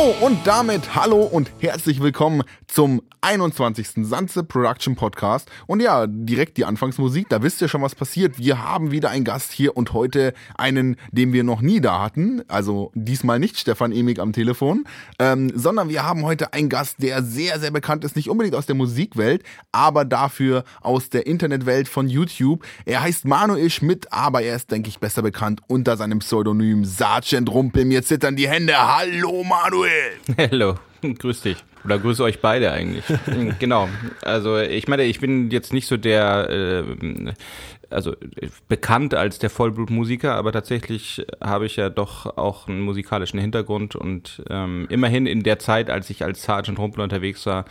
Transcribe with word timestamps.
So, 0.00 0.14
und 0.24 0.46
damit 0.46 0.94
hallo 0.94 1.20
und 1.24 1.50
herzlich 1.60 2.00
willkommen 2.00 2.42
zum 2.72 3.02
21. 3.22 4.06
Sanze 4.06 4.44
Production 4.44 4.96
Podcast. 4.96 5.50
Und 5.66 5.80
ja, 5.80 6.06
direkt 6.06 6.56
die 6.56 6.64
Anfangsmusik, 6.64 7.28
da 7.28 7.42
wisst 7.42 7.60
ihr 7.60 7.68
schon, 7.68 7.82
was 7.82 7.94
passiert. 7.94 8.38
Wir 8.38 8.62
haben 8.64 8.92
wieder 8.92 9.10
einen 9.10 9.24
Gast 9.24 9.52
hier 9.52 9.76
und 9.76 9.92
heute 9.92 10.32
einen, 10.56 10.96
den 11.10 11.32
wir 11.32 11.44
noch 11.44 11.60
nie 11.60 11.80
da 11.80 12.00
hatten. 12.00 12.42
Also 12.48 12.92
diesmal 12.94 13.38
nicht 13.38 13.58
Stefan 13.58 13.92
Emig 13.92 14.20
am 14.20 14.32
Telefon, 14.32 14.84
ähm, 15.18 15.52
sondern 15.54 15.88
wir 15.88 16.04
haben 16.04 16.22
heute 16.24 16.52
einen 16.52 16.68
Gast, 16.68 17.02
der 17.02 17.22
sehr, 17.22 17.58
sehr 17.60 17.70
bekannt 17.70 18.04
ist. 18.04 18.16
Nicht 18.16 18.30
unbedingt 18.30 18.54
aus 18.54 18.66
der 18.66 18.76
Musikwelt, 18.76 19.42
aber 19.72 20.04
dafür 20.04 20.64
aus 20.80 21.10
der 21.10 21.26
Internetwelt 21.26 21.88
von 21.88 22.08
YouTube. 22.08 22.64
Er 22.84 23.02
heißt 23.02 23.24
Manuel 23.24 23.70
Schmidt, 23.70 24.12
aber 24.12 24.42
er 24.42 24.56
ist, 24.56 24.70
denke 24.70 24.88
ich, 24.88 24.98
besser 24.98 25.22
bekannt 25.22 25.60
unter 25.66 25.96
seinem 25.96 26.20
Pseudonym 26.20 26.84
Sergeant 26.84 27.50
Rumpel. 27.50 27.84
Mir 27.84 28.02
zittern 28.02 28.36
die 28.36 28.48
Hände. 28.48 28.74
Hallo 28.76 29.44
Manuel! 29.44 30.12
Hallo, 30.38 30.76
grüß 31.02 31.42
dich. 31.42 31.69
Oder 31.84 31.98
grüße 31.98 32.22
euch 32.22 32.40
beide 32.40 32.72
eigentlich. 32.72 33.04
genau. 33.58 33.88
Also 34.22 34.58
ich 34.58 34.88
meine, 34.88 35.04
ich 35.04 35.20
bin 35.20 35.50
jetzt 35.50 35.72
nicht 35.72 35.86
so 35.86 35.96
der, 35.96 36.50
äh, 36.50 37.32
also 37.88 38.14
bekannt 38.68 39.14
als 39.14 39.38
der 39.38 39.50
Vollblutmusiker, 39.50 40.34
aber 40.34 40.52
tatsächlich 40.52 41.26
habe 41.42 41.66
ich 41.66 41.76
ja 41.76 41.90
doch 41.90 42.36
auch 42.36 42.68
einen 42.68 42.80
musikalischen 42.80 43.40
Hintergrund 43.40 43.96
und 43.96 44.42
ähm, 44.48 44.86
immerhin 44.90 45.26
in 45.26 45.42
der 45.42 45.58
Zeit, 45.58 45.90
als 45.90 46.10
ich 46.10 46.24
als 46.24 46.42
Sergeant 46.42 46.78
Rumpel 46.78 47.02
unterwegs 47.02 47.46
war, 47.46 47.64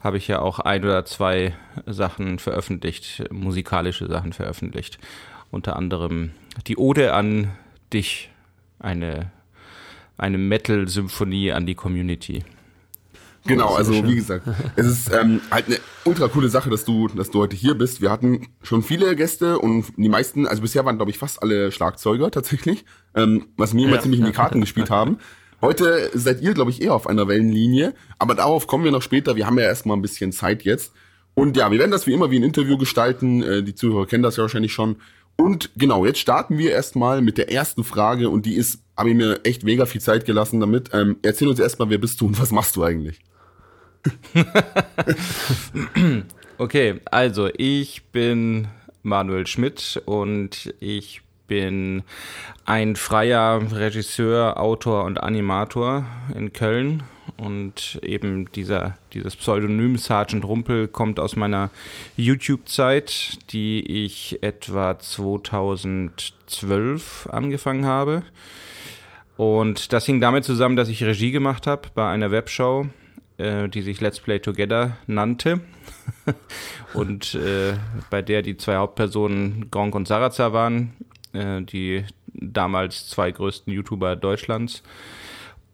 habe 0.00 0.16
ich 0.16 0.26
ja 0.26 0.40
auch 0.40 0.58
ein 0.58 0.84
oder 0.84 1.04
zwei 1.04 1.54
Sachen 1.86 2.38
veröffentlicht, 2.38 3.24
musikalische 3.30 4.08
Sachen 4.08 4.32
veröffentlicht. 4.32 4.98
Unter 5.50 5.76
anderem 5.76 6.32
die 6.66 6.76
Ode 6.76 7.12
an 7.12 7.52
dich, 7.92 8.30
eine, 8.80 9.30
eine 10.18 10.38
Metal-Symphonie 10.38 11.52
an 11.52 11.66
die 11.66 11.74
Community. 11.74 12.42
Genau, 13.44 13.74
also 13.74 13.92
wie 14.06 14.14
gesagt, 14.14 14.46
es 14.76 14.86
ist 14.86 15.12
ähm, 15.12 15.40
halt 15.50 15.66
eine 15.66 15.78
ultra 16.04 16.28
coole 16.28 16.48
Sache, 16.48 16.70
dass 16.70 16.84
du, 16.84 17.08
dass 17.08 17.30
du 17.30 17.40
heute 17.40 17.56
hier 17.56 17.74
bist. 17.74 18.00
Wir 18.00 18.10
hatten 18.10 18.46
schon 18.62 18.82
viele 18.82 19.16
Gäste 19.16 19.58
und 19.58 19.86
die 19.96 20.08
meisten, 20.08 20.46
also 20.46 20.62
bisher 20.62 20.84
waren 20.84 20.96
glaube 20.96 21.10
ich 21.10 21.18
fast 21.18 21.42
alle 21.42 21.72
Schlagzeuger 21.72 22.30
tatsächlich, 22.30 22.84
ähm, 23.14 23.46
was 23.56 23.74
mir 23.74 23.86
immer 23.86 23.96
ja. 23.96 24.02
ziemlich 24.02 24.20
in 24.20 24.26
die 24.26 24.32
Karten 24.32 24.60
gespielt 24.60 24.90
haben. 24.90 25.18
Heute 25.60 26.10
seid 26.14 26.40
ihr 26.40 26.54
glaube 26.54 26.70
ich 26.70 26.82
eher 26.82 26.94
auf 26.94 27.08
einer 27.08 27.26
Wellenlinie, 27.26 27.94
aber 28.18 28.34
darauf 28.34 28.66
kommen 28.68 28.84
wir 28.84 28.92
noch 28.92 29.02
später. 29.02 29.34
Wir 29.34 29.46
haben 29.46 29.58
ja 29.58 29.64
erstmal 29.64 29.96
ein 29.96 30.02
bisschen 30.02 30.32
Zeit 30.32 30.62
jetzt. 30.62 30.92
Und 31.34 31.56
ja, 31.56 31.70
wir 31.70 31.78
werden 31.78 31.90
das 31.90 32.06
wie 32.06 32.12
immer 32.12 32.30
wie 32.30 32.38
ein 32.38 32.42
Interview 32.42 32.76
gestalten. 32.76 33.42
Äh, 33.42 33.62
die 33.62 33.74
Zuhörer 33.74 34.06
kennen 34.06 34.22
das 34.22 34.36
ja 34.36 34.42
wahrscheinlich 34.42 34.72
schon. 34.72 34.96
Und 35.36 35.70
genau, 35.76 36.04
jetzt 36.04 36.18
starten 36.18 36.58
wir 36.58 36.70
erstmal 36.70 37.22
mit 37.22 37.38
der 37.38 37.50
ersten 37.50 37.84
Frage 37.84 38.28
und 38.28 38.46
die 38.46 38.54
ist, 38.54 38.82
habe 38.96 39.10
ich 39.10 39.16
mir 39.16 39.40
echt 39.44 39.64
mega 39.64 39.86
viel 39.86 40.00
Zeit 40.00 40.26
gelassen 40.26 40.60
damit. 40.60 40.90
Ähm, 40.92 41.16
erzähl 41.22 41.48
uns 41.48 41.58
erstmal, 41.58 41.90
wer 41.90 41.98
bist 41.98 42.20
du 42.20 42.26
und 42.26 42.40
was 42.40 42.52
machst 42.52 42.76
du 42.76 42.84
eigentlich? 42.84 43.20
okay, 46.58 47.00
also 47.10 47.48
ich 47.56 48.04
bin 48.06 48.66
Manuel 49.02 49.46
Schmidt 49.46 50.02
und 50.06 50.74
ich 50.80 51.20
bin 51.46 52.02
ein 52.64 52.96
freier 52.96 53.60
Regisseur, 53.72 54.58
Autor 54.58 55.04
und 55.04 55.22
Animator 55.22 56.06
in 56.34 56.52
Köln. 56.52 57.04
Und 57.36 58.00
eben 58.02 58.50
dieser, 58.52 58.96
dieses 59.12 59.36
Pseudonym 59.36 59.98
Sergeant 59.98 60.44
Rumpel 60.44 60.88
kommt 60.88 61.20
aus 61.20 61.36
meiner 61.36 61.70
YouTube-Zeit, 62.16 63.38
die 63.52 64.04
ich 64.04 64.42
etwa 64.42 64.98
2012 64.98 67.28
angefangen 67.30 67.86
habe. 67.86 68.24
Und 69.36 69.92
das 69.92 70.06
hing 70.06 70.20
damit 70.20 70.44
zusammen, 70.44 70.74
dass 70.76 70.88
ich 70.88 71.04
Regie 71.04 71.32
gemacht 71.32 71.66
habe 71.66 71.88
bei 71.94 72.08
einer 72.08 72.30
Webshow, 72.30 72.86
äh, 73.38 73.68
die 73.68 73.82
sich 73.82 74.00
Let's 74.00 74.20
Play 74.20 74.38
Together 74.38 74.96
nannte. 75.06 75.60
und 76.94 77.34
äh, 77.34 77.74
bei 78.10 78.22
der 78.22 78.42
die 78.42 78.56
zwei 78.56 78.76
Hauptpersonen 78.76 79.70
Gronk 79.70 79.94
und 79.94 80.08
Sarazar 80.08 80.52
waren, 80.52 80.92
äh, 81.32 81.62
die 81.62 82.04
damals 82.34 83.08
zwei 83.08 83.30
größten 83.30 83.72
YouTuber 83.72 84.16
Deutschlands. 84.16 84.82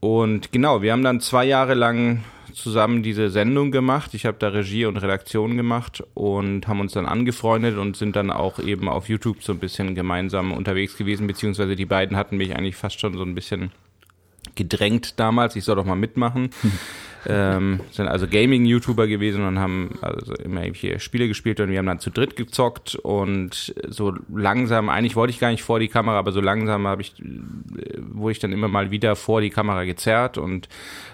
Und 0.01 0.53
genau, 0.53 0.83
wir 0.83 0.93
haben 0.93 1.03
dann 1.03 1.21
zwei 1.21 1.45
Jahre 1.45 1.75
lang 1.75 2.23
zusammen 2.53 3.03
diese 3.03 3.31
Sendung 3.31 3.71
gemacht. 3.71 4.15
Ich 4.15 4.27
habe 4.27 4.37
da 4.39 4.49
Regie 4.49 4.87
und 4.87 4.97
Redaktion 4.97 5.57
gemacht 5.57 6.03
und 6.15 6.67
haben 6.69 6.81
uns 6.81 6.93
dann 6.93 7.07
angefreundet 7.07 7.77
und 7.77 7.97
sind 7.97 8.17
dann 8.17 8.31
auch 8.31 8.59
eben 8.59 8.89
auf 8.89 9.09
YouTube 9.09 9.43
so 9.43 9.53
ein 9.53 9.59
bisschen 9.59 9.95
gemeinsam 9.95 10.53
unterwegs 10.53 10.97
gewesen, 10.97 11.27
beziehungsweise 11.27 11.77
die 11.77 11.87
beiden 11.87 12.17
hatten 12.17 12.37
mich 12.37 12.57
eigentlich 12.57 12.77
fast 12.77 13.01
schon 13.01 13.17
so 13.17 13.23
ein 13.23 13.35
bisschen 13.35 13.71
gedrängt 14.59 15.19
damals, 15.19 15.57
ich 15.57 15.65
soll 15.65 15.77
doch 15.77 15.87
mal 15.87 15.95
mitmachen. 15.95 16.51
ähm, 17.27 17.81
sind 17.91 18.09
also 18.09 18.27
Gaming-YouTuber 18.27 19.07
gewesen 19.07 19.47
und 19.47 19.59
haben 19.59 19.99
also 20.03 20.35
immer 20.35 20.63
hier 20.63 20.99
Spiele 20.99 21.29
gespielt 21.29 21.61
und 21.61 21.71
wir 21.71 21.79
haben 21.79 21.87
dann 21.87 22.01
zu 22.01 22.11
dritt 22.11 22.37
gezockt 22.37 22.95
und 22.97 23.75
so 23.89 24.15
langsam, 24.35 24.89
eigentlich 24.89 25.17
wollte 25.17 25.33
ich 25.33 25.41
gar 25.41 25.51
nicht 25.51 25.63
vor 25.63 25.81
die 25.81 25.89
Kamera, 25.89 26.19
aber 26.19 26.33
so 26.33 26.41
langsam 26.41 26.87
habe 26.87 27.03
ich, 27.03 27.19
äh, 27.21 27.25
wurde 27.99 28.33
ich 28.33 28.39
dann 28.39 28.53
immer 28.53 28.69
mal 28.69 28.91
wieder 28.91 29.17
vor 29.17 29.41
die 29.41 29.51
Kamera 29.51 29.85
gezerrt 29.85 30.39
und 30.39 30.69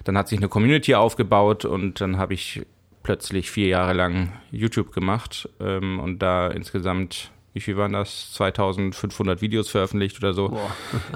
dann 0.05 0.19
hat 0.19 0.29
sich 0.29 0.39
eine 0.39 0.49
Community 0.49 0.95
aufgebaut 0.95 1.65
und 1.65 2.01
dann 2.01 2.19
habe 2.19 2.35
ich 2.35 2.63
plötzlich 3.03 3.51
vier 3.51 3.69
Jahre 3.69 3.93
lang 3.93 4.33
YouTube 4.51 4.93
gemacht 4.93 5.49
ähm, 5.61 6.01
und 6.01 6.21
da 6.21 6.49
insgesamt 6.49 7.31
wie 7.55 7.61
viel 7.61 7.77
waren 7.77 7.93
das? 7.93 8.33
2500 8.35 9.41
Videos 9.41 9.71
veröffentlicht 9.71 10.19
oder 10.19 10.35
so. 10.35 10.61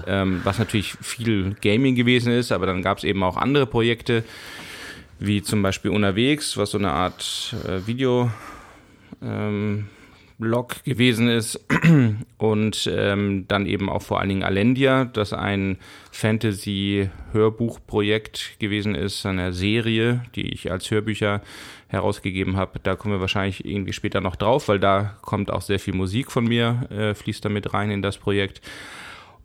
Ähm, 0.06 0.40
was 0.44 0.58
natürlich 0.58 0.94
viel 1.02 1.54
Gaming 1.60 1.94
gewesen 1.94 2.32
ist, 2.32 2.50
aber 2.52 2.64
dann 2.64 2.82
gab 2.82 2.98
es 2.98 3.04
eben 3.04 3.22
auch 3.22 3.36
andere 3.36 3.66
Projekte, 3.66 4.24
wie 5.18 5.42
zum 5.42 5.62
Beispiel 5.62 5.90
Unterwegs, 5.90 6.56
was 6.56 6.70
so 6.70 6.78
eine 6.78 6.92
Art 6.92 7.54
äh, 7.66 7.86
Video. 7.86 8.30
Ähm, 9.22 9.88
Blog 10.38 10.82
gewesen 10.84 11.28
ist 11.28 11.60
und 12.38 12.88
ähm, 12.92 13.46
dann 13.48 13.66
eben 13.66 13.90
auch 13.90 14.02
vor 14.02 14.20
allen 14.20 14.28
Dingen 14.28 14.44
Alendia, 14.44 15.04
das 15.04 15.32
ein 15.32 15.78
Fantasy-Hörbuchprojekt 16.12 18.60
gewesen 18.60 18.94
ist, 18.94 19.26
eine 19.26 19.52
Serie, 19.52 20.22
die 20.36 20.52
ich 20.52 20.70
als 20.70 20.88
Hörbücher 20.90 21.42
herausgegeben 21.88 22.56
habe. 22.56 22.78
Da 22.80 22.94
kommen 22.94 23.14
wir 23.14 23.20
wahrscheinlich 23.20 23.64
irgendwie 23.64 23.92
später 23.92 24.20
noch 24.20 24.36
drauf, 24.36 24.68
weil 24.68 24.78
da 24.78 25.16
kommt 25.22 25.50
auch 25.50 25.62
sehr 25.62 25.80
viel 25.80 25.94
Musik 25.94 26.30
von 26.30 26.44
mir, 26.44 26.86
äh, 26.90 27.14
fließt 27.14 27.44
da 27.44 27.48
mit 27.48 27.74
rein 27.74 27.90
in 27.90 28.02
das 28.02 28.16
Projekt. 28.16 28.60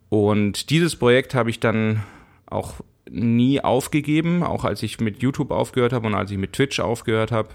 Und 0.10 0.70
dieses 0.70 0.96
Projekt 0.96 1.34
habe 1.34 1.50
ich 1.50 1.60
dann 1.60 2.04
auch 2.46 2.76
nie 3.10 3.62
aufgegeben, 3.62 4.44
auch 4.44 4.64
als 4.64 4.84
ich 4.84 5.00
mit 5.00 5.24
YouTube 5.24 5.50
aufgehört 5.50 5.92
habe 5.92 6.06
und 6.06 6.14
als 6.14 6.30
ich 6.30 6.38
mit 6.38 6.54
Twitch 6.54 6.80
aufgehört 6.80 7.32
habe 7.32 7.50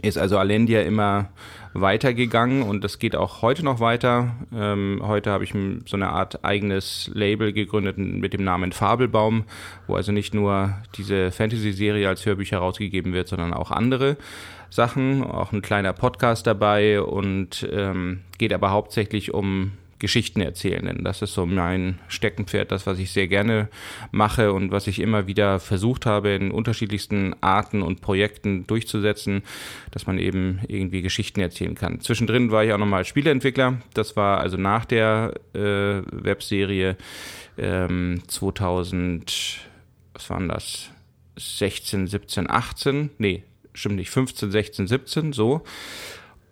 ist 0.00 0.16
also 0.16 0.38
Alendia 0.38 0.80
immer 0.82 1.30
weitergegangen 1.74 2.62
und 2.62 2.84
das 2.84 2.98
geht 2.98 3.16
auch 3.16 3.42
heute 3.42 3.64
noch 3.64 3.80
weiter. 3.80 4.34
Ähm, 4.54 5.00
heute 5.02 5.30
habe 5.30 5.44
ich 5.44 5.54
so 5.86 5.96
eine 5.96 6.08
Art 6.08 6.44
eigenes 6.44 7.10
Label 7.14 7.52
gegründet 7.52 7.98
mit 7.98 8.32
dem 8.32 8.44
Namen 8.44 8.72
Fabelbaum, 8.72 9.44
wo 9.86 9.96
also 9.96 10.12
nicht 10.12 10.34
nur 10.34 10.74
diese 10.96 11.30
Fantasy-Serie 11.30 12.08
als 12.08 12.24
Hörbücher 12.24 12.58
rausgegeben 12.58 13.12
wird, 13.12 13.28
sondern 13.28 13.52
auch 13.52 13.70
andere 13.70 14.16
Sachen, 14.70 15.24
auch 15.24 15.52
ein 15.52 15.62
kleiner 15.62 15.92
Podcast 15.92 16.46
dabei 16.46 17.02
und 17.02 17.68
ähm, 17.70 18.20
geht 18.38 18.52
aber 18.54 18.70
hauptsächlich 18.70 19.34
um 19.34 19.72
Geschichten 20.02 20.40
erzählen. 20.40 20.84
Denn 20.84 21.04
das 21.04 21.22
ist 21.22 21.32
so 21.32 21.46
mein 21.46 22.00
Steckenpferd, 22.08 22.72
das, 22.72 22.86
was 22.86 22.98
ich 22.98 23.12
sehr 23.12 23.28
gerne 23.28 23.68
mache 24.10 24.52
und 24.52 24.72
was 24.72 24.88
ich 24.88 24.98
immer 24.98 25.28
wieder 25.28 25.60
versucht 25.60 26.06
habe, 26.06 26.30
in 26.30 26.50
unterschiedlichsten 26.50 27.36
Arten 27.40 27.82
und 27.82 28.00
Projekten 28.00 28.66
durchzusetzen, 28.66 29.42
dass 29.92 30.06
man 30.06 30.18
eben 30.18 30.60
irgendwie 30.66 31.02
Geschichten 31.02 31.40
erzählen 31.40 31.76
kann. 31.76 32.00
Zwischendrin 32.00 32.50
war 32.50 32.64
ich 32.64 32.72
auch 32.72 32.78
nochmal 32.78 33.04
Spieleentwickler. 33.04 33.80
Das 33.94 34.16
war 34.16 34.40
also 34.40 34.56
nach 34.56 34.84
der 34.84 35.34
äh, 35.54 36.02
Webserie 36.10 36.96
ähm, 37.56 38.22
2000, 38.26 39.60
was 40.14 40.30
waren 40.30 40.48
das? 40.48 40.90
16, 41.36 42.08
17, 42.08 42.50
18, 42.50 43.10
nee, 43.18 43.44
stimmt 43.72 43.96
nicht, 43.96 44.10
15, 44.10 44.50
16, 44.50 44.86
17, 44.88 45.32
so. 45.32 45.62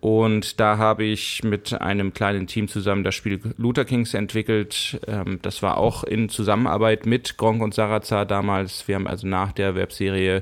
Und 0.01 0.59
da 0.59 0.79
habe 0.79 1.03
ich 1.03 1.43
mit 1.43 1.79
einem 1.79 2.11
kleinen 2.11 2.47
Team 2.47 2.67
zusammen 2.67 3.03
das 3.03 3.13
Spiel 3.13 3.39
Luther 3.57 3.85
Kings 3.85 4.15
entwickelt. 4.15 4.99
Ähm, 5.07 5.37
das 5.43 5.61
war 5.61 5.77
auch 5.77 6.03
in 6.03 6.27
Zusammenarbeit 6.27 7.05
mit 7.05 7.37
Gronk 7.37 7.61
und 7.61 7.75
Sarazar 7.75 8.25
damals. 8.25 8.87
Wir 8.87 8.95
haben 8.95 9.05
also 9.05 9.27
nach 9.27 9.51
der 9.51 9.75
Webserie 9.75 10.41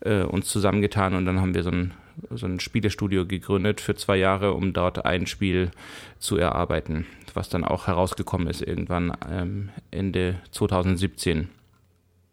äh, 0.00 0.20
uns 0.24 0.48
zusammengetan 0.48 1.14
und 1.14 1.24
dann 1.24 1.40
haben 1.40 1.54
wir 1.54 1.62
so 1.62 1.70
ein, 1.70 1.94
so 2.30 2.44
ein 2.44 2.60
Spielestudio 2.60 3.24
gegründet 3.24 3.80
für 3.80 3.94
zwei 3.94 4.18
Jahre, 4.18 4.52
um 4.52 4.74
dort 4.74 5.06
ein 5.06 5.26
Spiel 5.26 5.70
zu 6.18 6.36
erarbeiten, 6.36 7.06
was 7.32 7.48
dann 7.48 7.64
auch 7.64 7.86
herausgekommen 7.86 8.46
ist 8.46 8.60
irgendwann 8.60 9.16
ähm, 9.30 9.70
Ende 9.90 10.36
2017. 10.50 11.48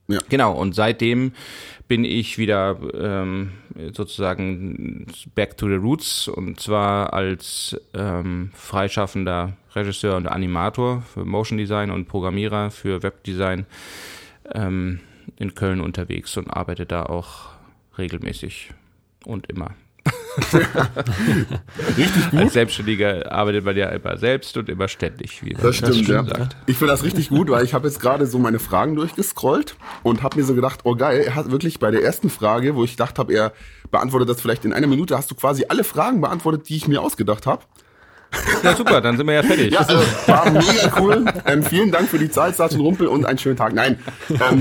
Ja. 0.08 0.20
Genau, 0.30 0.54
und 0.54 0.76
seitdem 0.76 1.32
bin 1.88 2.04
ich 2.04 2.38
wieder 2.38 2.78
ähm, 2.94 3.52
sozusagen 3.94 5.08
back 5.36 5.58
to 5.58 5.68
the 5.68 5.76
roots 5.76 6.28
und 6.28 6.60
zwar 6.60 7.14
als 7.14 7.80
ähm, 7.94 8.52
freischaffender 8.54 9.58
Regisseur 9.76 10.18
und 10.18 10.28
Animator 10.28 11.02
für 11.02 11.26
Motion 11.26 11.58
Design 11.58 11.92
und 11.92 12.08
Programmierer 12.08 12.72
für 12.72 13.04
Webdesign. 13.04 13.66
Ähm, 14.54 15.00
in 15.38 15.56
Köln 15.56 15.82
unterwegs 15.82 16.38
und 16.38 16.50
arbeite 16.50 16.86
da 16.86 17.04
auch 17.04 17.50
regelmäßig 17.98 18.72
und 19.26 19.48
immer. 19.50 19.76
richtig 21.98 22.32
gut. 22.32 22.40
Als 22.40 22.54
Selbstständiger 22.54 23.32
arbeitet 23.32 23.66
man 23.66 23.76
ja 23.76 23.90
immer 23.90 24.18
selbst 24.18 24.58
und 24.58 24.70
immer 24.70 24.88
ständig. 24.88 25.44
Wie 25.44 25.54
das 25.54 25.78
stimmt, 25.78 26.08
ja. 26.08 26.24
Sagt. 26.24 26.56
Ich 26.66 26.78
finde 26.78 26.94
das 26.94 27.04
richtig 27.04 27.30
gut, 27.30 27.50
weil 27.50 27.64
ich 27.64 27.74
habe 27.74 27.88
jetzt 27.88 28.00
gerade 28.00 28.26
so 28.26 28.40
meine 28.40 28.60
Fragen 28.60 28.96
durchgescrollt 28.96 29.76
und 30.04 30.24
habe 30.24 30.38
mir 30.38 30.44
so 30.44 30.56
gedacht, 30.56 30.82
oh 30.84 30.96
geil, 30.96 31.24
er 31.26 31.36
hat 31.36 31.52
wirklich 31.52 31.80
bei 31.80 31.92
der 31.92 32.04
ersten 32.04 32.30
Frage, 32.30 32.76
wo 32.76 32.84
ich 32.84 32.92
gedacht 32.92 33.20
habe, 33.20 33.34
er 33.34 33.54
beantwortet 33.92 34.30
das 34.30 34.42
vielleicht 34.42 34.66
in 34.66 34.74
einer 34.74 34.88
Minute, 34.88 35.18
hast 35.18 35.32
du 35.32 35.36
quasi 35.36 35.66
alle 35.70 35.84
Fragen 35.84 36.22
beantwortet, 36.22 36.70
die 36.70 36.76
ich 36.76 36.88
mir 36.88 37.02
ausgedacht 37.02 37.46
habe. 37.46 37.64
Ja, 38.64 38.76
super, 38.76 39.02
dann 39.02 39.18
sind 39.18 39.28
wir 39.28 39.34
ja 39.34 39.44
fertig. 39.44 39.72
Ja, 39.72 39.80
also, 39.80 39.96
war 40.28 40.50
mega 40.52 40.92
cool. 41.00 41.26
Ähm, 41.46 41.64
vielen 41.64 41.92
Dank 41.92 42.10
für 42.10 42.18
die 42.18 42.30
Zeit, 42.30 42.56
Sachin 42.56 42.80
Rumpel 42.80 43.08
und 43.08 43.26
einen 43.26 43.38
schönen 43.38 43.58
Tag. 43.58 43.74
Nein, 43.74 44.00
ähm, 44.30 44.60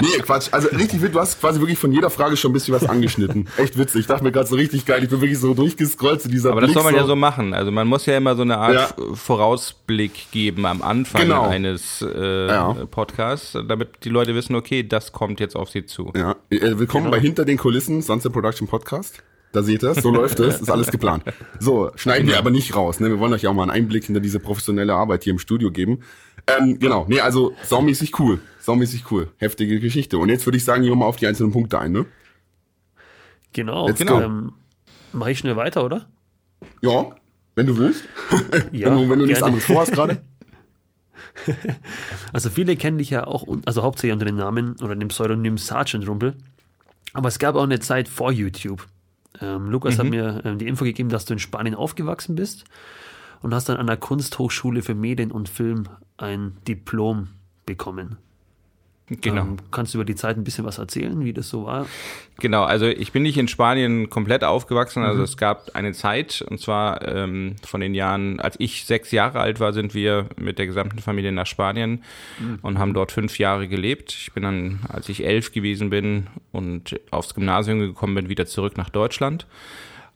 nee, 0.00 0.18
Quatsch. 0.22 0.48
Also 0.52 0.68
richtig 0.68 1.02
wild, 1.02 1.14
du 1.14 1.20
hast 1.20 1.40
quasi 1.40 1.60
wirklich 1.60 1.78
von 1.78 1.92
jeder 1.92 2.10
Frage 2.10 2.36
schon 2.36 2.50
ein 2.50 2.54
bisschen 2.54 2.74
was 2.74 2.88
angeschnitten. 2.88 3.48
Echt 3.56 3.78
witzig. 3.78 4.02
Ich 4.02 4.06
dachte 4.06 4.24
mir 4.24 4.32
gerade 4.32 4.46
so 4.46 4.56
richtig 4.56 4.86
geil. 4.86 5.02
Ich 5.02 5.08
bin 5.08 5.20
wirklich 5.20 5.38
so 5.38 5.54
durchgescrollt 5.54 6.22
zu 6.22 6.28
dieser 6.28 6.50
Aber 6.50 6.60
Blick 6.60 6.74
das 6.74 6.82
soll 6.82 6.84
man 6.84 6.94
so. 6.94 7.00
ja 7.00 7.06
so 7.06 7.16
machen. 7.16 7.54
Also 7.54 7.70
man 7.70 7.86
muss 7.86 8.06
ja 8.06 8.16
immer 8.16 8.36
so 8.36 8.42
eine 8.42 8.58
Art 8.58 8.74
ja. 8.74 9.14
Vorausblick 9.14 10.30
geben 10.30 10.66
am 10.66 10.82
Anfang 10.82 11.22
genau. 11.22 11.48
eines 11.48 12.02
äh, 12.02 12.48
ja. 12.48 12.72
Podcasts, 12.90 13.58
damit 13.66 14.04
die 14.04 14.10
Leute 14.10 14.34
wissen, 14.34 14.54
okay, 14.54 14.82
das 14.86 15.12
kommt 15.12 15.40
jetzt 15.40 15.56
auf 15.56 15.70
sie 15.70 15.86
zu. 15.86 16.12
Ja, 16.16 16.36
äh, 16.50 16.78
willkommen 16.78 17.04
genau. 17.06 17.16
bei 17.16 17.20
Hinter 17.20 17.44
den 17.44 17.56
Kulissen, 17.56 18.02
Sunset 18.02 18.32
Production 18.32 18.68
Podcast. 18.68 19.22
Da 19.54 19.62
seht 19.62 19.84
ihr 19.84 19.90
es, 19.90 20.02
so 20.02 20.10
läuft 20.10 20.40
es, 20.40 20.60
ist 20.60 20.68
alles 20.68 20.90
geplant. 20.90 21.22
So, 21.60 21.92
schneiden 21.94 22.26
wir 22.26 22.38
aber 22.38 22.50
nicht 22.50 22.74
raus. 22.74 22.98
Ne? 22.98 23.08
Wir 23.08 23.20
wollen 23.20 23.32
euch 23.32 23.42
ja 23.42 23.50
auch 23.50 23.54
mal 23.54 23.62
einen 23.62 23.70
Einblick 23.70 24.04
hinter 24.04 24.20
diese 24.20 24.40
professionelle 24.40 24.92
Arbeit 24.92 25.22
hier 25.22 25.32
im 25.32 25.38
Studio 25.38 25.70
geben. 25.70 26.00
Ähm, 26.48 26.80
genau, 26.80 27.06
nee, 27.08 27.20
also 27.20 27.54
saumäßig 27.62 28.18
cool. 28.18 28.40
Saumäßig 28.58 29.12
cool. 29.12 29.30
Heftige 29.38 29.78
Geschichte. 29.78 30.18
Und 30.18 30.28
jetzt 30.28 30.44
würde 30.44 30.58
ich 30.58 30.64
sagen, 30.64 30.82
gehen 30.82 30.90
wir 30.90 30.96
mal 30.96 31.06
auf 31.06 31.16
die 31.16 31.28
einzelnen 31.28 31.52
Punkte 31.52 31.78
ein, 31.78 31.92
ne? 31.92 32.04
Genau, 33.52 33.86
Let's 33.86 34.00
genau. 34.00 34.20
Ähm, 34.20 34.54
Mache 35.12 35.30
ich 35.30 35.38
schnell 35.38 35.54
weiter, 35.54 35.84
oder? 35.84 36.08
Ja, 36.82 37.14
wenn 37.54 37.66
du 37.66 37.78
willst. 37.78 38.02
Ja, 38.72 38.88
wenn 38.90 39.04
du, 39.04 39.10
wenn 39.10 39.18
du 39.20 39.26
nichts 39.26 39.42
anderes 39.42 39.64
vorhast 39.64 39.92
gerade. 39.92 40.20
Also 42.32 42.50
viele 42.50 42.76
kennen 42.76 42.98
dich 42.98 43.10
ja 43.10 43.26
auch, 43.26 43.46
also 43.64 43.82
hauptsächlich 43.82 44.12
unter 44.12 44.24
dem 44.24 44.36
Namen 44.36 44.76
oder 44.82 44.94
dem 44.94 45.08
Pseudonym 45.08 45.58
Sergeant 45.58 46.08
Rumpel. 46.08 46.34
Aber 47.12 47.28
es 47.28 47.38
gab 47.38 47.54
auch 47.54 47.62
eine 47.62 47.80
Zeit 47.80 48.08
vor 48.08 48.32
YouTube. 48.32 48.86
Ähm, 49.40 49.70
Lukas 49.70 49.96
mhm. 49.96 49.98
hat 49.98 50.10
mir 50.10 50.42
ähm, 50.44 50.58
die 50.58 50.66
Info 50.66 50.84
gegeben, 50.84 51.08
dass 51.08 51.24
du 51.24 51.32
in 51.32 51.38
Spanien 51.38 51.74
aufgewachsen 51.74 52.34
bist 52.34 52.64
und 53.42 53.54
hast 53.54 53.68
dann 53.68 53.76
an 53.76 53.86
der 53.86 53.96
Kunsthochschule 53.96 54.82
für 54.82 54.94
Medien 54.94 55.30
und 55.30 55.48
Film 55.48 55.88
ein 56.16 56.56
Diplom 56.66 57.28
bekommen. 57.66 58.18
Genau. 59.08 59.42
Ähm, 59.42 59.56
kannst 59.70 59.92
du 59.92 59.98
über 59.98 60.06
die 60.06 60.14
Zeit 60.14 60.38
ein 60.38 60.44
bisschen 60.44 60.64
was 60.64 60.78
erzählen, 60.78 61.22
wie 61.24 61.34
das 61.34 61.50
so 61.50 61.66
war? 61.66 61.86
Genau, 62.40 62.64
also 62.64 62.86
ich 62.86 63.12
bin 63.12 63.22
nicht 63.22 63.36
in 63.36 63.48
Spanien 63.48 64.08
komplett 64.08 64.44
aufgewachsen. 64.44 65.02
Also 65.02 65.18
mhm. 65.18 65.24
es 65.24 65.36
gab 65.36 65.74
eine 65.74 65.92
Zeit, 65.92 66.42
und 66.48 66.58
zwar 66.58 67.06
ähm, 67.06 67.56
von 67.62 67.82
den 67.82 67.94
Jahren, 67.94 68.40
als 68.40 68.56
ich 68.58 68.86
sechs 68.86 69.10
Jahre 69.10 69.40
alt 69.40 69.60
war, 69.60 69.74
sind 69.74 69.94
wir 69.94 70.30
mit 70.36 70.58
der 70.58 70.66
gesamten 70.66 71.00
Familie 71.00 71.32
nach 71.32 71.46
Spanien 71.46 72.02
mhm. 72.40 72.60
und 72.62 72.78
haben 72.78 72.94
dort 72.94 73.12
fünf 73.12 73.38
Jahre 73.38 73.68
gelebt. 73.68 74.16
Ich 74.18 74.32
bin 74.32 74.42
dann, 74.42 74.80
als 74.88 75.10
ich 75.10 75.24
elf 75.24 75.52
gewesen 75.52 75.90
bin 75.90 76.28
und 76.50 76.98
aufs 77.10 77.34
Gymnasium 77.34 77.80
gekommen 77.80 78.14
bin, 78.14 78.30
wieder 78.30 78.46
zurück 78.46 78.78
nach 78.78 78.88
Deutschland 78.88 79.46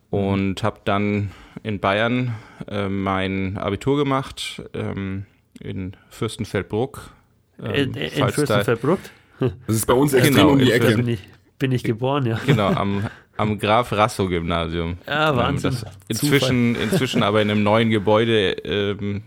und 0.09 0.63
habe 0.63 0.81
dann 0.87 1.31
in 1.63 1.79
Bayern 1.79 2.35
äh, 2.67 2.89
mein 2.89 3.59
Abitur 3.59 3.99
gemacht 3.99 4.63
ähm, 4.73 5.27
in 5.61 5.95
Fürstenfeldbruck 6.09 7.18
ähm, 7.63 7.75
in, 7.75 7.95
in 7.95 8.29
Fürstenfeldbruck? 8.29 9.01
Das 9.41 9.77
ist 9.77 9.87
bei 9.87 9.95
uns 9.95 10.13
extrem 10.15 10.35
genau, 10.35 10.51
um 10.51 10.59
die 10.59 10.73
Ecke. 10.73 10.97
Bin 10.97 11.09
ich, 11.09 11.21
bin 11.59 11.73
ich 11.73 11.85
geboren, 11.85 12.27
ja. 12.27 12.41
Genau, 12.45 12.69
am, 12.69 13.07
am 13.37 13.59
Graf 13.59 13.93
Rasso 13.93 14.29
Gymnasium. 14.29 14.99
Ja, 15.07 15.35
Wahnsinn. 15.37 15.71
Das 15.71 15.87
inzwischen, 16.09 16.75
inzwischen 16.75 17.23
aber 17.23 17.41
in 17.41 17.51
einem 17.51 17.63
neuen 17.63 17.91
Gebäude, 17.91 18.51
ähm, 18.65 19.23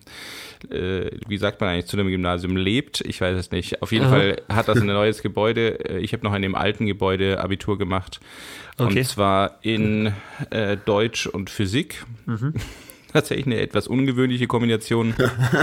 äh, 0.70 1.10
wie 1.28 1.38
sagt 1.38 1.62
man 1.62 1.70
eigentlich 1.70 1.86
zu 1.86 1.98
einem 1.98 2.10
Gymnasium, 2.10 2.56
lebt. 2.56 3.02
Ich 3.02 3.22
weiß 3.22 3.38
es 3.38 3.52
nicht. 3.52 3.82
Auf 3.82 3.92
jeden 3.92 4.06
Aha. 4.06 4.16
Fall 4.16 4.42
hat 4.50 4.68
das 4.68 4.80
ein 4.80 4.88
neues 4.88 5.22
Gebäude. 5.22 5.90
Äh, 5.90 6.00
ich 6.00 6.14
habe 6.14 6.24
noch 6.24 6.36
in 6.36 6.42
dem 6.42 6.56
alten 6.56 6.86
Gebäude 6.86 7.40
Abitur 7.40 7.78
gemacht. 7.78 8.20
Okay. 8.78 9.00
Und 9.00 9.06
zwar 9.06 9.60
in 9.62 10.14
äh, 10.50 10.78
Deutsch 10.78 11.28
und 11.28 11.50
Physik. 11.50 12.06
Mhm. 12.26 12.54
Tatsächlich 13.14 13.46
eine 13.46 13.60
etwas 13.60 13.88
ungewöhnliche 13.88 14.48
Kombination. 14.48 15.14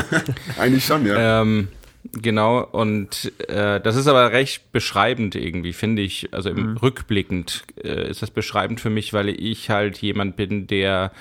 Eigentlich 0.59 0.85
schon, 0.85 1.07
ja. 1.07 1.43
Ähm, 1.43 1.69
Genau, 2.13 2.61
und 2.63 3.33
äh, 3.49 3.81
das 3.81 3.97
ist 3.97 4.07
aber 4.07 4.33
recht 4.33 4.73
beschreibend 4.73 5.35
irgendwie, 5.35 5.73
finde 5.73 6.03
ich. 6.03 6.33
Also 6.33 6.49
im 6.51 6.71
mhm. 6.71 6.77
rückblickend 6.79 7.65
äh, 7.83 8.09
ist 8.11 8.23
das 8.23 8.31
beschreibend 8.31 8.81
für 8.81 8.91
mich, 8.91 9.13
weil 9.13 9.29
ich 9.29 9.69
halt 9.71 9.99
jemand 9.99 10.37
bin, 10.37 10.67
der 10.67 11.13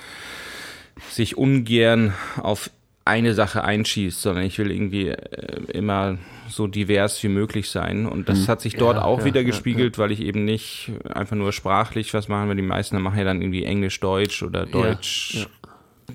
sich 1.10 1.36
ungern 1.36 2.14
auf 2.40 2.70
eine 3.04 3.34
Sache 3.34 3.64
einschießt, 3.64 4.20
sondern 4.20 4.44
ich 4.44 4.58
will 4.58 4.70
irgendwie 4.70 5.08
äh, 5.08 5.62
immer 5.72 6.18
so 6.48 6.66
divers 6.66 7.22
wie 7.22 7.28
möglich 7.28 7.70
sein. 7.70 8.06
Und 8.06 8.28
das 8.28 8.40
mhm. 8.40 8.48
hat 8.48 8.60
sich 8.60 8.76
dort 8.76 8.96
ja, 8.96 9.04
auch 9.04 9.20
ja, 9.20 9.24
wieder 9.26 9.44
gespiegelt, 9.44 9.96
ja, 9.96 10.02
weil 10.02 10.12
ich 10.12 10.20
eben 10.20 10.44
nicht 10.44 10.92
einfach 11.12 11.36
nur 11.36 11.52
sprachlich 11.52 12.12
was 12.14 12.28
machen, 12.28 12.48
weil 12.48 12.56
die 12.56 12.62
meisten 12.62 13.00
machen 13.00 13.18
ja 13.18 13.24
dann 13.24 13.40
irgendwie 13.40 13.64
Englisch, 13.64 13.98
Deutsch 14.00 14.42
oder 14.42 14.66
Deutsch, 14.66 15.46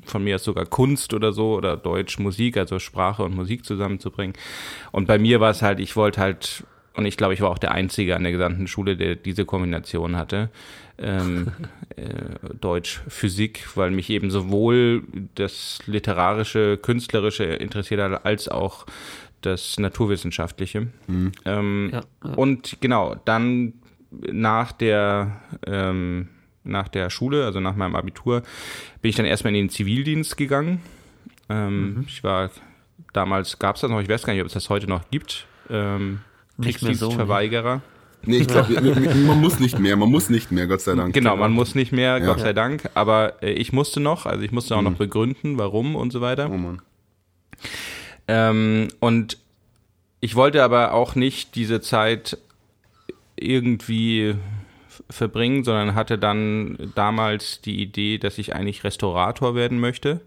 von 0.05 0.23
mir 0.23 0.37
ist 0.37 0.43
sogar 0.43 0.65
Kunst 0.65 1.13
oder 1.13 1.33
so 1.33 1.53
oder 1.53 1.77
Deutsch, 1.77 2.19
Musik, 2.19 2.57
also 2.57 2.79
Sprache 2.79 3.23
und 3.23 3.35
Musik 3.35 3.65
zusammenzubringen. 3.65 4.35
Und 4.91 5.07
bei 5.07 5.17
mir 5.17 5.39
war 5.39 5.51
es 5.51 5.61
halt, 5.61 5.79
ich 5.79 5.95
wollte 5.95 6.21
halt, 6.21 6.63
und 6.95 7.05
ich 7.05 7.17
glaube, 7.17 7.33
ich 7.33 7.41
war 7.41 7.49
auch 7.49 7.57
der 7.57 7.71
Einzige 7.71 8.15
an 8.15 8.23
der 8.23 8.31
gesamten 8.31 8.67
Schule, 8.67 8.97
der 8.97 9.15
diese 9.15 9.45
Kombination 9.45 10.15
hatte. 10.17 10.49
Ähm, 10.97 11.51
äh, 11.95 12.05
Deutsch, 12.59 13.01
Physik, 13.07 13.67
weil 13.75 13.91
mich 13.91 14.09
eben 14.09 14.31
sowohl 14.31 15.03
das 15.35 15.79
literarische, 15.85 16.77
künstlerische 16.77 17.45
interessiert 17.45 18.01
hat, 18.01 18.25
als 18.25 18.47
auch 18.47 18.85
das 19.41 19.77
naturwissenschaftliche. 19.77 20.87
Mhm. 21.07 21.31
Ähm, 21.45 21.89
ja, 21.91 22.01
ja. 22.23 22.33
Und 22.33 22.77
genau, 22.81 23.15
dann 23.25 23.73
nach 24.11 24.71
der 24.71 25.41
ähm, 25.65 26.29
nach 26.63 26.87
der 26.87 27.09
Schule, 27.09 27.45
also 27.45 27.59
nach 27.59 27.75
meinem 27.75 27.95
Abitur, 27.95 28.41
bin 29.01 29.09
ich 29.09 29.15
dann 29.15 29.25
erstmal 29.25 29.53
in 29.53 29.65
den 29.65 29.69
Zivildienst 29.69 30.37
gegangen. 30.37 30.81
Ähm, 31.49 31.95
mhm. 31.95 32.05
Ich 32.07 32.23
war, 32.23 32.49
damals 33.11 33.59
gab 33.59 33.75
es 33.75 33.81
das 33.81 33.91
noch, 33.91 34.01
ich 34.01 34.09
weiß 34.09 34.23
gar 34.23 34.33
nicht, 34.33 34.41
ob 34.41 34.47
es 34.47 34.53
das 34.53 34.69
heute 34.69 34.87
noch 34.87 35.09
gibt. 35.09 35.45
Ähm, 35.69 36.19
Kriegsdienstverweigerer. 36.61 37.81
So, 38.23 38.31
nee, 38.31 38.37
ich 38.37 38.47
glaube, 38.47 38.79
man 38.81 39.41
muss 39.41 39.59
nicht 39.59 39.79
mehr, 39.79 39.95
man 39.95 40.09
muss 40.09 40.29
nicht 40.29 40.51
mehr, 40.51 40.67
Gott 40.67 40.81
sei 40.81 40.95
Dank. 40.95 41.13
Genau, 41.13 41.35
man 41.35 41.51
muss 41.51 41.75
nicht 41.75 41.91
mehr, 41.91 42.17
ja. 42.17 42.25
Gott 42.25 42.39
sei 42.39 42.53
Dank. 42.53 42.89
Aber 42.93 43.41
äh, 43.41 43.51
ich 43.51 43.73
musste 43.73 43.99
noch, 43.99 44.25
also 44.25 44.43
ich 44.43 44.51
musste 44.51 44.75
auch 44.75 44.81
mhm. 44.81 44.91
noch 44.91 44.97
begründen, 44.97 45.57
warum 45.57 45.95
und 45.95 46.11
so 46.11 46.21
weiter. 46.21 46.49
Oh 46.49 46.57
Mann. 46.57 46.81
Ähm, 48.27 48.87
und 48.99 49.37
ich 50.21 50.35
wollte 50.35 50.63
aber 50.63 50.93
auch 50.93 51.15
nicht 51.15 51.55
diese 51.55 51.81
Zeit 51.81 52.37
irgendwie 53.35 54.35
verbringen, 55.13 55.63
sondern 55.63 55.95
hatte 55.95 56.17
dann 56.17 56.91
damals 56.95 57.61
die 57.61 57.81
Idee, 57.81 58.17
dass 58.17 58.37
ich 58.37 58.55
eigentlich 58.55 58.83
Restaurator 58.83 59.55
werden 59.55 59.79
möchte 59.79 60.21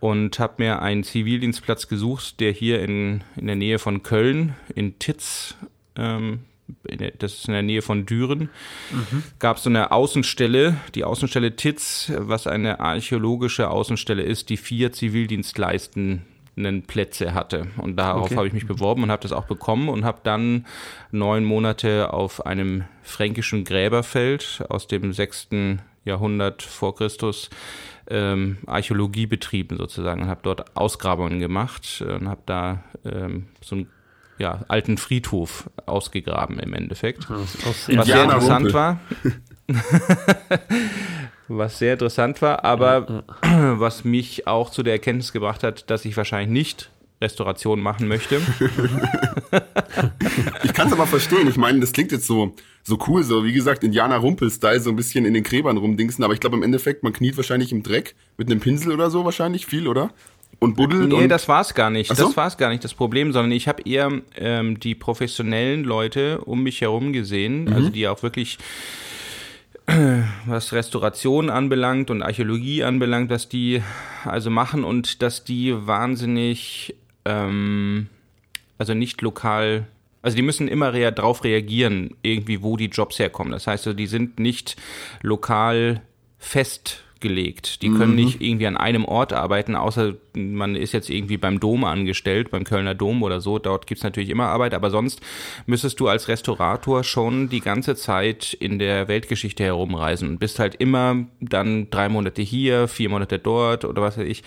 und 0.00 0.38
habe 0.38 0.54
mir 0.58 0.82
einen 0.82 1.04
Zivildienstplatz 1.04 1.88
gesucht, 1.88 2.40
der 2.40 2.52
hier 2.52 2.82
in, 2.82 3.22
in 3.36 3.46
der 3.46 3.56
Nähe 3.56 3.78
von 3.78 4.02
Köln, 4.02 4.54
in 4.74 4.98
Titz, 4.98 5.54
ähm, 5.96 6.40
der, 6.88 7.12
das 7.12 7.34
ist 7.34 7.48
in 7.48 7.54
der 7.54 7.62
Nähe 7.62 7.82
von 7.82 8.06
Düren, 8.06 8.48
mhm. 8.90 9.22
gab 9.38 9.58
es 9.58 9.64
so 9.64 9.70
eine 9.70 9.92
Außenstelle, 9.92 10.76
die 10.94 11.04
Außenstelle 11.04 11.56
Titz, 11.56 12.10
was 12.16 12.46
eine 12.46 12.80
archäologische 12.80 13.70
Außenstelle 13.70 14.22
ist, 14.22 14.48
die 14.48 14.56
vier 14.56 14.92
Zivildienstleisten 14.92 16.22
Plätze 16.86 17.34
hatte. 17.34 17.68
Und 17.78 17.96
darauf 17.96 18.26
okay. 18.26 18.36
habe 18.36 18.46
ich 18.46 18.52
mich 18.52 18.66
beworben 18.66 19.02
und 19.02 19.10
habe 19.10 19.22
das 19.22 19.32
auch 19.32 19.46
bekommen 19.46 19.88
und 19.88 20.04
habe 20.04 20.20
dann 20.22 20.66
neun 21.10 21.44
Monate 21.44 22.12
auf 22.12 22.44
einem 22.46 22.84
fränkischen 23.02 23.64
Gräberfeld 23.64 24.64
aus 24.68 24.86
dem 24.86 25.12
sechsten 25.12 25.80
Jahrhundert 26.04 26.62
vor 26.62 26.94
Christus 26.96 27.50
ähm, 28.08 28.58
Archäologie 28.66 29.26
betrieben 29.26 29.76
sozusagen 29.76 30.22
und 30.22 30.28
habe 30.28 30.40
dort 30.42 30.76
Ausgrabungen 30.76 31.40
gemacht 31.40 32.04
und 32.06 32.28
habe 32.28 32.42
da 32.46 32.82
ähm, 33.04 33.46
so 33.60 33.76
einen 33.76 33.90
ja, 34.38 34.60
alten 34.68 34.96
Friedhof 34.96 35.70
ausgegraben 35.86 36.58
im 36.58 36.72
Endeffekt. 36.72 37.30
Aus, 37.30 37.56
aus 37.66 37.88
Was 37.94 38.06
sehr 38.06 38.24
interessant 38.24 38.72
war. 38.72 39.00
was 41.58 41.78
sehr 41.78 41.94
interessant 41.94 42.40
war, 42.42 42.64
aber 42.64 43.24
ja. 43.44 43.78
was 43.78 44.04
mich 44.04 44.46
auch 44.46 44.70
zu 44.70 44.82
der 44.82 44.94
Erkenntnis 44.94 45.32
gebracht 45.32 45.62
hat, 45.62 45.90
dass 45.90 46.04
ich 46.04 46.16
wahrscheinlich 46.16 46.50
nicht 46.50 46.90
Restauration 47.20 47.80
machen 47.80 48.08
möchte. 48.08 48.36
ich 50.64 50.72
kann 50.72 50.86
es 50.86 50.92
aber 50.92 51.06
verstehen. 51.06 51.48
Ich 51.48 51.56
meine, 51.56 51.80
das 51.80 51.92
klingt 51.92 52.12
jetzt 52.12 52.26
so 52.26 52.54
so 52.82 52.98
cool, 53.08 53.22
so 53.22 53.44
wie 53.44 53.52
gesagt 53.52 53.84
Indianer 53.84 54.16
Rumpel-Style, 54.16 54.80
so 54.80 54.88
ein 54.88 54.96
bisschen 54.96 55.26
in 55.26 55.34
den 55.34 55.42
Gräbern 55.42 55.76
rumdingsen. 55.76 56.24
Aber 56.24 56.32
ich 56.32 56.40
glaube 56.40 56.56
im 56.56 56.62
Endeffekt, 56.62 57.02
man 57.02 57.12
kniet 57.12 57.36
wahrscheinlich 57.36 57.72
im 57.72 57.82
Dreck 57.82 58.14
mit 58.38 58.50
einem 58.50 58.60
Pinsel 58.60 58.92
oder 58.92 59.10
so 59.10 59.24
wahrscheinlich 59.24 59.66
viel, 59.66 59.86
oder? 59.86 60.10
und 60.60 60.76
buddelt. 60.76 61.08
Nee, 61.08 61.14
und 61.14 61.28
das 61.30 61.48
war's 61.48 61.74
gar 61.74 61.90
nicht. 61.90 62.14
So? 62.14 62.26
Das 62.26 62.36
war's 62.36 62.58
gar 62.58 62.68
nicht 62.68 62.84
das 62.84 62.92
Problem, 62.94 63.32
sondern 63.32 63.52
ich 63.52 63.66
habe 63.66 63.82
eher 63.84 64.10
ähm, 64.36 64.78
die 64.78 64.94
professionellen 64.94 65.84
Leute 65.84 66.40
um 66.42 66.62
mich 66.62 66.80
herum 66.82 67.12
gesehen, 67.12 67.64
Mhm. 67.64 67.72
also 67.72 67.88
die 67.88 68.06
auch 68.06 68.22
wirklich 68.22 68.58
was 70.46 70.72
Restauration 70.72 71.50
anbelangt 71.50 72.10
und 72.10 72.22
Archäologie 72.22 72.84
anbelangt, 72.84 73.30
was 73.30 73.48
die 73.48 73.82
also 74.24 74.50
machen 74.50 74.84
und 74.84 75.22
dass 75.22 75.44
die 75.44 75.74
wahnsinnig, 75.86 76.94
ähm, 77.24 78.08
also 78.78 78.94
nicht 78.94 79.22
lokal, 79.22 79.86
also 80.22 80.36
die 80.36 80.42
müssen 80.42 80.68
immer 80.68 80.92
rea 80.92 81.10
drauf 81.10 81.44
reagieren, 81.44 82.16
irgendwie 82.22 82.62
wo 82.62 82.76
die 82.76 82.86
Jobs 82.86 83.18
herkommen. 83.18 83.52
Das 83.52 83.66
heißt, 83.66 83.86
also 83.86 83.96
die 83.96 84.06
sind 84.06 84.38
nicht 84.38 84.76
lokal 85.22 86.02
festgelegt. 87.20 87.82
Die 87.82 87.90
können 87.90 88.14
nicht 88.14 88.40
irgendwie 88.40 88.66
an 88.66 88.76
einem 88.76 89.04
Ort 89.04 89.32
arbeiten, 89.32 89.76
außer 89.76 90.14
man 90.34 90.76
ist 90.76 90.92
jetzt 90.92 91.10
irgendwie 91.10 91.36
beim 91.36 91.60
Dom 91.60 91.84
angestellt, 91.84 92.50
beim 92.50 92.64
Kölner 92.64 92.94
Dom 92.94 93.22
oder 93.22 93.40
so. 93.40 93.58
Dort 93.58 93.86
gibt's 93.86 94.02
natürlich 94.04 94.30
immer 94.30 94.46
Arbeit, 94.46 94.74
aber 94.74 94.90
sonst 94.90 95.20
müsstest 95.66 96.00
du 96.00 96.08
als 96.08 96.28
Restaurator 96.28 97.04
schon 97.04 97.48
die 97.48 97.60
ganze 97.60 97.94
Zeit 97.94 98.54
in 98.54 98.78
der 98.78 99.08
Weltgeschichte 99.08 99.64
herumreisen 99.64 100.28
und 100.28 100.38
bist 100.38 100.58
halt 100.58 100.76
immer 100.76 101.26
dann 101.40 101.90
drei 101.90 102.08
Monate 102.08 102.42
hier, 102.42 102.88
vier 102.88 103.10
Monate 103.10 103.38
dort 103.38 103.84
oder 103.84 104.02
was 104.02 104.16
weiß 104.16 104.26
ich. 104.26 104.42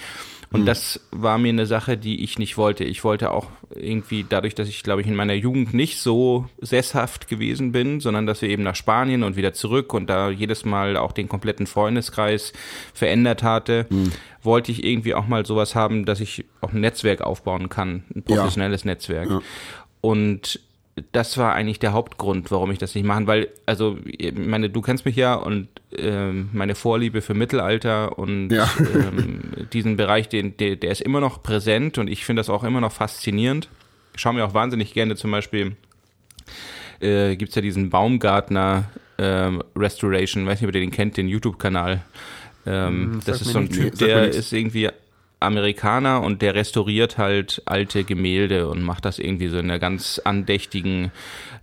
Und 0.54 0.66
das 0.68 1.00
war 1.12 1.38
mir 1.40 1.50
eine 1.50 1.66
Sache, 1.66 1.98
die 1.98 2.24
ich 2.24 2.38
nicht 2.38 2.58
wollte. 2.58 2.84
Ich 2.84 3.04
wollte 3.04 3.32
auch 3.32 3.48
irgendwie 3.74 4.24
dadurch, 4.28 4.54
dass 4.54 4.68
ich, 4.70 4.84
glaube 4.84 5.02
ich, 5.02 5.08
in 5.08 5.16
meiner 5.16 5.34
Jugend 5.34 5.74
nicht 5.74 6.00
so 6.00 6.46
sesshaft 6.62 7.28
gewesen 7.28 7.72
bin, 7.72 8.00
sondern 8.00 8.28
dass 8.28 8.42
wir 8.42 8.50
eben 8.50 8.62
nach 8.62 8.76
Spanien 8.76 9.24
und 9.24 9.36
wieder 9.36 9.54
zurück 9.54 9.94
und 9.94 10.08
da 10.08 10.30
jedes 10.30 10.64
Mal 10.64 10.96
auch 10.96 11.12
den 11.12 11.28
kompletten 11.28 11.66
Freundeskreis 11.66 12.54
verändert 12.94 13.42
hatte, 13.42 13.88
wollte 14.44 14.72
ich 14.72 14.84
irgendwie 14.84 15.16
auch 15.16 15.28
mal 15.28 15.46
sowas 15.46 15.74
haben, 15.74 16.06
dass 16.06 16.20
ich 16.20 16.46
auch 16.62 16.72
ein 16.72 16.82
Netzwerk 16.82 17.22
aufbauen 17.22 17.70
kann, 17.70 18.04
ein 18.16 18.24
professionelles 18.24 18.86
Netzwerk. 18.86 19.42
Und 20.02 20.60
das 21.12 21.38
war 21.38 21.54
eigentlich 21.54 21.80
der 21.80 21.94
Hauptgrund, 21.94 22.52
warum 22.52 22.72
ich 22.72 22.78
das 22.78 22.94
nicht 22.94 23.04
machen, 23.06 23.26
weil, 23.26 23.50
also, 23.66 23.98
ich 24.06 24.34
meine, 24.34 24.70
du 24.70 24.82
kennst 24.82 25.06
mich 25.06 25.16
ja 25.16 25.34
und 25.34 25.68
ähm, 25.98 26.50
meine 26.54 26.76
Vorliebe 26.76 27.22
für 27.22 27.34
Mittelalter 27.34 28.18
und 28.20 28.50
Ja. 28.50 28.70
ähm, 28.94 29.42
diesen 29.74 29.98
Bereich, 29.98 30.30
den, 30.30 30.56
der, 30.58 30.76
der 30.76 30.92
ist 30.92 31.02
immer 31.02 31.20
noch 31.20 31.42
präsent 31.42 31.98
und 31.98 32.08
ich 32.10 32.26
finde 32.26 32.42
das 32.42 32.50
auch 32.50 32.64
immer 32.64 32.80
noch 32.82 32.92
faszinierend. 32.92 33.70
Ich 34.14 34.22
schaue 34.22 34.34
mir 34.34 34.46
auch 34.46 34.54
wahnsinnig 34.54 34.94
gerne 34.94 35.16
zum 35.16 35.32
Beispiel, 35.32 35.76
äh, 37.02 37.36
gibt 37.36 37.50
es 37.50 37.56
ja 37.56 37.62
diesen 37.62 37.90
Baumgartner 37.90 38.86
ähm, 39.18 39.64
Restoration, 39.76 40.46
weiß 40.46 40.62
nicht, 40.62 40.70
ob 40.70 40.76
ihr 40.76 40.82
den 40.82 40.92
kennt, 40.92 41.18
den 41.18 41.28
YouTube-Kanal. 41.28 42.04
Ähm, 42.66 43.20
das 43.26 43.40
sagt 43.40 43.42
ist 43.42 43.52
so 43.54 43.60
ein. 43.60 43.66
Nee, 43.66 43.76
Typ, 43.90 44.02
mir 44.02 44.08
der 44.08 44.28
ist 44.30 44.54
irgendwie 44.54 44.90
Amerikaner 45.44 46.22
und 46.22 46.42
der 46.42 46.56
restauriert 46.56 47.18
halt 47.18 47.62
alte 47.66 48.04
Gemälde 48.04 48.68
und 48.68 48.82
macht 48.82 49.06
das 49.06 49.20
irgendwie 49.20 49.48
so 49.48 49.58
in 49.58 49.66
einer 49.66 49.80
ganz 49.80 50.20
andächtigen, 50.24 51.12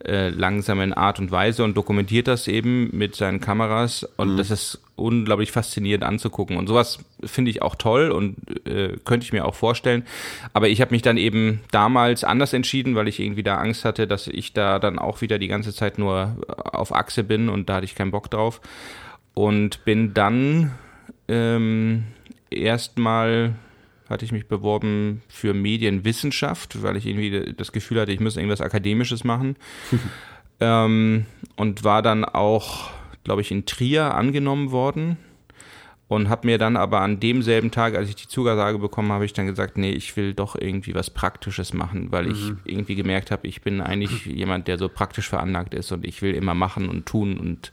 äh, 0.04 0.28
langsamen 0.28 0.92
Art 0.92 1.18
und 1.18 1.30
Weise 1.30 1.64
und 1.64 1.76
dokumentiert 1.76 2.28
das 2.28 2.48
eben 2.48 2.96
mit 2.96 3.16
seinen 3.16 3.40
Kameras. 3.40 4.08
Und 4.16 4.36
das 4.36 4.50
ist 4.50 4.80
unglaublich 4.96 5.50
faszinierend 5.50 6.04
anzugucken. 6.04 6.56
Und 6.56 6.68
sowas 6.68 6.98
finde 7.24 7.50
ich 7.50 7.62
auch 7.62 7.74
toll 7.74 8.10
und 8.10 8.36
äh, 8.66 8.96
könnte 9.04 9.24
ich 9.24 9.32
mir 9.32 9.44
auch 9.44 9.54
vorstellen, 9.54 10.04
aber 10.52 10.68
ich 10.68 10.80
habe 10.80 10.92
mich 10.92 11.02
dann 11.02 11.16
eben 11.16 11.60
damals 11.70 12.22
anders 12.22 12.52
entschieden, 12.52 12.94
weil 12.94 13.08
ich 13.08 13.18
irgendwie 13.18 13.42
da 13.42 13.56
Angst 13.56 13.84
hatte, 13.84 14.06
dass 14.06 14.26
ich 14.26 14.52
da 14.52 14.78
dann 14.78 14.98
auch 14.98 15.22
wieder 15.22 15.38
die 15.38 15.48
ganze 15.48 15.74
Zeit 15.74 15.98
nur 15.98 16.36
auf 16.48 16.94
Achse 16.94 17.24
bin 17.24 17.48
und 17.48 17.68
da 17.68 17.76
hatte 17.76 17.86
ich 17.86 17.94
keinen 17.94 18.10
Bock 18.10 18.30
drauf. 18.30 18.60
Und 19.32 19.84
bin 19.84 20.12
dann 20.12 20.72
ähm, 21.28 22.04
erstmal 22.50 23.54
hatte 24.10 24.24
ich 24.24 24.32
mich 24.32 24.46
beworben 24.46 25.22
für 25.28 25.54
Medienwissenschaft, 25.54 26.82
weil 26.82 26.96
ich 26.96 27.06
irgendwie 27.06 27.54
das 27.56 27.72
Gefühl 27.72 28.00
hatte, 28.00 28.12
ich 28.12 28.20
muss 28.20 28.36
irgendwas 28.36 28.60
Akademisches 28.60 29.24
machen. 29.24 29.56
ähm, 30.60 31.26
und 31.56 31.84
war 31.84 32.02
dann 32.02 32.24
auch, 32.24 32.90
glaube 33.24 33.40
ich, 33.40 33.50
in 33.50 33.66
Trier 33.66 34.14
angenommen 34.14 34.72
worden 34.72 35.16
und 36.10 36.28
habe 36.28 36.48
mir 36.48 36.58
dann 36.58 36.76
aber 36.76 37.02
an 37.02 37.20
demselben 37.20 37.70
Tag, 37.70 37.94
als 37.94 38.08
ich 38.08 38.16
die 38.16 38.26
Zugesage 38.26 38.80
bekommen 38.80 39.12
habe, 39.12 39.24
ich 39.24 39.32
dann 39.32 39.46
gesagt, 39.46 39.78
nee, 39.78 39.92
ich 39.92 40.16
will 40.16 40.34
doch 40.34 40.56
irgendwie 40.56 40.92
was 40.92 41.08
Praktisches 41.08 41.72
machen, 41.72 42.10
weil 42.10 42.32
ich 42.32 42.52
irgendwie 42.64 42.96
gemerkt 42.96 43.30
habe, 43.30 43.46
ich 43.46 43.62
bin 43.62 43.80
eigentlich 43.80 44.26
jemand, 44.26 44.66
der 44.66 44.76
so 44.76 44.88
praktisch 44.88 45.28
veranlagt 45.28 45.72
ist 45.72 45.92
und 45.92 46.04
ich 46.04 46.20
will 46.20 46.34
immer 46.34 46.54
machen 46.54 46.88
und 46.88 47.06
tun 47.06 47.38
und 47.38 47.70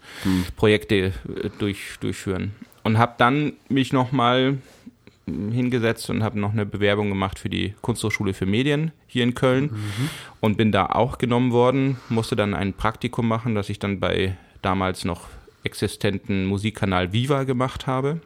Projekte 0.55 0.95
äh, 0.95 1.49
durch, 1.57 1.97
durchführen. 1.99 2.51
Und 2.83 2.99
habe 2.99 3.15
dann 3.17 3.53
mich 3.69 3.91
nochmal 3.91 4.59
hingesetzt 5.27 6.09
und 6.09 6.23
habe 6.23 6.39
noch 6.39 6.53
eine 6.53 6.65
Bewerbung 6.65 7.09
gemacht 7.09 7.37
für 7.37 7.49
die 7.49 7.75
Kunsthochschule 7.81 8.33
für 8.33 8.45
Medien 8.45 8.91
hier 9.07 9.23
in 9.23 9.33
Köln 9.33 9.71
und 10.39 10.57
bin 10.57 10.71
da 10.71 10.85
auch 10.87 11.17
genommen 11.17 11.51
worden, 11.51 11.97
musste 12.09 12.35
dann 12.35 12.53
ein 12.53 12.73
Praktikum 12.73 13.27
machen, 13.27 13.53
das 13.53 13.69
ich 13.69 13.79
dann 13.79 13.99
bei 13.99 14.37
damals 14.61 15.05
noch 15.05 15.27
existenten 15.63 16.45
Musikkanal 16.45 17.11
Viva 17.11 17.43
gemacht 17.43 17.87
habe 17.87 18.21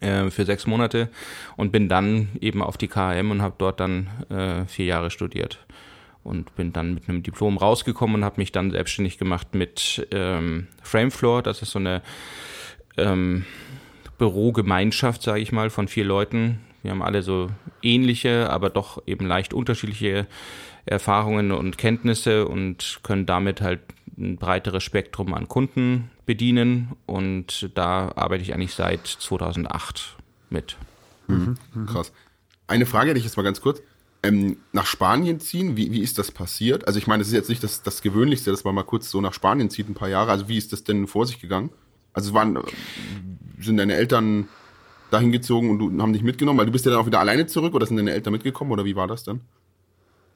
äh, 0.00 0.30
für 0.30 0.44
sechs 0.44 0.66
Monate 0.66 1.08
und 1.56 1.70
bin 1.70 1.88
dann 1.88 2.28
eben 2.40 2.62
auf 2.62 2.76
die 2.76 2.88
KHM 2.88 3.30
und 3.30 3.42
habe 3.42 3.54
dort 3.58 3.78
dann 3.80 4.08
äh, 4.30 4.66
vier 4.66 4.86
Jahre 4.86 5.10
studiert 5.10 5.64
und 6.24 6.56
bin 6.56 6.72
dann 6.72 6.94
mit 6.94 7.08
einem 7.08 7.22
Diplom 7.22 7.56
rausgekommen 7.56 8.16
und 8.16 8.24
habe 8.24 8.40
mich 8.40 8.50
dann 8.50 8.70
selbstständig 8.70 9.18
gemacht 9.18 9.54
mit 9.54 10.06
ähm, 10.10 10.66
Framefloor. 10.82 11.42
Das 11.42 11.62
ist 11.62 11.70
so 11.70 11.78
eine 11.78 12.02
ähm, 12.96 13.44
Bürogemeinschaft, 14.18 15.22
sage 15.22 15.40
ich 15.40 15.52
mal, 15.52 15.70
von 15.70 15.88
vier 15.88 16.04
Leuten. 16.04 16.60
Wir 16.82 16.90
haben 16.90 17.02
alle 17.02 17.22
so 17.22 17.48
ähnliche, 17.82 18.50
aber 18.50 18.70
doch 18.70 19.02
eben 19.06 19.26
leicht 19.26 19.54
unterschiedliche 19.54 20.26
Erfahrungen 20.86 21.50
und 21.52 21.78
Kenntnisse 21.78 22.46
und 22.46 23.00
können 23.02 23.26
damit 23.26 23.60
halt 23.60 23.80
ein 24.18 24.36
breiteres 24.36 24.82
Spektrum 24.82 25.34
an 25.34 25.48
Kunden 25.48 26.10
bedienen. 26.26 26.92
Und 27.06 27.70
da 27.74 28.12
arbeite 28.14 28.42
ich 28.42 28.54
eigentlich 28.54 28.74
seit 28.74 29.06
2008 29.06 30.16
mit. 30.50 30.76
Krass. 31.86 32.12
Eine 32.66 32.86
Frage 32.86 33.10
hätte 33.10 33.18
ich 33.18 33.24
jetzt 33.24 33.36
mal 33.36 33.42
ganz 33.42 33.60
kurz. 33.60 33.80
Ähm, 34.22 34.56
nach 34.72 34.86
Spanien 34.86 35.38
ziehen, 35.40 35.76
wie, 35.76 35.92
wie 35.92 36.00
ist 36.00 36.18
das 36.18 36.30
passiert? 36.30 36.86
Also 36.86 36.98
ich 36.98 37.06
meine, 37.06 37.20
das 37.20 37.28
ist 37.28 37.34
jetzt 37.34 37.50
nicht 37.50 37.62
das, 37.62 37.82
das 37.82 38.00
Gewöhnlichste, 38.00 38.50
dass 38.50 38.64
man 38.64 38.74
mal 38.74 38.84
kurz 38.84 39.10
so 39.10 39.20
nach 39.20 39.34
Spanien 39.34 39.68
zieht, 39.68 39.88
ein 39.88 39.94
paar 39.94 40.08
Jahre. 40.08 40.30
Also 40.30 40.48
wie 40.48 40.56
ist 40.56 40.72
das 40.72 40.84
denn 40.84 41.06
vor 41.06 41.26
sich 41.26 41.40
gegangen? 41.40 41.70
Also 42.14 42.32
waren, 42.32 42.58
sind 43.60 43.76
deine 43.76 43.94
Eltern 43.94 44.48
dahin 45.10 45.32
gezogen 45.32 45.70
und 45.70 45.78
du, 45.78 46.02
haben 46.02 46.12
dich 46.12 46.22
mitgenommen? 46.22 46.58
Weil 46.58 46.66
du 46.66 46.72
bist 46.72 46.86
ja 46.86 46.92
dann 46.92 47.00
auch 47.00 47.06
wieder 47.06 47.20
alleine 47.20 47.46
zurück 47.46 47.74
oder 47.74 47.86
sind 47.86 47.96
deine 47.96 48.12
Eltern 48.12 48.32
mitgekommen 48.32 48.72
oder 48.72 48.84
wie 48.84 48.96
war 48.96 49.06
das 49.06 49.24
dann? 49.24 49.40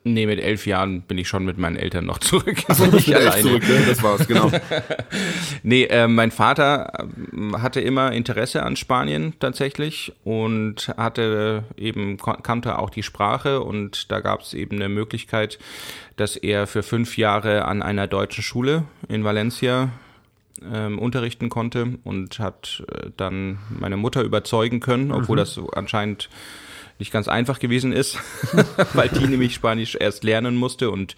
Nee, 0.05 0.27
mit 0.27 0.41
elf 0.41 0.67
Jahren 0.67 1.03
bin 1.03 1.19
ich 1.19 1.29
schon 1.29 1.45
mit 1.45 1.59
meinen 1.59 1.77
Eltern 1.77 2.07
noch 2.07 2.19
zurück. 2.19 2.57
Also 2.69 2.87
Nicht 2.87 3.15
alleine. 3.15 3.43
zurück, 3.43 3.69
ne? 3.69 3.85
Das 3.87 4.03
war's, 4.03 4.27
genau. 4.27 4.51
Nee, 5.65 5.85
äh, 5.85 6.07
mein 6.07 6.31
Vater 6.31 7.09
ähm, 7.33 7.61
hatte 7.61 7.81
immer 7.81 8.13
Interesse 8.13 8.63
an 8.63 8.77
Spanien 8.77 9.35
tatsächlich 9.41 10.13
und 10.25 10.89
hatte 10.97 11.65
eben, 11.77 12.17
kannte 12.17 12.79
auch 12.79 12.91
die 12.91 13.03
Sprache 13.03 13.61
und 13.61 14.11
da 14.13 14.21
gab 14.21 14.43
es 14.43 14.55
eben 14.55 14.77
eine 14.77 14.89
Möglichkeit, 14.89 15.59
dass 16.17 16.37
er 16.37 16.67
für 16.67 16.83
fünf 16.83 17.19
Jahre 17.19 17.65
an 17.65 17.83
einer 17.83 18.07
deutschen 18.07 18.43
Schule 18.45 18.85
in 19.09 19.25
Valencia 19.25 19.91
ähm, 20.73 20.99
unterrichten 20.99 21.49
konnte 21.49 21.99
und 22.05 22.39
hat 22.39 22.85
äh, 22.93 23.11
dann 23.17 23.59
meine 23.79 23.97
Mutter 23.97 24.23
überzeugen 24.23 24.81
können, 24.81 25.13
obwohl 25.13 25.37
das 25.37 25.55
so 25.55 25.71
anscheinend 25.71 26.29
nicht 26.99 27.13
ganz 27.13 27.29
einfach 27.29 27.59
gewesen 27.59 27.93
ist, 27.93 28.19
weil 28.95 29.09
die 29.09 29.27
nämlich 29.27 29.55
Spanisch 29.55 29.97
erst 29.99 30.25
lernen 30.25 30.57
musste. 30.57 30.91
Und 30.91 31.15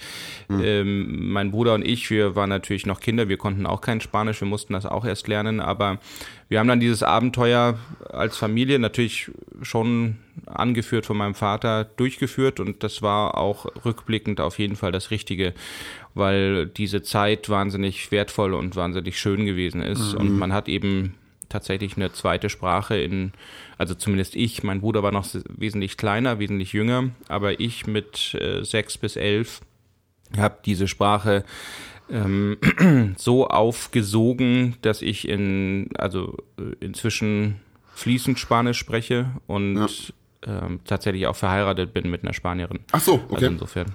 ähm, 0.50 1.32
mein 1.32 1.50
Bruder 1.50 1.74
und 1.74 1.84
ich, 1.84 2.10
wir 2.10 2.36
waren 2.36 2.50
natürlich 2.50 2.86
noch 2.86 3.00
Kinder, 3.00 3.28
wir 3.28 3.38
konnten 3.38 3.66
auch 3.66 3.80
kein 3.80 4.00
Spanisch, 4.00 4.40
wir 4.40 4.48
mussten 4.48 4.74
das 4.74 4.84
auch 4.86 5.04
erst 5.04 5.26
lernen, 5.28 5.60
aber 5.60 5.98
wir 6.48 6.58
haben 6.58 6.68
dann 6.68 6.80
dieses 6.80 7.02
Abenteuer 7.02 7.78
als 8.10 8.36
Familie 8.36 8.78
natürlich 8.78 9.30
schon 9.62 10.18
angeführt 10.46 11.06
von 11.06 11.16
meinem 11.16 11.34
Vater 11.34 11.84
durchgeführt. 11.84 12.60
Und 12.60 12.82
das 12.82 13.02
war 13.02 13.38
auch 13.38 13.66
rückblickend 13.84 14.40
auf 14.40 14.58
jeden 14.58 14.76
Fall 14.76 14.92
das 14.92 15.10
Richtige, 15.10 15.54
weil 16.14 16.66
diese 16.66 17.02
Zeit 17.02 17.48
wahnsinnig 17.48 18.10
wertvoll 18.10 18.54
und 18.54 18.76
wahnsinnig 18.76 19.18
schön 19.18 19.46
gewesen 19.46 19.82
ist. 19.82 20.14
Und 20.14 20.38
man 20.38 20.52
hat 20.52 20.68
eben 20.68 21.14
tatsächlich 21.48 21.96
eine 21.96 22.12
zweite 22.12 22.48
Sprache 22.48 22.96
in, 22.96 23.32
also 23.76 23.94
zumindest 23.94 24.36
ich, 24.36 24.62
mein 24.62 24.80
Bruder 24.80 25.02
war 25.02 25.10
noch 25.12 25.24
se- 25.24 25.42
wesentlich 25.48 25.96
kleiner, 25.96 26.38
wesentlich 26.38 26.72
jünger, 26.72 27.10
aber 27.28 27.58
ich 27.60 27.86
mit 27.86 28.34
äh, 28.40 28.62
sechs 28.64 28.96
bis 28.98 29.16
elf 29.16 29.60
habe 30.36 30.58
diese 30.64 30.86
Sprache 30.86 31.44
ähm, 32.08 32.56
so 33.16 33.48
aufgesogen, 33.48 34.76
dass 34.82 35.02
ich 35.02 35.26
in, 35.28 35.88
also 35.98 36.36
äh, 36.58 36.84
inzwischen 36.84 37.56
fließend 37.94 38.38
Spanisch 38.38 38.78
spreche 38.78 39.30
und 39.46 39.74
ähm, 40.46 40.80
tatsächlich 40.84 41.26
auch 41.26 41.36
verheiratet 41.36 41.92
bin 41.92 42.10
mit 42.10 42.22
einer 42.22 42.32
Spanierin. 42.32 42.80
Ach 42.92 43.00
so, 43.00 43.14
Also 43.14 43.34
okay. 43.34 43.46
insofern. 43.46 43.86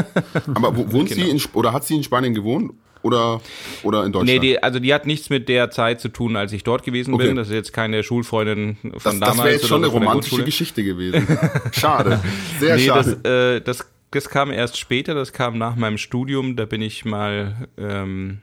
Aber 0.54 0.76
wo, 0.76 0.92
wohnt 0.92 1.08
Genau. 1.10 1.24
sie 1.24 1.30
in, 1.30 1.40
oder 1.54 1.72
hat 1.72 1.84
sie 1.84 1.94
in 1.96 2.02
Spanien 2.04 2.34
gewohnt? 2.34 2.72
oder, 3.02 3.40
oder 3.82 4.04
in 4.04 4.12
Deutschland? 4.12 4.30
Nee, 4.30 4.38
die, 4.38 4.62
also 4.62 4.78
die 4.78 4.92
hat 4.92 5.06
nichts 5.06 5.30
mit 5.30 5.48
der 5.48 5.70
Zeit 5.70 6.00
zu 6.00 6.08
tun, 6.08 6.36
als 6.36 6.52
ich 6.52 6.64
dort 6.64 6.84
gewesen 6.84 7.14
okay. 7.14 7.28
bin. 7.28 7.36
Das 7.36 7.48
ist 7.48 7.54
jetzt 7.54 7.72
keine 7.72 8.02
Schulfreundin 8.02 8.76
von 8.82 8.92
das, 8.92 9.02
damals. 9.02 9.26
Das 9.26 9.38
wäre 9.38 9.50
jetzt 9.52 9.66
schon 9.66 9.84
eine 9.84 9.92
romantische 9.92 10.44
Geschichte 10.44 10.82
gewesen. 10.82 11.26
schade. 11.72 12.20
Sehr 12.60 12.76
nee, 12.76 12.86
schade. 12.86 13.16
Das, 13.22 13.30
äh, 13.30 13.60
das, 13.60 13.86
das 14.10 14.28
kam 14.28 14.50
erst 14.50 14.78
später, 14.78 15.14
das 15.14 15.32
kam 15.32 15.58
nach 15.58 15.76
meinem 15.76 15.98
Studium. 15.98 16.56
Da 16.56 16.64
bin 16.64 16.82
ich 16.82 17.04
mal 17.04 17.68
ähm, 17.76 18.40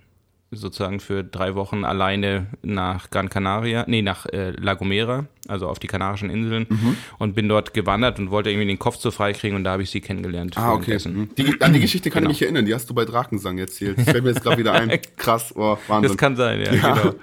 sozusagen 0.55 0.99
für 0.99 1.23
drei 1.23 1.55
Wochen 1.55 1.85
alleine 1.85 2.47
nach 2.61 3.09
Gran 3.09 3.29
Canaria, 3.29 3.85
nee, 3.87 4.01
nach 4.01 4.25
äh, 4.27 4.51
La 4.51 4.73
Gomera, 4.73 5.25
also 5.47 5.67
auf 5.67 5.79
die 5.79 5.87
Kanarischen 5.87 6.29
Inseln 6.29 6.65
mhm. 6.69 6.97
und 7.19 7.35
bin 7.35 7.47
dort 7.47 7.73
gewandert 7.73 8.19
und 8.19 8.31
wollte 8.31 8.49
irgendwie 8.49 8.67
den 8.67 8.79
Kopf 8.79 8.97
so 8.97 9.11
frei 9.11 9.33
kriegen 9.33 9.55
und 9.55 9.63
da 9.63 9.71
habe 9.71 9.83
ich 9.83 9.89
sie 9.89 10.01
kennengelernt. 10.01 10.57
Ah, 10.57 10.73
okay. 10.73 10.97
Mhm. 11.05 11.29
Die, 11.37 11.61
an 11.61 11.73
die 11.73 11.79
Geschichte 11.79 12.09
kann 12.09 12.23
genau. 12.23 12.31
ich 12.31 12.39
mich 12.39 12.43
erinnern, 12.43 12.65
die 12.65 12.73
hast 12.73 12.89
du 12.89 12.93
bei 12.93 13.05
Drakensang 13.05 13.57
erzählt. 13.57 13.97
Das 13.97 14.05
fällt 14.05 14.23
mir 14.23 14.31
jetzt 14.31 14.43
gerade 14.43 14.57
wieder 14.57 14.73
ein. 14.73 14.99
Krass, 15.17 15.53
oh, 15.55 15.77
Wahnsinn. 15.87 16.09
Das 16.09 16.17
kann 16.17 16.35
sein, 16.35 16.61
ja, 16.61 16.73
ja. 16.73 16.93
genau. 16.93 17.15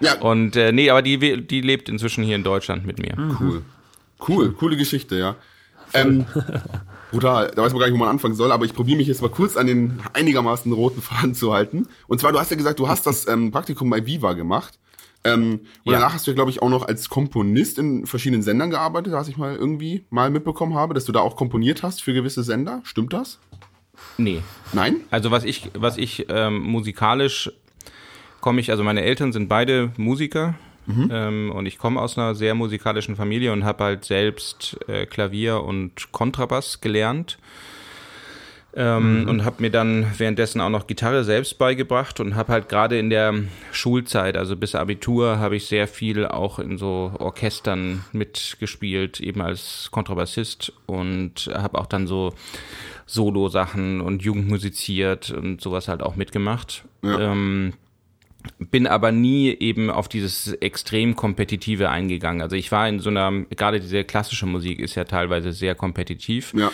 Ja. 0.00 0.18
Und 0.20 0.56
äh, 0.56 0.72
nee, 0.72 0.90
aber 0.90 1.02
die, 1.02 1.46
die 1.46 1.60
lebt 1.60 1.88
inzwischen 1.88 2.22
hier 2.22 2.36
in 2.36 2.44
Deutschland 2.44 2.86
mit 2.86 2.98
mir. 2.98 3.18
Mhm. 3.18 3.36
Cool. 3.40 3.62
Cool, 4.28 4.52
coole 4.52 4.76
Geschichte, 4.76 5.16
ja. 5.16 5.36
Ähm, 5.92 6.26
brutal. 7.10 7.52
Da 7.54 7.62
weiß 7.62 7.72
man 7.72 7.80
gar 7.80 7.86
nicht, 7.86 7.94
wo 7.94 7.98
man 7.98 8.08
anfangen 8.08 8.34
soll, 8.34 8.52
aber 8.52 8.64
ich 8.64 8.74
probiere 8.74 8.98
mich 8.98 9.08
jetzt 9.08 9.22
mal 9.22 9.30
kurz 9.30 9.56
an 9.56 9.66
den 9.66 10.00
einigermaßen 10.12 10.72
roten 10.72 11.02
Faden 11.02 11.34
zu 11.34 11.52
halten. 11.52 11.88
Und 12.06 12.20
zwar, 12.20 12.32
du 12.32 12.38
hast 12.38 12.50
ja 12.50 12.56
gesagt, 12.56 12.78
du 12.78 12.88
hast 12.88 13.06
das 13.06 13.28
ähm, 13.28 13.50
Praktikum 13.50 13.90
bei 13.90 14.04
Viva 14.06 14.32
gemacht. 14.32 14.78
Ähm, 15.24 15.60
und 15.84 15.92
ja. 15.92 15.98
danach 15.98 16.14
hast 16.14 16.26
du 16.26 16.30
ja, 16.30 16.34
glaube 16.36 16.50
ich, 16.50 16.62
auch 16.62 16.68
noch 16.68 16.86
als 16.86 17.08
Komponist 17.08 17.78
in 17.78 18.06
verschiedenen 18.06 18.42
Sendern 18.42 18.70
gearbeitet, 18.70 19.12
was 19.12 19.28
ich 19.28 19.36
mal 19.36 19.56
irgendwie 19.56 20.04
mal 20.10 20.30
mitbekommen 20.30 20.74
habe, 20.74 20.94
dass 20.94 21.04
du 21.04 21.12
da 21.12 21.20
auch 21.20 21.36
komponiert 21.36 21.82
hast 21.82 22.02
für 22.02 22.14
gewisse 22.14 22.42
Sender. 22.42 22.80
Stimmt 22.84 23.12
das? 23.12 23.40
Nee. 24.18 24.42
Nein? 24.72 25.00
Also 25.10 25.30
was 25.30 25.44
ich, 25.44 25.70
was 25.74 25.96
ich 25.96 26.26
ähm, 26.28 26.60
musikalisch 26.60 27.50
komme 28.40 28.60
ich, 28.60 28.70
also 28.70 28.84
meine 28.84 29.02
Eltern 29.02 29.32
sind 29.32 29.48
beide 29.48 29.92
Musiker 29.96 30.54
Mhm. 30.86 31.10
Ähm, 31.12 31.52
und 31.52 31.66
ich 31.66 31.78
komme 31.78 32.00
aus 32.00 32.16
einer 32.16 32.34
sehr 32.34 32.54
musikalischen 32.54 33.16
Familie 33.16 33.52
und 33.52 33.64
habe 33.64 33.84
halt 33.84 34.04
selbst 34.04 34.78
äh, 34.88 35.06
Klavier 35.06 35.62
und 35.62 36.12
Kontrabass 36.12 36.80
gelernt. 36.80 37.38
Ähm, 38.78 39.22
mhm. 39.22 39.28
Und 39.28 39.44
habe 39.46 39.62
mir 39.62 39.70
dann 39.70 40.06
währenddessen 40.18 40.60
auch 40.60 40.68
noch 40.68 40.86
Gitarre 40.86 41.24
selbst 41.24 41.56
beigebracht 41.56 42.20
und 42.20 42.34
habe 42.36 42.52
halt 42.52 42.68
gerade 42.68 42.98
in 42.98 43.08
der 43.08 43.32
Schulzeit, 43.72 44.36
also 44.36 44.54
bis 44.54 44.74
Abitur, 44.74 45.38
habe 45.38 45.56
ich 45.56 45.64
sehr 45.64 45.88
viel 45.88 46.26
auch 46.26 46.58
in 46.58 46.76
so 46.76 47.10
Orchestern 47.18 48.04
mitgespielt, 48.12 49.18
eben 49.18 49.40
als 49.40 49.88
Kontrabassist 49.92 50.74
und 50.84 51.50
habe 51.54 51.78
auch 51.78 51.86
dann 51.86 52.06
so 52.06 52.34
Solo-Sachen 53.06 54.02
und 54.02 54.22
Jugend 54.22 54.50
musiziert 54.50 55.30
und 55.30 55.62
sowas 55.62 55.88
halt 55.88 56.02
auch 56.02 56.16
mitgemacht. 56.16 56.84
Ja. 57.02 57.32
Ähm, 57.32 57.72
bin 58.58 58.86
aber 58.86 59.12
nie 59.12 59.56
eben 59.58 59.90
auf 59.90 60.08
dieses 60.08 60.52
extrem 60.54 61.16
kompetitive 61.16 61.90
eingegangen. 61.90 62.42
Also 62.42 62.56
ich 62.56 62.72
war 62.72 62.88
in 62.88 63.00
so 63.00 63.10
einer, 63.10 63.32
gerade 63.50 63.80
diese 63.80 64.04
klassische 64.04 64.46
Musik 64.46 64.80
ist 64.80 64.94
ja 64.94 65.04
teilweise 65.04 65.52
sehr 65.52 65.74
kompetitiv. 65.74 66.52
Ja. 66.54 66.70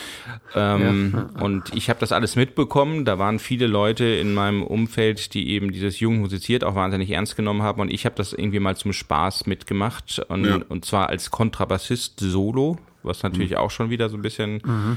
Ähm, 0.54 1.12
ja. 1.14 1.42
Und 1.42 1.74
ich 1.74 1.88
habe 1.88 2.00
das 2.00 2.12
alles 2.12 2.36
mitbekommen. 2.36 3.04
Da 3.04 3.18
waren 3.18 3.38
viele 3.38 3.66
Leute 3.66 4.04
in 4.04 4.34
meinem 4.34 4.62
Umfeld, 4.62 5.34
die 5.34 5.50
eben 5.50 5.72
dieses 5.72 6.00
Jung 6.00 6.20
musiziert 6.20 6.64
auch 6.64 6.74
wahnsinnig 6.74 7.10
ernst 7.10 7.36
genommen 7.36 7.62
haben. 7.62 7.80
Und 7.80 7.90
ich 7.90 8.04
habe 8.04 8.14
das 8.16 8.32
irgendwie 8.32 8.60
mal 8.60 8.76
zum 8.76 8.92
Spaß 8.92 9.46
mitgemacht. 9.46 10.20
Und, 10.28 10.44
ja. 10.44 10.60
und 10.68 10.84
zwar 10.84 11.08
als 11.08 11.30
Kontrabassist 11.30 12.20
solo, 12.20 12.78
was 13.02 13.22
natürlich 13.22 13.52
mhm. 13.52 13.56
auch 13.58 13.70
schon 13.70 13.90
wieder 13.90 14.08
so 14.08 14.16
ein 14.16 14.22
bisschen 14.22 14.62
mhm 14.64 14.96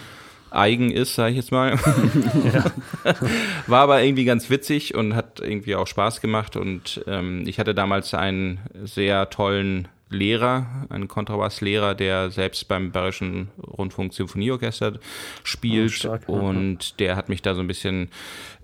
eigen 0.52 0.92
ist, 0.92 1.16
sage 1.16 1.32
ich 1.32 1.38
jetzt 1.38 1.52
mal. 1.52 1.78
War 3.68 3.82
aber 3.82 4.04
irgendwie 4.04 4.26
ganz 4.26 4.50
witzig 4.50 4.96
und 4.96 5.16
hat 5.16 5.40
irgendwie 5.40 5.76
auch 5.76 5.88
Spaß 5.88 6.22
gemacht. 6.22 6.56
Und 6.56 7.04
ähm, 7.08 7.44
ich 7.46 7.60
hatte 7.60 7.76
damals 7.76 8.14
einen 8.14 8.60
sehr 8.84 9.30
tollen 9.30 9.88
Lehrer, 10.10 10.68
einen 10.90 11.08
Kontrabasslehrer, 11.08 11.96
der 11.96 12.30
selbst 12.30 12.68
beim 12.68 12.92
Bayerischen 12.92 13.50
Rundfunk 13.62 14.14
Symphonieorchester 14.14 15.00
spielt. 15.44 15.92
Oh, 15.92 15.96
stark, 15.96 16.30
und 16.30 17.00
der 17.00 17.16
hat 17.16 17.28
mich 17.28 17.42
da 17.42 17.56
so 17.56 17.62
ein 17.62 17.68
bisschen 17.68 18.10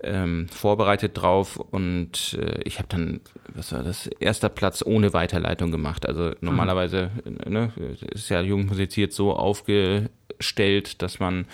ähm, 0.02 0.46
vorbereitet 0.48 1.12
drauf. 1.20 1.56
Und 1.56 2.38
äh, 2.40 2.60
ich 2.64 2.78
habe 2.78 2.88
dann, 2.88 3.20
was 3.54 3.72
war 3.72 3.82
das, 3.82 4.06
erster 4.06 4.48
Platz 4.48 4.82
ohne 4.84 5.12
Weiterleitung 5.12 5.72
gemacht. 5.72 6.06
Also 6.06 6.32
normalerweise 6.40 7.10
mhm. 7.24 7.52
ne, 7.52 7.72
ist 8.12 8.28
ja 8.28 8.40
Jugend 8.40 8.68
musiziert 8.68 9.12
so 9.12 9.34
aufge 9.34 10.10
stellt, 10.42 11.02
dass 11.02 11.20
man 11.20 11.46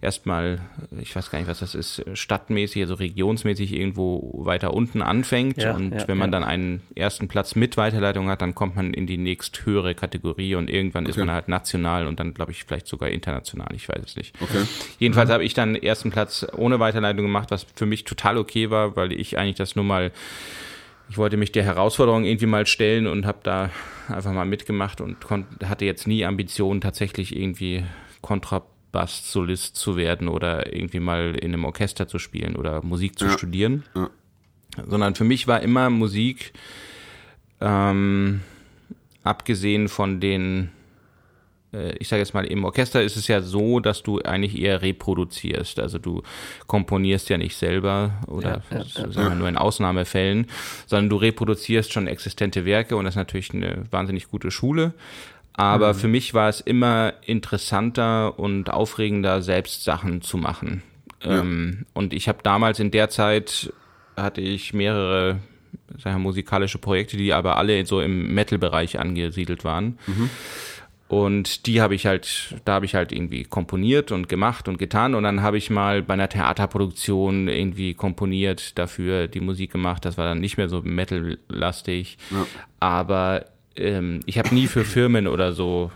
erstmal, 0.00 0.60
ich 1.00 1.14
weiß 1.14 1.30
gar 1.30 1.38
nicht, 1.38 1.48
was 1.48 1.60
das 1.60 1.74
ist, 1.74 2.04
stadtmäßig, 2.14 2.82
also 2.82 2.94
regionsmäßig 2.94 3.72
irgendwo 3.72 4.44
weiter 4.44 4.74
unten 4.74 5.02
anfängt. 5.02 5.62
Ja, 5.62 5.74
und 5.74 5.92
ja, 5.92 6.08
wenn 6.08 6.18
man 6.18 6.30
ja. 6.30 6.38
dann 6.38 6.48
einen 6.48 6.82
ersten 6.94 7.28
Platz 7.28 7.54
mit 7.54 7.76
Weiterleitung 7.76 8.28
hat, 8.28 8.42
dann 8.42 8.54
kommt 8.54 8.76
man 8.76 8.94
in 8.94 9.06
die 9.06 9.18
nächst 9.18 9.64
höhere 9.66 9.94
Kategorie 9.94 10.54
und 10.54 10.70
irgendwann 10.70 11.04
okay. 11.04 11.10
ist 11.10 11.16
man 11.16 11.30
halt 11.30 11.48
national 11.48 12.06
und 12.06 12.20
dann 12.20 12.34
glaube 12.34 12.52
ich 12.52 12.64
vielleicht 12.64 12.86
sogar 12.86 13.08
international, 13.08 13.74
ich 13.74 13.88
weiß 13.88 14.02
es 14.04 14.16
nicht. 14.16 14.34
Okay. 14.40 14.64
Jedenfalls 14.98 15.28
mhm. 15.28 15.34
habe 15.34 15.44
ich 15.44 15.54
dann 15.54 15.74
ersten 15.74 16.10
Platz 16.10 16.46
ohne 16.56 16.80
Weiterleitung 16.80 17.24
gemacht, 17.24 17.50
was 17.50 17.66
für 17.74 17.86
mich 17.86 18.04
total 18.04 18.38
okay 18.38 18.70
war, 18.70 18.96
weil 18.96 19.12
ich 19.12 19.38
eigentlich 19.38 19.56
das 19.56 19.76
nur 19.76 19.84
mal 19.84 20.12
ich 21.08 21.18
wollte 21.18 21.36
mich 21.36 21.52
der 21.52 21.64
Herausforderung 21.64 22.24
irgendwie 22.24 22.46
mal 22.46 22.66
stellen 22.66 23.06
und 23.06 23.26
habe 23.26 23.38
da 23.42 23.70
einfach 24.08 24.32
mal 24.32 24.46
mitgemacht 24.46 25.00
und 25.00 25.16
hatte 25.64 25.84
jetzt 25.84 26.06
nie 26.06 26.24
Ambitionen, 26.24 26.80
tatsächlich 26.80 27.36
irgendwie 27.36 27.84
Kontrabass-Solist 28.24 29.76
zu 29.76 29.96
werden 29.96 30.28
oder 30.28 30.74
irgendwie 30.74 31.00
mal 31.00 31.36
in 31.36 31.52
einem 31.52 31.66
Orchester 31.66 32.08
zu 32.08 32.18
spielen 32.18 32.56
oder 32.56 32.82
Musik 32.82 33.18
zu 33.18 33.26
ja. 33.26 33.32
studieren. 33.32 33.84
Ja. 33.94 34.08
Sondern 34.88 35.14
für 35.14 35.24
mich 35.24 35.46
war 35.46 35.60
immer 35.60 35.90
Musik, 35.90 36.54
ähm, 37.60 38.40
abgesehen 39.22 39.88
von 39.88 40.20
den, 40.20 40.70
äh, 41.74 41.94
ich 41.98 42.08
sage 42.08 42.20
jetzt 42.20 42.32
mal, 42.32 42.46
im 42.46 42.64
Orchester 42.64 43.02
ist 43.02 43.16
es 43.16 43.28
ja 43.28 43.42
so, 43.42 43.78
dass 43.78 44.02
du 44.02 44.20
eigentlich 44.20 44.58
eher 44.58 44.80
reproduzierst. 44.80 45.78
Also 45.78 45.98
du 45.98 46.22
komponierst 46.66 47.28
ja 47.28 47.36
nicht 47.36 47.56
selber 47.56 48.22
oder 48.26 48.62
ja, 48.70 48.84
ja, 48.96 49.14
wir 49.14 49.34
nur 49.34 49.48
in 49.48 49.58
Ausnahmefällen, 49.58 50.46
sondern 50.86 51.10
du 51.10 51.16
reproduzierst 51.16 51.92
schon 51.92 52.06
existente 52.06 52.64
Werke 52.64 52.96
und 52.96 53.04
das 53.04 53.12
ist 53.12 53.18
natürlich 53.18 53.52
eine 53.52 53.84
wahnsinnig 53.90 54.28
gute 54.28 54.50
Schule. 54.50 54.94
Aber 55.54 55.94
mhm. 55.94 55.98
für 55.98 56.08
mich 56.08 56.34
war 56.34 56.48
es 56.48 56.60
immer 56.60 57.14
interessanter 57.24 58.38
und 58.38 58.70
aufregender, 58.70 59.40
selbst 59.40 59.84
Sachen 59.84 60.20
zu 60.20 60.36
machen. 60.36 60.82
Ja. 61.22 61.40
Ähm, 61.40 61.86
und 61.94 62.12
ich 62.12 62.28
habe 62.28 62.38
damals 62.42 62.80
in 62.80 62.90
der 62.90 63.08
Zeit 63.08 63.72
hatte 64.16 64.40
ich 64.40 64.74
mehrere 64.74 65.38
wir, 66.02 66.18
musikalische 66.18 66.78
Projekte, 66.78 67.16
die 67.16 67.32
aber 67.32 67.56
alle 67.56 67.84
so 67.86 68.00
im 68.00 68.34
Metal-Bereich 68.34 68.98
angesiedelt 68.98 69.64
waren. 69.64 69.98
Mhm. 70.06 70.30
Und 71.06 71.66
die 71.66 71.80
habe 71.80 71.94
ich 71.94 72.06
halt, 72.06 72.56
da 72.64 72.74
habe 72.74 72.86
ich 72.86 72.94
halt 72.94 73.12
irgendwie 73.12 73.44
komponiert 73.44 74.10
und 74.10 74.28
gemacht 74.28 74.68
und 74.68 74.78
getan. 74.78 75.14
Und 75.14 75.22
dann 75.22 75.42
habe 75.42 75.58
ich 75.58 75.70
mal 75.70 76.02
bei 76.02 76.14
einer 76.14 76.28
Theaterproduktion 76.28 77.46
irgendwie 77.46 77.94
komponiert, 77.94 78.78
dafür 78.78 79.28
die 79.28 79.40
Musik 79.40 79.70
gemacht. 79.70 80.04
Das 80.04 80.18
war 80.18 80.24
dann 80.24 80.40
nicht 80.40 80.56
mehr 80.56 80.68
so 80.68 80.80
metal-lastig. 80.82 82.18
Ja. 82.30 82.46
Aber 82.80 83.44
ähm, 83.76 84.20
ich 84.26 84.38
habe 84.38 84.54
nie 84.54 84.66
für 84.66 84.84
Firmen 84.84 85.26
oder 85.26 85.52
so. 85.52 85.90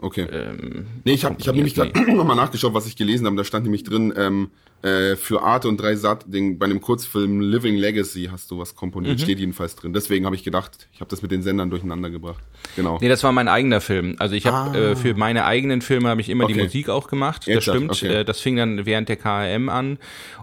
Okay. 0.00 0.26
Ähm, 0.32 0.86
nee, 1.04 1.12
ich 1.12 1.24
habe 1.24 1.36
ich 1.38 1.46
hab 1.48 1.54
nämlich 1.54 1.76
nee. 1.76 1.92
nochmal 2.14 2.36
nachgeschaut, 2.36 2.72
was 2.72 2.86
ich 2.86 2.96
gelesen 2.96 3.26
habe. 3.26 3.36
Da 3.36 3.44
stand 3.44 3.64
nämlich 3.64 3.84
drin, 3.84 4.14
ähm, 4.16 4.50
äh, 4.82 5.16
für 5.16 5.42
Arte 5.42 5.68
und 5.68 5.78
drei 5.78 5.94
Sat, 5.94 6.24
den, 6.26 6.58
bei 6.58 6.64
einem 6.64 6.80
Kurzfilm 6.80 7.40
Living 7.40 7.76
Legacy 7.76 8.30
hast 8.32 8.50
du 8.50 8.58
was 8.58 8.74
komponiert, 8.74 9.18
mhm. 9.18 9.22
steht 9.22 9.38
jedenfalls 9.38 9.76
drin. 9.76 9.92
Deswegen 9.92 10.24
habe 10.24 10.34
ich 10.34 10.42
gedacht, 10.42 10.88
ich 10.94 11.00
habe 11.00 11.10
das 11.10 11.20
mit 11.20 11.30
den 11.30 11.42
Sendern 11.42 11.68
durcheinander 11.68 12.08
gebracht. 12.08 12.42
Genau. 12.76 12.98
Nee, 12.98 13.10
das 13.10 13.22
war 13.22 13.32
mein 13.32 13.48
eigener 13.48 13.82
Film. 13.82 14.16
Also 14.18 14.34
ich 14.34 14.46
habe 14.46 14.70
ah. 14.70 14.90
äh, 14.92 14.96
für 14.96 15.14
meine 15.14 15.44
eigenen 15.44 15.82
Filme 15.82 16.08
habe 16.08 16.22
ich 16.22 16.30
immer 16.30 16.44
okay. 16.44 16.54
die 16.54 16.62
Musik 16.62 16.88
auch 16.88 17.08
gemacht. 17.08 17.42
Das 17.42 17.54
Jetzt 17.54 17.64
stimmt. 17.64 17.90
Okay. 17.90 18.20
Äh, 18.20 18.24
das 18.24 18.40
fing 18.40 18.56
dann 18.56 18.86
während 18.86 19.10
der 19.10 19.16
KRM 19.16 19.68
an 19.68 19.98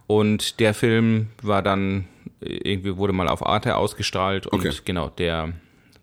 und 0.06 0.60
der 0.60 0.76
Film 0.76 1.28
war 1.42 1.63
dann 1.63 2.06
irgendwie 2.40 2.96
wurde 2.98 3.13
mal 3.13 3.28
auf 3.28 3.44
Arte 3.44 3.76
ausgestrahlt 3.76 4.46
und 4.46 4.60
okay. 4.60 4.72
genau 4.86 5.10
der 5.10 5.54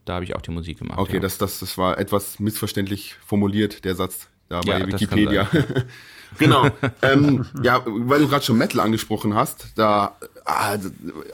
da 0.04 0.14
habe 0.14 0.24
ich 0.24 0.36
auch 0.36 0.42
die 0.42 0.50
Musik 0.50 0.78
gemacht. 0.78 0.98
Okay, 0.98 1.14
ja. 1.14 1.20
das, 1.20 1.38
das, 1.38 1.60
das 1.60 1.78
war 1.78 1.98
etwas 1.98 2.38
missverständlich 2.38 3.14
formuliert, 3.26 3.84
der 3.84 3.94
Satz 3.94 4.28
da 4.48 4.60
bei 4.60 4.78
ja, 4.78 4.86
Wikipedia. 4.86 5.48
genau. 6.38 6.68
ähm, 7.02 7.46
ja, 7.62 7.82
weil 7.86 8.20
du 8.20 8.28
gerade 8.28 8.44
schon 8.44 8.58
Metal 8.58 8.80
angesprochen 8.80 9.34
hast, 9.34 9.68
da 9.76 10.16
ah, 10.44 10.76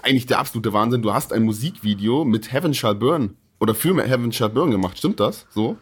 eigentlich 0.03 0.27
der 0.27 0.39
absolute 0.39 0.73
Wahnsinn. 0.73 1.03
Du 1.03 1.13
hast 1.13 1.33
ein 1.33 1.43
Musikvideo 1.43 2.25
mit 2.25 2.53
Heaven 2.53 2.75
Shall 2.75 2.95
Burn 2.95 3.37
oder 3.59 3.75
für 3.75 3.95
Heaven 4.03 4.33
Shall 4.33 4.51
Burn 4.51 4.71
gemacht. 4.71 4.99
Stimmt 4.99 5.21
das 5.21 5.47
so? 5.51 5.77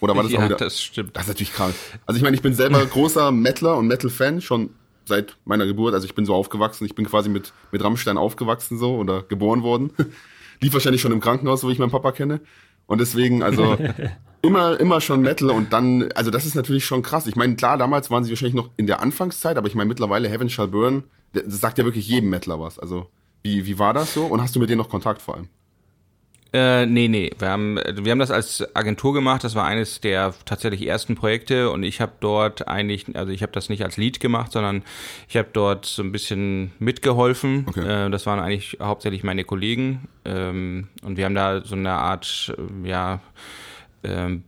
Oder 0.00 0.14
war 0.14 0.22
das 0.22 0.32
ja, 0.32 0.40
auch 0.40 0.44
wieder? 0.44 0.56
das 0.56 0.80
stimmt. 0.80 1.16
Das 1.16 1.24
ist 1.24 1.28
natürlich 1.28 1.52
krank. 1.52 1.74
Also 2.06 2.16
ich 2.16 2.22
meine, 2.22 2.36
ich 2.36 2.42
bin 2.42 2.54
selber 2.54 2.84
großer 2.86 3.32
Metaler 3.32 3.76
und 3.76 3.88
Metal-Fan 3.88 4.40
schon 4.40 4.70
seit 5.06 5.36
meiner 5.44 5.66
Geburt. 5.66 5.94
Also 5.94 6.06
ich 6.06 6.14
bin 6.14 6.24
so 6.24 6.34
aufgewachsen. 6.34 6.84
Ich 6.84 6.94
bin 6.94 7.06
quasi 7.06 7.28
mit 7.28 7.52
mit 7.72 7.82
Rammstein 7.82 8.16
aufgewachsen 8.16 8.78
so 8.78 8.94
oder 8.96 9.22
geboren 9.22 9.62
worden 9.62 9.90
lief 10.60 10.72
wahrscheinlich 10.72 11.00
schon 11.00 11.12
im 11.12 11.20
Krankenhaus, 11.20 11.64
wo 11.64 11.70
ich 11.70 11.78
meinen 11.78 11.90
Papa 11.90 12.12
kenne. 12.12 12.40
Und 12.86 13.00
deswegen, 13.00 13.42
also 13.42 13.76
immer, 14.42 14.78
immer 14.78 15.00
schon 15.00 15.22
Metal 15.22 15.50
und 15.50 15.72
dann, 15.72 16.10
also 16.12 16.30
das 16.30 16.44
ist 16.46 16.54
natürlich 16.54 16.84
schon 16.84 17.02
krass. 17.02 17.26
Ich 17.26 17.36
meine, 17.36 17.56
klar, 17.56 17.78
damals 17.78 18.10
waren 18.10 18.24
sie 18.24 18.30
wahrscheinlich 18.30 18.54
noch 18.54 18.70
in 18.76 18.86
der 18.86 19.00
Anfangszeit, 19.00 19.56
aber 19.56 19.66
ich 19.68 19.74
meine 19.74 19.88
mittlerweile 19.88 20.28
Heaven 20.28 20.50
Shall 20.50 20.68
Burn, 20.68 21.04
das 21.32 21.60
sagt 21.60 21.78
ja 21.78 21.84
wirklich 21.84 22.06
jedem 22.08 22.30
Metaler 22.30 22.60
was. 22.60 22.78
Also 22.78 23.08
Wie, 23.42 23.66
wie 23.66 23.78
war 23.78 23.92
das 23.94 24.14
so? 24.14 24.26
Und 24.26 24.40
hast 24.40 24.54
du 24.56 24.60
mit 24.60 24.70
denen 24.70 24.78
noch 24.78 24.88
Kontakt 24.88 25.20
vor 25.22 25.34
allem? 25.36 25.48
Äh, 26.54 26.86
nee, 26.86 27.08
nee. 27.08 27.32
Wir 27.36 27.48
haben, 27.48 27.76
wir 27.76 28.12
haben 28.12 28.20
das 28.20 28.30
als 28.30 28.64
Agentur 28.76 29.12
gemacht. 29.12 29.42
Das 29.42 29.56
war 29.56 29.64
eines 29.64 30.00
der 30.00 30.32
tatsächlich 30.44 30.86
ersten 30.86 31.16
Projekte 31.16 31.68
und 31.70 31.82
ich 31.82 32.00
habe 32.00 32.12
dort 32.20 32.68
eigentlich, 32.68 33.16
also 33.16 33.32
ich 33.32 33.42
habe 33.42 33.50
das 33.50 33.68
nicht 33.68 33.82
als 33.82 33.96
Lead 33.96 34.20
gemacht, 34.20 34.52
sondern 34.52 34.84
ich 35.28 35.36
habe 35.36 35.48
dort 35.52 35.84
so 35.84 36.02
ein 36.04 36.12
bisschen 36.12 36.70
mitgeholfen. 36.78 37.66
Okay. 37.68 38.06
Äh, 38.06 38.10
das 38.10 38.24
waren 38.26 38.38
eigentlich 38.38 38.78
hauptsächlich 38.80 39.24
meine 39.24 39.42
Kollegen 39.42 40.06
ähm, 40.24 40.86
und 41.02 41.16
wir 41.16 41.24
haben 41.24 41.34
da 41.34 41.64
so 41.64 41.74
eine 41.74 41.94
Art, 41.94 42.54
ja, 42.84 43.20
ähm, 44.04 44.44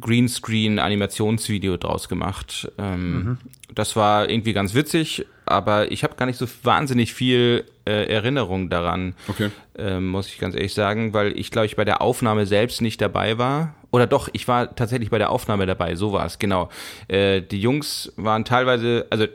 Greenscreen-Animationsvideo 0.00 1.76
draus 1.76 2.08
gemacht. 2.08 2.72
Ähm, 2.78 3.12
mhm. 3.12 3.38
Das 3.74 3.94
war 3.94 4.30
irgendwie 4.30 4.54
ganz 4.54 4.72
witzig, 4.72 5.26
aber 5.44 5.92
ich 5.92 6.02
habe 6.02 6.14
gar 6.16 6.24
nicht 6.24 6.38
so 6.38 6.46
wahnsinnig 6.62 7.12
viel 7.12 7.66
äh, 7.84 8.04
Erinnerung 8.06 8.70
daran, 8.70 9.14
okay. 9.28 9.50
äh, 9.76 9.98
muss 9.98 10.28
ich 10.28 10.38
ganz 10.38 10.54
ehrlich 10.54 10.74
sagen, 10.74 11.14
weil 11.14 11.38
ich 11.38 11.50
glaube 11.50 11.66
ich 11.66 11.76
bei 11.76 11.84
der 11.84 12.02
Aufnahme 12.02 12.46
selbst 12.46 12.80
nicht 12.80 13.00
dabei 13.00 13.38
war. 13.38 13.74
Oder 13.90 14.06
doch, 14.06 14.28
ich 14.32 14.48
war 14.48 14.74
tatsächlich 14.74 15.10
bei 15.10 15.18
der 15.18 15.30
Aufnahme 15.30 15.66
dabei, 15.66 15.96
so 15.96 16.12
war 16.12 16.24
es, 16.24 16.38
genau. 16.38 16.70
Äh, 17.08 17.42
die 17.42 17.60
Jungs 17.60 18.12
waren 18.16 18.44
teilweise, 18.44 19.06
also 19.10 19.26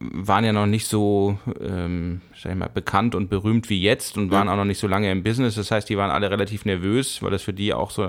waren 0.00 0.44
ja 0.44 0.52
noch 0.52 0.66
nicht 0.66 0.86
so, 0.86 1.38
ähm, 1.60 2.20
sag 2.40 2.52
ich 2.52 2.58
mal, 2.58 2.68
bekannt 2.68 3.16
und 3.16 3.28
berühmt 3.28 3.68
wie 3.68 3.80
jetzt 3.80 4.16
und 4.16 4.30
waren 4.30 4.46
ja. 4.46 4.52
auch 4.52 4.56
noch 4.56 4.64
nicht 4.64 4.78
so 4.78 4.86
lange 4.86 5.10
im 5.10 5.24
Business. 5.24 5.56
Das 5.56 5.72
heißt, 5.72 5.88
die 5.88 5.96
waren 5.96 6.10
alle 6.10 6.30
relativ 6.30 6.64
nervös, 6.64 7.20
weil 7.20 7.32
das 7.32 7.42
für 7.42 7.52
die 7.52 7.74
auch 7.74 7.90
so 7.90 8.08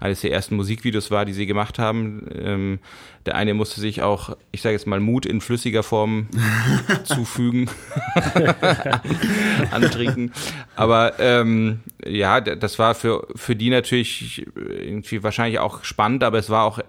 eines 0.00 0.22
der 0.22 0.32
ersten 0.32 0.56
Musikvideos 0.56 1.12
war, 1.12 1.24
die 1.24 1.32
sie 1.32 1.46
gemacht 1.46 1.78
haben. 1.78 2.26
Ähm, 2.34 2.78
der 3.24 3.36
eine 3.36 3.54
musste 3.54 3.80
sich 3.80 4.02
auch, 4.02 4.36
ich 4.50 4.62
sage 4.62 4.72
jetzt 4.72 4.88
mal, 4.88 4.98
Mut 4.98 5.24
in 5.24 5.40
flüssiger 5.40 5.84
Form 5.84 6.26
zufügen, 7.04 7.70
antrinken. 9.70 10.32
Aber 10.74 11.20
ähm, 11.20 11.80
ja, 12.04 12.40
das 12.40 12.80
war 12.80 12.96
für, 12.96 13.28
für 13.36 13.54
die 13.54 13.70
natürlich 13.70 14.44
irgendwie 14.56 15.22
wahrscheinlich 15.22 15.60
auch 15.60 15.84
spannend, 15.84 16.24
aber 16.24 16.38
es 16.38 16.50
war 16.50 16.64
auch 16.64 16.80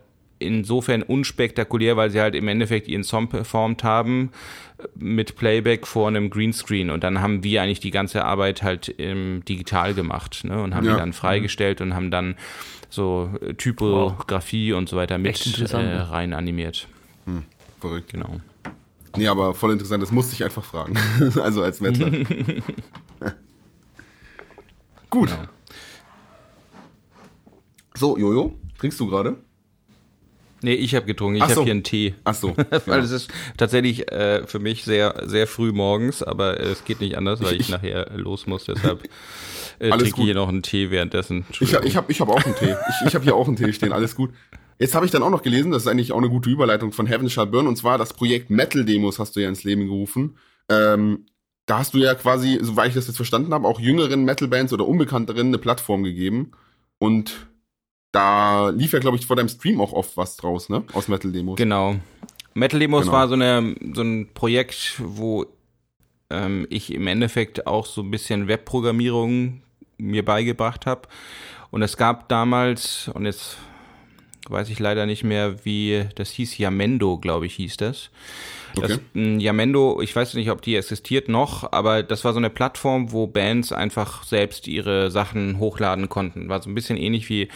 insofern 0.44 1.02
unspektakulär, 1.02 1.98
weil 1.98 2.10
sie 2.10 2.22
halt 2.22 2.36
im 2.36 2.48
Endeffekt 2.48 2.88
ihren 2.88 3.04
Song 3.04 3.30
performt 3.30 3.84
haben 3.84 4.32
mit 4.96 5.36
Playback 5.36 5.88
vor 5.88 6.08
einem 6.08 6.30
Greenscreen 6.30 6.90
und 6.90 7.04
dann 7.04 7.22
haben 7.22 7.44
wir 7.44 7.62
eigentlich 7.62 7.80
die 7.80 7.92
ganze 7.92 8.26
Arbeit 8.26 8.64
halt 8.64 8.94
ähm, 8.98 9.44
digital 9.48 9.94
gemacht 9.94 10.44
ne? 10.44 10.62
und 10.62 10.76
haben 10.76 10.86
ja. 10.86 10.94
die 10.94 11.00
dann 11.00 11.14
freigestellt 11.14 11.80
und 11.82 11.94
haben 11.96 12.12
dann 12.12 12.36
so 12.90 13.30
Typografie 13.58 14.72
wow. 14.72 14.78
und 14.78 14.90
so 14.90 14.98
weiter 14.98 15.18
mit 15.18 15.60
äh, 15.60 15.78
rein 15.78 16.34
animiert. 16.34 16.88
Hm, 17.26 17.44
verrückt. 17.80 18.12
Genau. 18.12 18.40
Nee, 19.16 19.28
aber 19.28 19.54
voll 19.54 19.72
interessant, 19.72 20.02
das 20.02 20.12
musste 20.12 20.34
ich 20.34 20.44
einfach 20.44 20.64
fragen. 20.64 20.98
also 21.42 21.62
als 21.64 21.82
Mettler. 21.82 22.10
Gut. 25.10 25.30
Genau. 25.30 25.44
So, 27.96 28.18
Jojo, 28.18 28.58
trinkst 28.80 29.00
du 29.00 29.08
gerade? 29.08 29.38
Nee, 30.64 30.74
ich 30.74 30.96
habe 30.96 31.06
getrunken. 31.06 31.38
Ich 31.38 31.44
so. 31.44 31.50
habe 31.52 31.64
hier 31.64 31.72
einen 31.72 31.84
Tee. 31.84 32.16
Ach 32.24 32.34
so. 32.34 32.56
weil 32.86 33.00
ja. 33.00 33.04
es 33.04 33.12
ist 33.12 33.32
tatsächlich 33.58 34.12
äh, 34.12 34.48
für 34.48 34.60
mich 34.60 34.84
sehr, 34.84 35.24
sehr 35.26 35.46
früh 35.46 35.72
morgens, 35.72 36.24
aber 36.24 36.60
es 36.60 36.86
geht 36.86 37.02
nicht 37.02 37.18
anders, 37.18 37.42
weil 37.42 37.54
ich, 37.54 37.62
ich 37.62 37.70
nachher 37.70 38.10
los 38.16 38.48
muss. 38.48 38.66
Deshalb 38.66 39.04
äh, 39.80 39.90
trinke 39.90 40.06
ich 40.06 40.16
hier 40.16 40.36
noch 40.36 40.50
einen 40.50 40.64
Tee 40.64 40.90
währenddessen. 40.90 41.46
Ich, 41.52 41.62
ich 41.62 41.96
habe 41.96 42.12
ich 42.12 42.22
hab 42.22 42.30
auch 42.30 42.44
einen 42.44 42.56
Tee. 42.56 42.76
Ich, 43.02 43.08
ich 43.08 43.16
habe 43.16 43.24
hier 43.24 43.36
auch 43.36 43.48
einen 43.48 43.56
Tee 43.56 43.74
stehen. 43.74 43.92
Alles 43.92 44.16
gut. 44.16 44.32
Jetzt 44.80 44.96
habe 44.96 45.06
ich 45.06 45.12
dann 45.12 45.24
auch 45.24 45.30
noch 45.30 45.44
gelesen, 45.44 45.72
das 45.72 45.84
ist 45.84 45.88
eigentlich 45.88 46.12
auch 46.12 46.18
eine 46.18 46.30
gute 46.30 46.50
Überleitung 46.50 46.92
von 46.92 47.06
Heaven 47.06 47.30
Shall 47.30 47.48
Burn, 47.48 47.68
und 47.68 47.78
zwar 47.78 47.98
das 47.98 48.14
Projekt 48.14 48.50
Metal 48.50 48.84
Demos 48.84 49.20
hast 49.20 49.36
du 49.36 49.40
ja 49.40 49.48
ins 49.48 49.64
Leben 49.64 49.86
gerufen. 49.86 50.38
Ähm, 50.70 51.26
da 51.66 51.80
hast 51.80 51.94
du 51.94 52.00
ja 52.00 52.16
quasi, 52.16 52.60
soweit 52.62 52.90
ich 52.90 52.96
das 52.96 53.08
jetzt 53.08 53.16
verstanden 53.16 53.54
habe, 53.54 53.68
auch 53.68 53.80
jüngeren 53.80 54.26
Metal-Bands 54.26 54.74
oder 54.74 54.88
unbekannteren 54.88 55.48
eine 55.48 55.58
Plattform 55.58 56.04
gegeben. 56.04 56.52
Und 56.98 57.48
da 58.14 58.70
lief 58.70 58.94
ja, 58.94 59.00
glaube 59.00 59.18
ich, 59.18 59.26
vor 59.26 59.36
deinem 59.36 59.50
Stream 59.50 59.82
auch 59.82 59.92
oft 59.92 60.16
was 60.16 60.38
draus, 60.38 60.70
ne? 60.70 60.84
Aus 60.94 61.10
Metal 61.10 61.32
Demos. 61.32 61.58
Genau. 61.58 61.96
Metal 62.54 62.80
Demos 62.80 63.06
genau. 63.06 63.14
war 63.14 63.28
so, 63.28 63.34
eine, 63.34 63.76
so 63.94 64.04
ein 64.04 64.30
Projekt, 64.34 64.96
wo 65.00 65.48
ähm, 66.30 66.68
ich 66.70 66.94
im 66.94 67.08
Endeffekt 67.08 67.66
auch 67.66 67.88
so 67.88 68.02
ein 68.02 68.12
bisschen 68.12 68.48
Webprogrammierung 68.48 69.64
mir 69.98 70.24
beigebracht 70.24 70.86
habe. 70.86 71.10
Und 71.72 71.82
es 71.82 71.98
gab 71.98 72.30
damals, 72.30 73.10
und 73.16 73.26
jetzt 73.26 73.58
weiß 74.48 74.70
ich 74.70 74.78
leider 74.78 75.08
nicht 75.08 75.24
mehr, 75.24 75.66
wie 75.66 76.06
das 76.14 76.30
hieß, 76.30 76.60
Yamendo, 76.60 77.18
glaube 77.18 77.48
ich, 77.48 77.56
hieß 77.56 77.78
das. 77.78 78.12
Okay. 78.76 78.88
Das, 78.88 79.00
hm, 79.14 79.40
Yamendo, 79.40 80.02
ich 80.02 80.16
weiß 80.16 80.36
nicht, 80.36 80.52
ob 80.52 80.62
die 80.62 80.76
existiert 80.76 81.30
noch, 81.30 81.72
aber 81.72 82.04
das 82.04 82.24
war 82.24 82.34
so 82.34 82.40
eine 82.40 82.52
Plattform, 82.52 83.12
wo 83.12 83.26
Bands 83.26 83.72
einfach 83.72 84.24
selbst 84.24 84.68
ihre 84.68 85.10
Sachen 85.10 85.58
hochladen 85.58 86.10
konnten. 86.10 86.50
War 86.50 86.62
so 86.62 86.70
ein 86.70 86.76
bisschen 86.76 86.98
ähnlich 86.98 87.30
wie 87.30 87.50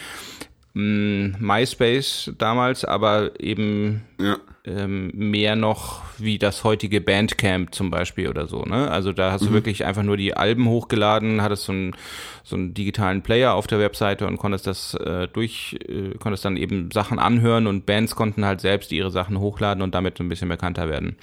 MySpace 0.78 2.32
damals, 2.38 2.84
aber 2.84 3.40
eben 3.40 4.02
ja. 4.20 4.36
ähm, 4.64 5.10
mehr 5.14 5.56
noch 5.56 6.02
wie 6.18 6.38
das 6.38 6.62
heutige 6.62 7.00
Bandcamp 7.00 7.74
zum 7.74 7.90
Beispiel 7.90 8.28
oder 8.28 8.46
so. 8.46 8.62
Ne? 8.62 8.90
Also 8.90 9.12
da 9.12 9.32
hast 9.32 9.42
mhm. 9.42 9.46
du 9.48 9.52
wirklich 9.54 9.84
einfach 9.84 10.04
nur 10.04 10.16
die 10.16 10.34
Alben 10.34 10.68
hochgeladen, 10.68 11.42
hattest 11.42 11.64
so 11.64 11.72
einen, 11.72 11.96
so 12.44 12.54
einen 12.54 12.74
digitalen 12.74 13.22
Player 13.22 13.54
auf 13.54 13.66
der 13.66 13.80
Webseite 13.80 14.26
und 14.26 14.36
konntest 14.36 14.66
das 14.66 14.94
äh, 14.94 15.26
durch, 15.26 15.78
äh, 15.88 16.16
konntest 16.18 16.44
dann 16.44 16.56
eben 16.56 16.90
Sachen 16.92 17.18
anhören 17.18 17.66
und 17.66 17.84
Bands 17.84 18.14
konnten 18.14 18.44
halt 18.44 18.60
selbst 18.60 18.92
ihre 18.92 19.10
Sachen 19.10 19.40
hochladen 19.40 19.82
und 19.82 19.94
damit 19.94 20.18
so 20.18 20.24
ein 20.24 20.28
bisschen 20.28 20.48
bekannter 20.48 20.88
werden. 20.88 21.16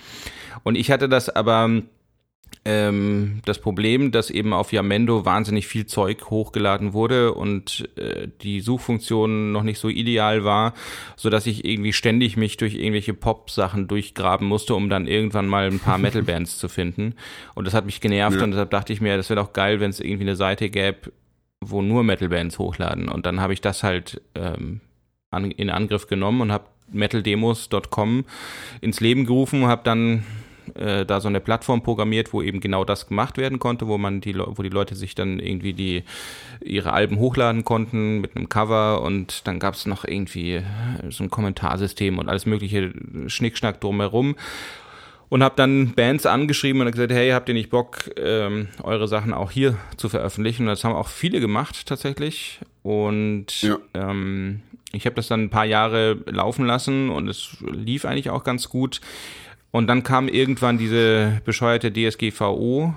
Und 0.63 0.75
ich 0.75 0.91
hatte 0.91 1.07
das 1.07 1.29
aber 1.29 1.81
ähm, 2.65 3.41
das 3.45 3.59
Problem, 3.59 4.11
dass 4.11 4.31
eben 4.31 4.51
auf 4.51 4.73
Yamendo 4.73 5.23
wahnsinnig 5.23 5.67
viel 5.67 5.85
Zeug 5.85 6.31
hochgeladen 6.31 6.93
wurde 6.93 7.33
und 7.33 7.87
äh, 7.95 8.27
die 8.41 8.59
Suchfunktion 8.59 9.51
noch 9.51 9.61
nicht 9.61 9.77
so 9.77 9.87
ideal 9.87 10.43
war, 10.43 10.73
so 11.15 11.29
dass 11.29 11.45
ich 11.45 11.63
irgendwie 11.63 11.93
ständig 11.93 12.37
mich 12.37 12.57
durch 12.57 12.73
irgendwelche 12.73 13.13
Pop-Sachen 13.13 13.87
durchgraben 13.87 14.47
musste, 14.47 14.73
um 14.73 14.89
dann 14.89 15.05
irgendwann 15.05 15.47
mal 15.47 15.67
ein 15.67 15.79
paar 15.79 15.97
Metal-Bands 15.99 16.57
zu 16.57 16.67
finden. 16.67 17.13
Und 17.53 17.67
das 17.67 17.75
hat 17.75 17.85
mich 17.85 18.01
genervt 18.01 18.37
ja. 18.37 18.43
und 18.43 18.51
deshalb 18.51 18.71
dachte 18.71 18.91
ich 18.91 18.99
mir, 18.99 19.15
das 19.15 19.29
wäre 19.29 19.39
doch 19.39 19.53
geil, 19.53 19.79
wenn 19.79 19.91
es 19.91 19.99
irgendwie 19.99 20.23
eine 20.23 20.35
Seite 20.35 20.69
gäbe, 20.71 21.11
wo 21.61 21.83
nur 21.83 22.03
Metal-Bands 22.03 22.57
hochladen. 22.57 23.09
Und 23.09 23.27
dann 23.27 23.39
habe 23.39 23.53
ich 23.53 23.61
das 23.61 23.83
halt 23.83 24.21
ähm, 24.33 24.81
an, 25.29 25.51
in 25.51 25.69
Angriff 25.69 26.07
genommen 26.07 26.41
und 26.41 26.51
habe 26.51 26.65
metaldemos.com 26.91 28.25
ins 28.81 28.99
Leben 28.99 29.25
gerufen, 29.25 29.67
habe 29.67 29.81
dann 29.83 30.23
äh, 30.73 31.05
da 31.05 31.21
so 31.21 31.27
eine 31.27 31.39
Plattform 31.39 31.83
programmiert, 31.83 32.33
wo 32.33 32.41
eben 32.41 32.59
genau 32.59 32.83
das 32.83 33.07
gemacht 33.07 33.37
werden 33.37 33.59
konnte, 33.59 33.87
wo 33.87 33.97
man 33.97 34.21
die, 34.21 34.35
wo 34.35 34.63
die 34.63 34.69
Leute 34.69 34.95
sich 34.95 35.15
dann 35.15 35.39
irgendwie 35.39 35.73
die 35.73 36.03
ihre 36.63 36.93
Alben 36.93 37.19
hochladen 37.19 37.63
konnten 37.63 38.21
mit 38.21 38.35
einem 38.35 38.49
Cover 38.49 39.01
und 39.01 39.47
dann 39.47 39.59
gab 39.59 39.75
es 39.75 39.85
noch 39.85 40.05
irgendwie 40.05 40.61
so 41.09 41.23
ein 41.23 41.29
Kommentarsystem 41.29 42.17
und 42.17 42.29
alles 42.29 42.45
mögliche 42.45 42.91
Schnickschnack 43.27 43.79
drumherum 43.79 44.35
und 45.29 45.43
habe 45.43 45.55
dann 45.55 45.93
Bands 45.95 46.25
angeschrieben 46.25 46.81
und 46.81 46.91
gesagt, 46.91 47.11
hey, 47.11 47.31
habt 47.31 47.49
ihr 47.49 47.55
nicht 47.55 47.69
Bock, 47.69 48.11
ähm, 48.17 48.67
eure 48.83 49.07
Sachen 49.07 49.33
auch 49.33 49.51
hier 49.51 49.77
zu 49.97 50.09
veröffentlichen? 50.09 50.63
Und 50.63 50.69
das 50.69 50.83
haben 50.83 50.95
auch 50.95 51.07
viele 51.07 51.39
gemacht 51.39 51.87
tatsächlich. 51.87 52.59
Und 52.83 53.61
ja. 53.61 53.77
ähm, 53.93 54.61
ich 54.91 55.05
habe 55.05 55.15
das 55.15 55.27
dann 55.27 55.43
ein 55.43 55.49
paar 55.49 55.65
Jahre 55.65 56.17
laufen 56.27 56.65
lassen 56.65 57.09
und 57.09 57.27
es 57.27 57.57
lief 57.61 58.05
eigentlich 58.05 58.29
auch 58.29 58.43
ganz 58.43 58.69
gut. 58.69 59.01
Und 59.71 59.87
dann 59.87 60.03
kam 60.03 60.27
irgendwann 60.27 60.77
diese 60.77 61.41
bescheuerte 61.43 61.91
DSGVO 61.91 62.93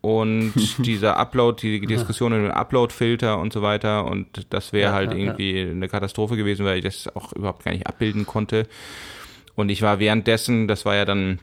und 0.00 0.52
dieser 0.78 1.16
Upload, 1.16 1.60
die 1.62 1.86
Diskussion 1.86 2.32
über 2.32 2.48
den 2.48 2.50
Upload-Filter 2.52 3.38
und 3.38 3.52
so 3.52 3.62
weiter. 3.62 4.04
Und 4.04 4.46
das 4.50 4.72
wäre 4.72 4.90
ja, 4.90 4.94
halt 4.94 5.12
ja, 5.12 5.18
irgendwie 5.18 5.52
ja. 5.52 5.70
eine 5.70 5.88
Katastrophe 5.88 6.36
gewesen, 6.36 6.64
weil 6.66 6.78
ich 6.78 6.84
das 6.84 7.14
auch 7.16 7.32
überhaupt 7.32 7.64
gar 7.64 7.72
nicht 7.72 7.86
abbilden 7.86 8.26
konnte. 8.26 8.66
Und 9.54 9.70
ich 9.70 9.82
war 9.82 9.98
währenddessen, 9.98 10.68
das 10.68 10.84
war 10.84 10.94
ja 10.94 11.04
dann 11.04 11.40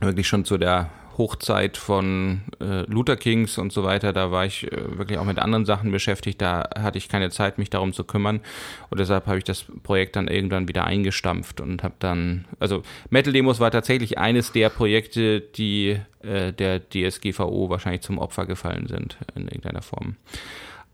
wirklich 0.00 0.28
schon 0.28 0.44
zu 0.44 0.58
der 0.58 0.90
Hochzeit 1.18 1.76
von 1.76 2.42
äh, 2.60 2.82
Luther 2.90 3.16
Kings 3.16 3.58
und 3.58 3.72
so 3.72 3.84
weiter, 3.84 4.12
da 4.12 4.30
war 4.30 4.46
ich 4.46 4.72
äh, 4.72 4.98
wirklich 4.98 5.18
auch 5.18 5.24
mit 5.24 5.38
anderen 5.38 5.66
Sachen 5.66 5.90
beschäftigt, 5.90 6.40
da 6.40 6.70
hatte 6.78 6.98
ich 6.98 7.08
keine 7.08 7.30
Zeit, 7.30 7.58
mich 7.58 7.70
darum 7.70 7.92
zu 7.92 8.04
kümmern 8.04 8.40
und 8.88 9.00
deshalb 9.00 9.26
habe 9.26 9.38
ich 9.38 9.44
das 9.44 9.66
Projekt 9.82 10.16
dann 10.16 10.28
irgendwann 10.28 10.68
wieder 10.68 10.84
eingestampft 10.84 11.60
und 11.60 11.82
habe 11.82 11.94
dann, 11.98 12.46
also 12.60 12.82
Metal 13.10 13.32
Demos 13.32 13.60
war 13.60 13.70
tatsächlich 13.70 14.18
eines 14.18 14.52
der 14.52 14.70
Projekte, 14.70 15.40
die 15.40 15.98
äh, 16.22 16.52
der 16.52 16.88
DSGVO 16.88 17.68
wahrscheinlich 17.68 18.02
zum 18.02 18.18
Opfer 18.18 18.46
gefallen 18.46 18.86
sind 18.86 19.18
in 19.34 19.42
irgendeiner 19.42 19.82
Form. 19.82 20.16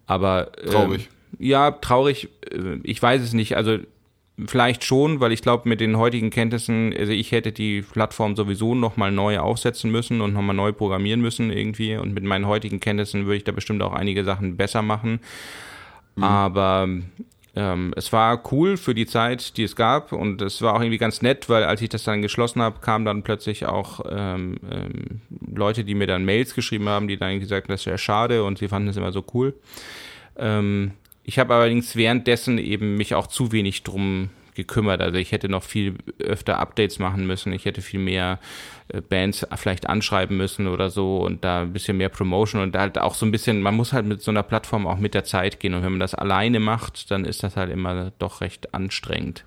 Aber 0.06 0.52
ähm, 0.62 0.70
traurig. 0.70 1.08
Ja, 1.38 1.70
traurig. 1.70 2.28
Äh, 2.50 2.78
ich 2.82 3.00
weiß 3.02 3.22
es 3.22 3.32
nicht. 3.32 3.56
Also 3.56 3.78
Vielleicht 4.46 4.82
schon, 4.82 5.20
weil 5.20 5.30
ich 5.30 5.42
glaube, 5.42 5.68
mit 5.68 5.80
den 5.80 5.96
heutigen 5.96 6.30
Kenntnissen, 6.30 6.92
also 6.98 7.12
ich 7.12 7.30
hätte 7.30 7.52
die 7.52 7.82
Plattform 7.82 8.34
sowieso 8.34 8.74
nochmal 8.74 9.12
neu 9.12 9.38
aufsetzen 9.38 9.92
müssen 9.92 10.20
und 10.20 10.32
nochmal 10.32 10.56
neu 10.56 10.72
programmieren 10.72 11.20
müssen 11.20 11.52
irgendwie. 11.52 11.96
Und 11.96 12.14
mit 12.14 12.24
meinen 12.24 12.46
heutigen 12.46 12.80
Kenntnissen 12.80 13.26
würde 13.26 13.36
ich 13.36 13.44
da 13.44 13.52
bestimmt 13.52 13.82
auch 13.82 13.92
einige 13.92 14.24
Sachen 14.24 14.56
besser 14.56 14.82
machen. 14.82 15.20
Mhm. 16.16 16.24
Aber 16.24 16.88
ähm, 17.56 17.92
es 17.96 18.12
war 18.12 18.42
cool 18.50 18.76
für 18.76 18.94
die 18.94 19.06
Zeit, 19.06 19.56
die 19.56 19.62
es 19.62 19.76
gab 19.76 20.10
und 20.12 20.42
es 20.42 20.60
war 20.62 20.74
auch 20.74 20.80
irgendwie 20.80 20.98
ganz 20.98 21.22
nett, 21.22 21.48
weil 21.48 21.62
als 21.62 21.80
ich 21.82 21.88
das 21.88 22.02
dann 22.02 22.20
geschlossen 22.20 22.60
habe, 22.60 22.80
kamen 22.80 23.04
dann 23.04 23.22
plötzlich 23.22 23.66
auch 23.66 24.00
ähm, 24.10 24.56
ähm, 24.68 25.20
Leute, 25.54 25.84
die 25.84 25.94
mir 25.94 26.08
dann 26.08 26.24
Mails 26.24 26.56
geschrieben 26.56 26.88
haben, 26.88 27.06
die 27.06 27.16
dann 27.16 27.38
gesagt 27.38 27.68
haben, 27.68 27.74
das 27.74 27.86
wäre 27.86 27.98
schade 27.98 28.42
und 28.42 28.58
sie 28.58 28.66
fanden 28.66 28.88
es 28.88 28.96
immer 28.96 29.12
so 29.12 29.24
cool. 29.32 29.54
Ähm, 30.36 30.92
ich 31.24 31.38
habe 31.38 31.54
allerdings 31.54 31.96
währenddessen 31.96 32.58
eben 32.58 32.96
mich 32.96 33.14
auch 33.14 33.26
zu 33.26 33.52
wenig 33.52 33.82
drum 33.82 34.30
gekümmert. 34.54 35.00
Also 35.00 35.18
ich 35.18 35.32
hätte 35.32 35.48
noch 35.48 35.62
viel 35.62 35.96
öfter 36.18 36.58
Updates 36.58 36.98
machen 36.98 37.26
müssen. 37.26 37.52
Ich 37.52 37.64
hätte 37.64 37.82
viel 37.82 38.00
mehr 38.00 38.38
äh, 38.88 39.00
Bands 39.00 39.46
vielleicht 39.56 39.88
anschreiben 39.88 40.36
müssen 40.36 40.68
oder 40.68 40.90
so 40.90 41.18
und 41.18 41.44
da 41.44 41.62
ein 41.62 41.72
bisschen 41.72 41.96
mehr 41.96 42.08
Promotion 42.08 42.62
und 42.62 42.76
halt 42.76 42.98
auch 42.98 43.14
so 43.14 43.26
ein 43.26 43.32
bisschen, 43.32 43.60
man 43.60 43.74
muss 43.74 43.92
halt 43.92 44.06
mit 44.06 44.22
so 44.22 44.30
einer 44.30 44.42
Plattform 44.42 44.86
auch 44.86 44.98
mit 44.98 45.14
der 45.14 45.24
Zeit 45.24 45.60
gehen 45.60 45.74
und 45.74 45.82
wenn 45.82 45.92
man 45.92 46.00
das 46.00 46.14
alleine 46.14 46.60
macht, 46.60 47.10
dann 47.10 47.24
ist 47.24 47.42
das 47.42 47.56
halt 47.56 47.70
immer 47.70 48.12
doch 48.18 48.40
recht 48.40 48.74
anstrengend. 48.74 49.44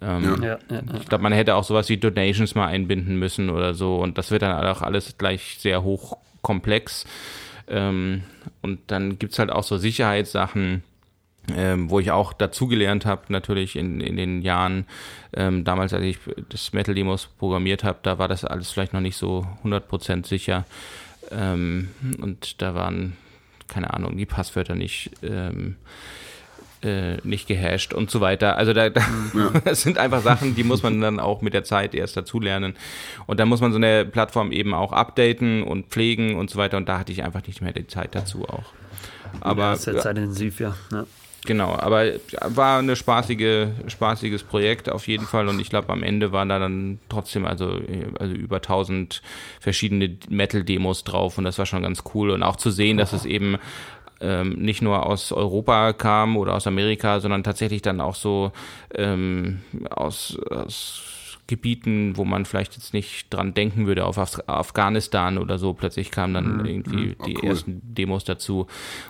Ähm, 0.00 0.24
ja. 0.42 0.48
Ja, 0.48 0.58
ja, 0.70 0.82
ich 0.98 1.08
glaube, 1.08 1.22
man 1.22 1.32
hätte 1.32 1.54
auch 1.54 1.64
sowas 1.64 1.88
wie 1.88 1.98
Donations 1.98 2.54
mal 2.54 2.66
einbinden 2.66 3.18
müssen 3.18 3.50
oder 3.50 3.74
so 3.74 3.98
und 3.98 4.18
das 4.18 4.30
wird 4.30 4.42
dann 4.42 4.66
auch 4.66 4.82
alles 4.82 5.16
gleich 5.18 5.56
sehr 5.58 5.82
hochkomplex. 5.82 7.04
Ähm, 7.68 8.22
und 8.60 8.80
dann 8.88 9.18
gibt 9.18 9.32
es 9.32 9.38
halt 9.38 9.50
auch 9.50 9.62
so 9.62 9.78
Sicherheitssachen, 9.78 10.82
ähm, 11.56 11.90
wo 11.90 11.98
ich 11.98 12.10
auch 12.10 12.32
dazugelernt 12.32 13.04
habe, 13.04 13.22
natürlich 13.28 13.76
in, 13.76 14.00
in 14.00 14.16
den 14.16 14.42
Jahren, 14.42 14.86
ähm, 15.34 15.64
damals, 15.64 15.92
als 15.92 16.04
ich 16.04 16.18
das 16.48 16.72
Metal 16.72 16.94
Demos 16.94 17.26
programmiert 17.38 17.84
habe, 17.84 17.98
da 18.02 18.18
war 18.18 18.28
das 18.28 18.44
alles 18.44 18.70
vielleicht 18.70 18.92
noch 18.92 19.00
nicht 19.00 19.16
so 19.16 19.46
100% 19.64 20.26
sicher. 20.26 20.64
Ähm, 21.30 21.88
und 22.20 22.62
da 22.62 22.74
waren, 22.74 23.16
keine 23.68 23.92
Ahnung, 23.92 24.16
die 24.16 24.26
Passwörter 24.26 24.74
nicht, 24.74 25.10
ähm, 25.22 25.76
äh, 26.82 27.16
nicht 27.24 27.48
gehasht 27.48 27.92
und 27.92 28.10
so 28.10 28.20
weiter. 28.20 28.56
Also 28.56 28.72
da, 28.72 28.90
da 28.90 29.00
ja. 29.34 29.50
das 29.64 29.82
sind 29.82 29.98
einfach 29.98 30.22
Sachen, 30.22 30.54
die 30.54 30.64
muss 30.64 30.82
man 30.84 31.00
dann 31.00 31.18
auch 31.18 31.42
mit 31.42 31.54
der 31.54 31.64
Zeit 31.64 31.94
erst 31.94 32.16
dazulernen. 32.16 32.74
Und 33.26 33.40
da 33.40 33.46
muss 33.46 33.60
man 33.60 33.72
so 33.72 33.78
eine 33.78 34.04
Plattform 34.04 34.52
eben 34.52 34.74
auch 34.74 34.92
updaten 34.92 35.64
und 35.64 35.86
pflegen 35.86 36.36
und 36.36 36.50
so 36.50 36.58
weiter. 36.58 36.76
Und 36.76 36.88
da 36.88 36.98
hatte 36.98 37.10
ich 37.10 37.24
einfach 37.24 37.44
nicht 37.46 37.62
mehr 37.62 37.72
die 37.72 37.86
Zeit 37.88 38.14
dazu 38.14 38.48
auch. 38.48 38.72
Aber 39.40 39.62
ja, 39.62 39.76
sehr 39.76 39.98
zeitintensiv, 39.98 40.60
ja. 40.60 40.74
ja. 40.92 41.04
Genau, 41.44 41.74
aber 41.76 42.04
war 42.40 42.78
eine 42.78 42.94
spaßige, 42.94 43.66
spaßiges 43.88 44.44
Projekt 44.44 44.88
auf 44.88 45.08
jeden 45.08 45.26
Fall 45.26 45.48
und 45.48 45.58
ich 45.58 45.70
glaube 45.70 45.92
am 45.92 46.04
Ende 46.04 46.30
waren 46.30 46.48
da 46.48 46.60
dann 46.60 47.00
trotzdem 47.08 47.46
also, 47.46 47.80
also 48.20 48.32
über 48.32 48.56
1000 48.56 49.22
verschiedene 49.58 50.16
Metal-Demos 50.28 51.02
drauf 51.02 51.38
und 51.38 51.44
das 51.44 51.58
war 51.58 51.66
schon 51.66 51.82
ganz 51.82 52.04
cool 52.14 52.30
und 52.30 52.44
auch 52.44 52.54
zu 52.54 52.70
sehen, 52.70 52.96
dass 52.96 53.12
es 53.12 53.24
eben 53.24 53.58
ähm, 54.20 54.50
nicht 54.50 54.82
nur 54.82 55.04
aus 55.04 55.32
Europa 55.32 55.92
kam 55.94 56.36
oder 56.36 56.54
aus 56.54 56.68
Amerika, 56.68 57.18
sondern 57.18 57.42
tatsächlich 57.42 57.82
dann 57.82 58.00
auch 58.00 58.14
so 58.14 58.52
ähm, 58.94 59.62
aus, 59.90 60.38
aus 60.48 61.11
Gebieten, 61.48 62.16
wo 62.16 62.24
man 62.24 62.44
vielleicht 62.44 62.74
jetzt 62.74 62.94
nicht 62.94 63.32
dran 63.32 63.52
denken 63.52 63.86
würde, 63.86 64.06
auf 64.06 64.16
Af 64.16 64.38
Afghanistan 64.46 65.38
oder 65.38 65.58
so. 65.58 65.74
Plötzlich 65.74 66.10
kamen 66.10 66.34
dann 66.34 66.58
mhm. 66.58 66.64
irgendwie 66.64 67.06
mhm. 67.06 67.16
die 67.26 67.36
cool. 67.36 67.48
ersten 67.48 67.80
Demos 67.84 68.24
dazu. 68.24 68.66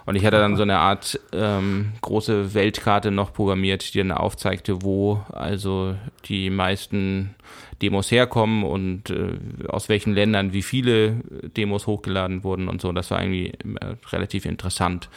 Und 0.06 0.16
ich 0.16 0.24
hatte 0.24 0.38
dann 0.38 0.56
so 0.56 0.62
eine 0.62 0.78
Art 0.78 1.20
ähm, 1.32 1.92
große 2.00 2.54
Weltkarte 2.54 3.10
noch 3.10 3.32
programmiert, 3.32 3.92
die 3.92 3.98
dann 3.98 4.12
aufzeigte, 4.12 4.82
wo 4.82 5.22
also 5.30 5.94
die 6.24 6.50
meisten 6.50 7.34
Demos 7.82 8.10
herkommen 8.10 8.64
und 8.64 9.10
äh, 9.10 9.34
aus 9.68 9.88
welchen 9.88 10.14
Ländern 10.14 10.52
wie 10.52 10.62
viele 10.62 11.16
Demos 11.56 11.86
hochgeladen 11.86 12.44
wurden 12.44 12.68
und 12.68 12.80
so. 12.80 12.92
Das 12.92 13.10
war 13.10 13.20
irgendwie 13.20 13.48
äh, 13.48 13.96
relativ 14.10 14.46
interessant. 14.46 15.10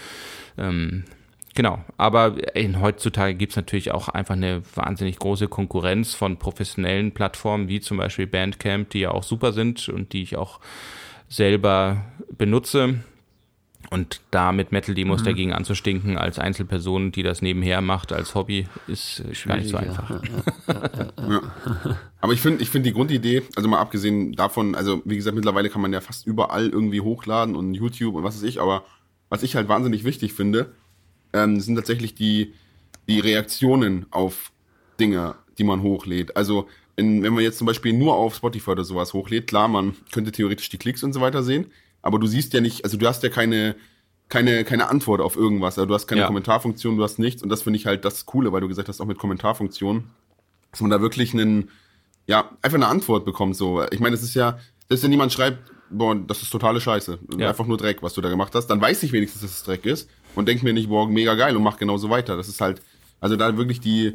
Ähm, 0.58 1.06
Genau, 1.56 1.80
aber 1.96 2.36
in, 2.54 2.82
heutzutage 2.82 3.34
gibt 3.34 3.54
es 3.54 3.56
natürlich 3.56 3.92
auch 3.92 4.10
einfach 4.10 4.36
eine 4.36 4.62
wahnsinnig 4.76 5.18
große 5.20 5.48
Konkurrenz 5.48 6.14
von 6.14 6.38
professionellen 6.38 7.14
Plattformen, 7.14 7.70
wie 7.70 7.80
zum 7.80 7.96
Beispiel 7.96 8.28
Bandcamp, 8.28 8.90
die 8.90 9.00
ja 9.00 9.12
auch 9.12 9.24
super 9.24 9.54
sind 9.54 9.88
und 9.88 10.12
die 10.12 10.22
ich 10.22 10.36
auch 10.36 10.60
selber 11.30 12.04
benutze. 12.38 13.00
Und 13.90 14.20
da 14.32 14.52
mit 14.52 14.72
Metal-Demos 14.74 15.22
mhm. 15.22 15.26
dagegen 15.26 15.54
anzustinken 15.54 16.18
als 16.18 16.40
Einzelperson, 16.40 17.14
die 17.14 17.24
das 17.24 17.42
nebenher 17.42 17.80
macht 17.82 18.12
als 18.12 18.36
Hobby, 18.36 18.68
ist 18.88 19.24
gar 19.46 19.58
nicht 19.58 19.70
so 19.70 19.78
einfach. 19.78 20.10
Ja, 20.10 20.22
ja, 20.68 21.30
ja, 21.30 21.42
Aber 22.20 22.34
ich 22.34 22.42
finde 22.42 22.64
ich 22.64 22.70
finde 22.70 22.90
die 22.90 22.94
Grundidee, 22.94 23.44
also 23.56 23.70
mal 23.70 23.80
abgesehen 23.80 24.34
davon, 24.34 24.76
also 24.76 25.02
wie 25.06 25.16
gesagt, 25.16 25.36
mittlerweile 25.36 25.70
kann 25.70 25.82
man 25.82 25.94
ja 25.94 26.02
fast 26.02 26.28
überall 26.28 26.68
irgendwie 26.68 27.00
hochladen 27.00 27.56
und 27.56 27.76
YouTube 27.76 28.16
und 28.16 28.24
was 28.24 28.36
weiß 28.36 28.44
ich, 28.44 28.60
aber 28.60 28.84
was 29.30 29.44
ich 29.44 29.56
halt 29.56 29.70
wahnsinnig 29.70 30.04
wichtig 30.04 30.34
finde, 30.34 30.74
ähm, 31.36 31.60
sind 31.60 31.76
tatsächlich 31.76 32.16
die, 32.16 32.54
die 33.08 33.20
Reaktionen 33.20 34.06
auf 34.12 34.52
Dinge, 35.00 35.36
die 35.58 35.64
man 35.64 35.82
hochlädt. 35.82 36.36
Also 36.38 36.68
in, 36.96 37.24
wenn 37.24 37.34
man 37.34 37.44
jetzt 37.44 37.58
zum 37.58 37.68
Beispiel 37.68 37.94
nur 37.94 38.16
auf 38.16 38.36
Spotify 38.36 38.72
oder 38.72 38.86
sowas 38.86 39.14
hochlädt, 39.14 39.48
klar, 39.48 39.68
man 39.68 39.96
könnte 40.12 40.32
theoretisch 40.32 40.70
die 40.70 40.78
Klicks 40.78 41.04
und 41.04 41.14
so 41.14 41.22
weiter 41.22 41.44
sehen, 41.44 41.72
aber 42.02 42.20
du 42.20 42.28
siehst 42.28 42.54
ja 42.54 42.62
nicht, 42.62 42.86
also 42.86 42.98
du 42.98 43.06
hast 43.06 43.22
ja 43.24 43.30
keine, 43.30 43.76
keine, 44.30 44.64
keine 44.64 44.88
Antwort 44.88 45.22
auf 45.22 45.36
irgendwas. 45.36 45.78
Also 45.78 45.88
du 45.88 45.94
hast 45.94 46.08
keine 46.08 46.22
ja. 46.22 46.28
Kommentarfunktion, 46.28 46.98
du 46.98 47.04
hast 47.04 47.20
nichts 47.20 47.44
und 47.44 47.50
das 47.50 47.64
finde 47.64 47.78
ich 47.78 47.86
halt 47.86 48.06
das 48.06 48.26
Coole, 48.26 48.52
weil 48.54 48.62
du 48.62 48.68
gesagt 48.70 48.88
hast, 48.88 49.02
auch 49.02 49.06
mit 49.06 49.18
Kommentarfunktion, 49.18 50.06
dass 50.72 50.82
man 50.82 50.90
da 50.90 51.02
wirklich 51.02 51.34
einen, 51.34 51.70
ja, 52.28 52.50
einfach 52.62 52.78
eine 52.78 52.88
Antwort 52.88 53.26
bekommt. 53.26 53.58
So, 53.58 53.84
ich 53.92 54.00
meine, 54.00 54.16
es 54.16 54.24
ist 54.24 54.36
ja, 54.36 54.58
dass 54.88 55.04
wenn 55.04 55.12
jemand 55.12 55.34
schreibt, 55.34 55.72
boah, 55.90 56.16
das 56.16 56.42
ist 56.42 56.50
totale 56.50 56.80
Scheiße, 56.80 57.20
ja. 57.38 57.50
einfach 57.50 57.68
nur 57.68 57.78
Dreck, 57.78 58.02
was 58.02 58.14
du 58.14 58.22
da 58.22 58.30
gemacht 58.30 58.56
hast, 58.56 58.68
dann 58.68 58.80
weiß 58.80 59.04
ich 59.04 59.12
wenigstens, 59.12 59.42
dass 59.42 59.52
es 59.52 59.64
Dreck 59.64 59.86
ist 59.86 60.10
und 60.36 60.48
denke 60.48 60.64
mir 60.64 60.74
nicht, 60.74 60.90
boah, 60.90 61.08
mega 61.08 61.36
geil 61.36 61.56
und 61.56 61.64
mach 61.64 61.78
genauso 61.78 62.10
weiter. 62.10 62.38
Das 62.38 62.48
ist 62.48 62.62
halt, 62.62 62.82
also 63.20 63.36
da 63.36 63.58
wirklich 63.58 63.80
die, 63.80 64.14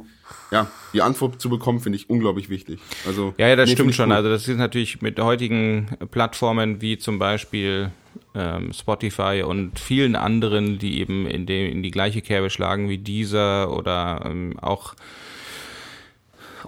ja, 0.50 0.70
die 0.92 1.02
Antwort 1.02 1.40
zu 1.40 1.48
bekommen, 1.48 1.80
finde 1.80 1.96
ich 1.96 2.10
unglaublich 2.10 2.48
wichtig. 2.48 2.80
Also, 3.06 3.34
ja, 3.38 3.48
ja, 3.48 3.56
das 3.56 3.68
nee, 3.68 3.74
stimmt 3.74 3.94
schon. 3.94 4.10
Cool. 4.10 4.16
Also 4.16 4.28
das 4.28 4.46
ist 4.46 4.56
natürlich 4.56 5.02
mit 5.02 5.18
heutigen 5.18 5.88
Plattformen 6.10 6.80
wie 6.80 6.98
zum 6.98 7.18
Beispiel 7.18 7.90
ähm, 8.34 8.72
Spotify 8.72 9.42
und 9.46 9.78
vielen 9.78 10.16
anderen, 10.16 10.78
die 10.78 11.00
eben 11.00 11.26
in, 11.26 11.46
dem, 11.46 11.70
in 11.72 11.82
die 11.82 11.90
gleiche 11.90 12.22
Kerbe 12.22 12.50
schlagen 12.50 12.88
wie 12.88 12.98
dieser 12.98 13.76
oder 13.76 14.22
ähm, 14.24 14.58
auch 14.60 14.94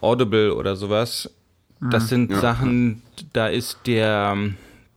Audible 0.00 0.54
oder 0.54 0.76
sowas. 0.76 1.30
Das 1.80 2.04
mhm. 2.04 2.08
sind 2.08 2.30
ja. 2.32 2.40
Sachen, 2.40 3.02
da 3.32 3.48
ist 3.48 3.80
der 3.86 4.36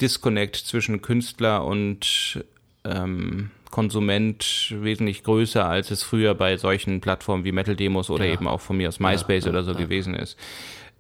Disconnect 0.02 0.56
zwischen 0.56 1.02
Künstler 1.02 1.64
und 1.64 2.44
ähm, 2.84 3.52
Konsument 3.76 4.74
wesentlich 4.80 5.22
größer, 5.24 5.68
als 5.68 5.92
es 5.92 6.02
früher 6.02 6.34
bei 6.34 6.56
solchen 6.56 7.02
Plattformen 7.02 7.44
wie 7.44 7.52
Metal 7.52 7.76
Demos 7.76 8.10
oder 8.10 8.24
ja. 8.24 8.32
eben 8.32 8.48
auch 8.48 8.62
von 8.62 8.78
mir 8.78 8.88
aus 8.88 9.02
MySpace 9.02 9.44
ja, 9.44 9.52
ja, 9.52 9.58
oder 9.58 9.64
so 9.66 9.76
gewesen 9.76 10.14
ist. 10.16 10.38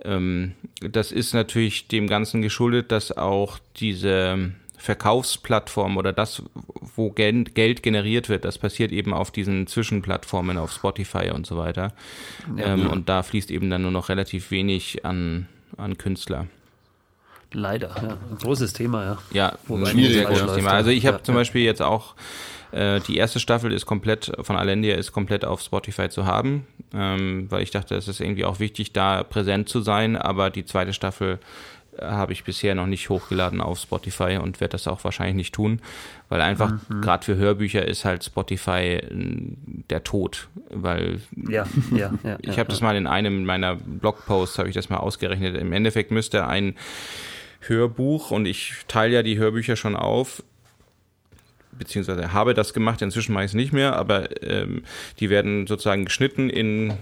Ähm, 0.03 0.55
das 0.81 1.13
ist 1.13 1.33
natürlich 1.33 1.87
dem 1.87 2.07
Ganzen 2.07 2.41
geschuldet, 2.41 2.91
dass 2.91 3.15
auch 3.15 3.59
diese 3.77 4.51
Verkaufsplattform 4.77 5.95
oder 5.95 6.11
das, 6.11 6.43
wo 6.97 7.11
Geld 7.11 7.81
generiert 7.81 8.27
wird, 8.27 8.43
das 8.43 8.57
passiert 8.57 8.91
eben 8.91 9.13
auf 9.13 9.31
diesen 9.31 9.67
Zwischenplattformen, 9.67 10.57
auf 10.57 10.73
Spotify 10.73 11.31
und 11.33 11.47
so 11.47 11.55
weiter. 11.55 11.93
Ähm, 12.57 12.89
und 12.89 13.07
da 13.07 13.23
fließt 13.23 13.51
eben 13.51 13.69
dann 13.69 13.83
nur 13.83 13.91
noch 13.91 14.09
relativ 14.09 14.51
wenig 14.51 15.05
an, 15.05 15.47
an 15.77 15.97
Künstler. 15.97 16.47
Leider, 17.53 17.95
ja. 17.95 18.17
Ein 18.29 18.37
großes 18.37 18.73
Thema, 18.73 19.05
ja. 19.05 19.17
Ja, 19.31 19.57
ein 19.69 19.85
sehr 19.85 20.25
großes 20.25 20.55
Thema. 20.55 20.71
Also 20.71 20.89
ich 20.89 21.05
habe 21.05 21.19
ja, 21.19 21.23
zum 21.23 21.35
Beispiel 21.35 21.61
jetzt 21.61 21.81
auch 21.81 22.15
äh, 22.75 22.99
die 22.99 23.15
erste 23.15 23.39
Staffel 23.39 23.71
ist 23.71 23.85
komplett 23.85 24.33
von 24.41 24.57
Alendia 24.57 24.95
ist 24.95 25.13
komplett 25.13 25.45
auf 25.45 25.61
Spotify 25.61 26.09
zu 26.09 26.25
haben, 26.25 26.67
ähm, 26.93 27.47
weil 27.49 27.63
ich 27.63 27.71
dachte, 27.71 27.95
es 27.95 28.09
ist 28.09 28.19
irgendwie 28.19 28.43
auch 28.43 28.59
wichtig, 28.59 28.91
da 28.91 29.23
präsent 29.23 29.69
zu 29.69 29.79
sein. 29.79 30.17
Aber 30.17 30.49
die 30.49 30.65
zweite 30.65 30.91
Staffel 30.91 31.39
äh, 31.97 32.05
habe 32.05 32.33
ich 32.33 32.43
bisher 32.43 32.75
noch 32.75 32.85
nicht 32.85 33.07
hochgeladen 33.07 33.61
auf 33.61 33.79
Spotify 33.79 34.39
und 34.41 34.59
werde 34.59 34.73
das 34.73 34.89
auch 34.89 35.01
wahrscheinlich 35.05 35.37
nicht 35.37 35.55
tun, 35.55 35.79
weil 36.27 36.41
einfach 36.41 36.73
mhm. 36.89 36.99
gerade 36.99 37.23
für 37.23 37.37
Hörbücher 37.37 37.87
ist 37.87 38.03
halt 38.03 38.25
Spotify 38.25 39.01
der 39.09 40.03
Tod, 40.03 40.49
weil 40.69 41.21
ja, 41.47 41.65
ja, 41.93 42.11
ja, 42.23 42.37
ich 42.41 42.59
habe 42.59 42.69
das 42.69 42.81
mal 42.81 42.97
in 42.97 43.07
einem 43.07 43.45
meiner 43.45 43.75
Blogposts 43.75 44.59
habe 44.59 44.67
ich 44.67 44.75
das 44.75 44.89
mal 44.89 44.97
ausgerechnet. 44.97 45.55
Im 45.55 45.71
Endeffekt 45.71 46.11
müsste 46.11 46.45
ein 46.45 46.75
Hörbuch 47.61 48.31
und 48.31 48.45
ich 48.45 48.73
teile 48.89 49.13
ja 49.13 49.23
die 49.23 49.37
Hörbücher 49.37 49.77
schon 49.77 49.95
auf 49.95 50.43
beziehungsweise 51.77 52.33
habe 52.33 52.53
das 52.53 52.73
gemacht, 52.73 53.01
inzwischen 53.01 53.33
mache 53.33 53.45
ich 53.45 53.51
es 53.51 53.55
nicht 53.55 53.73
mehr, 53.73 53.95
aber 53.95 54.41
ähm, 54.43 54.83
die 55.19 55.29
werden 55.29 55.67
sozusagen 55.67 56.05
geschnitten 56.05 56.49
in, 56.49 56.93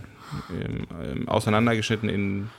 ähm, 0.49 1.27
auseinandergeschnitten 1.27 2.09
in 2.09 2.49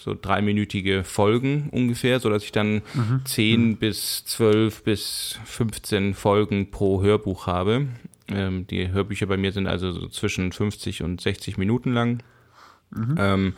so 0.00 0.16
dreiminütige 0.20 1.04
Folgen 1.04 1.68
ungefähr, 1.70 2.20
sodass 2.20 2.44
ich 2.44 2.52
dann 2.52 2.82
mhm. 2.94 3.20
10 3.24 3.60
mhm. 3.60 3.76
bis 3.76 4.24
12 4.26 4.82
bis 4.82 5.38
15 5.44 6.14
Folgen 6.14 6.70
pro 6.70 7.02
Hörbuch 7.02 7.46
habe. 7.46 7.86
Ähm, 8.28 8.66
die 8.66 8.90
Hörbücher 8.90 9.26
bei 9.26 9.36
mir 9.36 9.52
sind 9.52 9.66
also 9.66 9.92
so 9.92 10.08
zwischen 10.08 10.52
50 10.52 11.02
und 11.02 11.20
60 11.20 11.58
Minuten 11.58 11.92
lang. 11.92 12.22
Mhm. 12.90 13.14
Ähm, 13.18 13.52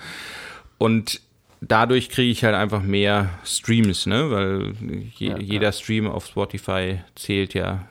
und 0.78 1.20
dadurch 1.60 2.08
kriege 2.08 2.30
ich 2.30 2.44
halt 2.44 2.54
einfach 2.54 2.82
mehr 2.82 3.30
Streams, 3.44 4.06
ne? 4.06 4.30
Weil 4.30 4.72
je, 5.16 5.28
ja, 5.28 5.38
jeder 5.38 5.72
Stream 5.72 6.06
auf 6.06 6.26
Spotify 6.26 7.00
zählt 7.14 7.54
ja 7.54 7.86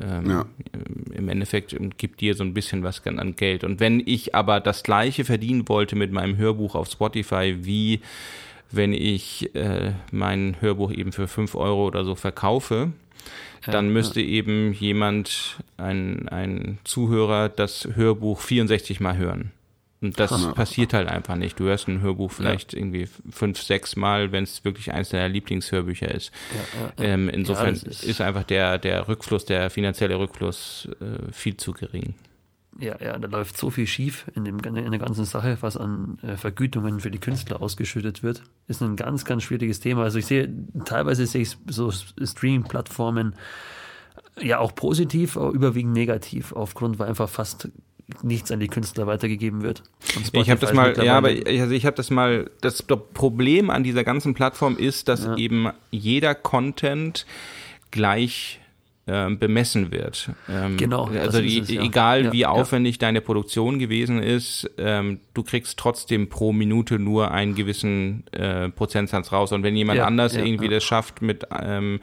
ähm, 0.00 0.30
ja. 0.30 0.46
im 1.14 1.28
Endeffekt 1.28 1.76
gibt 1.96 2.20
dir 2.20 2.34
so 2.34 2.44
ein 2.44 2.54
bisschen 2.54 2.82
was 2.82 3.06
an 3.06 3.36
Geld. 3.36 3.64
Und 3.64 3.80
wenn 3.80 4.02
ich 4.04 4.34
aber 4.34 4.60
das 4.60 4.82
gleiche 4.82 5.24
verdienen 5.24 5.68
wollte 5.68 5.96
mit 5.96 6.12
meinem 6.12 6.36
Hörbuch 6.36 6.74
auf 6.74 6.90
Spotify, 6.90 7.56
wie 7.60 8.00
wenn 8.70 8.92
ich 8.92 9.54
äh, 9.54 9.92
mein 10.10 10.56
Hörbuch 10.60 10.90
eben 10.92 11.12
für 11.12 11.28
5 11.28 11.54
Euro 11.54 11.86
oder 11.86 12.04
so 12.04 12.14
verkaufe, 12.14 12.92
dann 13.66 13.92
müsste 13.92 14.20
ja. 14.20 14.26
eben 14.26 14.72
jemand, 14.72 15.58
ein, 15.76 16.28
ein 16.28 16.78
Zuhörer, 16.84 17.48
das 17.48 17.88
Hörbuch 17.94 18.40
64 18.40 18.98
Mal 18.98 19.16
hören. 19.16 19.52
Und 20.02 20.18
das 20.18 20.32
Hammer. 20.32 20.52
passiert 20.52 20.92
halt 20.94 21.08
einfach 21.08 21.36
nicht. 21.36 21.60
Du 21.60 21.64
hörst 21.64 21.86
ein 21.86 22.00
Hörbuch 22.00 22.32
vielleicht 22.32 22.72
ja. 22.72 22.80
irgendwie 22.80 23.08
fünf, 23.30 23.62
sechs 23.62 23.94
Mal, 23.94 24.32
wenn 24.32 24.42
es 24.42 24.64
wirklich 24.64 24.92
eins 24.92 25.10
deiner 25.10 25.28
Lieblingshörbücher 25.28 26.12
ist. 26.12 26.32
Ja, 26.52 27.04
ja, 27.04 27.12
ähm, 27.12 27.28
insofern 27.28 27.74
ist, 27.74 28.02
ist, 28.02 28.20
einfach 28.20 28.42
der, 28.42 28.78
der 28.78 29.06
Rückfluss, 29.06 29.44
der 29.44 29.70
finanzielle 29.70 30.18
Rückfluss 30.18 30.88
äh, 31.00 31.32
viel 31.32 31.56
zu 31.56 31.72
gering. 31.72 32.14
Ja, 32.80 32.96
ja, 33.00 33.18
da 33.18 33.28
läuft 33.28 33.56
so 33.56 33.70
viel 33.70 33.86
schief 33.86 34.26
in, 34.34 34.44
dem, 34.44 34.58
in 34.58 34.90
der 34.90 34.98
ganzen 34.98 35.24
Sache, 35.24 35.58
was 35.60 35.76
an 35.76 36.18
äh, 36.22 36.36
Vergütungen 36.36 37.00
für 37.00 37.10
die 37.10 37.18
Künstler 37.18 37.62
ausgeschüttet 37.62 38.22
wird. 38.22 38.42
Ist 38.66 38.82
ein 38.82 38.96
ganz, 38.96 39.24
ganz 39.24 39.44
schwieriges 39.44 39.78
Thema. 39.78 40.02
Also 40.02 40.18
ich 40.18 40.26
sehe, 40.26 40.52
teilweise 40.84 41.26
sehe 41.26 41.42
ich 41.42 41.56
so 41.68 41.92
Streaming-Plattformen 41.92 43.36
ja 44.40 44.58
auch 44.58 44.74
positiv, 44.74 45.36
aber 45.36 45.50
überwiegend 45.50 45.92
negativ, 45.92 46.52
aufgrund, 46.52 46.98
weil 46.98 47.08
einfach 47.08 47.28
fast 47.28 47.68
nichts 48.22 48.50
an 48.50 48.60
die 48.60 48.68
Künstler 48.68 49.06
weitergegeben 49.06 49.62
wird. 49.62 49.82
Ich 50.32 50.50
habe 50.50 50.60
das 50.60 50.72
mal, 50.72 50.96
ja, 51.02 51.16
aber 51.16 51.28
also 51.28 51.70
ich 51.72 51.86
habe 51.86 51.96
das 51.96 52.10
mal, 52.10 52.50
das 52.60 52.82
Problem 52.82 53.70
an 53.70 53.82
dieser 53.82 54.04
ganzen 54.04 54.34
Plattform 54.34 54.76
ist, 54.76 55.08
dass 55.08 55.24
ja. 55.24 55.36
eben 55.36 55.68
jeder 55.90 56.34
Content 56.34 57.26
gleich 57.90 58.60
ähm, 59.06 59.38
bemessen 59.38 59.90
wird. 59.90 60.30
Ähm, 60.48 60.76
genau. 60.76 61.06
Also 61.06 61.40
es, 61.40 61.68
ja. 61.68 61.82
egal 61.82 62.26
ja, 62.26 62.32
wie 62.32 62.46
aufwendig 62.46 62.98
deine 62.98 63.20
Produktion 63.20 63.80
gewesen 63.80 64.22
ist, 64.22 64.70
ähm, 64.78 65.18
du 65.34 65.42
kriegst 65.42 65.76
trotzdem 65.76 66.28
pro 66.28 66.52
Minute 66.52 67.00
nur 67.00 67.32
einen 67.32 67.56
gewissen 67.56 68.24
äh, 68.30 68.68
Prozentsatz 68.68 69.32
raus. 69.32 69.50
Und 69.50 69.64
wenn 69.64 69.74
jemand 69.74 69.98
anders 69.98 70.36
irgendwie 70.36 70.68
das 70.68 70.84
schafft 70.84 71.20
mit, 71.20 71.46
ähm, 71.60 71.98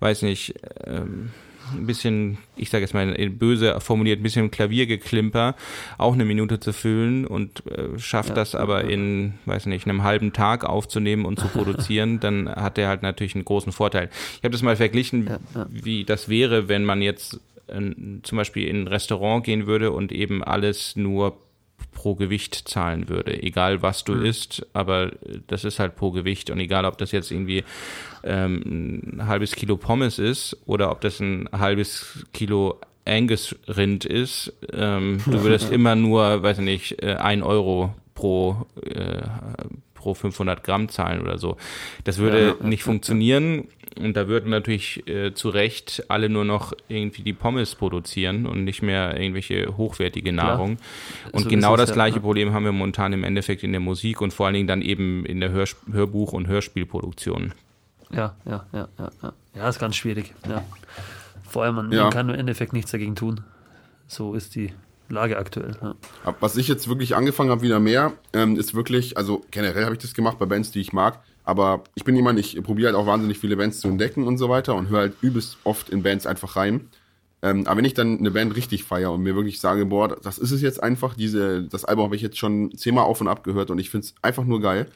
weiß 0.00 0.22
nicht, 0.22 0.54
ähm, 0.86 1.32
ein 1.74 1.86
bisschen, 1.86 2.38
ich 2.56 2.70
sage 2.70 2.82
jetzt 2.82 2.94
mal 2.94 3.06
böse 3.30 3.80
formuliert, 3.80 4.20
ein 4.20 4.22
bisschen 4.22 4.50
Klaviergeklimper 4.50 5.54
auch 5.98 6.14
eine 6.14 6.24
Minute 6.24 6.60
zu 6.60 6.72
füllen 6.72 7.26
und 7.26 7.66
äh, 7.66 7.98
schafft 7.98 8.30
ja, 8.30 8.34
das 8.34 8.54
aber 8.54 8.84
in, 8.84 9.34
weiß 9.46 9.66
nicht, 9.66 9.86
einem 9.86 10.02
halben 10.02 10.32
Tag 10.32 10.64
aufzunehmen 10.64 11.24
und 11.24 11.38
zu 11.38 11.48
produzieren, 11.52 12.20
dann 12.20 12.48
hat 12.48 12.78
er 12.78 12.88
halt 12.88 13.02
natürlich 13.02 13.34
einen 13.34 13.44
großen 13.44 13.72
Vorteil. 13.72 14.10
Ich 14.36 14.44
habe 14.44 14.50
das 14.50 14.62
mal 14.62 14.76
verglichen, 14.76 15.26
ja, 15.26 15.38
ja. 15.54 15.66
wie 15.70 16.04
das 16.04 16.28
wäre, 16.28 16.68
wenn 16.68 16.84
man 16.84 17.02
jetzt 17.02 17.40
äh, 17.68 17.80
zum 18.22 18.38
Beispiel 18.38 18.66
in 18.66 18.82
ein 18.82 18.88
Restaurant 18.88 19.44
gehen 19.44 19.66
würde 19.66 19.92
und 19.92 20.12
eben 20.12 20.42
alles 20.42 20.96
nur 20.96 21.36
pro 21.92 22.14
Gewicht 22.14 22.68
zahlen 22.68 23.08
würde, 23.08 23.42
egal 23.42 23.82
was 23.82 24.04
du 24.04 24.14
mhm. 24.14 24.24
isst, 24.26 24.66
aber 24.72 25.12
das 25.48 25.64
ist 25.64 25.78
halt 25.78 25.96
pro 25.96 26.10
Gewicht 26.12 26.50
und 26.50 26.60
egal, 26.60 26.84
ob 26.84 26.98
das 26.98 27.12
jetzt 27.12 27.30
irgendwie 27.30 27.64
ähm, 28.22 29.16
ein 29.18 29.26
halbes 29.26 29.56
Kilo 29.56 29.76
Pommes 29.76 30.18
ist 30.18 30.56
oder 30.66 30.90
ob 30.90 31.00
das 31.00 31.20
ein 31.20 31.48
halbes 31.52 32.24
Kilo 32.32 32.80
Angus-Rind 33.04 34.04
ist, 34.04 34.52
ähm, 34.72 35.20
du 35.24 35.42
würdest 35.42 35.72
immer 35.72 35.96
nur, 35.96 36.42
weiß 36.42 36.58
ich 36.58 36.64
nicht, 36.64 37.02
äh, 37.02 37.14
ein 37.14 37.42
Euro 37.42 37.94
pro, 38.14 38.66
äh, 38.84 39.22
pro 39.94 40.14
500 40.14 40.62
Gramm 40.62 40.88
zahlen 40.88 41.20
oder 41.20 41.38
so. 41.38 41.56
Das 42.04 42.18
würde 42.18 42.56
ja, 42.60 42.66
nicht 42.66 42.82
funktionieren 42.82 43.68
und 43.98 44.16
da 44.16 44.28
würden 44.28 44.50
natürlich 44.50 45.06
äh, 45.08 45.34
zu 45.34 45.48
Recht 45.48 46.04
alle 46.08 46.28
nur 46.28 46.44
noch 46.44 46.72
irgendwie 46.88 47.22
die 47.22 47.32
Pommes 47.32 47.74
produzieren 47.74 48.46
und 48.46 48.64
nicht 48.64 48.82
mehr 48.82 49.18
irgendwelche 49.20 49.76
hochwertige 49.76 50.32
Nahrung. 50.32 50.76
Klar. 50.76 51.34
Und 51.34 51.42
so 51.44 51.48
genau 51.48 51.76
das, 51.76 51.92
gleiche 51.92 52.16
ja. 52.16 52.22
Problem 52.22 52.52
haben 52.52 52.64
wir 52.64 52.72
momentan 52.72 53.12
im 53.12 53.24
Endeffekt 53.24 53.62
in 53.62 53.72
der 53.72 53.80
Musik 53.80 54.20
und 54.20 54.32
vor 54.32 54.46
allen 54.46 54.54
Dingen 54.54 54.68
dann 54.68 54.82
eben 54.82 55.24
in 55.26 55.40
der 55.40 55.50
Hör 55.50 55.66
Hörbuch- 55.90 56.32
und 56.32 56.46
Hörspielproduktion. 56.46 57.52
Ja, 58.10 58.34
ja, 58.46 58.66
ja, 58.72 58.88
ja, 58.98 59.10
ja. 59.22 59.32
Ja, 59.54 59.68
ist 59.68 59.78
ganz 59.78 59.96
schwierig. 59.96 60.34
Ja. 60.48 60.62
Vor 61.48 61.64
allem, 61.64 61.74
man, 61.74 61.92
ja. 61.92 62.04
man 62.04 62.12
kann 62.12 62.28
im 62.28 62.34
Endeffekt 62.34 62.72
nichts 62.72 62.90
dagegen 62.90 63.16
tun. 63.16 63.40
So 64.06 64.34
ist 64.34 64.54
die 64.54 64.72
Lage 65.08 65.38
aktuell. 65.38 65.76
Ja. 65.82 65.94
Was 66.40 66.56
ich 66.56 66.68
jetzt 66.68 66.88
wirklich 66.88 67.16
angefangen 67.16 67.50
habe, 67.50 67.62
wieder 67.62 67.80
mehr, 67.80 68.12
ähm, 68.32 68.56
ist 68.56 68.74
wirklich, 68.74 69.16
also 69.16 69.44
generell 69.50 69.84
habe 69.84 69.94
ich 69.94 70.00
das 70.00 70.14
gemacht 70.14 70.38
bei 70.38 70.46
Bands, 70.46 70.70
die 70.70 70.80
ich 70.80 70.92
mag, 70.92 71.20
aber 71.48 71.82
ich 71.94 72.04
bin 72.04 72.14
jemand, 72.14 72.38
ich 72.38 72.62
probiere 72.62 72.88
halt 72.88 72.96
auch 72.96 73.06
wahnsinnig 73.06 73.38
viele 73.38 73.56
Bands 73.56 73.80
zu 73.80 73.88
entdecken 73.88 74.24
und 74.24 74.36
so 74.36 74.50
weiter 74.50 74.74
und 74.74 74.90
höre 74.90 74.98
halt 74.98 75.14
übelst 75.22 75.56
oft 75.64 75.88
in 75.88 76.02
Bands 76.02 76.26
einfach 76.26 76.56
rein. 76.56 76.90
Ähm, 77.40 77.66
aber 77.66 77.78
wenn 77.78 77.86
ich 77.86 77.94
dann 77.94 78.18
eine 78.18 78.32
Band 78.32 78.54
richtig 78.54 78.84
feiere 78.84 79.12
und 79.12 79.22
mir 79.22 79.34
wirklich 79.34 79.58
sage, 79.58 79.86
boah, 79.86 80.08
das 80.08 80.36
ist 80.36 80.50
es 80.50 80.60
jetzt 80.60 80.82
einfach, 80.82 81.14
diese, 81.14 81.62
das 81.62 81.86
Album 81.86 82.04
habe 82.04 82.16
ich 82.16 82.20
jetzt 82.20 82.36
schon 82.36 82.76
zehnmal 82.76 83.04
auf 83.04 83.22
und 83.22 83.28
ab 83.28 83.44
gehört 83.44 83.70
und 83.70 83.78
ich 83.78 83.88
finde 83.88 84.06
es 84.06 84.14
einfach 84.20 84.44
nur 84.44 84.60
geil, 84.60 84.88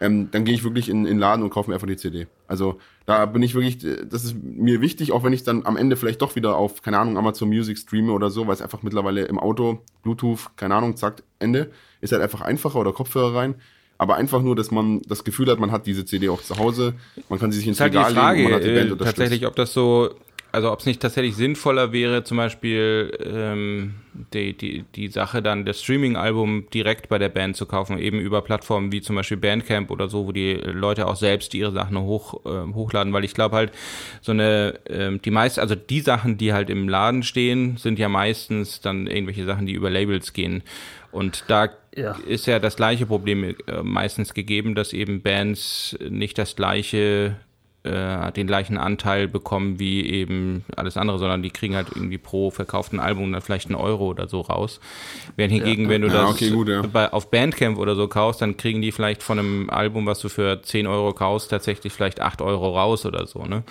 ähm, 0.00 0.30
dann 0.30 0.46
gehe 0.46 0.54
ich 0.54 0.64
wirklich 0.64 0.88
in, 0.88 1.04
in 1.04 1.16
den 1.16 1.18
Laden 1.18 1.42
und 1.42 1.50
kaufe 1.50 1.68
mir 1.68 1.74
einfach 1.74 1.86
die 1.86 1.98
CD. 1.98 2.26
Also 2.46 2.78
da 3.04 3.26
bin 3.26 3.42
ich 3.42 3.54
wirklich, 3.54 3.76
das 4.08 4.24
ist 4.24 4.34
mir 4.42 4.80
wichtig, 4.80 5.12
auch 5.12 5.24
wenn 5.24 5.34
ich 5.34 5.42
dann 5.42 5.66
am 5.66 5.76
Ende 5.76 5.96
vielleicht 5.96 6.22
doch 6.22 6.36
wieder 6.36 6.56
auf, 6.56 6.80
keine 6.80 6.98
Ahnung, 6.98 7.18
Amazon 7.18 7.50
Music 7.50 7.76
streame 7.76 8.12
oder 8.12 8.30
so, 8.30 8.46
weil 8.46 8.54
es 8.54 8.62
einfach 8.62 8.82
mittlerweile 8.82 9.26
im 9.26 9.38
Auto, 9.38 9.82
Bluetooth, 10.04 10.56
keine 10.56 10.74
Ahnung, 10.74 10.96
zack, 10.96 11.22
Ende, 11.38 11.70
ist 12.00 12.12
halt 12.14 12.22
einfach 12.22 12.40
einfacher 12.40 12.80
oder 12.80 12.94
Kopfhörer 12.94 13.34
rein 13.34 13.56
aber 13.98 14.14
einfach 14.14 14.40
nur, 14.40 14.54
dass 14.54 14.70
man 14.70 15.02
das 15.08 15.24
Gefühl 15.24 15.50
hat, 15.50 15.58
man 15.58 15.72
hat 15.72 15.86
diese 15.86 16.04
CD 16.04 16.28
auch 16.28 16.40
zu 16.40 16.56
Hause, 16.56 16.94
man 17.28 17.38
kann 17.40 17.50
sie 17.50 17.58
sich 17.58 17.66
ins 17.66 17.80
halt 17.80 17.92
Regal 17.92 18.14
Frage, 18.14 18.38
legen 18.38 18.46
und 18.46 18.52
man 18.52 18.60
hat 18.60 18.68
die 18.68 18.74
Band 18.74 19.00
äh, 19.00 19.04
Tatsächlich, 19.04 19.46
ob 19.46 19.56
das 19.56 19.72
so, 19.72 20.10
also 20.52 20.72
ob 20.72 20.78
es 20.78 20.86
nicht 20.86 21.02
tatsächlich 21.02 21.34
sinnvoller 21.34 21.92
wäre, 21.92 22.22
zum 22.22 22.36
Beispiel 22.36 23.12
ähm, 23.20 23.94
die, 24.32 24.56
die, 24.56 24.84
die 24.94 25.08
Sache 25.08 25.42
dann 25.42 25.64
das 25.64 25.82
Streaming-Album 25.82 26.66
direkt 26.72 27.08
bei 27.08 27.18
der 27.18 27.28
Band 27.28 27.56
zu 27.56 27.66
kaufen, 27.66 27.98
eben 27.98 28.20
über 28.20 28.40
Plattformen 28.40 28.92
wie 28.92 29.00
zum 29.00 29.16
Beispiel 29.16 29.36
Bandcamp 29.36 29.90
oder 29.90 30.08
so, 30.08 30.26
wo 30.28 30.32
die 30.32 30.54
Leute 30.54 31.08
auch 31.08 31.16
selbst 31.16 31.52
ihre 31.54 31.72
Sachen 31.72 31.98
hoch, 31.98 32.46
äh, 32.46 32.72
hochladen, 32.72 33.12
weil 33.12 33.24
ich 33.24 33.34
glaube 33.34 33.56
halt, 33.56 33.72
so 34.20 34.30
eine, 34.30 34.78
äh, 34.84 35.18
die 35.18 35.30
meisten, 35.32 35.60
also 35.60 35.74
die 35.74 36.00
Sachen, 36.00 36.38
die 36.38 36.52
halt 36.52 36.70
im 36.70 36.88
Laden 36.88 37.24
stehen, 37.24 37.76
sind 37.76 37.98
ja 37.98 38.08
meistens 38.08 38.80
dann 38.80 39.08
irgendwelche 39.08 39.44
Sachen, 39.44 39.66
die 39.66 39.72
über 39.72 39.90
Labels 39.90 40.32
gehen. 40.32 40.62
Und 41.10 41.44
da 41.48 41.70
ja. 41.94 42.12
ist 42.26 42.46
ja 42.46 42.58
das 42.58 42.76
gleiche 42.76 43.06
Problem 43.06 43.44
äh, 43.44 43.54
meistens 43.82 44.34
gegeben, 44.34 44.74
dass 44.74 44.92
eben 44.92 45.22
Bands 45.22 45.96
nicht 46.00 46.38
das 46.38 46.56
gleiche 46.56 47.36
äh, 47.84 48.32
den 48.32 48.46
gleichen 48.46 48.76
Anteil 48.76 49.28
bekommen 49.28 49.78
wie 49.78 50.04
eben 50.04 50.64
alles 50.76 50.96
andere, 50.96 51.18
sondern 51.18 51.42
die 51.42 51.50
kriegen 51.50 51.76
halt 51.76 51.88
irgendwie 51.94 52.18
pro 52.18 52.50
verkauften 52.50 52.98
Album 52.98 53.32
dann 53.32 53.40
vielleicht 53.40 53.66
einen 53.66 53.76
Euro 53.76 54.08
oder 54.08 54.28
so 54.28 54.40
raus. 54.40 54.80
Während 55.36 55.54
hingegen, 55.54 55.84
ja. 55.84 55.88
wenn 55.90 56.02
du 56.02 56.08
ja, 56.08 56.14
das 56.14 56.30
okay, 56.30 56.50
gut, 56.50 56.68
ja. 56.68 56.82
bei, 56.82 57.12
auf 57.12 57.30
Bandcamp 57.30 57.78
oder 57.78 57.94
so 57.94 58.08
kaufst, 58.08 58.42
dann 58.42 58.56
kriegen 58.56 58.82
die 58.82 58.90
vielleicht 58.90 59.22
von 59.22 59.38
einem 59.38 59.70
Album, 59.70 60.06
was 60.06 60.18
du 60.18 60.28
für 60.28 60.60
10 60.60 60.86
Euro 60.88 61.12
kaufst, 61.12 61.50
tatsächlich 61.50 61.92
vielleicht 61.92 62.20
8 62.20 62.42
Euro 62.42 62.76
raus 62.76 63.06
oder 63.06 63.26
so. 63.26 63.44
Ne? 63.44 63.62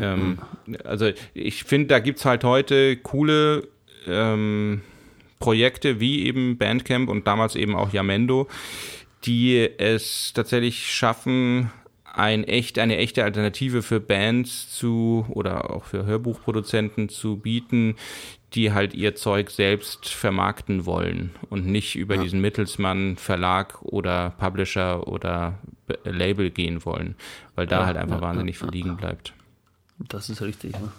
Ähm, 0.00 0.38
also 0.84 1.10
ich 1.34 1.64
finde, 1.64 1.88
da 1.88 1.98
gibt 1.98 2.18
es 2.18 2.24
halt 2.24 2.42
heute 2.42 2.96
coole 2.96 3.68
ähm, 4.06 4.80
Projekte 5.38 6.00
wie 6.00 6.26
eben 6.26 6.58
Bandcamp 6.58 7.08
und 7.08 7.26
damals 7.26 7.56
eben 7.56 7.74
auch 7.74 7.92
Yamendo, 7.92 8.48
die 9.24 9.68
es 9.78 10.32
tatsächlich 10.34 10.90
schaffen, 10.90 11.70
ein 12.16 12.44
echt, 12.44 12.78
eine 12.78 12.96
echte 12.96 13.24
Alternative 13.24 13.82
für 13.82 14.00
Bands 14.00 14.74
zu 14.74 15.26
oder 15.28 15.70
auch 15.70 15.84
für 15.84 16.06
Hörbuchproduzenten 16.06 17.10
zu 17.10 17.36
bieten, 17.36 17.96
die 18.54 18.72
halt 18.72 18.94
ihr 18.94 19.14
Zeug 19.14 19.50
selbst 19.50 20.08
vermarkten 20.08 20.86
wollen 20.86 21.34
und 21.50 21.66
nicht 21.66 21.94
über 21.94 22.14
ja. 22.14 22.22
diesen 22.22 22.40
Mittelsmann 22.40 23.16
Verlag 23.16 23.82
oder 23.82 24.30
Publisher 24.38 25.06
oder 25.06 25.58
Label 26.04 26.50
gehen 26.50 26.84
wollen, 26.86 27.16
weil 27.54 27.66
da 27.66 27.80
ja, 27.80 27.86
halt 27.86 27.96
einfach 27.98 28.16
ja, 28.16 28.22
wahnsinnig 28.22 28.58
viel 28.58 28.70
liegen 28.70 28.96
bleibt. 28.96 29.34
Das 29.98 30.28
ist 30.28 30.42
richtig. 30.42 30.74
Ne? 30.78 30.92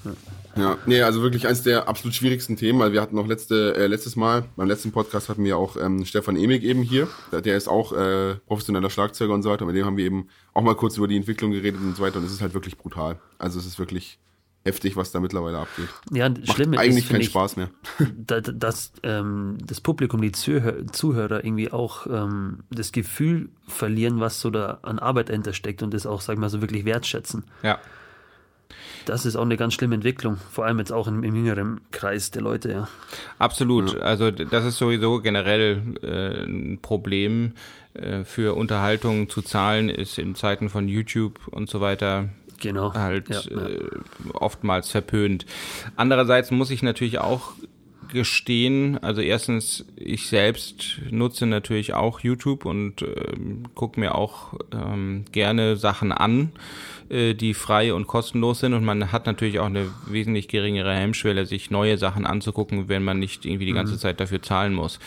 Ja. 0.55 0.62
ja, 0.62 0.77
nee, 0.88 1.01
also 1.01 1.21
wirklich 1.21 1.45
eines 1.45 1.62
der 1.62 1.88
absolut 1.88 2.15
schwierigsten 2.15 2.55
Themen, 2.55 2.79
weil 2.79 2.93
wir 2.93 3.01
hatten 3.01 3.17
auch 3.19 3.27
letzte, 3.27 3.75
äh, 3.75 3.86
letztes 3.86 4.15
Mal, 4.15 4.45
beim 4.55 4.67
letzten 4.67 4.91
Podcast 4.91 5.29
hatten 5.29 5.43
wir 5.43 5.57
auch 5.57 5.77
ähm, 5.77 6.03
Stefan 6.03 6.36
Emig 6.36 6.63
eben 6.63 6.81
hier. 6.81 7.07
Der 7.31 7.55
ist 7.55 7.67
auch 7.67 7.93
äh, 7.93 8.36
professioneller 8.47 8.89
Schlagzeuger 8.89 9.33
und 9.33 9.43
so 9.43 9.51
weiter. 9.51 9.65
Mit 9.65 9.75
dem 9.75 9.86
haben 9.86 9.97
wir 9.97 10.05
eben 10.05 10.29
auch 10.54 10.63
mal 10.63 10.75
kurz 10.75 10.98
über 10.98 11.08
die 11.08 11.15
Entwicklung 11.15 11.52
geredet 11.52 11.79
und 11.79 11.95
so 11.95 12.02
weiter. 12.02 12.17
Und 12.17 12.25
es 12.25 12.31
ist 12.31 12.41
halt 12.41 12.56
wirklich 12.56 12.77
brutal. 12.77 13.19
Also 13.37 13.60
es 13.60 13.67
ist 13.67 13.77
wirklich 13.77 14.17
heftig, 14.67 14.95
was 14.95 15.12
da 15.12 15.19
mittlerweile 15.19 15.60
abgeht. 15.60 15.87
Ja, 16.12 16.29
schlimm 16.43 16.73
ist 16.73 16.79
eigentlich 16.79 17.10
keinen 17.10 17.23
Spaß 17.23 17.56
mehr. 17.56 17.69
Dass, 18.17 18.43
dass 18.54 18.91
ähm, 19.04 19.58
das 19.63 19.79
Publikum, 19.79 20.21
die 20.21 20.31
Zuhörer, 20.31 20.87
Zuhörer 20.87 21.43
irgendwie 21.43 21.71
auch 21.71 22.06
ähm, 22.08 22.63
das 22.69 22.91
Gefühl 22.91 23.50
verlieren, 23.67 24.19
was 24.19 24.41
so 24.41 24.50
da 24.50 24.79
an 24.81 25.00
Arbeit 25.00 25.29
dahinter 25.29 25.54
steckt 25.54 25.83
und 25.83 25.93
das 25.93 26.06
auch, 26.06 26.21
sag 26.21 26.33
ich 26.33 26.39
mal, 26.39 26.50
so 26.50 26.62
wirklich 26.62 26.83
wertschätzen. 26.83 27.45
Ja. 27.63 27.79
Das 29.05 29.25
ist 29.25 29.35
auch 29.35 29.43
eine 29.43 29.57
ganz 29.57 29.73
schlimme 29.73 29.95
Entwicklung, 29.95 30.37
vor 30.51 30.65
allem 30.65 30.79
jetzt 30.79 30.91
auch 30.91 31.07
im, 31.07 31.23
im 31.23 31.35
jüngeren 31.35 31.81
Kreis 31.91 32.31
der 32.31 32.41
Leute, 32.41 32.71
ja. 32.71 32.87
Absolut. 33.39 33.93
Ja. 33.93 33.99
Also 33.99 34.31
das 34.31 34.65
ist 34.65 34.77
sowieso 34.77 35.19
generell 35.21 35.81
äh, 36.01 36.43
ein 36.43 36.79
Problem 36.81 37.53
äh, 37.93 38.23
für 38.23 38.55
Unterhaltung 38.55 39.29
zu 39.29 39.41
zahlen, 39.41 39.89
ist 39.89 40.19
in 40.19 40.35
Zeiten 40.35 40.69
von 40.69 40.87
YouTube 40.87 41.47
und 41.47 41.69
so 41.69 41.81
weiter 41.81 42.29
genau. 42.59 42.93
halt 42.93 43.29
ja, 43.29 43.41
ja. 43.49 43.67
Äh, 43.67 43.79
oftmals 44.33 44.91
verpönt. 44.91 45.45
Andererseits 45.95 46.51
muss 46.51 46.71
ich 46.71 46.83
natürlich 46.83 47.19
auch 47.19 47.53
gestehen, 48.09 48.97
also 48.99 49.21
erstens, 49.21 49.85
ich 49.95 50.27
selbst 50.27 50.99
nutze 51.09 51.45
natürlich 51.45 51.93
auch 51.93 52.19
YouTube 52.21 52.65
und 52.65 53.01
äh, 53.01 53.33
gucke 53.75 53.99
mir 53.99 54.15
auch 54.15 54.53
ähm, 54.71 55.25
gerne 55.31 55.75
Sachen 55.75 56.11
an, 56.11 56.51
die 57.10 57.53
frei 57.53 57.93
und 57.93 58.08
kostenlos 58.08 58.60
sind 58.60 58.73
und 58.73 58.83
man 58.83 59.12
hat 59.12 59.25
natürlich 59.25 59.60
auch 59.60 59.65
eine 59.67 59.87
wesentlich 60.08 60.47
geringere 60.47 60.93
Hemmschwelle, 60.93 61.45
sich 61.45 61.71
neue 61.71 61.97
Sachen 61.97 62.25
anzugucken, 62.25 62.89
wenn 62.89 63.03
man 63.03 63.19
nicht 63.19 63.45
irgendwie 63.45 63.65
die 63.65 63.73
ganze 63.73 63.93
mhm. 63.93 63.99
Zeit 63.99 64.19
dafür 64.19 64.41
zahlen 64.41 64.73
muss. 64.73 64.99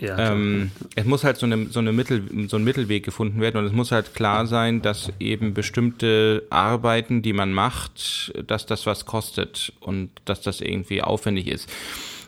Ja, 0.00 0.32
ähm, 0.32 0.70
es 0.94 1.06
muss 1.06 1.24
halt 1.24 1.38
so, 1.38 1.46
eine, 1.46 1.66
so, 1.66 1.78
eine 1.78 1.92
Mittel, 1.92 2.48
so 2.48 2.56
ein 2.56 2.64
Mittelweg 2.64 3.04
gefunden 3.04 3.40
werden 3.40 3.56
und 3.58 3.64
es 3.64 3.72
muss 3.72 3.92
halt 3.92 4.14
klar 4.14 4.46
sein, 4.46 4.82
dass 4.82 5.10
eben 5.20 5.54
bestimmte 5.54 6.42
Arbeiten, 6.50 7.22
die 7.22 7.32
man 7.32 7.52
macht, 7.52 8.32
dass 8.46 8.66
das 8.66 8.86
was 8.86 9.06
kostet 9.06 9.72
und 9.80 10.10
dass 10.24 10.42
das 10.42 10.60
irgendwie 10.60 11.02
aufwendig 11.02 11.48
ist. 11.48 11.70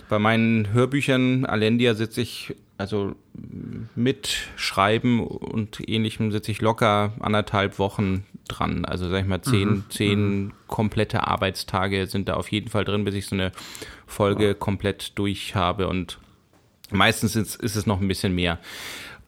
Bei 0.09 0.19
meinen 0.19 0.73
Hörbüchern 0.73 1.45
Alendia 1.45 1.95
sitze 1.95 2.23
ich, 2.23 2.55
also 2.79 3.17
mit 3.97 4.49
Schreiben 4.57 5.27
und 5.27 5.87
ähnlichem 5.89 6.31
sitze 6.31 6.53
ich 6.53 6.61
locker 6.61 7.13
anderthalb 7.19 7.79
Wochen 7.81 8.25
dran. 8.47 8.85
Also 8.85 9.09
sag 9.09 9.23
ich 9.23 9.27
mal, 9.27 9.43
zehn, 9.43 9.69
mhm. 9.69 9.85
zehn 9.91 10.39
mhm. 10.39 10.53
komplette 10.69 11.27
Arbeitstage 11.27 12.07
sind 12.07 12.29
da 12.29 12.35
auf 12.35 12.51
jeden 12.51 12.71
Fall 12.71 12.85
drin, 12.85 13.05
bis 13.05 13.17
ich 13.17 13.27
so 13.27 13.35
eine 13.35 13.53
Folge 14.07 14.55
komplett 14.55 15.19
durch 15.19 15.57
habe 15.57 15.89
und 15.89 16.19
meistens 16.91 17.37
ist, 17.37 17.57
ist 17.57 17.75
es 17.75 17.85
noch 17.85 18.01
ein 18.01 18.09
bisschen 18.09 18.35
mehr. 18.35 18.59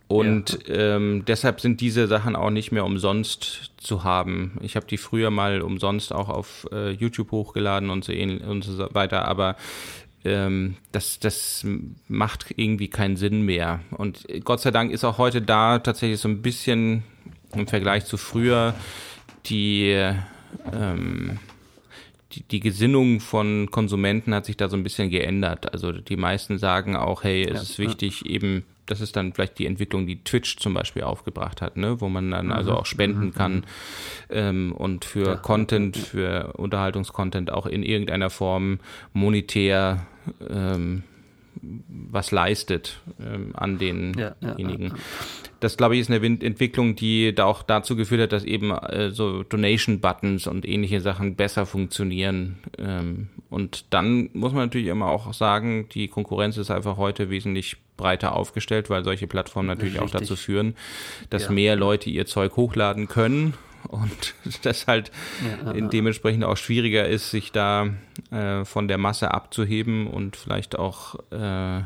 Und 0.06 0.66
ja. 0.66 0.96
ähm, 0.96 1.24
deshalb 1.24 1.60
sind 1.60 1.80
diese 1.80 2.08
Sachen 2.08 2.34
auch 2.34 2.50
nicht 2.50 2.72
mehr 2.72 2.84
umsonst 2.84 3.70
zu 3.76 4.02
haben. 4.02 4.58
Ich 4.60 4.74
habe 4.74 4.86
die 4.86 4.96
früher 4.96 5.30
mal 5.30 5.62
umsonst 5.62 6.12
auch 6.12 6.28
auf 6.28 6.66
äh, 6.72 6.90
YouTube 6.90 7.30
hochgeladen 7.30 7.90
und 7.90 8.04
so, 8.04 8.12
ähnlich 8.12 8.42
und 8.42 8.62
so 8.62 8.88
weiter, 8.92 9.26
aber 9.28 9.54
ähm, 10.24 10.76
das, 10.92 11.18
das 11.18 11.66
macht 12.08 12.46
irgendwie 12.56 12.88
keinen 12.88 13.16
Sinn 13.16 13.42
mehr. 13.42 13.80
Und 13.90 14.26
Gott 14.44 14.60
sei 14.60 14.70
Dank 14.70 14.92
ist 14.92 15.04
auch 15.04 15.18
heute 15.18 15.42
da 15.42 15.78
tatsächlich 15.78 16.20
so 16.20 16.28
ein 16.28 16.42
bisschen 16.42 17.02
im 17.54 17.66
Vergleich 17.66 18.04
zu 18.04 18.16
früher 18.16 18.74
die, 19.46 19.90
ähm, 20.72 21.38
die, 22.32 22.42
die 22.42 22.60
Gesinnung 22.60 23.20
von 23.20 23.70
Konsumenten 23.70 24.34
hat 24.34 24.44
sich 24.44 24.56
da 24.56 24.68
so 24.68 24.76
ein 24.76 24.82
bisschen 24.82 25.10
geändert. 25.10 25.72
Also 25.72 25.92
die 25.92 26.16
meisten 26.16 26.58
sagen 26.58 26.96
auch, 26.96 27.24
hey, 27.24 27.42
es 27.44 27.54
ja, 27.54 27.62
ist 27.62 27.78
wichtig, 27.78 28.22
ja. 28.24 28.30
eben 28.30 28.64
das 28.90 29.00
ist 29.00 29.16
dann 29.16 29.32
vielleicht 29.32 29.58
die 29.58 29.66
Entwicklung, 29.66 30.06
die 30.06 30.22
Twitch 30.24 30.56
zum 30.56 30.74
Beispiel 30.74 31.02
aufgebracht 31.02 31.62
hat, 31.62 31.76
ne? 31.76 32.00
wo 32.00 32.08
man 32.08 32.30
dann 32.30 32.46
mhm. 32.46 32.52
also 32.52 32.74
auch 32.74 32.86
spenden 32.86 33.26
mhm. 33.26 33.34
kann 33.34 33.64
ähm, 34.30 34.72
und 34.72 35.04
für 35.04 35.26
ja. 35.26 35.36
Content, 35.36 35.96
für 35.96 36.54
Unterhaltungskontent 36.54 37.52
auch 37.52 37.66
in 37.66 37.82
irgendeiner 37.82 38.30
Form 38.30 38.80
monetär 39.12 40.06
ähm, 40.48 41.02
was 41.62 42.30
leistet 42.30 43.00
ähm, 43.20 43.50
an 43.54 43.78
denjenigen. 43.78 44.18
Ja, 44.18 44.88
ja, 44.88 44.94
das, 45.58 45.76
glaube 45.76 45.94
ich, 45.94 46.00
ist 46.00 46.10
eine 46.10 46.24
Entwicklung, 46.24 46.96
die 46.96 47.34
da 47.34 47.44
auch 47.44 47.62
dazu 47.62 47.96
geführt 47.96 48.22
hat, 48.22 48.32
dass 48.32 48.44
eben 48.44 48.70
äh, 48.70 49.10
so 49.10 49.42
Donation-Buttons 49.42 50.46
und 50.46 50.66
ähnliche 50.66 51.00
Sachen 51.00 51.34
besser 51.36 51.66
funktionieren. 51.66 52.58
Ähm, 52.78 53.28
und 53.50 53.92
dann 53.92 54.30
muss 54.32 54.52
man 54.52 54.64
natürlich 54.64 54.86
immer 54.86 55.06
auch 55.06 55.32
sagen, 55.34 55.88
die 55.92 56.08
Konkurrenz 56.08 56.56
ist 56.56 56.70
einfach 56.70 56.96
heute 56.96 57.30
wesentlich 57.30 57.76
breiter 57.96 58.34
aufgestellt, 58.34 58.88
weil 58.88 59.04
solche 59.04 59.26
Plattformen 59.26 59.68
natürlich 59.68 60.00
Richtig. 60.00 60.14
auch 60.14 60.18
dazu 60.18 60.36
führen, 60.36 60.74
dass 61.28 61.44
ja. 61.44 61.50
mehr 61.50 61.76
Leute 61.76 62.08
ihr 62.08 62.24
Zeug 62.24 62.56
hochladen 62.56 63.08
können 63.08 63.54
und 63.88 64.34
das 64.62 64.86
halt 64.86 65.10
ja, 65.64 65.72
dementsprechend 65.72 66.44
auch 66.44 66.56
schwieriger 66.56 67.06
ist, 67.08 67.30
sich 67.30 67.52
da 67.52 67.88
äh, 68.30 68.64
von 68.64 68.88
der 68.88 68.98
Masse 68.98 69.32
abzuheben 69.32 70.06
und 70.06 70.36
vielleicht 70.36 70.78
auch 70.78 71.16
äh, 71.30 71.82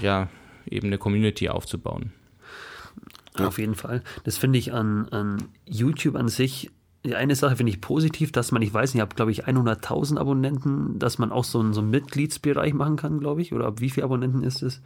ja 0.00 0.28
eben 0.68 0.86
eine 0.88 0.98
Community 0.98 1.48
aufzubauen. 1.48 2.12
Auf 3.38 3.58
jeden 3.58 3.74
Fall. 3.74 4.02
Das 4.24 4.36
finde 4.36 4.58
ich 4.58 4.74
an, 4.74 5.08
an 5.08 5.48
YouTube 5.66 6.16
an 6.16 6.28
sich 6.28 6.70
die 7.04 7.16
eine 7.16 7.34
Sache 7.34 7.56
finde 7.56 7.72
ich 7.72 7.80
positiv, 7.80 8.30
dass 8.30 8.52
man, 8.52 8.62
ich 8.62 8.72
weiß 8.72 8.94
nicht, 8.94 9.00
ich 9.00 9.00
habe 9.00 9.16
glaube 9.16 9.32
ich 9.32 9.44
100.000 9.44 10.18
Abonnenten, 10.18 10.98
dass 10.98 11.18
man 11.18 11.32
auch 11.32 11.44
so 11.44 11.58
einen, 11.58 11.72
so 11.72 11.80
einen 11.80 11.90
Mitgliedsbereich 11.90 12.74
machen 12.74 12.96
kann, 12.96 13.18
glaube 13.18 13.42
ich. 13.42 13.52
Oder 13.52 13.66
ab 13.66 13.80
wie 13.80 13.90
viele 13.90 14.04
Abonnenten 14.04 14.42
ist 14.44 14.62
es? 14.62 14.80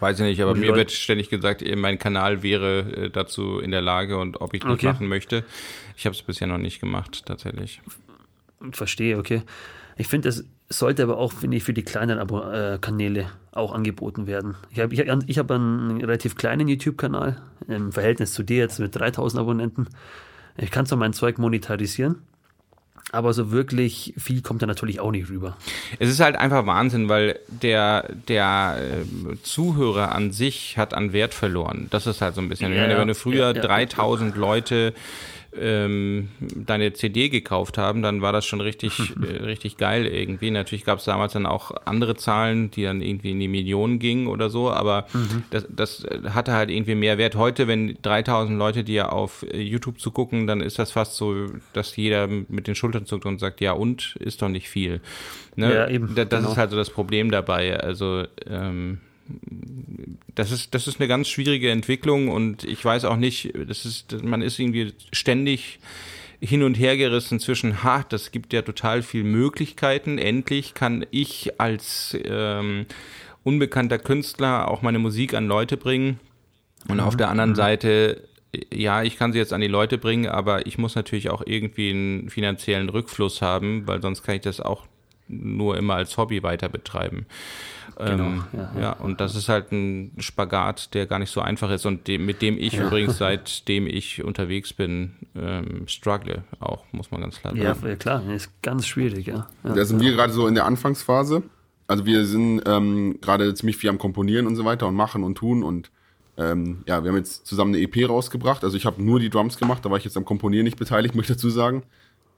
Weiß 0.00 0.18
ich 0.20 0.26
nicht, 0.26 0.42
aber 0.42 0.54
mir 0.54 0.66
Leute 0.66 0.78
wird 0.78 0.92
ständig 0.92 1.30
gesagt, 1.30 1.64
mein 1.76 1.98
Kanal 1.98 2.42
wäre 2.42 2.80
äh, 2.80 3.10
dazu 3.10 3.58
in 3.58 3.70
der 3.70 3.80
Lage 3.80 4.18
und 4.18 4.40
ob 4.40 4.54
ich 4.54 4.62
das 4.62 4.72
okay. 4.72 4.86
machen 4.86 5.08
möchte. 5.08 5.44
Ich 5.96 6.06
habe 6.06 6.14
es 6.14 6.22
bisher 6.22 6.46
noch 6.46 6.58
nicht 6.58 6.80
gemacht, 6.80 7.24
tatsächlich. 7.26 7.80
Verstehe, 8.72 9.18
okay. 9.18 9.42
Ich 9.96 10.08
finde, 10.08 10.28
es 10.28 10.44
sollte 10.68 11.02
aber 11.02 11.18
auch, 11.18 11.32
finde 11.32 11.56
ich, 11.56 11.64
für 11.64 11.72
die 11.72 11.82
kleinen 11.84 12.18
Abo 12.18 12.40
äh, 12.40 12.78
Kanäle 12.80 13.30
auch 13.52 13.72
angeboten 13.72 14.26
werden. 14.26 14.56
Ich 14.70 14.80
habe 14.80 14.92
ich, 14.94 15.00
ich 15.00 15.38
hab 15.38 15.50
einen 15.50 16.00
relativ 16.00 16.36
kleinen 16.36 16.66
YouTube-Kanal 16.68 17.40
im 17.68 17.92
Verhältnis 17.92 18.32
zu 18.32 18.42
dir 18.42 18.58
jetzt 18.58 18.80
mit 18.80 18.96
3000 18.96 19.40
Abonnenten. 19.40 19.88
Ich 20.56 20.70
kann 20.70 20.86
zwar 20.86 20.98
mein 20.98 21.12
Zeug 21.12 21.38
monetarisieren, 21.38 22.22
aber 23.12 23.32
so 23.32 23.50
wirklich 23.52 24.14
viel 24.16 24.42
kommt 24.42 24.62
da 24.62 24.66
natürlich 24.66 25.00
auch 25.00 25.10
nicht 25.10 25.28
rüber. 25.28 25.56
Es 25.98 26.08
ist 26.08 26.20
halt 26.20 26.36
einfach 26.36 26.66
Wahnsinn, 26.66 27.08
weil 27.08 27.38
der, 27.48 28.08
der 28.28 28.78
äh, 28.80 29.36
Zuhörer 29.42 30.12
an 30.12 30.32
sich 30.32 30.76
hat 30.78 30.94
an 30.94 31.12
Wert 31.12 31.34
verloren. 31.34 31.86
Das 31.90 32.06
ist 32.06 32.20
halt 32.20 32.34
so 32.34 32.40
ein 32.40 32.48
bisschen. 32.48 32.72
Ja, 32.72 32.82
meine, 32.82 32.98
wenn 32.98 33.08
du 33.08 33.14
früher 33.14 33.50
ja, 33.50 33.56
ja, 33.56 33.62
3000 33.62 34.36
Leute 34.36 34.94
ähm, 35.60 36.28
deine 36.38 36.92
CD 36.92 37.28
gekauft 37.28 37.78
haben, 37.78 38.02
dann 38.02 38.22
war 38.22 38.32
das 38.32 38.44
schon 38.44 38.60
richtig, 38.60 39.12
äh, 39.22 39.42
richtig 39.44 39.76
geil 39.76 40.06
irgendwie. 40.06 40.50
Natürlich 40.50 40.84
gab 40.84 40.98
es 40.98 41.04
damals 41.04 41.32
dann 41.34 41.46
auch 41.46 41.70
andere 41.84 42.16
Zahlen, 42.16 42.70
die 42.70 42.84
dann 42.84 43.00
irgendwie 43.00 43.32
in 43.32 43.40
die 43.40 43.48
Millionen 43.48 43.98
gingen 43.98 44.26
oder 44.26 44.50
so, 44.50 44.70
aber 44.70 45.06
mhm. 45.12 45.44
das, 45.50 45.66
das 45.68 46.06
hatte 46.30 46.52
halt 46.52 46.70
irgendwie 46.70 46.94
mehr 46.94 47.18
Wert. 47.18 47.36
Heute, 47.36 47.68
wenn 47.68 47.96
3000 48.02 48.58
Leute 48.58 48.84
dir 48.84 49.12
auf 49.12 49.44
äh, 49.50 49.60
YouTube 49.60 50.00
zu 50.00 50.10
gucken, 50.10 50.46
dann 50.46 50.60
ist 50.60 50.78
das 50.78 50.92
fast 50.92 51.16
so, 51.16 51.46
dass 51.72 51.96
jeder 51.96 52.26
mit 52.26 52.66
den 52.66 52.74
Schultern 52.74 53.06
zuckt 53.06 53.26
und 53.26 53.40
sagt, 53.40 53.60
ja 53.60 53.72
und, 53.72 54.16
ist 54.16 54.42
doch 54.42 54.48
nicht 54.48 54.68
viel. 54.68 55.00
Ne? 55.56 55.74
Ja, 55.74 55.88
eben. 55.88 56.14
Das, 56.14 56.28
genau. 56.28 56.50
ist 56.50 56.56
halt 56.56 56.70
so 56.70 56.76
das 56.76 56.90
Problem 56.90 57.30
dabei. 57.30 57.78
Also, 57.78 58.24
ähm, 58.48 58.98
das 60.34 60.50
ist, 60.50 60.74
das 60.74 60.86
ist 60.88 61.00
eine 61.00 61.08
ganz 61.08 61.28
schwierige 61.28 61.70
Entwicklung 61.70 62.28
und 62.28 62.64
ich 62.64 62.84
weiß 62.84 63.04
auch 63.04 63.16
nicht, 63.16 63.52
das 63.68 63.84
ist, 63.84 64.22
man 64.22 64.42
ist 64.42 64.58
irgendwie 64.58 64.92
ständig 65.12 65.78
hin 66.40 66.62
und 66.62 66.74
her 66.74 66.96
gerissen 66.96 67.40
zwischen, 67.40 67.82
ha, 67.82 68.04
das 68.08 68.30
gibt 68.30 68.52
ja 68.52 68.62
total 68.62 69.02
viele 69.02 69.24
Möglichkeiten. 69.24 70.18
Endlich 70.18 70.74
kann 70.74 71.06
ich 71.10 71.58
als 71.58 72.16
ähm, 72.24 72.86
unbekannter 73.44 73.98
Künstler 73.98 74.68
auch 74.68 74.82
meine 74.82 74.98
Musik 74.98 75.34
an 75.34 75.46
Leute 75.46 75.76
bringen. 75.76 76.20
Und 76.88 76.96
mhm. 76.96 77.02
auf 77.02 77.16
der 77.16 77.30
anderen 77.30 77.50
mhm. 77.50 77.56
Seite, 77.56 78.28
ja, 78.72 79.02
ich 79.02 79.16
kann 79.16 79.32
sie 79.32 79.38
jetzt 79.38 79.52
an 79.52 79.60
die 79.60 79.68
Leute 79.68 79.96
bringen, 79.96 80.26
aber 80.26 80.66
ich 80.66 80.76
muss 80.76 80.94
natürlich 80.94 81.30
auch 81.30 81.42
irgendwie 81.46 81.90
einen 81.90 82.30
finanziellen 82.30 82.88
Rückfluss 82.88 83.40
haben, 83.40 83.86
weil 83.86 84.02
sonst 84.02 84.22
kann 84.22 84.34
ich 84.34 84.42
das 84.42 84.60
auch 84.60 84.86
nur 85.28 85.78
immer 85.78 85.94
als 85.94 86.16
Hobby 86.18 86.42
weiter 86.42 86.68
betreiben. 86.68 87.26
Genau, 87.96 88.24
ähm, 88.24 88.44
ja, 88.52 88.70
ja. 88.74 88.80
ja, 88.80 88.92
und 88.92 89.20
das 89.20 89.36
ist 89.36 89.48
halt 89.48 89.70
ein 89.72 90.12
Spagat, 90.18 90.94
der 90.94 91.06
gar 91.06 91.18
nicht 91.18 91.30
so 91.30 91.40
einfach 91.40 91.70
ist 91.70 91.86
und 91.86 92.08
dem, 92.08 92.26
mit 92.26 92.42
dem 92.42 92.58
ich 92.58 92.74
ja. 92.74 92.86
übrigens 92.86 93.18
seitdem 93.18 93.86
ich 93.86 94.24
unterwegs 94.24 94.72
bin, 94.72 95.14
ähm, 95.36 95.86
struggle 95.86 96.44
auch, 96.60 96.84
muss 96.92 97.10
man 97.10 97.20
ganz 97.20 97.40
klar 97.40 97.54
sagen. 97.56 97.88
Ja, 97.88 97.96
klar, 97.96 98.22
ist 98.30 98.50
ganz 98.62 98.86
schwierig, 98.86 99.26
ja. 99.26 99.46
Da 99.62 99.84
sind 99.84 100.00
wir 100.00 100.12
gerade 100.12 100.32
so 100.32 100.46
in 100.46 100.54
der 100.54 100.64
Anfangsphase. 100.64 101.42
Also 101.86 102.06
wir 102.06 102.24
sind 102.24 102.62
ähm, 102.66 103.18
gerade 103.20 103.54
ziemlich 103.54 103.76
viel 103.76 103.90
am 103.90 103.98
Komponieren 103.98 104.46
und 104.46 104.56
so 104.56 104.64
weiter 104.64 104.86
und 104.86 104.94
machen 104.94 105.22
und 105.22 105.36
tun 105.36 105.62
und 105.62 105.90
ähm, 106.36 106.82
ja, 106.86 107.04
wir 107.04 107.10
haben 107.10 107.16
jetzt 107.16 107.46
zusammen 107.46 107.74
eine 107.74 107.82
EP 107.82 108.08
rausgebracht. 108.08 108.64
Also 108.64 108.76
ich 108.76 108.86
habe 108.86 109.02
nur 109.02 109.20
die 109.20 109.30
Drums 109.30 109.56
gemacht, 109.56 109.84
da 109.84 109.90
war 109.90 109.98
ich 109.98 110.04
jetzt 110.04 110.16
am 110.16 110.24
Komponieren 110.24 110.64
nicht 110.64 110.78
beteiligt, 110.78 111.14
möchte 111.14 111.32
ich 111.32 111.36
dazu 111.36 111.50
sagen. 111.50 111.82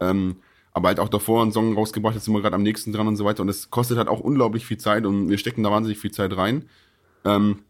Ähm, 0.00 0.36
aber 0.76 0.88
halt 0.88 1.00
auch 1.00 1.08
davor 1.08 1.40
einen 1.40 1.52
Song 1.52 1.72
rausgebracht, 1.72 2.14
jetzt 2.14 2.26
sind 2.26 2.34
wir 2.34 2.42
gerade 2.42 2.54
am 2.54 2.62
nächsten 2.62 2.92
dran 2.92 3.08
und 3.08 3.16
so 3.16 3.24
weiter. 3.24 3.40
Und 3.40 3.48
es 3.48 3.70
kostet 3.70 3.96
halt 3.96 4.08
auch 4.08 4.20
unglaublich 4.20 4.66
viel 4.66 4.76
Zeit 4.76 5.06
und 5.06 5.30
wir 5.30 5.38
stecken 5.38 5.62
da 5.62 5.70
wahnsinnig 5.70 5.98
viel 5.98 6.10
Zeit 6.10 6.36
rein. 6.36 6.68
Ähm, 7.24 7.60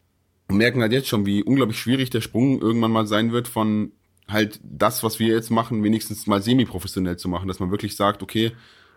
und 0.48 0.56
merken 0.56 0.80
halt 0.80 0.90
jetzt 0.90 1.06
schon, 1.06 1.24
wie 1.24 1.44
unglaublich 1.44 1.78
schwierig 1.78 2.10
der 2.10 2.20
Sprung 2.20 2.60
irgendwann 2.60 2.90
mal 2.90 3.06
sein 3.06 3.30
wird 3.30 3.46
von 3.46 3.92
halt 4.26 4.58
das, 4.64 5.04
was 5.04 5.20
wir 5.20 5.28
jetzt 5.28 5.50
machen, 5.50 5.84
wenigstens 5.84 6.26
mal 6.26 6.42
semi-professionell 6.42 7.16
zu 7.16 7.28
machen, 7.28 7.46
dass 7.46 7.60
man 7.60 7.70
wirklich 7.70 7.94
sagt, 7.94 8.24
okay, 8.24 8.50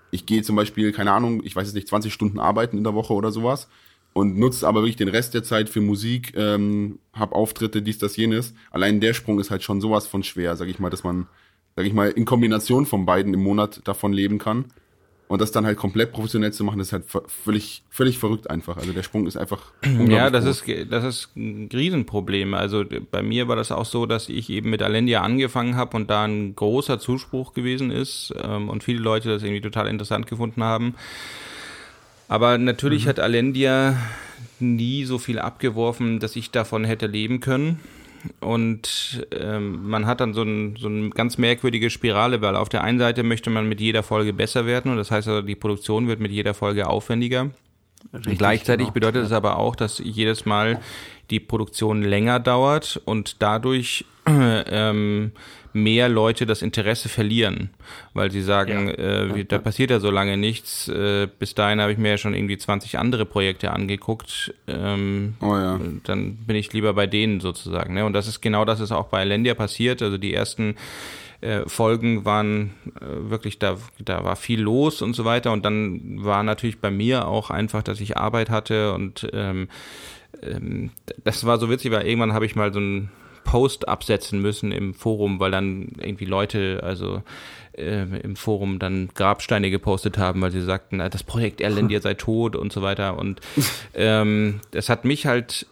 ich 0.09 0.25
gehe 0.25 0.41
zum 0.41 0.55
Beispiel, 0.55 0.91
keine 0.91 1.11
Ahnung, 1.11 1.43
ich 1.43 1.55
weiß 1.55 1.67
jetzt 1.67 1.75
nicht, 1.75 1.87
20 1.87 2.11
Stunden 2.11 2.39
arbeiten 2.39 2.79
in 2.79 2.83
der 2.83 2.95
Woche 2.95 3.13
oder 3.13 3.31
sowas 3.31 3.67
und 4.13 4.39
nutze 4.39 4.67
aber 4.67 4.81
wirklich 4.81 4.95
den 4.95 5.09
Rest 5.09 5.35
der 5.35 5.43
Zeit 5.43 5.69
für 5.69 5.81
Musik, 5.81 6.33
ähm, 6.35 6.97
hab 7.13 7.33
Auftritte, 7.33 7.83
dies, 7.83 7.99
das, 7.99 8.17
jenes. 8.17 8.55
Allein 8.71 9.01
der 9.01 9.13
Sprung 9.13 9.39
ist 9.39 9.51
halt 9.51 9.61
schon 9.61 9.81
sowas 9.81 10.07
von 10.07 10.23
schwer, 10.23 10.55
sag 10.55 10.67
ich 10.67 10.79
mal, 10.79 10.89
dass 10.89 11.03
man 11.03 11.27
sag 11.79 11.85
ich 11.85 11.93
mal, 11.93 12.09
in 12.09 12.25
Kombination 12.25 12.85
von 12.85 13.05
beiden 13.05 13.33
im 13.33 13.41
Monat 13.41 13.79
davon 13.85 14.11
leben 14.11 14.37
kann. 14.37 14.65
Und 15.29 15.39
das 15.39 15.53
dann 15.53 15.65
halt 15.65 15.77
komplett 15.77 16.11
professionell 16.11 16.51
zu 16.51 16.65
machen, 16.65 16.81
ist 16.81 16.91
halt 16.91 17.05
völlig, 17.27 17.83
völlig 17.89 18.17
verrückt 18.17 18.49
einfach. 18.49 18.75
Also 18.75 18.91
der 18.91 19.01
Sprung 19.03 19.27
ist 19.27 19.37
einfach. 19.37 19.61
Ja, 20.09 20.29
das 20.29 20.43
groß. 20.43 20.63
ist, 20.67 20.91
das 20.91 21.05
ist 21.05 21.37
ein 21.37 21.69
Riesenproblem. 21.71 22.53
Also 22.53 22.83
bei 23.11 23.23
mir 23.23 23.47
war 23.47 23.55
das 23.55 23.71
auch 23.71 23.85
so, 23.85 24.05
dass 24.05 24.27
ich 24.27 24.49
eben 24.49 24.71
mit 24.71 24.81
Alendia 24.81 25.21
angefangen 25.21 25.77
habe 25.77 25.95
und 25.95 26.09
da 26.09 26.25
ein 26.25 26.53
großer 26.53 26.99
Zuspruch 26.99 27.53
gewesen 27.53 27.91
ist 27.91 28.33
ähm, 28.43 28.67
und 28.67 28.83
viele 28.83 28.99
Leute 28.99 29.29
das 29.29 29.41
irgendwie 29.41 29.61
total 29.61 29.87
interessant 29.87 30.27
gefunden 30.27 30.61
haben. 30.61 30.95
Aber 32.27 32.57
natürlich 32.57 33.05
mhm. 33.05 33.09
hat 33.09 33.19
Alendia 33.21 33.95
nie 34.59 35.05
so 35.05 35.17
viel 35.17 35.39
abgeworfen, 35.39 36.19
dass 36.19 36.35
ich 36.35 36.51
davon 36.51 36.83
hätte 36.83 37.07
leben 37.07 37.39
können. 37.39 37.79
Und 38.39 39.25
ähm, 39.31 39.89
man 39.89 40.05
hat 40.05 40.19
dann 40.19 40.33
so, 40.33 40.43
ein, 40.43 40.75
so 40.77 40.87
eine 40.87 41.09
ganz 41.09 41.37
merkwürdige 41.37 41.89
Spirale, 41.89 42.41
weil 42.41 42.55
auf 42.55 42.69
der 42.69 42.83
einen 42.83 42.99
Seite 42.99 43.23
möchte 43.23 43.49
man 43.49 43.67
mit 43.67 43.79
jeder 43.79 44.03
Folge 44.03 44.33
besser 44.33 44.65
werden 44.65 44.91
und 44.91 44.97
das 44.97 45.11
heißt 45.11 45.27
also, 45.27 45.41
die 45.41 45.55
Produktion 45.55 46.07
wird 46.07 46.19
mit 46.19 46.31
jeder 46.31 46.53
Folge 46.53 46.87
aufwendiger. 46.87 47.51
Richtig, 48.13 48.37
Gleichzeitig 48.37 48.87
genau. 48.87 48.93
bedeutet 48.93 49.25
es 49.25 49.31
aber 49.31 49.57
auch, 49.57 49.75
dass 49.75 49.99
jedes 49.99 50.45
Mal 50.45 50.79
die 51.29 51.39
Produktion 51.39 52.01
länger 52.01 52.39
dauert 52.39 53.01
und 53.05 53.41
dadurch 53.41 54.05
ähm, 54.25 55.31
mehr 55.73 56.09
Leute 56.09 56.45
das 56.45 56.61
Interesse 56.61 57.09
verlieren, 57.09 57.69
weil 58.13 58.31
sie 58.31 58.41
sagen, 58.41 58.87
ja. 58.87 58.93
äh, 58.93 59.35
wie, 59.35 59.45
da 59.45 59.59
passiert 59.59 59.91
ja 59.91 59.99
so 59.99 60.09
lange 60.09 60.37
nichts. 60.37 60.87
Äh, 60.87 61.27
bis 61.39 61.55
dahin 61.55 61.81
habe 61.81 61.91
ich 61.91 61.97
mir 61.97 62.11
ja 62.11 62.17
schon 62.17 62.33
irgendwie 62.33 62.57
20 62.57 62.97
andere 62.97 63.25
Projekte 63.25 63.71
angeguckt. 63.71 64.53
Ähm, 64.67 65.35
oh 65.41 65.55
ja. 65.55 65.79
Dann 66.03 66.37
bin 66.37 66.55
ich 66.55 66.73
lieber 66.73 66.93
bei 66.93 67.07
denen 67.07 67.39
sozusagen. 67.39 67.93
Ne? 67.93 68.05
Und 68.05 68.13
das 68.13 68.27
ist 68.27 68.41
genau 68.41 68.65
das 68.65 68.79
ist 68.79 68.91
auch 68.91 69.07
bei 69.07 69.23
Lendia 69.23 69.53
passiert. 69.53 70.01
Also 70.01 70.17
die 70.17 70.33
ersten 70.33 70.75
äh, 71.41 71.61
Folgen 71.67 72.25
waren 72.25 72.71
äh, 72.99 73.29
wirklich, 73.29 73.59
da, 73.59 73.77
da 73.99 74.23
war 74.23 74.35
viel 74.35 74.61
los 74.61 75.01
und 75.01 75.13
so 75.13 75.25
weiter. 75.25 75.51
Und 75.51 75.65
dann 75.65 76.23
war 76.23 76.43
natürlich 76.43 76.79
bei 76.79 76.91
mir 76.91 77.27
auch 77.27 77.49
einfach, 77.49 77.83
dass 77.83 78.01
ich 78.01 78.17
Arbeit 78.17 78.49
hatte 78.49 78.93
und 78.93 79.27
ähm, 79.33 79.67
ähm, 80.41 80.91
das 81.23 81.45
war 81.45 81.57
so 81.57 81.69
witzig, 81.69 81.91
weil 81.91 82.05
irgendwann 82.05 82.33
habe 82.33 82.45
ich 82.45 82.55
mal 82.55 82.73
so 82.73 82.79
ein 82.79 83.09
Post 83.49 83.87
absetzen 83.87 84.39
müssen 84.43 84.71
im 84.71 84.93
Forum, 84.93 85.39
weil 85.39 85.49
dann 85.49 85.93
irgendwie 85.97 86.25
Leute, 86.25 86.81
also 86.83 87.23
äh, 87.71 88.03
im 88.19 88.35
Forum 88.35 88.77
dann 88.77 89.09
Grabsteine 89.15 89.71
gepostet 89.71 90.19
haben, 90.19 90.39
weil 90.41 90.51
sie 90.51 90.61
sagten, 90.61 90.99
das 90.99 91.23
Projekt 91.23 91.59
Erlendir 91.59 91.99
sei 91.99 92.13
tot 92.13 92.55
und 92.55 92.71
so 92.71 92.83
weiter. 92.83 93.17
Und 93.17 93.41
ähm, 93.95 94.61
das 94.69 94.87
hat 94.87 95.03
mich 95.03 95.25
halt 95.25 95.65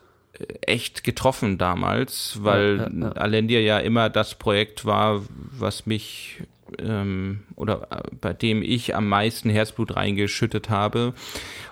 echt 0.61 1.03
getroffen 1.03 1.59
damals, 1.59 2.39
weil 2.41 2.77
ja, 2.77 2.89
ja, 2.89 3.05
ja. 3.09 3.11
Alendir 3.11 3.61
ja 3.61 3.77
immer 3.77 4.09
das 4.09 4.33
Projekt 4.33 4.85
war, 4.85 5.21
was 5.29 5.85
mich 5.85 6.41
ähm, 6.79 7.41
oder 7.55 7.87
äh, 7.91 8.15
bei 8.19 8.33
dem 8.33 8.61
ich 8.61 8.95
am 8.95 9.07
meisten 9.07 9.49
Herzblut 9.49 9.95
reingeschüttet 9.95 10.69
habe. 10.69 11.13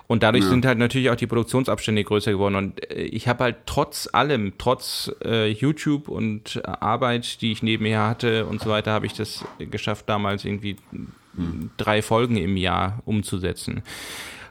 Und 0.06 0.22
dadurch 0.22 0.44
ja. 0.44 0.50
sind 0.50 0.66
halt 0.66 0.78
natürlich 0.78 1.10
auch 1.10 1.16
die 1.16 1.26
Produktionsabstände 1.26 2.04
größer 2.04 2.32
geworden. 2.32 2.54
Und 2.56 2.90
äh, 2.90 3.02
ich 3.02 3.28
habe 3.28 3.44
halt 3.44 3.56
trotz 3.66 4.08
allem, 4.12 4.54
trotz 4.58 5.10
äh, 5.24 5.50
YouTube 5.50 6.08
und 6.08 6.60
Arbeit, 6.64 7.40
die 7.42 7.52
ich 7.52 7.62
nebenher 7.62 8.06
hatte 8.06 8.46
und 8.46 8.60
so 8.60 8.70
weiter, 8.70 8.92
habe 8.92 9.06
ich 9.06 9.14
das 9.14 9.44
geschafft, 9.58 10.08
damals 10.08 10.44
irgendwie 10.44 10.76
mhm. 11.32 11.70
drei 11.76 12.02
Folgen 12.02 12.36
im 12.36 12.56
Jahr 12.56 13.02
umzusetzen. 13.04 13.82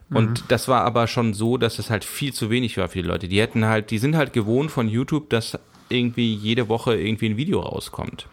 Und 0.10 0.30
mhm. 0.30 0.46
das 0.50 0.68
war 0.68 0.84
aber 0.84 1.08
schon 1.08 1.34
so, 1.34 1.58
dass 1.58 1.80
es 1.80 1.90
halt 1.90 2.06
viel 2.06 2.32
zu 2.32 2.50
wenig 2.50 2.78
war 2.78 2.90
für 2.90 3.02
die 3.02 3.08
Leute. 3.08 3.28
Die 3.28 3.42
hätten 3.42 3.66
halt, 3.66 3.92
die 3.92 3.98
sind 3.98 4.16
halt 4.16 4.34
gewohnt 4.34 4.72
von 4.72 4.88
YouTube, 4.88 5.30
dass 5.30 5.58
irgendwie 5.90 6.34
jede 6.34 6.70
Woche 6.70 6.96
irgendwie 6.96 7.30
ein 7.30 7.38
Video 7.38 7.60
rauskommt. 7.60 8.28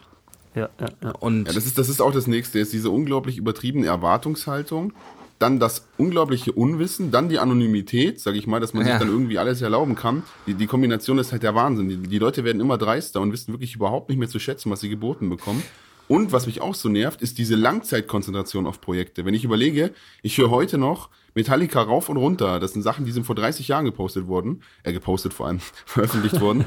Ja, 0.54 0.68
ja, 0.80 0.88
ja. 1.02 1.10
Und 1.20 1.46
ja, 1.46 1.52
das 1.52 1.66
ist, 1.66 1.78
das 1.78 1.88
ist 1.88 2.02
auch 2.02 2.12
das 2.12 2.26
nächste, 2.26 2.58
ist 2.58 2.72
diese 2.72 2.90
unglaublich 2.90 3.38
übertriebene 3.38 3.86
Erwartungshaltung 3.86 4.92
dann 5.42 5.58
das 5.58 5.88
unglaubliche 5.98 6.52
Unwissen, 6.52 7.10
dann 7.10 7.28
die 7.28 7.38
Anonymität, 7.38 8.20
sage 8.20 8.38
ich 8.38 8.46
mal, 8.46 8.60
dass 8.60 8.74
man 8.74 8.86
ja. 8.86 8.92
sich 8.92 9.00
dann 9.00 9.08
irgendwie 9.08 9.38
alles 9.38 9.60
erlauben 9.60 9.96
kann. 9.96 10.22
Die, 10.46 10.54
die 10.54 10.66
Kombination 10.66 11.18
ist 11.18 11.32
halt 11.32 11.42
der 11.42 11.54
Wahnsinn. 11.54 11.88
Die, 11.88 11.96
die 11.96 12.18
Leute 12.18 12.44
werden 12.44 12.60
immer 12.60 12.78
dreister 12.78 13.20
und 13.20 13.32
wissen 13.32 13.52
wirklich 13.52 13.74
überhaupt 13.74 14.08
nicht 14.08 14.18
mehr 14.18 14.28
zu 14.28 14.38
schätzen, 14.38 14.70
was 14.70 14.80
sie 14.80 14.88
geboten 14.88 15.28
bekommen. 15.28 15.62
Und 16.06 16.32
was 16.32 16.46
mich 16.46 16.60
auch 16.60 16.74
so 16.74 16.88
nervt, 16.88 17.22
ist 17.22 17.38
diese 17.38 17.56
Langzeitkonzentration 17.56 18.66
auf 18.66 18.80
Projekte. 18.80 19.24
Wenn 19.24 19.34
ich 19.34 19.44
überlege, 19.44 19.92
ich 20.22 20.38
höre 20.38 20.50
heute 20.50 20.78
noch 20.78 21.08
Metallica 21.34 21.80
rauf 21.82 22.08
und 22.08 22.16
runter. 22.16 22.60
Das 22.60 22.72
sind 22.72 22.82
Sachen, 22.82 23.04
die 23.04 23.12
sind 23.12 23.24
vor 23.24 23.34
30 23.34 23.68
Jahren 23.68 23.84
gepostet 23.84 24.28
worden. 24.28 24.62
Äh, 24.82 24.92
gepostet 24.92 25.32
vor 25.32 25.46
allem, 25.46 25.60
veröffentlicht 25.86 26.40
worden. 26.40 26.64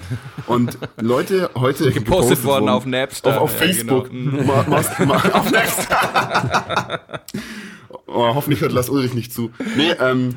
Und 0.47 0.77
Leute 0.99 1.49
heute 1.55 1.91
gepostet, 1.91 1.93
gepostet 1.93 2.43
worden 2.43 2.69
auf 2.69 2.85
Napster. 2.85 3.37
Auf, 3.37 3.43
auf 3.43 3.57
Facebook. 3.57 4.09
Genau. 4.09 4.43
Ma, 4.43 4.65
ma, 4.67 5.05
ma, 5.05 5.15
auf 5.33 5.51
Napster. 5.51 7.21
oh, 8.07 8.35
hoffentlich 8.35 8.61
hört 8.61 8.71
Lars 8.71 8.89
Ulrich 8.89 9.13
nicht 9.13 9.33
zu. 9.33 9.51
Nee, 9.75 9.91
ähm, 9.99 10.35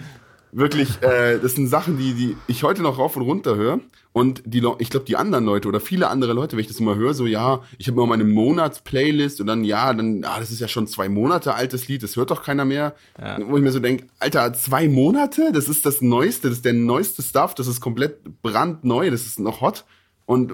wirklich, 0.53 1.03
äh, 1.03 1.39
das 1.39 1.55
sind 1.55 1.69
Sachen, 1.69 1.99
die, 1.99 2.15
die 2.15 2.37
ich 2.47 2.63
heute 2.63 2.83
noch 2.83 2.99
rauf 2.99 3.17
und 3.17 3.23
runter 3.23 3.57
höre. 3.57 3.81
Und 4.19 4.43
die, 4.45 4.67
ich 4.81 4.91
glaube, 4.91 5.07
die 5.07 5.17
anderen 5.17 5.45
Leute 5.45 5.69
oder 5.69 5.79
viele 5.79 6.09
andere 6.09 6.33
Leute, 6.33 6.57
wenn 6.57 6.63
ich 6.63 6.67
das 6.67 6.81
immer 6.81 6.97
höre, 6.97 7.15
so 7.15 7.25
ja, 7.25 7.63
ich 7.79 7.87
habe 7.87 7.99
mal 7.99 8.07
meine 8.07 8.25
Monatsplaylist 8.25 9.41
und 9.41 9.47
dann 9.47 9.63
ja, 9.63 9.95
dann, 9.95 10.25
ah, 10.25 10.41
das 10.41 10.51
ist 10.51 10.59
ja 10.59 10.67
schon 10.67 10.89
zwei 10.89 11.09
Monate 11.09 11.55
altes 11.55 11.87
Lied, 11.87 12.03
das 12.03 12.17
hört 12.17 12.33
doch 12.33 12.43
keiner 12.43 12.65
mehr. 12.65 12.97
Ja. 13.17 13.39
Wo 13.47 13.57
ich 13.57 13.63
mir 13.63 13.71
so 13.71 13.79
denke, 13.79 14.07
Alter, 14.19 14.53
zwei 14.55 14.89
Monate, 14.89 15.53
das 15.53 15.69
ist 15.69 15.87
das 15.87 16.01
Neueste, 16.01 16.49
das 16.49 16.57
ist 16.59 16.65
der 16.65 16.73
neueste 16.73 17.23
Stuff, 17.23 17.55
das 17.55 17.69
ist 17.69 17.81
komplett 17.81 18.43
brandneu, 18.43 19.09
das 19.09 19.25
ist 19.25 19.39
noch 19.39 19.61
hot. 19.61 19.85
Und 20.27 20.51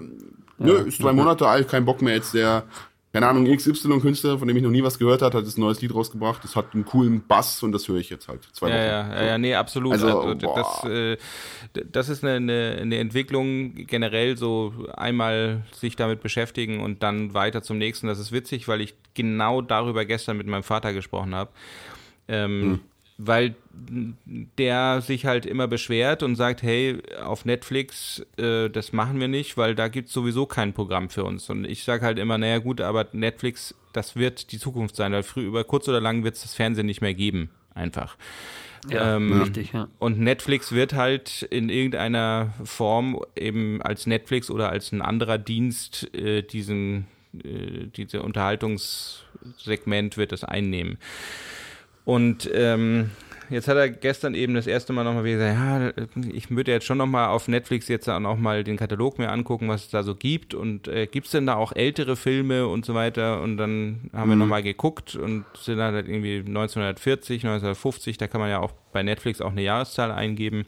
ja. 0.58 0.66
nö, 0.66 0.74
ist 0.80 0.98
zwei 0.98 1.14
Monate 1.14 1.48
alt, 1.48 1.66
kein 1.66 1.86
Bock 1.86 2.02
mehr 2.02 2.16
jetzt 2.16 2.34
der 2.34 2.64
keine 3.14 3.28
Ahnung, 3.28 3.46
XY-Künstler, 3.46 4.40
von 4.40 4.48
dem 4.48 4.56
ich 4.56 4.62
noch 4.64 4.72
nie 4.72 4.82
was 4.82 4.98
gehört 4.98 5.22
habe, 5.22 5.38
hat 5.38 5.46
das 5.46 5.56
ein 5.56 5.60
neues 5.60 5.80
Lied 5.80 5.94
rausgebracht. 5.94 6.42
Das 6.42 6.56
hat 6.56 6.74
einen 6.74 6.84
coolen 6.84 7.24
Bass 7.24 7.62
und 7.62 7.70
das 7.70 7.86
höre 7.86 7.98
ich 7.98 8.10
jetzt 8.10 8.26
halt. 8.26 8.40
Zwei 8.50 8.70
ja, 8.70 8.74
Wochen. 8.74 8.82
Ja, 8.82 9.14
ja, 9.14 9.26
ja, 9.28 9.38
nee, 9.38 9.54
absolut. 9.54 9.92
Also, 9.92 10.20
also 10.20 10.34
das, 10.34 10.84
äh, 10.84 11.16
das 11.92 12.08
ist 12.08 12.24
eine, 12.24 12.34
eine, 12.34 12.78
eine 12.80 12.98
Entwicklung 12.98 13.86
generell, 13.86 14.36
so 14.36 14.74
einmal 14.96 15.62
sich 15.70 15.94
damit 15.94 16.22
beschäftigen 16.22 16.80
und 16.80 17.04
dann 17.04 17.34
weiter 17.34 17.62
zum 17.62 17.78
nächsten. 17.78 18.08
Das 18.08 18.18
ist 18.18 18.32
witzig, 18.32 18.66
weil 18.66 18.80
ich 18.80 18.94
genau 19.14 19.62
darüber 19.62 20.04
gestern 20.04 20.36
mit 20.36 20.48
meinem 20.48 20.64
Vater 20.64 20.92
gesprochen 20.92 21.36
habe. 21.36 21.50
Ähm, 22.26 22.62
hm 22.62 22.80
weil 23.18 23.54
der 24.59 25.01
sich 25.01 25.27
halt 25.27 25.47
immer 25.47 25.66
beschwert 25.68 26.22
und 26.22 26.37
sagt, 26.37 26.62
hey, 26.62 26.99
auf 27.22 27.45
Netflix, 27.45 28.25
äh, 28.37 28.68
das 28.70 28.93
machen 28.93 29.20
wir 29.20 29.29
nicht, 29.29 29.57
weil 29.57 29.75
da 29.75 29.89
gibt 29.89 30.09
es 30.09 30.14
sowieso 30.14 30.47
kein 30.47 30.72
Programm 30.72 31.11
für 31.11 31.25
uns. 31.25 31.51
Und 31.51 31.64
ich 31.64 31.85
sage 31.85 32.05
halt 32.05 32.18
immer, 32.18 32.39
naja 32.39 32.59
gut, 32.59 32.81
aber 32.81 33.07
Netflix, 33.12 33.75
das 33.93 34.16
wird 34.16 34.53
die 34.53 34.59
Zukunft 34.59 34.97
sein, 34.97 35.12
weil 35.12 35.22
früh, 35.22 35.47
über 35.47 35.64
kurz 35.64 35.89
oder 35.89 36.01
lang 36.01 36.25
wird 36.25 36.37
es 36.37 36.43
das 36.43 36.55
Fernsehen 36.55 36.87
nicht 36.87 37.01
mehr 37.01 37.14
geben, 37.14 37.51
einfach. 37.75 38.16
Ja, 38.89 39.16
ähm, 39.16 39.41
richtig, 39.41 39.72
ja. 39.72 39.89
Und 39.99 40.20
Netflix 40.20 40.72
wird 40.72 40.93
halt 40.95 41.43
in 41.43 41.68
irgendeiner 41.70 42.53
Form 42.64 43.18
eben 43.35 43.81
als 43.83 44.07
Netflix 44.07 44.51
oder 44.51 44.68
als 44.70 44.93
ein 44.93 45.03
anderer 45.03 45.39
Dienst 45.39 46.14
äh, 46.14 46.43
diesen, 46.43 47.07
äh, 47.43 47.87
diese 47.97 48.22
Unterhaltungssegment 48.22 50.16
wird 50.16 50.33
das 50.33 50.45
einnehmen. 50.45 50.99
Und 52.05 52.51
ähm, 52.53 53.11
jetzt 53.51 53.68
hat 53.68 53.76
er 53.76 53.88
gestern 53.88 54.34
eben 54.34 54.55
das 54.55 54.66
erste 54.66 54.92
Mal 54.92 55.05
nochmal 55.05 55.24
gesagt, 55.24 55.55
ja, 55.55 56.05
ich 56.32 56.51
würde 56.51 56.72
jetzt 56.72 56.86
schon 56.86 56.99
nochmal 56.99 57.28
auf 57.28 57.49
Netflix 57.49 57.88
jetzt 57.88 58.09
auch 58.09 58.20
nochmal 58.20 58.64
den 58.64 58.76
Katalog 58.76 59.18
mir 59.18 59.30
angucken, 59.30 59.68
was 59.68 59.84
es 59.84 59.90
da 59.90 60.03
so 60.03 60.14
gibt. 60.14 60.55
Und 60.55 60.88
äh, 60.88 61.07
gibt 61.07 61.26
es 61.26 61.32
denn 61.32 61.47
da 61.47 61.57
auch 61.57 61.72
ältere 61.72 62.16
Filme 62.16 62.66
und 62.66 62.84
so 62.84 62.95
weiter? 62.95 63.40
Und 63.40 63.57
dann 63.57 64.11
haben 64.12 64.28
mhm. 64.28 64.32
wir 64.32 64.36
nochmal 64.36 64.62
geguckt 64.62 65.16
und 65.16 65.45
sind 65.59 65.78
dann 65.78 65.95
halt 65.95 66.09
irgendwie 66.09 66.38
1940, 66.38 67.45
1950, 67.45 68.18
da 68.18 68.26
kann 68.26 68.40
man 68.40 68.51
ja 68.51 68.61
auch 68.61 68.72
bei 68.95 69.03
Netflix 69.03 69.42
auch 69.42 69.51
eine 69.51 69.62
Jahreszahl 69.62 70.11
eingeben, 70.11 70.64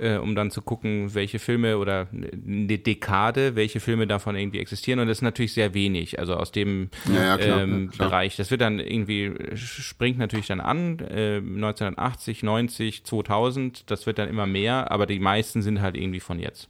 äh, 0.00 0.16
um 0.16 0.34
dann 0.34 0.50
zu 0.50 0.62
gucken, 0.62 1.14
welche 1.14 1.38
Filme 1.38 1.78
oder 1.78 2.08
eine 2.12 2.78
Dekade, 2.78 3.54
welche 3.54 3.78
Filme 3.78 4.08
davon 4.08 4.34
irgendwie 4.34 4.58
existieren. 4.58 4.98
Und 4.98 5.06
das 5.06 5.18
ist 5.18 5.22
natürlich 5.22 5.52
sehr 5.52 5.74
wenig, 5.74 6.18
also 6.18 6.34
aus 6.34 6.50
dem 6.50 6.90
ja, 7.14 7.22
ja, 7.22 7.38
klar, 7.38 7.60
ähm, 7.62 7.90
klar. 7.90 8.08
Bereich. 8.08 8.34
Das 8.34 8.50
wird 8.50 8.62
dann 8.62 8.80
irgendwie, 8.80 9.32
springt 9.54 10.18
natürlich 10.18 10.48
dann 10.48 10.60
an, 10.60 10.98
äh, 10.98 11.36
1980, 11.36 12.42
90, 12.42 13.04
2000, 13.04 13.90
das 13.90 14.06
wird 14.06 14.18
dann 14.18 14.28
immer 14.28 14.46
mehr, 14.46 14.90
aber 14.90 15.06
die 15.06 15.20
meisten 15.20 15.62
sind 15.62 15.80
halt 15.80 15.96
irgendwie 15.96 16.20
von 16.20 16.40
jetzt. 16.40 16.68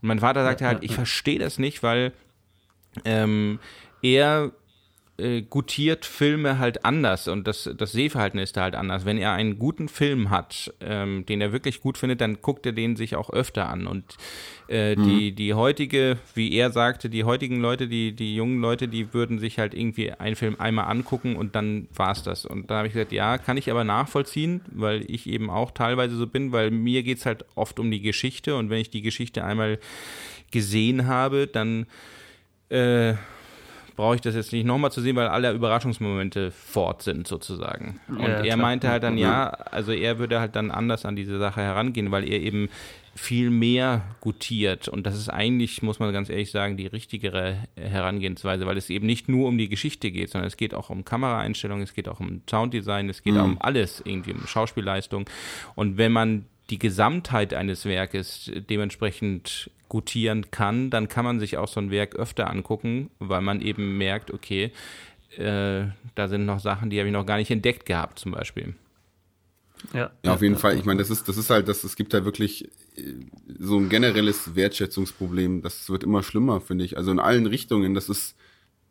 Und 0.00 0.08
mein 0.08 0.20
Vater 0.20 0.44
sagte 0.44 0.66
halt, 0.66 0.84
ich 0.84 0.94
verstehe 0.94 1.40
das 1.40 1.58
nicht, 1.58 1.82
weil 1.82 2.12
ähm, 3.04 3.58
er 4.02 4.52
äh, 5.16 5.42
gutiert 5.42 6.04
Filme 6.04 6.58
halt 6.58 6.84
anders 6.84 7.28
und 7.28 7.46
das, 7.46 7.70
das 7.76 7.92
Sehverhalten 7.92 8.40
ist 8.40 8.56
da 8.56 8.62
halt 8.62 8.74
anders. 8.74 9.04
Wenn 9.04 9.18
er 9.18 9.32
einen 9.32 9.60
guten 9.60 9.88
Film 9.88 10.30
hat, 10.30 10.74
ähm, 10.80 11.24
den 11.26 11.40
er 11.40 11.52
wirklich 11.52 11.80
gut 11.80 11.98
findet, 11.98 12.20
dann 12.20 12.42
guckt 12.42 12.66
er 12.66 12.72
den 12.72 12.96
sich 12.96 13.14
auch 13.14 13.30
öfter 13.30 13.68
an. 13.68 13.86
Und 13.86 14.16
äh, 14.68 14.96
mhm. 14.96 15.04
die, 15.04 15.32
die 15.32 15.54
heutige, 15.54 16.18
wie 16.34 16.52
er 16.54 16.72
sagte, 16.72 17.08
die 17.08 17.22
heutigen 17.22 17.60
Leute, 17.60 17.86
die, 17.86 18.10
die 18.10 18.34
jungen 18.34 18.60
Leute, 18.60 18.88
die 18.88 19.14
würden 19.14 19.38
sich 19.38 19.60
halt 19.60 19.72
irgendwie 19.72 20.10
einen 20.10 20.34
Film 20.34 20.56
einmal 20.58 20.86
angucken 20.86 21.36
und 21.36 21.54
dann 21.54 21.86
war's 21.94 22.24
das. 22.24 22.44
Und 22.44 22.70
da 22.70 22.78
habe 22.78 22.88
ich 22.88 22.94
gesagt, 22.94 23.12
ja, 23.12 23.38
kann 23.38 23.56
ich 23.56 23.70
aber 23.70 23.84
nachvollziehen, 23.84 24.62
weil 24.72 25.08
ich 25.08 25.28
eben 25.28 25.48
auch 25.48 25.70
teilweise 25.70 26.16
so 26.16 26.26
bin, 26.26 26.50
weil 26.50 26.72
mir 26.72 27.04
geht's 27.04 27.24
halt 27.24 27.44
oft 27.54 27.78
um 27.78 27.90
die 27.90 28.00
Geschichte 28.00 28.56
und 28.56 28.68
wenn 28.68 28.80
ich 28.80 28.90
die 28.90 29.02
Geschichte 29.02 29.44
einmal 29.44 29.78
gesehen 30.50 31.06
habe, 31.06 31.46
dann 31.46 31.86
äh, 32.68 33.14
brauche 33.96 34.16
ich 34.16 34.20
das 34.20 34.34
jetzt 34.34 34.52
nicht 34.52 34.64
nochmal 34.66 34.92
zu 34.92 35.00
sehen, 35.00 35.16
weil 35.16 35.28
alle 35.28 35.52
Überraschungsmomente 35.52 36.50
fort 36.50 37.02
sind 37.02 37.26
sozusagen. 37.26 38.00
Und 38.08 38.20
Ja, 38.20 38.26
er 38.28 38.42
klar. 38.42 38.56
meinte 38.56 38.88
halt 38.88 39.02
dann, 39.02 39.18
ja, 39.18 39.48
also 39.48 39.92
er 39.92 40.18
würde 40.18 40.40
halt 40.40 40.56
dann 40.56 40.70
anders 40.70 41.04
an 41.04 41.16
diese 41.16 41.38
Sache 41.38 41.60
herangehen, 41.60 42.10
weil 42.10 42.28
er 42.28 42.40
eben 42.40 42.68
viel 43.16 43.50
mehr 43.50 44.02
gutiert. 44.20 44.88
Und 44.88 45.06
das 45.06 45.16
ist 45.16 45.28
eigentlich, 45.28 45.82
muss 45.82 46.00
man 46.00 46.12
ganz 46.12 46.28
ehrlich 46.28 46.50
sagen, 46.50 46.76
die 46.76 46.86
richtigere 46.88 47.58
Herangehensweise, 47.76 48.66
weil 48.66 48.76
es 48.76 48.90
eben 48.90 49.06
nicht 49.06 49.28
nur 49.28 49.48
um 49.48 49.56
die 49.56 49.68
Geschichte 49.68 50.10
geht, 50.10 50.30
sondern 50.30 50.48
es 50.48 50.56
geht 50.56 50.74
auch 50.74 50.90
um 50.90 51.04
Kameraeinstellungen, 51.04 51.84
es 51.84 51.94
geht 51.94 52.08
auch 52.08 52.18
um 52.18 52.42
Sounddesign, 52.50 53.08
es 53.08 53.22
geht 53.22 53.36
auch 53.36 53.44
um 53.44 53.58
alles, 53.60 54.02
irgendwie 54.04 54.32
um 54.32 54.46
Schauspielleistung. 54.46 55.26
Und 55.76 55.96
wenn 55.96 56.10
man 56.10 56.46
die 56.70 56.78
Gesamtheit 56.78 57.54
eines 57.54 57.84
Werkes 57.84 58.50
dementsprechend 58.70 59.70
gutieren 59.88 60.50
kann, 60.50 60.90
dann 60.90 61.08
kann 61.08 61.24
man 61.24 61.38
sich 61.38 61.56
auch 61.56 61.68
so 61.68 61.80
ein 61.80 61.90
Werk 61.90 62.16
öfter 62.16 62.50
angucken, 62.50 63.10
weil 63.18 63.42
man 63.42 63.60
eben 63.60 63.98
merkt, 63.98 64.32
okay, 64.32 64.72
äh, 65.36 65.84
da 66.14 66.28
sind 66.28 66.46
noch 66.46 66.60
Sachen, 66.60 66.90
die 66.90 66.98
habe 66.98 67.08
ich 67.08 67.12
noch 67.12 67.26
gar 67.26 67.36
nicht 67.36 67.50
entdeckt 67.50 67.86
gehabt, 67.86 68.18
zum 68.18 68.32
Beispiel. 68.32 68.74
Ja, 69.92 70.10
Ja, 70.24 70.34
auf 70.34 70.42
jeden 70.42 70.56
Fall. 70.56 70.78
Ich 70.78 70.84
meine, 70.84 70.98
das 70.98 71.10
ist, 71.10 71.28
das 71.28 71.36
ist 71.36 71.50
halt, 71.50 71.68
das, 71.68 71.84
es 71.84 71.96
gibt 71.96 72.14
da 72.14 72.24
wirklich 72.24 72.64
äh, 72.96 73.02
so 73.58 73.78
ein 73.78 73.88
generelles 73.88 74.54
Wertschätzungsproblem. 74.54 75.62
Das 75.62 75.90
wird 75.90 76.04
immer 76.04 76.22
schlimmer, 76.22 76.60
finde 76.60 76.84
ich. 76.84 76.96
Also 76.96 77.10
in 77.10 77.18
allen 77.18 77.46
Richtungen. 77.46 77.94
Das 77.94 78.08
ist, 78.08 78.36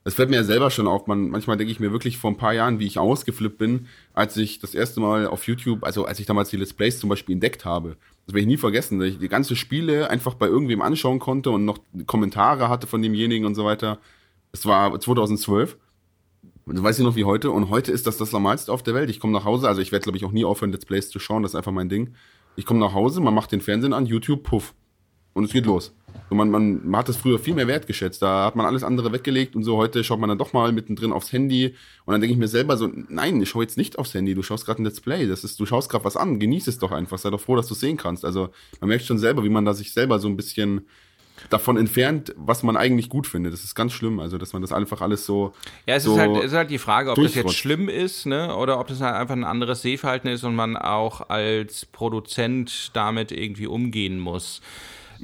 das 0.03 0.15
fällt 0.15 0.29
mir 0.29 0.37
ja 0.37 0.43
selber 0.43 0.69
schon 0.69 0.87
auf. 0.87 1.07
Man, 1.07 1.29
manchmal 1.29 1.55
denke 1.55 1.71
ich 1.71 1.79
mir 1.79 1.91
wirklich 1.91 2.17
vor 2.17 2.31
ein 2.31 2.37
paar 2.37 2.53
Jahren, 2.53 2.79
wie 2.79 2.85
ich 2.85 2.99
ausgeflippt 2.99 3.57
bin, 3.57 3.87
als 4.13 4.35
ich 4.35 4.59
das 4.59 4.75
erste 4.75 4.99
Mal 4.99 5.27
auf 5.27 5.47
YouTube, 5.47 5.83
also 5.83 6.05
als 6.05 6.19
ich 6.19 6.25
damals 6.25 6.49
die 6.49 6.57
Let's 6.57 6.73
Plays 6.73 6.99
zum 6.99 7.09
Beispiel 7.09 7.33
entdeckt 7.33 7.63
habe. 7.63 7.95
Das 8.25 8.33
werde 8.33 8.41
ich 8.41 8.47
nie 8.47 8.57
vergessen, 8.57 8.99
dass 8.99 9.09
ich 9.09 9.19
die 9.19 9.29
ganze 9.29 9.55
Spiele 9.55 10.09
einfach 10.09 10.33
bei 10.33 10.47
irgendwem 10.47 10.81
anschauen 10.81 11.19
konnte 11.19 11.51
und 11.51 11.65
noch 11.65 11.79
Kommentare 12.05 12.69
hatte 12.69 12.87
von 12.87 13.01
demjenigen 13.01 13.45
und 13.45 13.55
so 13.55 13.63
weiter. 13.65 13.99
Das 14.51 14.65
war 14.65 14.99
2012. 14.99 15.77
Und 16.65 16.75
das 16.75 16.83
weiß 16.83 16.99
ich 16.99 17.05
noch 17.05 17.15
wie 17.15 17.25
heute. 17.25 17.51
Und 17.51 17.69
heute 17.69 17.91
ist 17.91 18.07
das 18.07 18.17
das 18.17 18.31
Normalste 18.31 18.71
auf 18.71 18.83
der 18.83 18.93
Welt. 18.93 19.09
Ich 19.09 19.19
komme 19.19 19.33
nach 19.33 19.45
Hause, 19.45 19.67
also 19.67 19.81
ich 19.81 19.91
werde, 19.91 20.03
glaube 20.03 20.17
ich, 20.17 20.25
auch 20.25 20.31
nie 20.31 20.45
aufhören, 20.45 20.71
Let's 20.71 20.85
Plays 20.85 21.09
zu 21.09 21.19
schauen. 21.19 21.43
Das 21.43 21.51
ist 21.51 21.55
einfach 21.55 21.71
mein 21.71 21.89
Ding. 21.89 22.13
Ich 22.55 22.65
komme 22.65 22.79
nach 22.79 22.93
Hause, 22.93 23.19
man 23.21 23.33
macht 23.33 23.51
den 23.51 23.61
Fernsehen 23.61 23.93
an, 23.93 24.05
YouTube, 24.05 24.43
puff. 24.43 24.73
Und 25.33 25.45
es 25.45 25.51
geht 25.51 25.65
los. 25.65 25.93
So, 26.29 26.35
man, 26.35 26.49
man, 26.49 26.87
man 26.87 26.99
hat 26.99 27.09
das 27.09 27.17
früher 27.17 27.39
viel 27.39 27.55
mehr 27.55 27.67
wertgeschätzt. 27.67 28.21
Da 28.21 28.45
hat 28.45 28.55
man 28.55 28.65
alles 28.65 28.83
andere 28.83 29.11
weggelegt 29.11 29.55
und 29.55 29.63
so. 29.63 29.77
Heute 29.77 30.03
schaut 30.03 30.19
man 30.19 30.29
dann 30.29 30.37
doch 30.37 30.53
mal 30.53 30.71
mittendrin 30.71 31.11
aufs 31.11 31.31
Handy. 31.31 31.75
Und 32.05 32.11
dann 32.11 32.21
denke 32.21 32.33
ich 32.33 32.39
mir 32.39 32.47
selber 32.47 32.77
so, 32.77 32.89
nein, 33.09 33.41
ich 33.41 33.49
schau 33.49 33.61
jetzt 33.61 33.77
nicht 33.77 33.97
aufs 33.97 34.13
Handy. 34.13 34.35
Du 34.35 34.43
schaust 34.43 34.65
gerade 34.65 34.81
ein 34.81 34.85
Let's 34.85 35.01
Play. 35.01 35.27
Das 35.27 35.43
ist, 35.43 35.59
du 35.59 35.65
schaust 35.65 35.89
gerade 35.89 36.05
was 36.05 36.17
an. 36.17 36.39
Genieß 36.39 36.67
es 36.67 36.77
doch 36.77 36.91
einfach. 36.91 37.17
Sei 37.17 37.29
doch 37.29 37.41
froh, 37.41 37.55
dass 37.55 37.67
du 37.67 37.73
es 37.73 37.79
sehen 37.79 37.97
kannst. 37.97 38.25
Also 38.25 38.49
man 38.79 38.89
merkt 38.89 39.05
schon 39.05 39.17
selber, 39.17 39.43
wie 39.43 39.49
man 39.49 39.65
da 39.65 39.73
sich 39.73 39.91
selber 39.91 40.19
so 40.19 40.27
ein 40.27 40.37
bisschen 40.37 40.85
davon 41.49 41.77
entfernt, 41.77 42.33
was 42.37 42.63
man 42.63 42.77
eigentlich 42.77 43.09
gut 43.09 43.27
findet. 43.27 43.53
Das 43.53 43.63
ist 43.63 43.75
ganz 43.75 43.93
schlimm. 43.93 44.19
Also, 44.19 44.37
dass 44.37 44.53
man 44.53 44.61
das 44.61 44.71
einfach 44.71 45.01
alles 45.01 45.25
so. 45.25 45.53
Ja, 45.85 45.95
es 45.95 46.03
so 46.03 46.13
ist, 46.13 46.19
halt, 46.19 46.37
es 46.37 46.45
ist 46.45 46.53
halt 46.53 46.69
die 46.69 46.77
Frage, 46.77 47.11
ob 47.11 47.15
das 47.15 47.35
jetzt 47.35 47.55
schlimm 47.55 47.89
ist, 47.89 48.25
ne? 48.25 48.55
Oder 48.55 48.79
ob 48.79 48.87
das 48.87 49.01
halt 49.01 49.15
einfach 49.15 49.35
ein 49.35 49.43
anderes 49.43 49.81
Sehverhalten 49.81 50.29
ist 50.29 50.43
und 50.43 50.55
man 50.55 50.77
auch 50.77 51.29
als 51.29 51.85
Produzent 51.85 52.91
damit 52.93 53.31
irgendwie 53.31 53.67
umgehen 53.67 54.19
muss. 54.19 54.61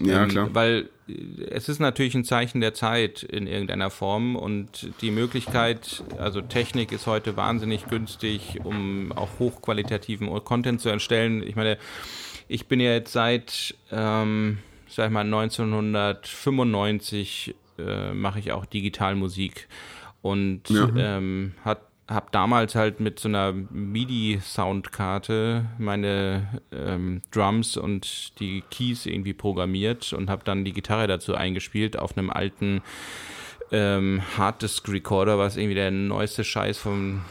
Ja, 0.01 0.23
Ähm, 0.23 0.29
klar. 0.29 0.49
Weil 0.53 0.89
äh, 1.07 1.13
es 1.49 1.69
ist 1.69 1.79
natürlich 1.79 2.15
ein 2.15 2.25
Zeichen 2.25 2.61
der 2.61 2.73
Zeit 2.73 3.23
in 3.23 3.47
irgendeiner 3.47 3.89
Form 3.89 4.35
und 4.35 4.89
die 5.01 5.11
Möglichkeit, 5.11 6.03
also 6.17 6.41
Technik 6.41 6.91
ist 6.91 7.07
heute 7.07 7.37
wahnsinnig 7.37 7.87
günstig, 7.87 8.59
um 8.63 9.11
auch 9.11 9.39
hochqualitativen 9.39 10.27
Content 10.43 10.81
zu 10.81 10.89
erstellen. 10.89 11.43
Ich 11.43 11.55
meine, 11.55 11.77
ich 12.47 12.67
bin 12.67 12.79
ja 12.79 12.91
jetzt 12.93 13.13
seit, 13.13 13.75
ähm, 13.91 14.59
sag 14.87 15.07
ich 15.07 15.11
mal, 15.11 15.21
1995 15.25 17.55
äh, 17.77 18.13
mache 18.13 18.39
ich 18.39 18.51
auch 18.51 18.65
Digitalmusik 18.65 19.67
und 20.21 20.69
Ja. 20.69 20.89
ähm, 20.95 21.53
hat 21.63 21.81
habe 22.09 22.27
damals 22.31 22.75
halt 22.75 22.99
mit 22.99 23.19
so 23.19 23.29
einer 23.29 23.53
MIDI-Soundkarte 23.53 25.65
meine 25.77 26.61
ähm, 26.71 27.21
Drums 27.31 27.77
und 27.77 28.39
die 28.39 28.63
Keys 28.71 29.05
irgendwie 29.05 29.33
programmiert 29.33 30.11
und 30.13 30.29
habe 30.29 30.43
dann 30.43 30.65
die 30.65 30.73
Gitarre 30.73 31.07
dazu 31.07 31.35
eingespielt 31.35 31.97
auf 31.97 32.17
einem 32.17 32.31
alten 32.31 32.81
ähm, 33.71 34.21
Harddisk-Recorder, 34.37 35.37
was 35.37 35.55
irgendwie 35.55 35.75
der 35.75 35.91
neueste 35.91 36.43
Scheiß 36.43 36.79
vom 36.79 37.21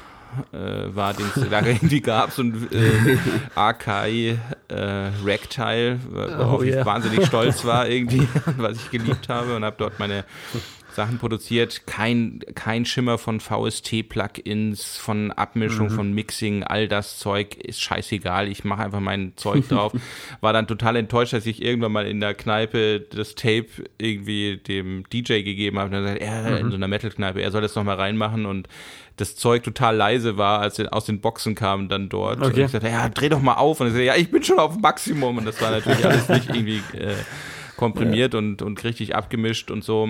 äh, 0.53 0.95
war, 0.95 1.15
den 1.15 1.27
es 1.35 1.49
da 1.49 1.61
irgendwie 1.67 2.01
gab, 2.01 2.33
so 2.33 2.43
ein 2.43 2.69
äh, 2.71 3.17
Akai 3.55 4.39
äh, 4.69 5.11
Rack-Teil, 5.25 5.99
worauf 6.11 6.61
Oh, 6.61 6.63
ich 6.63 6.75
yeah. 6.75 6.87
wahnsinnig 6.87 7.27
stolz 7.27 7.65
war 7.65 7.89
irgendwie, 7.89 8.29
was 8.57 8.79
ich 8.79 8.91
geliebt 8.91 9.29
habe 9.29 9.57
und 9.57 9.65
habe 9.65 9.77
dort 9.79 9.99
meine 9.99 10.25
Sachen 10.99 11.19
produziert. 11.19 11.87
Kein, 11.87 12.41
kein 12.57 12.85
Schimmer 12.85 13.19
von 13.19 13.39
VST-Plugins, 13.39 14.97
von 14.99 15.31
Abmischung, 15.31 15.91
von 15.91 16.13
Mixing, 16.13 16.65
all 16.65 16.89
das 16.89 17.19
Zeug 17.19 17.55
ist 17.55 17.81
scheißegal. 17.81 18.49
Ich 18.49 18.65
mache 18.65 18.83
einfach 18.83 18.99
mein 18.99 19.33
Zeug 19.37 19.69
drauf. 19.69 19.93
War 20.41 20.53
dann 20.53 20.67
total 20.67 20.97
enttäuscht, 20.97 21.33
dass 21.33 21.47
ich 21.47 21.63
irgendwann 21.63 21.93
mal 21.93 22.07
in 22.07 22.19
der 22.21 22.35
Kneipe 22.35 23.01
das 23.01 23.37
Tape 23.37 23.67
irgendwie 23.99 24.57
dem 24.57 25.05
DJ 25.13 25.43
gegeben 25.43 25.79
habe. 25.79 25.97
Und 25.97 26.05
dann 26.05 26.17
er, 26.17 26.59
in 26.59 26.71
so 26.71 26.77
einer 26.77 26.89
Metal-Kneipe, 26.89 27.41
er 27.41 27.53
soll 27.53 27.63
das 27.63 27.77
nochmal 27.77 27.97
reinmachen 27.97 28.45
und 28.45 28.67
das 29.17 29.37
Zeug 29.37 29.63
total 29.63 29.95
leise 29.97 30.37
war, 30.37 30.61
als 30.61 30.79
er 30.79 30.93
aus 30.93 31.05
den 31.05 31.21
Boxen 31.21 31.55
kam 31.55 31.89
dann 31.89 32.09
dort. 32.09 32.39
Und 32.41 32.47
Okay. 32.49 32.65
ich 32.65 32.71
sagte, 32.73 32.89
ja, 32.89 33.09
dreh 33.09 33.29
doch 33.29 33.41
mal 33.43 33.55
auf. 33.55 33.81
Und 33.81 33.87
er 33.89 33.91
sagte, 33.91 34.05
ja, 34.05 34.17
ich 34.17 34.31
bin 34.31 34.43
schon 34.43 34.59
auf 34.59 34.77
Maximum. 34.79 35.39
Und 35.39 35.45
das 35.45 35.61
war 35.63 35.71
natürlich 35.71 36.05
alles 36.05 36.29
nicht 36.29 36.49
irgendwie 36.49 36.83
äh, 36.97 37.15
komprimiert 37.77 38.35
und, 38.35 38.63
und 38.63 38.83
richtig 38.83 39.15
abgemischt 39.15 39.71
und 39.71 39.85
so. 39.85 40.09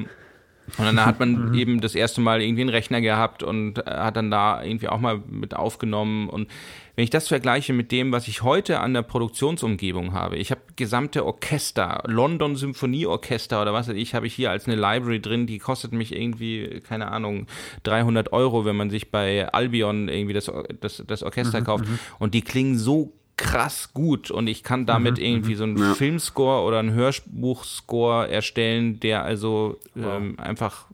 Und 0.77 0.85
dann 0.85 1.05
hat 1.05 1.19
man 1.19 1.55
eben 1.59 1.81
das 1.81 1.95
erste 1.95 2.21
Mal 2.21 2.43
irgendwie 2.43 2.63
einen 2.63 2.71
Rechner 2.71 3.01
gehabt 3.01 3.43
und 3.43 3.79
äh, 3.79 3.83
hat 3.87 4.17
dann 4.17 4.31
da 4.31 4.63
irgendwie 4.63 4.89
auch 4.89 5.01
mal 5.01 5.21
mit 5.29 5.55
aufgenommen. 5.55 6.29
Und 6.29 6.49
wenn 6.97 7.05
ich 7.05 7.11
das 7.11 7.29
vergleiche 7.29 7.73
mit 7.73 7.93
dem, 7.93 8.11
was 8.11 8.27
ich 8.27 8.43
heute 8.43 8.81
an 8.81 8.93
der 8.93 9.03
Produktionsumgebung 9.03 10.13
habe, 10.13 10.37
ich 10.37 10.51
habe 10.51 10.61
gesamte 10.77 11.25
Orchester, 11.25 12.03
London 12.07 12.57
Symphonieorchester 12.57 13.63
oder 13.63 13.73
was 13.73 13.89
weiß 13.89 13.97
ich, 13.97 14.15
habe 14.15 14.27
ich 14.27 14.35
hier 14.35 14.51
als 14.51 14.67
eine 14.67 14.75
Library 14.75 15.21
drin, 15.21 15.47
die 15.47 15.59
kostet 15.59 15.93
mich 15.93 16.15
irgendwie, 16.15 16.81
keine 16.81 17.13
Ahnung, 17.13 17.47
300 17.85 18.33
Euro, 18.33 18.65
wenn 18.65 18.77
man 18.77 18.91
sich 18.91 19.11
bei 19.11 19.49
Albion 19.49 20.09
irgendwie 20.09 20.35
das, 20.35 20.51
das, 20.81 21.05
das 21.07 21.23
Orchester 21.23 21.63
kauft. 21.63 21.85
Und 22.19 22.35
die 22.35 22.43
klingen 22.43 22.77
so 22.77 23.13
krass 23.39 23.95
gut 23.95 24.31
und 24.31 24.47
ich 24.49 24.63
kann 24.63 24.85
damit 24.85 25.19
irgendwie 25.19 25.55
so 25.55 25.65
einen 25.65 25.79
Ja. 25.79 25.95
Filmscore 25.95 26.67
oder 26.67 26.81
einen 26.81 26.93
Hörbuchscore 26.93 28.29
erstellen, 28.31 29.01
der 29.01 29.23
also 29.25 29.79
ähm, 29.97 30.39
einfach 30.39 30.87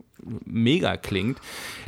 mega 0.45 0.97
klingt. 0.97 1.38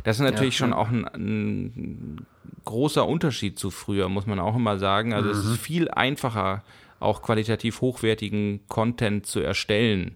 Das 0.03 0.17
ist 0.17 0.23
natürlich 0.23 0.57
schon 0.57 0.73
auch 0.73 0.89
ein, 0.89 1.05
ein 1.05 2.25
großer 2.65 3.07
Unterschied 3.07 3.57
zu 3.57 3.71
früher, 3.71 4.09
muss 4.09 4.25
man 4.25 4.39
auch 4.39 4.55
immer 4.55 4.77
sagen. 4.77 5.13
Also 5.13 5.29
es 5.29 5.45
ist 5.45 5.57
viel 5.59 5.89
einfacher, 5.89 6.63
auch 6.99 7.21
qualitativ 7.21 7.81
hochwertigen 7.81 8.59
Content 8.67 9.25
zu 9.25 9.39
erstellen. 9.39 10.15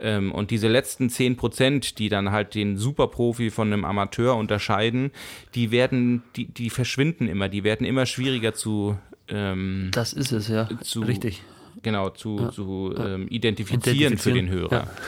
Ähm, 0.00 0.30
und 0.32 0.50
diese 0.50 0.68
letzten 0.68 1.10
10 1.10 1.36
Prozent, 1.36 1.98
die 1.98 2.08
dann 2.08 2.30
halt 2.30 2.54
den 2.54 2.76
Superprofi 2.76 3.50
von 3.50 3.72
einem 3.72 3.84
Amateur 3.84 4.36
unterscheiden, 4.36 5.10
die 5.54 5.70
werden, 5.70 6.22
die, 6.36 6.46
die 6.46 6.70
verschwinden 6.70 7.28
immer, 7.28 7.48
die 7.48 7.64
werden 7.64 7.86
immer 7.86 8.06
schwieriger 8.06 8.54
zu 8.54 8.96
ähm, 9.28 9.88
Das 9.92 10.12
ist 10.12 10.32
es, 10.32 10.48
ja. 10.48 10.68
zu, 10.82 11.00
Richtig. 11.00 11.42
Genau, 11.82 12.10
zu, 12.10 12.48
zu 12.48 12.92
ähm, 12.98 13.28
identifizieren, 13.28 14.18
für 14.18 14.30
Identifizieren, 14.30 14.46
den 14.46 14.50
Hörer. 14.50 14.88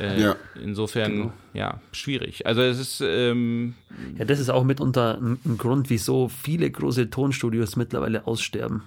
Äh, 0.00 0.20
Ja. 0.22 0.36
Insofern, 0.62 1.32
ja, 1.54 1.80
schwierig. 1.90 2.46
Also 2.46 2.62
es 2.62 2.78
ist, 2.78 3.00
ähm, 3.04 3.74
Ja, 4.16 4.24
das 4.24 4.38
ist 4.38 4.48
auch 4.48 4.62
mitunter 4.62 5.18
ein, 5.20 5.38
ein 5.44 5.58
Grund, 5.58 5.90
wieso 5.90 6.28
viele 6.28 6.70
große 6.70 7.10
Tonstudios 7.10 7.74
mittlerweile 7.74 8.26
aussterben. 8.26 8.82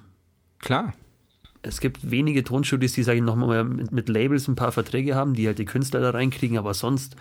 klar. 0.59 0.93
Es 1.63 1.79
gibt 1.79 2.09
wenige 2.09 2.43
Tonstudios, 2.43 2.93
die, 2.93 3.03
sage 3.03 3.17
ich 3.19 3.23
nochmal, 3.23 3.63
mit, 3.65 3.91
mit 3.91 4.09
Labels 4.09 4.47
ein 4.47 4.55
paar 4.55 4.71
Verträge 4.71 5.13
haben, 5.13 5.33
die 5.35 5.45
halt 5.47 5.59
die 5.59 5.65
Künstler 5.65 5.99
da 5.99 6.09
reinkriegen, 6.09 6.57
aber 6.57 6.73
sonst 6.73 7.15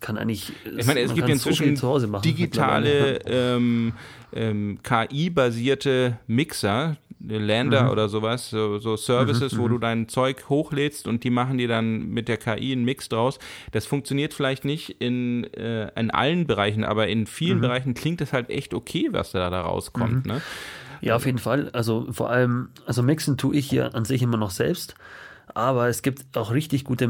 kann 0.00 0.16
eigentlich. 0.18 0.52
Ich 0.64 0.86
meine, 0.86 1.00
es 1.00 1.12
gibt 1.14 1.26
so 1.26 1.32
inzwischen 1.32 1.80
Hause 1.82 2.06
machen 2.06 2.22
digitale 2.22 3.18
ähm, 3.26 3.92
ähm, 4.32 4.78
KI-basierte 4.82 6.18
Mixer, 6.26 6.96
Lander 7.20 7.86
Mhm. 7.86 7.90
oder 7.90 8.08
sowas, 8.08 8.48
so, 8.50 8.78
so 8.78 8.96
Services, 8.96 9.58
wo 9.58 9.66
du 9.66 9.78
dein 9.78 10.08
Zeug 10.08 10.48
hochlädst 10.48 11.08
und 11.08 11.24
die 11.24 11.30
machen 11.30 11.58
dir 11.58 11.66
dann 11.66 12.10
mit 12.10 12.28
der 12.28 12.36
KI 12.36 12.72
einen 12.72 12.84
Mix 12.84 13.08
draus. 13.08 13.40
Das 13.72 13.86
funktioniert 13.86 14.34
vielleicht 14.34 14.64
nicht 14.64 14.90
in, 15.00 15.44
äh, 15.54 15.90
in 16.00 16.10
allen 16.12 16.46
Bereichen, 16.46 16.84
aber 16.84 17.08
in 17.08 17.20
Mhm. 17.20 17.26
vielen 17.26 17.60
Bereichen 17.60 17.94
klingt 17.94 18.20
es 18.20 18.32
halt 18.32 18.50
echt 18.50 18.72
okay, 18.72 19.08
was 19.10 19.32
da, 19.32 19.50
da 19.50 19.62
rauskommt. 19.62 20.26
Ne? 20.26 20.40
Ja, 21.00 21.16
auf 21.16 21.26
jeden 21.26 21.38
Fall. 21.38 21.70
Also 21.70 22.06
vor 22.12 22.30
allem, 22.30 22.68
also 22.86 23.02
mixen 23.02 23.36
tue 23.36 23.56
ich 23.56 23.70
ja 23.72 23.88
an 23.88 24.04
sich 24.04 24.22
immer 24.22 24.36
noch 24.36 24.50
selbst, 24.50 24.94
aber 25.54 25.88
es 25.88 26.02
gibt 26.02 26.36
auch 26.36 26.52
richtig 26.52 26.84
gute 26.84 27.08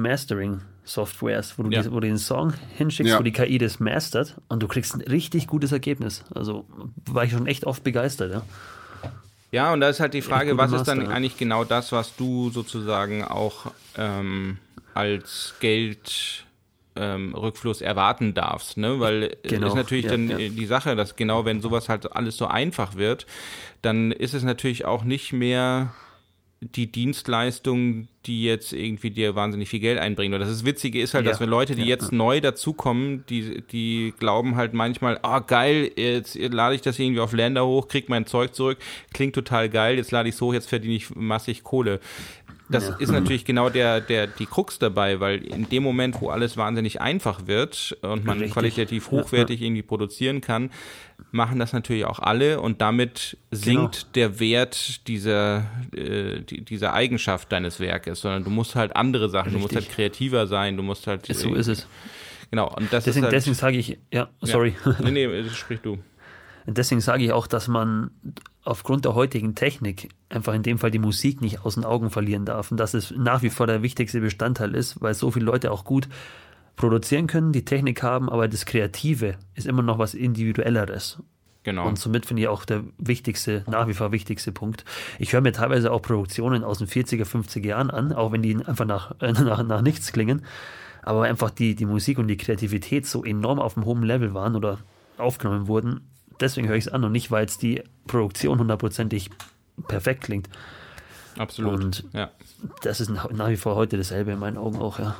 Mastering-Softwares, 0.88 1.58
wo, 1.58 1.62
du 1.64 1.70
Ja. 1.70 1.82
die- 1.82 1.90
wo 1.90 2.00
du 2.00 2.06
den 2.06 2.18
Song 2.18 2.54
hinschickst, 2.76 3.12
Ja. 3.12 3.18
wo 3.18 3.22
die 3.22 3.32
KI 3.32 3.58
das 3.58 3.80
mastert 3.80 4.36
und 4.48 4.62
du 4.62 4.68
kriegst 4.68 4.94
ein 4.94 5.02
richtig 5.02 5.46
gutes 5.46 5.72
Ergebnis. 5.72 6.24
Also 6.34 6.64
war 7.06 7.24
ich 7.24 7.32
schon 7.32 7.46
echt 7.46 7.64
oft 7.64 7.84
begeistert, 7.84 8.32
ja. 8.32 8.42
Ja, 9.50 9.72
und 9.72 9.80
da 9.80 9.88
ist 9.88 10.00
halt 10.00 10.12
die 10.12 10.20
Frage, 10.20 10.58
was 10.58 10.72
ist 10.72 10.84
dann 10.84 10.98
Master, 10.98 11.10
ja. 11.10 11.16
eigentlich 11.16 11.38
genau 11.38 11.64
das, 11.64 11.90
was 11.92 12.14
du 12.16 12.50
sozusagen 12.50 13.24
auch 13.24 13.72
ähm, 13.96 14.58
als 14.92 15.54
Geld 15.60 16.44
ähm, 16.96 17.34
Rückfluss 17.34 17.80
erwarten 17.80 18.34
darfst, 18.34 18.76
ne? 18.76 19.00
Weil 19.00 19.36
genau. 19.44 19.68
ist 19.68 19.74
natürlich 19.74 20.04
ja, 20.06 20.10
dann 20.10 20.28
ja. 20.28 20.36
die 20.36 20.66
Sache, 20.66 20.96
dass 20.96 21.16
genau 21.16 21.44
wenn 21.46 21.62
sowas 21.62 21.88
halt 21.88 22.12
alles 22.14 22.36
so 22.36 22.46
einfach 22.46 22.96
wird, 22.96 23.24
dann 23.80 24.10
ist 24.12 24.34
es 24.34 24.42
natürlich 24.42 24.84
auch 24.84 25.04
nicht 25.04 25.32
mehr 25.32 25.94
die 26.60 26.90
Dienstleistung, 26.90 28.08
die 28.26 28.42
jetzt 28.42 28.72
irgendwie 28.72 29.10
dir 29.10 29.36
wahnsinnig 29.36 29.68
viel 29.68 29.78
Geld 29.78 29.98
einbringen. 29.98 30.34
Und 30.34 30.40
das 30.40 30.50
ist 30.50 30.64
Witzige 30.64 31.00
ist 31.00 31.14
halt, 31.14 31.24
ja. 31.24 31.30
dass 31.30 31.40
wenn 31.40 31.48
Leute, 31.48 31.76
die 31.76 31.82
ja. 31.82 31.88
jetzt 31.88 32.10
neu 32.10 32.40
dazukommen, 32.40 33.24
die, 33.28 33.62
die 33.62 34.12
glauben 34.18 34.56
halt 34.56 34.74
manchmal, 34.74 35.20
ah 35.22 35.38
oh, 35.38 35.44
geil, 35.46 35.92
jetzt 35.94 36.36
lade 36.36 36.74
ich 36.74 36.80
das 36.80 36.98
irgendwie 36.98 37.20
auf 37.20 37.32
Länder 37.32 37.64
hoch, 37.64 37.86
krieg 37.86 38.08
mein 38.08 38.26
Zeug 38.26 38.54
zurück, 38.54 38.78
klingt 39.12 39.34
total 39.34 39.68
geil, 39.68 39.96
jetzt 39.96 40.10
lade 40.10 40.28
ich 40.28 40.34
es 40.34 40.40
hoch, 40.40 40.52
jetzt 40.52 40.68
verdiene 40.68 40.94
ich 40.94 41.14
massig 41.14 41.62
Kohle. 41.62 42.00
Das 42.68 42.88
ja. 42.88 42.96
ist 42.96 43.10
natürlich 43.12 43.44
genau 43.44 43.70
der, 43.70 44.00
der, 44.00 44.26
die 44.26 44.44
Krux 44.44 44.78
dabei, 44.78 45.20
weil 45.20 45.42
in 45.42 45.68
dem 45.68 45.82
Moment, 45.82 46.20
wo 46.20 46.28
alles 46.28 46.56
wahnsinnig 46.56 47.00
einfach 47.00 47.46
wird 47.46 47.96
und 48.02 48.24
man 48.24 48.38
Richtig. 48.38 48.52
qualitativ 48.52 49.10
hochwertig 49.10 49.62
irgendwie 49.62 49.82
produzieren 49.82 50.40
kann, 50.40 50.70
machen 51.30 51.58
das 51.58 51.72
natürlich 51.72 52.04
auch 52.04 52.18
alle 52.20 52.60
und 52.60 52.80
damit 52.80 53.36
sinkt 53.50 53.94
genau. 53.94 54.12
der 54.14 54.40
Wert 54.40 55.06
dieser, 55.08 55.66
äh, 55.94 56.40
dieser 56.42 56.94
Eigenschaft 56.94 57.52
deines 57.52 57.80
Werkes, 57.80 58.20
sondern 58.20 58.44
du 58.44 58.50
musst 58.50 58.74
halt 58.74 58.96
andere 58.96 59.28
Sachen, 59.28 59.54
Richtig. 59.54 59.60
du 59.60 59.62
musst 59.62 59.74
halt 59.74 59.94
kreativer 59.94 60.46
sein, 60.46 60.76
du 60.76 60.82
musst 60.82 61.06
halt. 61.06 61.26
So 61.26 61.54
ist 61.54 61.68
es. 61.68 61.86
Genau, 62.50 62.74
und 62.74 62.92
das 62.92 63.04
deswegen, 63.04 63.24
ist 63.24 63.24
halt, 63.24 63.32
deswegen 63.34 63.54
sage 63.54 63.76
ich, 63.76 63.98
ja, 64.12 64.28
sorry. 64.40 64.74
Ja. 64.84 64.96
Nee, 65.00 65.26
nee, 65.26 65.48
sprich 65.50 65.80
du. 65.80 65.98
Und 66.66 66.76
deswegen 66.76 67.00
sage 67.00 67.24
ich 67.24 67.32
auch, 67.32 67.46
dass 67.46 67.68
man 67.68 68.10
aufgrund 68.62 69.06
der 69.06 69.14
heutigen 69.14 69.54
Technik 69.54 70.10
einfach 70.28 70.52
in 70.52 70.62
dem 70.62 70.78
Fall 70.78 70.90
die 70.90 70.98
Musik 70.98 71.40
nicht 71.40 71.64
aus 71.64 71.74
den 71.74 71.84
Augen 71.84 72.10
verlieren 72.10 72.44
darf 72.44 72.70
und 72.70 72.76
dass 72.78 72.92
es 72.92 73.10
nach 73.16 73.42
wie 73.42 73.48
vor 73.48 73.66
der 73.66 73.82
wichtigste 73.82 74.20
Bestandteil 74.20 74.74
ist, 74.74 75.00
weil 75.00 75.14
so 75.14 75.30
viele 75.30 75.46
Leute 75.46 75.70
auch 75.70 75.84
gut 75.84 76.08
produzieren 76.78 77.26
können, 77.26 77.52
die 77.52 77.64
Technik 77.64 78.02
haben, 78.02 78.30
aber 78.30 78.48
das 78.48 78.64
Kreative 78.64 79.34
ist 79.54 79.66
immer 79.66 79.82
noch 79.82 79.98
was 79.98 80.14
Individuelleres. 80.14 81.18
Genau. 81.64 81.86
Und 81.86 81.98
somit 81.98 82.24
finde 82.24 82.42
ich 82.42 82.48
auch 82.48 82.64
der 82.64 82.84
wichtigste, 82.96 83.64
nach 83.66 83.88
wie 83.88 83.94
vor 83.94 84.12
wichtigste 84.12 84.52
Punkt. 84.52 84.84
Ich 85.18 85.34
höre 85.34 85.42
mir 85.42 85.52
teilweise 85.52 85.92
auch 85.92 86.00
Produktionen 86.00 86.64
aus 86.64 86.78
den 86.78 86.86
40er, 86.86 87.24
50er 87.24 87.66
Jahren 87.66 87.90
an, 87.90 88.12
auch 88.14 88.32
wenn 88.32 88.40
die 88.40 88.56
einfach 88.64 88.86
nach, 88.86 89.14
äh, 89.20 89.32
nach, 89.32 89.62
nach 89.62 89.82
nichts 89.82 90.12
klingen. 90.12 90.46
Aber 91.02 91.24
einfach 91.24 91.50
die, 91.50 91.74
die 91.74 91.84
Musik 91.84 92.18
und 92.18 92.28
die 92.28 92.36
Kreativität 92.36 93.06
so 93.06 93.24
enorm 93.24 93.58
auf 93.58 93.76
einem 93.76 93.84
hohen 93.84 94.02
Level 94.02 94.32
waren 94.32 94.56
oder 94.56 94.78
aufgenommen 95.18 95.66
wurden, 95.66 96.08
deswegen 96.40 96.68
höre 96.68 96.76
ich 96.76 96.86
es 96.86 96.92
an 96.92 97.04
und 97.04 97.12
nicht, 97.12 97.30
weil 97.30 97.44
es 97.44 97.58
die 97.58 97.82
Produktion 98.06 98.58
hundertprozentig 98.60 99.30
perfekt 99.88 100.24
klingt. 100.24 100.48
Absolut. 101.36 101.82
Und 101.82 102.04
ja. 102.12 102.30
das 102.82 103.00
ist 103.00 103.10
nach 103.10 103.48
wie 103.48 103.56
vor 103.56 103.74
heute 103.74 103.96
dasselbe 103.96 104.32
in 104.32 104.38
meinen 104.38 104.56
Augen 104.56 104.78
auch, 104.78 104.98
ja. 104.98 105.16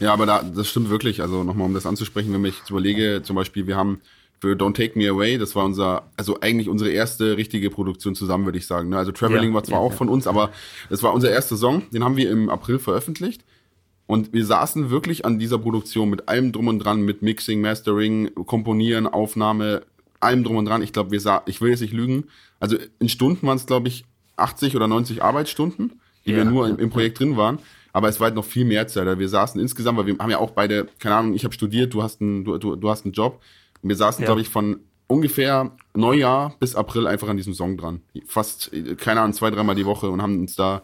Ja, 0.00 0.12
aber 0.12 0.26
da, 0.26 0.42
das 0.42 0.68
stimmt 0.68 0.90
wirklich. 0.90 1.22
Also 1.22 1.44
nochmal, 1.44 1.66
um 1.66 1.74
das 1.74 1.86
anzusprechen, 1.86 2.32
wenn 2.32 2.44
ich 2.44 2.58
jetzt 2.58 2.70
überlege, 2.70 3.22
zum 3.22 3.36
Beispiel, 3.36 3.66
wir 3.66 3.76
haben 3.76 4.00
für 4.40 4.54
Don't 4.54 4.74
Take 4.74 4.98
Me 4.98 5.08
Away, 5.08 5.38
das 5.38 5.54
war 5.56 5.64
unser, 5.64 6.10
also 6.16 6.40
eigentlich 6.40 6.68
unsere 6.68 6.90
erste 6.90 7.36
richtige 7.36 7.70
Produktion 7.70 8.14
zusammen, 8.14 8.44
würde 8.44 8.58
ich 8.58 8.66
sagen. 8.66 8.90
Ne? 8.90 8.98
Also 8.98 9.12
Traveling 9.12 9.50
ja, 9.50 9.54
war 9.54 9.64
zwar 9.64 9.78
ja, 9.78 9.84
auch 9.84 9.92
ja. 9.92 9.96
von 9.96 10.08
uns, 10.08 10.26
aber 10.26 10.50
das 10.90 11.02
war 11.02 11.14
unser 11.14 11.30
erster 11.30 11.56
Song, 11.56 11.84
den 11.90 12.04
haben 12.04 12.16
wir 12.16 12.30
im 12.30 12.50
April 12.50 12.78
veröffentlicht. 12.78 13.44
Und 14.06 14.32
wir 14.32 14.44
saßen 14.44 14.90
wirklich 14.90 15.24
an 15.24 15.38
dieser 15.38 15.58
Produktion 15.58 16.10
mit 16.10 16.28
allem 16.28 16.52
drum 16.52 16.68
und 16.68 16.78
dran, 16.78 17.02
mit 17.02 17.22
Mixing, 17.22 17.60
Mastering, 17.60 18.32
Komponieren, 18.46 19.06
Aufnahme, 19.06 19.82
allem 20.20 20.44
drum 20.44 20.56
und 20.56 20.66
dran. 20.66 20.82
Ich 20.82 20.92
glaube, 20.92 21.10
wir 21.10 21.20
sah, 21.20 21.42
ich 21.46 21.60
will 21.60 21.70
jetzt 21.70 21.80
nicht 21.80 21.92
lügen. 21.92 22.24
Also 22.60 22.76
in 23.00 23.08
Stunden 23.08 23.46
waren 23.46 23.56
es, 23.56 23.66
glaube 23.66 23.88
ich, 23.88 24.04
80 24.36 24.76
oder 24.76 24.86
90 24.86 25.22
Arbeitsstunden, 25.22 26.00
die 26.24 26.36
wir 26.36 26.44
nur 26.44 26.68
im, 26.68 26.78
im, 26.78 26.90
Projekt 26.90 27.18
drin 27.18 27.36
waren. 27.36 27.58
Aber 27.96 28.10
es 28.10 28.20
war 28.20 28.26
halt 28.26 28.34
noch 28.34 28.44
viel 28.44 28.66
mehr 28.66 28.86
Zeit. 28.88 29.18
Wir 29.18 29.28
saßen 29.30 29.58
insgesamt, 29.58 29.96
weil 29.96 30.04
wir 30.04 30.18
haben 30.18 30.28
ja 30.28 30.36
auch 30.36 30.50
beide, 30.50 30.86
keine 30.98 31.14
Ahnung, 31.14 31.32
ich 31.32 31.44
habe 31.44 31.54
studiert, 31.54 31.94
du 31.94 32.02
hast 32.02 32.20
einen, 32.20 32.44
du, 32.44 32.58
du, 32.58 32.76
du 32.76 32.90
hast 32.90 33.06
einen 33.06 33.14
Job. 33.14 33.40
Und 33.80 33.88
wir 33.88 33.96
saßen, 33.96 34.20
ja. 34.20 34.26
glaube 34.26 34.42
ich, 34.42 34.50
von 34.50 34.80
ungefähr 35.06 35.70
Neujahr 35.94 36.56
bis 36.60 36.74
April 36.74 37.06
einfach 37.06 37.30
an 37.30 37.38
diesem 37.38 37.54
Song 37.54 37.78
dran. 37.78 38.02
Fast, 38.26 38.70
keine 38.98 39.22
Ahnung, 39.22 39.32
zwei, 39.32 39.50
dreimal 39.50 39.76
die 39.76 39.86
Woche 39.86 40.10
und 40.10 40.20
haben 40.20 40.40
uns 40.40 40.56
da 40.56 40.82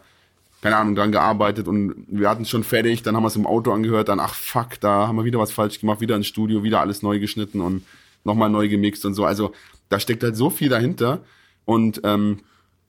keine 0.63 0.75
Ahnung, 0.75 0.95
dran 0.95 1.11
gearbeitet 1.11 1.67
und 1.67 1.93
wir 2.07 2.27
hatten 2.27 2.43
es 2.43 2.49
schon 2.49 2.63
fertig, 2.63 3.03
dann 3.03 3.15
haben 3.15 3.21
wir 3.21 3.27
es 3.27 3.35
im 3.35 3.45
Auto 3.45 3.71
angehört, 3.71 4.09
dann, 4.09 4.19
ach 4.19 4.33
fuck, 4.33 4.79
da 4.79 5.07
haben 5.07 5.17
wir 5.17 5.25
wieder 5.25 5.37
was 5.37 5.51
falsch 5.51 5.79
gemacht, 5.79 6.01
wieder 6.01 6.15
ins 6.15 6.25
Studio, 6.25 6.63
wieder 6.63 6.81
alles 6.81 7.03
neu 7.03 7.19
geschnitten 7.19 7.61
und 7.61 7.83
nochmal 8.23 8.49
neu 8.49 8.67
gemixt 8.69 9.05
und 9.05 9.13
so. 9.13 9.23
Also 9.23 9.51
da 9.89 9.99
steckt 9.99 10.23
halt 10.23 10.35
so 10.35 10.49
viel 10.49 10.69
dahinter. 10.69 11.19
Und 11.65 12.01
ähm, 12.05 12.39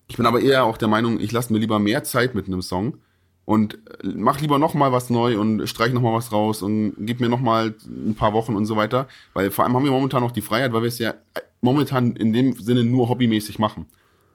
ich 0.08 0.16
bin 0.16 0.24
aber 0.24 0.40
eher 0.40 0.64
auch 0.64 0.78
der 0.78 0.88
Meinung, 0.88 1.20
ich 1.20 1.30
lasse 1.30 1.52
mir 1.52 1.58
lieber 1.58 1.78
mehr 1.78 2.04
Zeit 2.04 2.34
mit 2.34 2.46
einem 2.46 2.62
Song 2.62 2.96
und 3.44 3.74
äh, 3.74 4.08
mach 4.14 4.40
lieber 4.40 4.58
nochmal 4.58 4.92
was 4.92 5.10
neu 5.10 5.38
und 5.38 5.66
streich 5.66 5.92
nochmal 5.92 6.14
was 6.14 6.32
raus 6.32 6.62
und 6.62 6.94
gib 6.98 7.20
mir 7.20 7.28
nochmal 7.28 7.74
ein 7.86 8.14
paar 8.14 8.32
Wochen 8.32 8.56
und 8.56 8.66
so 8.66 8.76
weiter. 8.76 9.06
Weil 9.34 9.50
vor 9.50 9.64
allem 9.64 9.74
haben 9.74 9.84
wir 9.84 9.90
momentan 9.90 10.22
noch 10.22 10.32
die 10.32 10.40
Freiheit, 10.40 10.72
weil 10.72 10.82
wir 10.82 10.88
es 10.88 10.98
ja 10.98 11.14
momentan 11.60 12.16
in 12.16 12.32
dem 12.32 12.54
Sinne 12.54 12.84
nur 12.84 13.08
hobbymäßig 13.08 13.58
machen. 13.58 13.86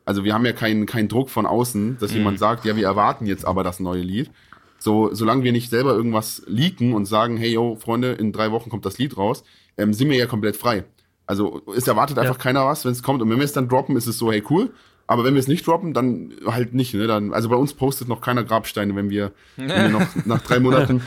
Also 0.06 0.24
wir 0.24 0.34
haben 0.34 0.46
ja 0.46 0.54
keinen 0.54 0.86
keinen 0.86 1.08
Druck 1.08 1.30
von 1.30 1.46
außen, 1.46 1.98
dass 2.00 2.12
mhm. 2.12 2.18
jemand 2.18 2.40
sagt, 2.40 2.66
ja, 2.66 2.76
wir 2.76 2.86
erwarten 2.86 3.26
jetzt 3.26 3.46
aber 3.46 3.64
das 3.64 3.80
neue 3.80 4.02
Lied. 4.02 4.32
So, 4.80 5.14
solange 5.14 5.44
wir 5.44 5.52
nicht 5.52 5.70
selber 5.70 5.94
irgendwas 5.94 6.42
leaken 6.48 6.94
und 6.94 7.06
sagen, 7.06 7.36
hey 7.36 7.52
yo, 7.52 7.76
Freunde, 7.76 8.14
in 8.14 8.32
drei 8.32 8.52
Wochen 8.52 8.70
kommt 8.70 8.86
das 8.86 8.98
Lied 8.98 9.18
raus, 9.18 9.44
ähm, 9.78 9.94
sind 9.94 10.10
wir 10.10 10.18
ja 10.18 10.26
komplett 10.26 10.56
frei. 10.56 10.86
Also 11.28 11.62
es 11.76 11.88
erwartet 11.88 12.18
einfach 12.18 12.38
ja. 12.38 12.42
keiner 12.42 12.66
was, 12.66 12.86
wenn 12.86 12.92
es 12.92 13.04
kommt. 13.04 13.22
Und 13.22 13.30
wenn 13.30 13.38
wir 13.38 13.46
es 13.46 13.54
dann 13.54 13.68
droppen, 13.68 13.96
ist 13.98 14.08
es 14.08 14.18
so, 14.18 14.32
hey 14.32 14.44
cool. 14.50 14.72
Aber 15.10 15.24
wenn 15.24 15.34
wir 15.34 15.40
es 15.40 15.48
nicht 15.48 15.66
droppen, 15.66 15.96
dann 15.96 16.36
halt 16.46 16.76
nicht. 16.76 16.94
Ne? 16.94 17.08
Dann, 17.08 17.34
also 17.34 17.50
bei 17.50 17.56
uns 17.56 17.74
postet 17.74 18.08
noch 18.08 18.22
keiner 18.22 18.44
Grabsteine, 18.44 18.96
wenn 18.96 19.10
wir, 19.10 19.32
wenn 19.56 19.68
wir 19.68 19.90
noch 19.90 20.08
nach 20.26 20.40
drei 20.44 20.60
Monaten 20.60 21.02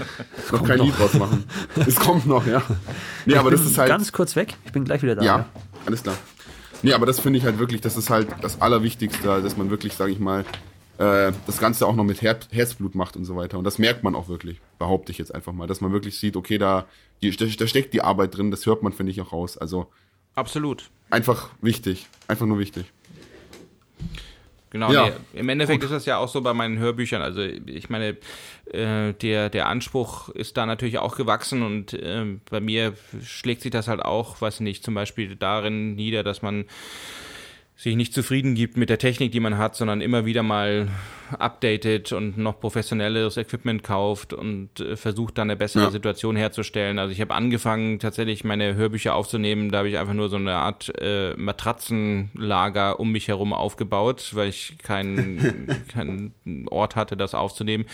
noch 0.50 0.64
kein 0.64 0.78
noch. 0.78 0.86
Lied 0.86 0.98
draus 0.98 1.14
machen. 1.14 1.44
Es 1.86 2.00
kommt 2.00 2.26
noch, 2.26 2.44
ja. 2.44 2.64
Nee, 3.26 3.34
ich 3.34 3.38
aber 3.38 3.53
das 3.53 3.64
ist 3.64 3.78
halt. 3.78 3.88
Ganz 3.88 4.11
kurz 4.11 4.34
weg, 4.34 4.57
ich 4.64 4.72
bin 4.72 4.84
gleich 4.84 5.05
wieder 5.05 5.14
da. 5.14 5.22
Ja, 5.22 5.36
ja. 5.36 5.48
alles 5.86 6.03
klar. 6.03 6.16
Nee, 6.82 6.94
aber 6.94 7.07
das 7.07 7.20
finde 7.20 7.38
ich 7.38 7.44
halt 7.44 7.61
wirklich, 7.61 7.80
das 7.80 7.96
ist 7.96 8.11
halt 8.11 8.26
das 8.40 8.61
Allerwichtigste, 8.61 9.40
dass 9.40 9.57
man 9.57 9.70
wirklich, 9.70 9.92
sage 9.92 10.11
ich 10.11 10.18
mal, 10.18 10.44
äh, 10.98 11.30
das 11.46 11.59
Ganze 11.59 11.86
auch 11.86 11.94
noch 11.94 12.03
mit 12.03 12.22
Her 12.22 12.40
Herzblut 12.50 12.96
macht 12.96 13.16
und 13.16 13.24
so 13.24 13.36
weiter. 13.36 13.57
Und 13.57 13.62
das 13.62 13.78
merkt 13.78 14.03
man 14.03 14.16
auch 14.16 14.28
wirklich, 14.28 14.61
behaupte 14.80 15.12
ich 15.12 15.18
jetzt 15.18 15.32
einfach 15.32 15.53
mal, 15.53 15.68
dass 15.68 15.80
man 15.80 15.92
wirklich 15.92 16.18
sieht, 16.18 16.34
okay, 16.34 16.59
da, 16.59 16.86
die, 17.22 17.30
da 17.30 17.66
steckt 17.68 17.94
die 17.94 18.03
Arbeit 18.03 18.36
drin, 18.36 18.50
das 18.50 18.66
hört 18.66 18.82
man, 18.82 18.92
finde 18.92 19.12
ich, 19.12 19.20
auch 19.20 19.30
raus. 19.30 19.57
Also 19.57 19.86
absolut. 20.34 20.90
Einfach 21.09 21.50
wichtig, 21.61 22.09
einfach 22.26 22.46
nur 22.46 22.59
wichtig. 22.59 22.86
Genau, 24.73 24.91
ja. 24.91 25.11
nee, 25.35 25.41
im 25.41 25.51
Endeffekt 25.51 25.83
Gut. 25.83 25.91
ist 25.91 25.95
das 25.95 26.07
ja 26.07 26.16
auch 26.16 26.29
so 26.29 26.41
bei 26.41 26.55
meinen 26.55 26.79
Hörbüchern. 26.79 27.20
Also 27.20 27.43
ich 27.43 27.91
meine, 27.91 28.16
äh, 28.73 29.12
der, 29.12 29.51
der 29.51 29.68
Anspruch 29.68 30.31
ist 30.31 30.57
da 30.57 30.64
natürlich 30.64 30.97
auch 30.97 31.14
gewachsen 31.14 31.62
und 31.62 31.93
äh, 31.93 32.25
bei 32.51 32.61
mir 32.61 32.95
schlägt 33.23 33.61
sich 33.61 33.70
das 33.70 33.87
halt 33.87 34.01
auch, 34.01 34.41
weiß 34.41 34.61
nicht, 34.61 34.83
zum 34.83 34.95
Beispiel 34.95 35.37
darin 35.37 35.95
nieder, 35.95 36.23
dass 36.23 36.41
man 36.41 36.64
sich 37.77 37.97
nicht 37.97 38.14
zufrieden 38.14 38.55
gibt 38.55 38.79
mit 38.79 38.89
der 38.89 38.99
Technik, 38.99 39.31
die 39.33 39.41
man 39.41 39.59
hat, 39.59 39.77
sondern 39.77 40.01
immer 40.01 40.25
wieder 40.25 40.43
mal 40.43 40.89
updatet 41.39 42.12
und 42.12 42.39
noch 42.39 42.61
professionelleres 42.61 43.37
Equipment 43.37 43.83
kauft 43.83 44.33
und 44.33 44.80
äh, 44.80 44.97
versucht 44.97 45.39
dann 45.39 45.51
eine 45.51 45.57
bessere 45.57 45.85
ja. 45.85 45.91
Situation 45.91 46.37
herzustellen. 46.37 46.99
Also 46.99 47.12
ich 47.12 47.20
habe 47.20 47.35
angefangen 47.35 47.99
tatsächlich 47.99 48.45
meine 48.45 48.74
Hörbücher 48.74 49.14
aufzunehmen, 49.14 49.70
da 49.70 49.78
habe 49.78 49.89
ich 49.89 49.99
einfach 49.99 50.14
nur 50.14 50.28
so 50.28 50.37
eine 50.37 50.55
Art 50.55 50.93
äh, 51.01 51.35
Matratzenlager 51.37 53.01
um 53.01 53.12
mich 53.12 53.28
herum 53.28 53.53
aufgebaut, 53.53 54.30
weil 54.35 54.49
ich 54.49 54.76
keinen 54.83 55.68
keinen 55.89 56.33
Ort 56.68 56.97
hatte, 56.97 57.16
das 57.16 57.35
aufzunehmen. 57.35 57.85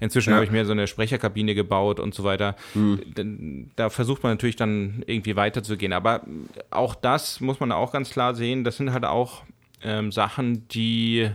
Inzwischen 0.00 0.30
ja. 0.30 0.36
habe 0.36 0.44
ich 0.44 0.50
mir 0.50 0.64
so 0.64 0.72
eine 0.72 0.86
Sprecherkabine 0.86 1.54
gebaut 1.54 2.00
und 2.00 2.14
so 2.14 2.24
weiter. 2.24 2.56
Mhm. 2.74 3.70
Da 3.76 3.90
versucht 3.90 4.22
man 4.22 4.32
natürlich 4.32 4.56
dann 4.56 5.02
irgendwie 5.06 5.36
weiterzugehen. 5.36 5.92
Aber 5.92 6.22
auch 6.70 6.94
das 6.94 7.40
muss 7.40 7.60
man 7.60 7.72
auch 7.72 7.92
ganz 7.92 8.10
klar 8.10 8.34
sehen, 8.34 8.64
das 8.64 8.76
sind 8.76 8.92
halt 8.92 9.04
auch 9.04 9.42
ähm, 9.82 10.12
Sachen, 10.12 10.66
die 10.68 11.30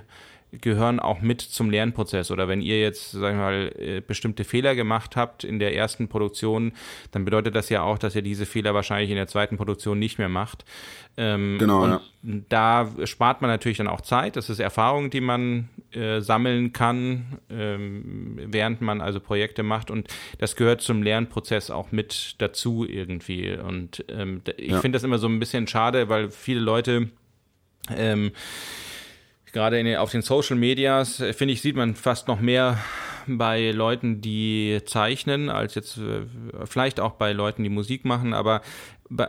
gehören 0.62 1.00
auch 1.00 1.22
mit 1.22 1.42
zum 1.42 1.70
Lernprozess. 1.70 2.32
Oder 2.32 2.48
wenn 2.48 2.62
ihr 2.62 2.80
jetzt, 2.80 3.12
sagen 3.12 3.38
wir 3.38 3.44
mal, 3.44 3.76
äh, 3.78 4.02
bestimmte 4.02 4.44
Fehler 4.44 4.76
gemacht 4.76 5.16
habt 5.16 5.44
in 5.44 5.60
der 5.60 5.76
ersten 5.76 6.08
Produktion, 6.08 6.74
dann 7.12 7.26
bedeutet 7.26 7.56
das 7.56 7.70
ja 7.70 7.82
auch, 7.82 7.98
dass 7.98 8.16
ihr 8.16 8.22
diese 8.22 8.46
Fehler 8.46 8.74
wahrscheinlich 8.74 9.10
in 9.10 9.16
der 9.16 9.28
zweiten 9.28 9.58
Produktion 9.58 10.00
nicht 10.00 10.18
mehr 10.20 10.30
macht. 10.30 10.66
Ähm, 11.16 11.58
genau. 11.60 11.86
Ja. 11.86 12.02
da 12.50 12.90
spart 13.06 13.42
man 13.42 13.52
natürlich 13.52 13.78
dann 13.78 13.88
auch 13.88 14.02
Zeit. 14.02 14.36
Das 14.36 14.50
ist 14.50 14.60
Erfahrung, 14.60 15.12
die 15.12 15.22
man 15.22 15.70
äh, 15.92 16.22
sammeln 16.22 16.74
kann, 16.74 17.40
ähm, 17.52 18.40
während 18.46 18.82
man 18.82 19.02
also 19.02 19.20
Projekte 19.20 19.62
macht. 19.62 19.92
Und 19.92 20.08
das 20.40 20.56
gehört 20.56 20.82
zum 20.82 21.04
Lernprozess 21.04 21.70
auch 21.70 21.92
mit 21.92 22.36
dazu 22.40 22.86
irgendwie. 22.88 23.56
Und 23.56 24.04
ähm, 24.10 24.42
ich 24.58 24.72
ja. 24.72 24.80
finde 24.80 24.96
das 24.96 25.04
immer 25.04 25.20
so 25.20 25.28
ein 25.28 25.40
bisschen 25.40 25.68
schade, 25.68 26.10
weil 26.10 26.32
viele 26.32 26.62
Leute 26.62 27.10
ähm, 27.96 28.32
gerade 29.54 29.80
in, 29.80 29.96
auf 29.96 30.12
den 30.12 30.22
Social 30.22 30.58
Medias, 30.58 31.22
äh, 31.22 31.32
finde 31.32 31.54
ich, 31.54 31.62
sieht 31.62 31.76
man 31.76 31.96
fast 31.96 32.28
noch 32.28 32.42
mehr 32.42 32.78
bei 33.26 33.72
Leuten, 33.72 34.20
die 34.20 34.82
zeichnen, 34.86 35.50
als 35.50 35.76
jetzt 35.76 35.98
äh, 35.98 36.26
vielleicht 36.66 37.00
auch 37.00 37.14
bei 37.14 37.32
Leuten, 37.32 37.64
die 37.64 37.70
Musik 37.70 38.04
machen, 38.04 38.34
aber 38.34 38.62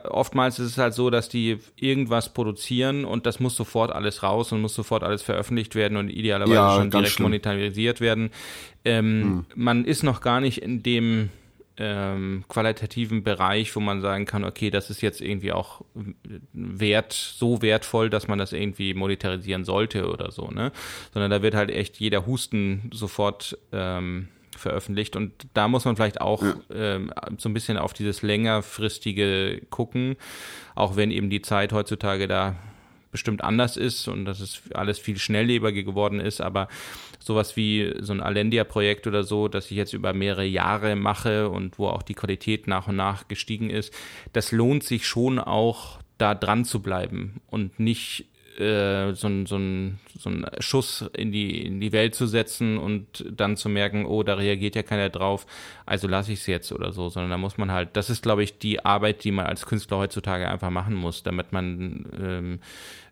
oftmals 0.04 0.58
ist 0.58 0.66
es 0.68 0.78
halt 0.78 0.94
so, 0.94 1.10
dass 1.10 1.28
die 1.28 1.58
irgendwas 1.76 2.32
produzieren 2.32 3.04
und 3.04 3.26
das 3.26 3.38
muss 3.38 3.54
sofort 3.54 3.92
alles 3.92 4.22
raus 4.22 4.50
und 4.52 4.60
muss 4.60 4.74
sofort 4.74 5.02
alles 5.02 5.22
veröffentlicht 5.22 5.74
werden 5.74 5.96
und 5.96 6.08
idealerweise 6.08 6.54
ja, 6.54 6.76
schon 6.76 6.90
direkt 6.90 7.10
schlimm. 7.10 7.24
monetarisiert 7.24 8.00
werden. 8.00 8.30
Ähm, 8.84 9.22
hm. 9.22 9.46
Man 9.54 9.84
ist 9.84 10.02
noch 10.02 10.20
gar 10.20 10.40
nicht 10.40 10.62
in 10.62 10.82
dem 10.82 11.28
ähm, 11.76 12.44
qualitativen 12.48 13.24
Bereich, 13.24 13.74
wo 13.74 13.80
man 13.80 14.00
sagen 14.00 14.26
kann, 14.26 14.44
okay, 14.44 14.70
das 14.70 14.90
ist 14.90 15.00
jetzt 15.00 15.20
irgendwie 15.20 15.52
auch 15.52 15.82
wert, 16.52 17.12
so 17.12 17.62
wertvoll, 17.62 18.10
dass 18.10 18.28
man 18.28 18.38
das 18.38 18.52
irgendwie 18.52 18.94
monetarisieren 18.94 19.64
sollte 19.64 20.08
oder 20.08 20.30
so, 20.30 20.48
ne? 20.48 20.72
Sondern 21.12 21.30
da 21.30 21.42
wird 21.42 21.54
halt 21.54 21.70
echt 21.70 21.98
jeder 21.98 22.26
Husten 22.26 22.90
sofort 22.92 23.58
ähm, 23.72 24.28
veröffentlicht 24.56 25.16
und 25.16 25.32
da 25.52 25.66
muss 25.66 25.84
man 25.84 25.96
vielleicht 25.96 26.20
auch 26.20 26.42
ja. 26.42 26.54
ähm, 26.72 27.12
so 27.38 27.48
ein 27.48 27.54
bisschen 27.54 27.76
auf 27.76 27.92
dieses 27.92 28.22
längerfristige 28.22 29.62
gucken, 29.70 30.16
auch 30.76 30.94
wenn 30.94 31.10
eben 31.10 31.28
die 31.28 31.42
Zeit 31.42 31.72
heutzutage 31.72 32.28
da 32.28 32.54
bestimmt 33.10 33.44
anders 33.44 33.76
ist 33.76 34.08
und 34.08 34.24
dass 34.24 34.40
es 34.40 34.62
alles 34.74 34.98
viel 34.98 35.18
schnelllebiger 35.18 35.84
geworden 35.84 36.18
ist, 36.18 36.40
aber 36.40 36.66
sowas 37.24 37.56
wie 37.56 37.94
so 38.00 38.12
ein 38.12 38.20
Alendia-Projekt 38.20 39.06
oder 39.06 39.24
so, 39.24 39.48
das 39.48 39.70
ich 39.70 39.76
jetzt 39.76 39.94
über 39.94 40.12
mehrere 40.12 40.44
Jahre 40.44 40.94
mache 40.94 41.48
und 41.48 41.78
wo 41.78 41.88
auch 41.88 42.02
die 42.02 42.14
Qualität 42.14 42.68
nach 42.68 42.86
und 42.86 42.96
nach 42.96 43.28
gestiegen 43.28 43.70
ist, 43.70 43.94
das 44.34 44.52
lohnt 44.52 44.84
sich 44.84 45.06
schon 45.06 45.38
auch 45.38 46.00
da 46.18 46.34
dran 46.34 46.66
zu 46.66 46.82
bleiben 46.82 47.40
und 47.46 47.80
nicht 47.80 48.26
äh, 48.58 49.14
so, 49.14 49.28
so, 49.46 49.58
so 50.18 50.30
ein 50.30 50.46
Schuss 50.58 51.06
in 51.16 51.32
die, 51.32 51.64
in 51.66 51.80
die 51.80 51.92
Welt 51.92 52.14
zu 52.14 52.26
setzen 52.26 52.76
und 52.76 53.24
dann 53.30 53.56
zu 53.56 53.70
merken, 53.70 54.04
oh, 54.04 54.22
da 54.22 54.34
reagiert 54.34 54.76
ja 54.76 54.82
keiner 54.82 55.08
drauf, 55.08 55.46
also 55.86 56.06
lasse 56.06 56.32
ich 56.32 56.40
es 56.40 56.46
jetzt 56.46 56.72
oder 56.72 56.92
so, 56.92 57.08
sondern 57.08 57.30
da 57.30 57.38
muss 57.38 57.56
man 57.56 57.72
halt, 57.72 57.96
das 57.96 58.10
ist, 58.10 58.22
glaube 58.22 58.44
ich, 58.44 58.58
die 58.58 58.84
Arbeit, 58.84 59.24
die 59.24 59.32
man 59.32 59.46
als 59.46 59.64
Künstler 59.64 59.96
heutzutage 59.96 60.46
einfach 60.46 60.70
machen 60.70 60.94
muss, 60.94 61.22
damit 61.22 61.52
man 61.52 62.06
ähm, 62.20 62.60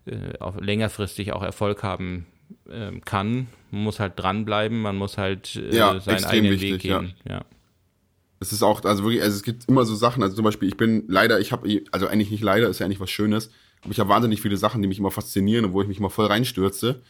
äh, 0.05 0.37
auch 0.39 0.61
längerfristig 0.61 1.33
auch 1.33 1.41
Erfolg 1.41 1.81
haben 1.81 2.27
ähm, 2.69 3.01
kann. 3.03 3.47
Man 3.71 3.83
muss 3.83 3.99
halt 3.99 4.13
dranbleiben, 4.17 4.81
man 4.81 4.95
muss 4.95 5.17
halt 5.17 5.55
äh, 5.55 5.75
ja, 5.75 5.99
seinen 5.99 6.25
eigenen 6.25 6.53
wichtig, 6.53 6.73
Weg 6.73 6.81
gehen. 6.81 7.13
Ja. 7.25 7.35
ja. 7.35 7.45
Es 8.39 8.51
ist 8.51 8.61
auch, 8.61 8.83
also 8.83 9.03
wirklich, 9.03 9.21
also 9.21 9.35
es 9.35 9.43
gibt 9.43 9.69
immer 9.69 9.85
so 9.85 9.95
Sachen, 9.95 10.21
also 10.21 10.35
zum 10.35 10.43
Beispiel, 10.43 10.67
ich 10.67 10.75
bin 10.75 11.05
leider, 11.07 11.39
ich 11.39 11.51
habe, 11.51 11.81
also 11.91 12.07
eigentlich 12.07 12.29
nicht 12.29 12.43
leider, 12.43 12.67
ist 12.67 12.79
ja 12.79 12.85
eigentlich 12.85 12.99
was 12.99 13.09
Schönes, 13.09 13.51
aber 13.83 13.91
ich 13.91 13.99
habe 13.99 14.09
wahnsinnig 14.09 14.41
viele 14.41 14.57
Sachen, 14.57 14.81
die 14.81 14.87
mich 14.87 14.99
immer 14.99 15.11
faszinieren 15.11 15.65
und 15.65 15.73
wo 15.73 15.81
ich 15.81 15.87
mich 15.87 15.99
immer 15.99 16.09
voll 16.09 16.25
reinstürze. 16.25 17.01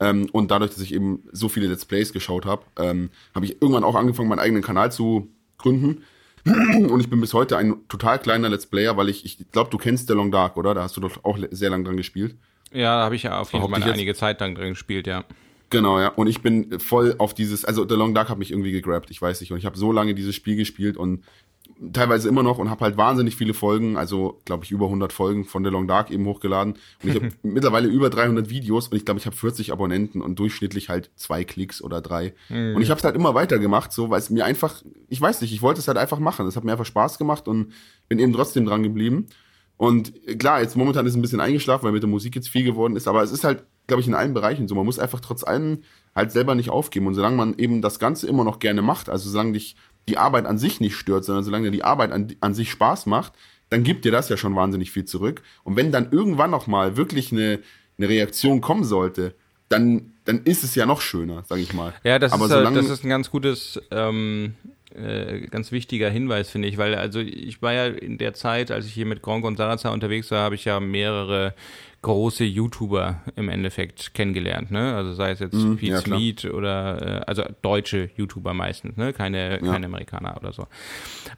Ähm, 0.00 0.28
und 0.32 0.50
dadurch, 0.50 0.70
dass 0.70 0.80
ich 0.80 0.94
eben 0.94 1.24
so 1.32 1.48
viele 1.48 1.66
Let's 1.66 1.84
Plays 1.84 2.12
geschaut 2.12 2.46
habe, 2.46 2.62
ähm, 2.78 3.10
habe 3.34 3.46
ich 3.46 3.60
irgendwann 3.60 3.84
auch 3.84 3.96
angefangen, 3.96 4.28
meinen 4.28 4.38
eigenen 4.38 4.62
Kanal 4.62 4.92
zu 4.92 5.28
gründen. 5.58 6.04
Und 6.44 7.00
ich 7.00 7.10
bin 7.10 7.20
bis 7.20 7.34
heute 7.34 7.56
ein 7.56 7.76
total 7.88 8.18
kleiner 8.20 8.48
Let's 8.48 8.66
Player, 8.66 8.96
weil 8.96 9.08
ich, 9.08 9.24
ich 9.24 9.50
glaube, 9.50 9.70
du 9.70 9.76
kennst 9.76 10.06
The 10.06 10.14
Long 10.14 10.30
Dark, 10.30 10.56
oder? 10.56 10.72
Da 10.72 10.82
hast 10.82 10.96
du 10.96 11.00
doch 11.00 11.24
auch 11.24 11.36
sehr 11.50 11.68
lange 11.68 11.84
dran 11.84 11.96
gespielt. 11.96 12.36
Ja, 12.72 12.98
da 12.98 13.04
habe 13.04 13.16
ich 13.16 13.22
ja 13.22 13.40
auf 13.40 13.52
jeden 13.52 13.68
Fall 13.68 13.82
einige 13.82 14.14
Zeit 14.14 14.40
lang 14.40 14.54
drin 14.54 14.70
gespielt, 14.70 15.06
ja. 15.06 15.24
Genau, 15.70 16.00
ja. 16.00 16.08
Und 16.08 16.28
ich 16.28 16.40
bin 16.40 16.80
voll 16.80 17.14
auf 17.18 17.34
dieses, 17.34 17.64
also 17.64 17.86
The 17.86 17.94
Long 17.94 18.14
Dark 18.14 18.28
hat 18.28 18.38
mich 18.38 18.50
irgendwie 18.50 18.72
gegrabt, 18.72 19.10
ich 19.10 19.20
weiß 19.20 19.40
nicht. 19.40 19.52
Und 19.52 19.58
ich 19.58 19.66
habe 19.66 19.76
so 19.76 19.92
lange 19.92 20.14
dieses 20.14 20.34
Spiel 20.34 20.56
gespielt 20.56 20.96
und 20.96 21.24
teilweise 21.92 22.28
immer 22.28 22.42
noch 22.42 22.58
und 22.58 22.70
habe 22.70 22.84
halt 22.84 22.96
wahnsinnig 22.96 23.36
viele 23.36 23.54
Folgen, 23.54 23.96
also 23.96 24.40
glaube 24.44 24.64
ich 24.64 24.72
über 24.72 24.86
100 24.86 25.12
Folgen 25.12 25.44
von 25.44 25.62
The 25.62 25.70
Long 25.70 25.86
Dark 25.86 26.10
eben 26.10 26.24
hochgeladen. 26.24 26.74
Und 27.02 27.08
ich 27.08 27.14
habe 27.14 27.30
mittlerweile 27.42 27.88
über 27.88 28.10
300 28.10 28.50
Videos 28.50 28.88
und 28.88 28.96
ich 28.96 29.04
glaube, 29.04 29.20
ich 29.20 29.26
habe 29.26 29.36
40 29.36 29.72
Abonnenten 29.72 30.20
und 30.20 30.38
durchschnittlich 30.38 30.88
halt 30.88 31.10
zwei 31.16 31.44
Klicks 31.44 31.82
oder 31.82 32.00
drei. 32.00 32.34
Mhm. 32.48 32.76
Und 32.76 32.82
ich 32.82 32.90
habe 32.90 32.98
es 32.98 33.04
halt 33.04 33.14
immer 33.14 33.34
weiter 33.34 33.58
gemacht, 33.58 33.92
so, 33.92 34.10
weil 34.10 34.18
es 34.18 34.30
mir 34.30 34.44
einfach, 34.44 34.82
ich 35.08 35.20
weiß 35.20 35.40
nicht, 35.40 35.52
ich 35.52 35.62
wollte 35.62 35.80
es 35.80 35.88
halt 35.88 35.98
einfach 35.98 36.18
machen. 36.18 36.46
Es 36.46 36.56
hat 36.56 36.64
mir 36.64 36.72
einfach 36.72 36.86
Spaß 36.86 37.18
gemacht 37.18 37.46
und 37.46 37.72
bin 38.08 38.18
eben 38.18 38.32
trotzdem 38.32 38.64
dran 38.64 38.82
geblieben. 38.82 39.26
Und 39.78 40.12
klar, 40.38 40.60
jetzt 40.60 40.76
momentan 40.76 41.06
ist 41.06 41.12
es 41.12 41.16
ein 41.16 41.22
bisschen 41.22 41.40
eingeschlafen, 41.40 41.84
weil 41.84 41.92
mit 41.92 42.02
der 42.02 42.10
Musik 42.10 42.34
jetzt 42.34 42.48
viel 42.48 42.64
geworden 42.64 42.96
ist, 42.96 43.08
aber 43.08 43.22
es 43.22 43.30
ist 43.30 43.44
halt, 43.44 43.64
glaube 43.86 44.02
ich, 44.02 44.08
in 44.08 44.14
allen 44.14 44.34
Bereichen 44.34 44.68
so. 44.68 44.74
Man 44.74 44.84
muss 44.84 44.98
einfach 44.98 45.20
trotz 45.20 45.44
allem 45.44 45.82
halt 46.14 46.32
selber 46.32 46.56
nicht 46.56 46.68
aufgeben. 46.68 47.06
Und 47.06 47.14
solange 47.14 47.36
man 47.36 47.56
eben 47.58 47.80
das 47.80 48.00
Ganze 48.00 48.26
immer 48.26 48.44
noch 48.44 48.58
gerne 48.58 48.82
macht, 48.82 49.08
also 49.08 49.30
solange 49.30 49.52
dich 49.52 49.76
die 50.08 50.18
Arbeit 50.18 50.46
an 50.46 50.58
sich 50.58 50.80
nicht 50.80 50.96
stört, 50.96 51.24
sondern 51.24 51.44
solange 51.44 51.66
dir 51.66 51.70
die 51.70 51.84
Arbeit 51.84 52.10
an, 52.10 52.34
an 52.40 52.54
sich 52.54 52.70
Spaß 52.70 53.06
macht, 53.06 53.34
dann 53.70 53.84
gibt 53.84 54.04
dir 54.04 54.12
das 54.12 54.28
ja 54.28 54.36
schon 54.36 54.56
wahnsinnig 54.56 54.90
viel 54.90 55.04
zurück. 55.04 55.42
Und 55.62 55.76
wenn 55.76 55.92
dann 55.92 56.10
irgendwann 56.10 56.50
noch 56.50 56.66
mal 56.66 56.96
wirklich 56.96 57.30
eine, 57.30 57.60
eine 57.98 58.08
Reaktion 58.08 58.60
kommen 58.60 58.84
sollte, 58.84 59.34
dann, 59.68 60.14
dann 60.24 60.42
ist 60.44 60.64
es 60.64 60.74
ja 60.74 60.86
noch 60.86 61.02
schöner, 61.02 61.44
sage 61.46 61.60
ich 61.60 61.72
mal. 61.72 61.94
Ja, 62.02 62.18
das, 62.18 62.32
Aber 62.32 62.46
ist, 62.46 62.50
solange, 62.50 62.76
das 62.76 62.88
ist 62.90 63.04
ein 63.04 63.10
ganz 63.10 63.30
gutes, 63.30 63.80
ähm, 63.90 64.54
äh, 64.94 65.40
ganz 65.48 65.70
wichtiger 65.70 66.08
Hinweis, 66.08 66.50
finde 66.50 66.68
ich, 66.68 66.78
weil 66.78 66.94
also 66.94 67.20
ich 67.20 67.60
war 67.60 67.72
ja 67.72 67.86
in 67.86 68.18
der 68.18 68.34
Zeit, 68.34 68.70
als 68.70 68.86
ich 68.86 68.94
hier 68.94 69.06
mit 69.06 69.22
Gronk 69.22 69.44
und 69.44 69.56
Salazar 69.56 69.92
unterwegs 69.92 70.30
war, 70.30 70.42
habe 70.42 70.54
ich 70.54 70.64
ja 70.64 70.80
mehrere 70.80 71.54
große 72.00 72.44
YouTuber 72.44 73.22
im 73.36 73.48
Endeffekt 73.48 74.14
kennengelernt, 74.14 74.70
ne? 74.70 74.94
Also 74.94 75.14
sei 75.14 75.32
es 75.32 75.40
jetzt 75.40 75.54
mhm, 75.54 75.76
Pete 75.76 76.48
ja, 76.48 76.54
oder 76.54 77.20
äh, 77.20 77.24
also 77.26 77.42
deutsche 77.60 78.10
YouTuber 78.16 78.54
meistens, 78.54 78.96
ne? 78.96 79.12
Keine, 79.12 79.60
ja. 79.62 79.72
keine 79.72 79.86
Amerikaner 79.86 80.36
oder 80.36 80.52
so. 80.52 80.68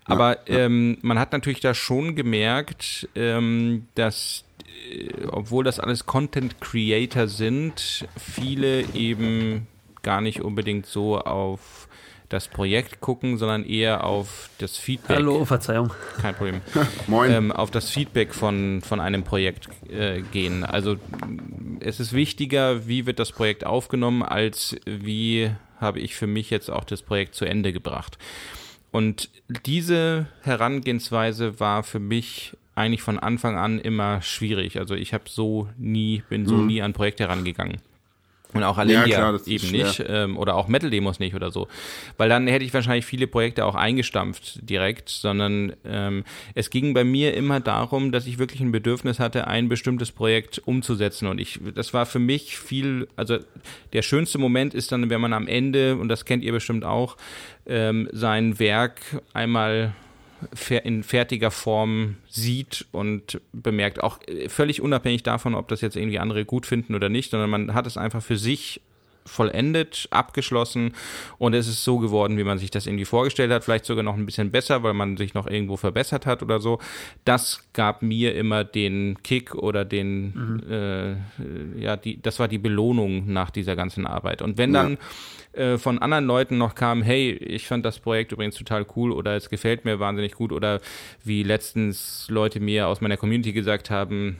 Aber 0.04 0.48
ja, 0.48 0.58
ähm, 0.58 0.98
man 1.02 1.18
hat 1.18 1.32
natürlich 1.32 1.60
da 1.60 1.74
schon 1.74 2.14
gemerkt, 2.14 3.08
ähm, 3.14 3.86
dass 3.94 4.44
äh, 4.92 5.08
obwohl 5.28 5.64
das 5.64 5.80
alles 5.80 6.04
Content 6.04 6.60
Creator 6.60 7.26
sind, 7.26 8.06
viele 8.16 8.82
eben 8.94 9.66
gar 10.02 10.20
nicht 10.20 10.40
unbedingt 10.40 10.86
so 10.86 11.18
auf 11.18 11.79
das 12.30 12.48
Projekt 12.48 13.00
gucken, 13.00 13.36
sondern 13.36 13.64
eher 13.64 14.04
auf 14.04 14.48
das 14.58 14.78
Feedback. 14.78 15.16
Hallo, 15.16 15.44
Verzeihung. 15.44 15.92
Kein 16.22 16.34
Problem. 16.34 16.60
Moin. 17.06 17.30
Ähm, 17.30 17.52
auf 17.52 17.70
das 17.70 17.90
Feedback 17.90 18.32
von, 18.32 18.80
von 18.82 19.00
einem 19.00 19.24
Projekt 19.24 19.68
äh, 19.90 20.22
gehen. 20.22 20.64
Also 20.64 20.96
es 21.80 22.00
ist 22.00 22.12
wichtiger, 22.12 22.86
wie 22.86 23.04
wird 23.04 23.18
das 23.18 23.32
Projekt 23.32 23.66
aufgenommen, 23.66 24.22
als 24.22 24.76
wie 24.86 25.50
habe 25.78 25.98
ich 25.98 26.14
für 26.14 26.28
mich 26.28 26.50
jetzt 26.50 26.70
auch 26.70 26.84
das 26.84 27.02
Projekt 27.02 27.34
zu 27.34 27.44
Ende 27.44 27.72
gebracht. 27.72 28.16
Und 28.92 29.28
diese 29.66 30.26
Herangehensweise 30.42 31.58
war 31.58 31.82
für 31.82 32.00
mich 32.00 32.56
eigentlich 32.76 33.02
von 33.02 33.18
Anfang 33.18 33.56
an 33.56 33.80
immer 33.80 34.22
schwierig. 34.22 34.78
Also 34.78 34.94
ich 34.94 35.12
habe 35.12 35.24
so 35.26 35.68
nie, 35.76 36.22
bin 36.28 36.46
so 36.46 36.54
mhm. 36.54 36.66
nie 36.66 36.82
an 36.82 36.92
Projekte 36.92 37.24
herangegangen. 37.24 37.80
Und 38.52 38.64
auch 38.64 38.78
Alendia 38.78 39.06
ja, 39.06 39.16
klar, 39.18 39.40
eben 39.46 39.70
nicht 39.70 40.04
ähm, 40.06 40.36
oder 40.36 40.56
auch 40.56 40.68
Metal-Demos 40.68 41.18
nicht 41.20 41.34
oder 41.34 41.50
so. 41.50 41.68
Weil 42.16 42.28
dann 42.28 42.46
hätte 42.46 42.64
ich 42.64 42.74
wahrscheinlich 42.74 43.06
viele 43.06 43.26
Projekte 43.26 43.64
auch 43.64 43.74
eingestampft 43.74 44.68
direkt, 44.68 45.08
sondern 45.08 45.72
ähm, 45.84 46.24
es 46.54 46.70
ging 46.70 46.94
bei 46.94 47.04
mir 47.04 47.34
immer 47.34 47.60
darum, 47.60 48.12
dass 48.12 48.26
ich 48.26 48.38
wirklich 48.38 48.60
ein 48.60 48.72
Bedürfnis 48.72 49.18
hatte, 49.18 49.46
ein 49.46 49.68
bestimmtes 49.68 50.12
Projekt 50.12 50.60
umzusetzen. 50.64 51.28
Und 51.28 51.40
ich, 51.40 51.60
das 51.74 51.94
war 51.94 52.06
für 52.06 52.18
mich 52.18 52.58
viel, 52.58 53.08
also 53.16 53.38
der 53.92 54.02
schönste 54.02 54.38
Moment 54.38 54.74
ist 54.74 54.92
dann, 54.92 55.10
wenn 55.10 55.20
man 55.20 55.32
am 55.32 55.46
Ende, 55.46 55.96
und 55.96 56.08
das 56.08 56.24
kennt 56.24 56.42
ihr 56.42 56.52
bestimmt 56.52 56.84
auch, 56.84 57.16
ähm, 57.66 58.08
sein 58.12 58.58
Werk 58.58 59.00
einmal 59.32 59.94
in 60.84 61.02
fertiger 61.02 61.50
Form 61.50 62.16
sieht 62.28 62.86
und 62.92 63.40
bemerkt, 63.52 64.02
auch 64.02 64.18
äh, 64.26 64.48
völlig 64.48 64.80
unabhängig 64.80 65.22
davon, 65.22 65.54
ob 65.54 65.68
das 65.68 65.80
jetzt 65.80 65.96
irgendwie 65.96 66.18
andere 66.18 66.44
gut 66.44 66.66
finden 66.66 66.94
oder 66.94 67.08
nicht, 67.08 67.30
sondern 67.30 67.50
man 67.50 67.74
hat 67.74 67.86
es 67.86 67.96
einfach 67.96 68.22
für 68.22 68.36
sich 68.36 68.80
vollendet, 69.24 70.08
abgeschlossen 70.10 70.94
und 71.38 71.54
es 71.54 71.68
ist 71.68 71.84
so 71.84 71.98
geworden, 71.98 72.38
wie 72.38 72.44
man 72.44 72.58
sich 72.58 72.70
das 72.70 72.86
irgendwie 72.86 73.04
vorgestellt 73.04 73.52
hat, 73.52 73.64
vielleicht 73.64 73.84
sogar 73.84 74.02
noch 74.02 74.16
ein 74.16 74.26
bisschen 74.26 74.50
besser, 74.50 74.82
weil 74.82 74.94
man 74.94 75.16
sich 75.16 75.34
noch 75.34 75.46
irgendwo 75.46 75.76
verbessert 75.76 76.26
hat 76.26 76.42
oder 76.42 76.60
so. 76.60 76.78
Das 77.24 77.68
gab 77.72 78.02
mir 78.02 78.34
immer 78.34 78.64
den 78.64 79.22
Kick 79.22 79.54
oder 79.54 79.84
den, 79.84 80.32
mhm. 80.34 80.62
äh, 80.70 81.80
ja, 81.80 81.96
die, 81.96 82.20
das 82.20 82.38
war 82.38 82.48
die 82.48 82.58
Belohnung 82.58 83.32
nach 83.32 83.50
dieser 83.50 83.76
ganzen 83.76 84.06
Arbeit. 84.06 84.42
Und 84.42 84.58
wenn 84.58 84.72
dann 84.72 84.98
äh, 85.52 85.78
von 85.78 85.98
anderen 85.98 86.26
Leuten 86.26 86.58
noch 86.58 86.74
kam, 86.74 87.02
hey, 87.02 87.32
ich 87.32 87.66
fand 87.66 87.84
das 87.84 87.98
Projekt 87.98 88.32
übrigens 88.32 88.54
total 88.54 88.86
cool 88.96 89.10
oder 89.10 89.36
es 89.36 89.50
gefällt 89.50 89.84
mir 89.84 89.98
wahnsinnig 89.98 90.32
gut 90.32 90.52
oder 90.52 90.80
wie 91.24 91.42
letztens 91.42 92.26
Leute 92.30 92.60
mir 92.60 92.86
aus 92.86 93.00
meiner 93.00 93.16
Community 93.16 93.52
gesagt 93.52 93.90
haben, 93.90 94.36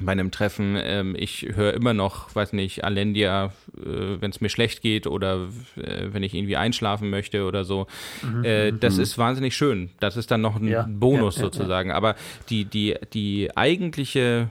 bei 0.00 0.12
einem 0.12 0.30
Treffen, 0.30 0.76
ähm, 0.78 1.16
ich 1.18 1.46
höre 1.54 1.74
immer 1.74 1.94
noch, 1.94 2.34
weiß 2.34 2.52
nicht, 2.52 2.84
Alendia, 2.84 3.52
äh, 3.76 4.20
wenn 4.20 4.30
es 4.30 4.40
mir 4.40 4.48
schlecht 4.48 4.82
geht 4.82 5.06
oder 5.06 5.48
äh, 5.76 6.08
wenn 6.12 6.22
ich 6.22 6.34
irgendwie 6.34 6.56
einschlafen 6.56 7.10
möchte 7.10 7.44
oder 7.44 7.64
so. 7.64 7.86
Mhm, 8.22 8.44
äh, 8.44 8.72
mhm, 8.72 8.80
das 8.80 8.96
mhm. 8.96 9.02
ist 9.02 9.18
wahnsinnig 9.18 9.56
schön. 9.56 9.90
Das 10.00 10.16
ist 10.16 10.30
dann 10.30 10.40
noch 10.42 10.56
ein 10.56 10.68
ja, 10.68 10.86
Bonus 10.88 11.36
ja, 11.36 11.42
ja, 11.42 11.46
sozusagen. 11.46 11.92
Aber 11.92 12.14
die, 12.50 12.64
die, 12.64 12.96
die 13.14 13.56
eigentliche 13.56 14.50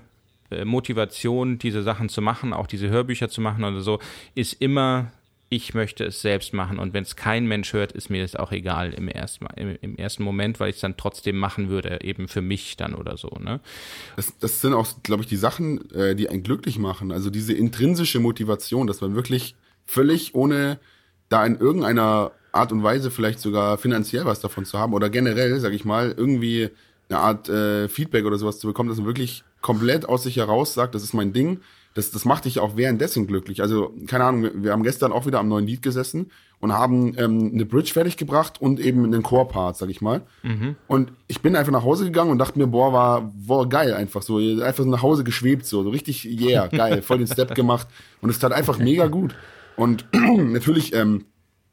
äh, 0.49 0.65
Motivation, 0.65 1.59
diese 1.59 1.83
Sachen 1.83 2.09
zu 2.09 2.21
machen, 2.21 2.53
auch 2.53 2.67
diese 2.67 2.89
Hörbücher 2.89 3.29
zu 3.29 3.41
machen 3.41 3.63
oder 3.63 3.81
so, 3.81 3.99
ist 4.33 4.53
immer 4.61 5.11
ich 5.55 5.73
möchte 5.73 6.03
es 6.03 6.21
selbst 6.21 6.53
machen 6.53 6.79
und 6.79 6.93
wenn 6.93 7.03
es 7.03 7.15
kein 7.15 7.45
Mensch 7.45 7.71
hört, 7.71 7.93
ist 7.93 8.09
mir 8.09 8.21
das 8.21 8.35
auch 8.35 8.51
egal 8.51 8.93
im 8.93 9.07
ersten, 9.07 9.45
im, 9.55 9.77
im 9.79 9.95
ersten 9.95 10.23
Moment, 10.23 10.59
weil 10.59 10.69
ich 10.69 10.75
es 10.75 10.81
dann 10.81 10.97
trotzdem 10.97 11.37
machen 11.37 11.69
würde, 11.69 11.99
eben 12.01 12.27
für 12.27 12.41
mich 12.41 12.75
dann 12.75 12.93
oder 12.93 13.15
so. 13.15 13.29
Ne? 13.39 13.61
Das, 14.17 14.37
das 14.37 14.59
sind 14.59 14.73
auch, 14.73 14.85
glaube 15.03 15.23
ich, 15.23 15.29
die 15.29 15.37
Sachen, 15.37 15.89
äh, 15.91 16.13
die 16.13 16.27
einen 16.27 16.43
glücklich 16.43 16.77
machen. 16.77 17.13
Also 17.13 17.29
diese 17.29 17.53
intrinsische 17.53 18.19
Motivation, 18.19 18.85
dass 18.85 18.99
man 18.99 19.15
wirklich 19.15 19.55
völlig 19.85 20.35
ohne 20.35 20.77
da 21.29 21.45
in 21.45 21.57
irgendeiner 21.57 22.33
Art 22.51 22.73
und 22.73 22.83
Weise 22.83 23.09
vielleicht 23.09 23.39
sogar 23.39 23.77
finanziell 23.77 24.25
was 24.25 24.41
davon 24.41 24.65
zu 24.65 24.77
haben 24.77 24.93
oder 24.93 25.09
generell, 25.09 25.57
sage 25.61 25.75
ich 25.75 25.85
mal, 25.85 26.13
irgendwie 26.17 26.69
eine 27.07 27.19
Art 27.19 27.47
äh, 27.47 27.87
Feedback 27.87 28.25
oder 28.25 28.37
sowas 28.37 28.59
zu 28.59 28.67
bekommen, 28.67 28.89
dass 28.89 28.97
man 28.97 29.07
wirklich 29.07 29.45
komplett 29.61 30.05
aus 30.05 30.23
sich 30.23 30.35
heraus 30.35 30.73
sagt, 30.73 30.95
das 30.95 31.03
ist 31.03 31.13
mein 31.13 31.31
Ding 31.31 31.61
das, 31.95 32.11
das 32.11 32.25
macht 32.25 32.43
dich 32.43 32.59
auch 32.59 32.75
währenddessen 32.75 33.25
glücklich. 33.25 33.61
Also, 33.61 33.93
keine 34.05 34.25
Ahnung, 34.25 34.51
wir, 34.63 34.73
haben 34.73 34.83
gestern 34.83 35.13
auch 35.13 35.25
wieder 35.25 35.39
am 35.39 35.47
neuen 35.47 35.65
Lied 35.65 35.81
gesessen 35.81 36.29
und 36.59 36.73
haben 36.73 37.17
ähm, 37.17 37.51
eine 37.53 37.65
Bridge 37.65 37.93
fertig 37.93 38.17
gebracht 38.17 38.61
und 38.61 38.81
eben 38.81 39.05
einen 39.05 39.23
Core-Part, 39.23 39.77
sag 39.77 39.89
ich 39.89 40.01
mal. 40.01 40.23
Mhm. 40.43 40.75
Und 40.87 41.13
ich 41.27 41.41
bin 41.41 41.55
einfach 41.55 41.71
nach 41.71 41.85
Hause 41.85 42.03
gegangen 42.03 42.31
und 42.31 42.37
dachte 42.37 42.59
mir, 42.59 42.67
boah, 42.67 42.91
war, 42.91 43.31
war 43.47 43.69
geil 43.69 43.93
einfach 43.93 44.23
so. 44.23 44.37
Einfach 44.37 44.83
so 44.83 44.89
nach 44.89 45.03
Hause 45.03 45.23
geschwebt, 45.23 45.65
so, 45.65 45.83
so 45.83 45.89
richtig, 45.89 46.25
yeah, 46.25 46.67
geil, 46.71 47.01
voll 47.01 47.19
den 47.19 47.27
Step 47.27 47.55
gemacht. 47.55 47.87
Und 48.21 48.29
es 48.29 48.39
tat 48.39 48.51
einfach 48.51 48.77
mega 48.77 49.07
gut. 49.07 49.33
Und 49.77 50.05
natürlich 50.11 50.93
ähm, 50.93 51.23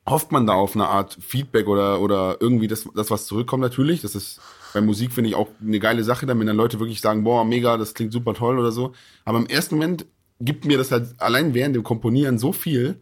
hofft 0.09 0.31
man 0.31 0.47
da 0.47 0.53
auf 0.53 0.77
eine 0.77 0.87
Art 0.87 1.19
Feedback 1.21 1.67
oder, 1.67 2.01
oder 2.01 2.37
irgendwie 2.39 2.69
das, 2.69 2.89
das, 2.95 3.11
was 3.11 3.27
zurückkommt 3.27 3.63
natürlich. 3.63 4.03
Das 4.03 4.15
ist 4.15 4.41
bei 4.73 4.81
Musik 4.81 5.13
finde 5.13 5.31
ich 5.31 5.37
auch 5.37 5.49
eine 5.61 5.79
geile 5.79 6.05
Sache, 6.05 6.27
wenn 6.27 6.47
dann 6.47 6.57
Leute 6.57 6.81
wirklich 6.81 7.01
sagen, 7.01 7.25
boah, 7.25 7.45
mega, 7.45 7.77
das 7.77 7.95
klingt 7.95 8.13
super 8.13 8.35
toll 8.35 8.59
oder 8.59 8.73
so. 8.73 8.93
Aber 9.25 9.39
im 9.39 9.47
ersten 9.47 9.77
Moment 9.77 10.07
gibt 10.45 10.65
mir 10.65 10.79
das 10.79 10.91
halt 10.91 11.15
allein 11.19 11.55
während 11.55 11.77
dem 11.77 11.83
Komponieren 11.83 12.39
so 12.39 12.53
viel, 12.53 13.01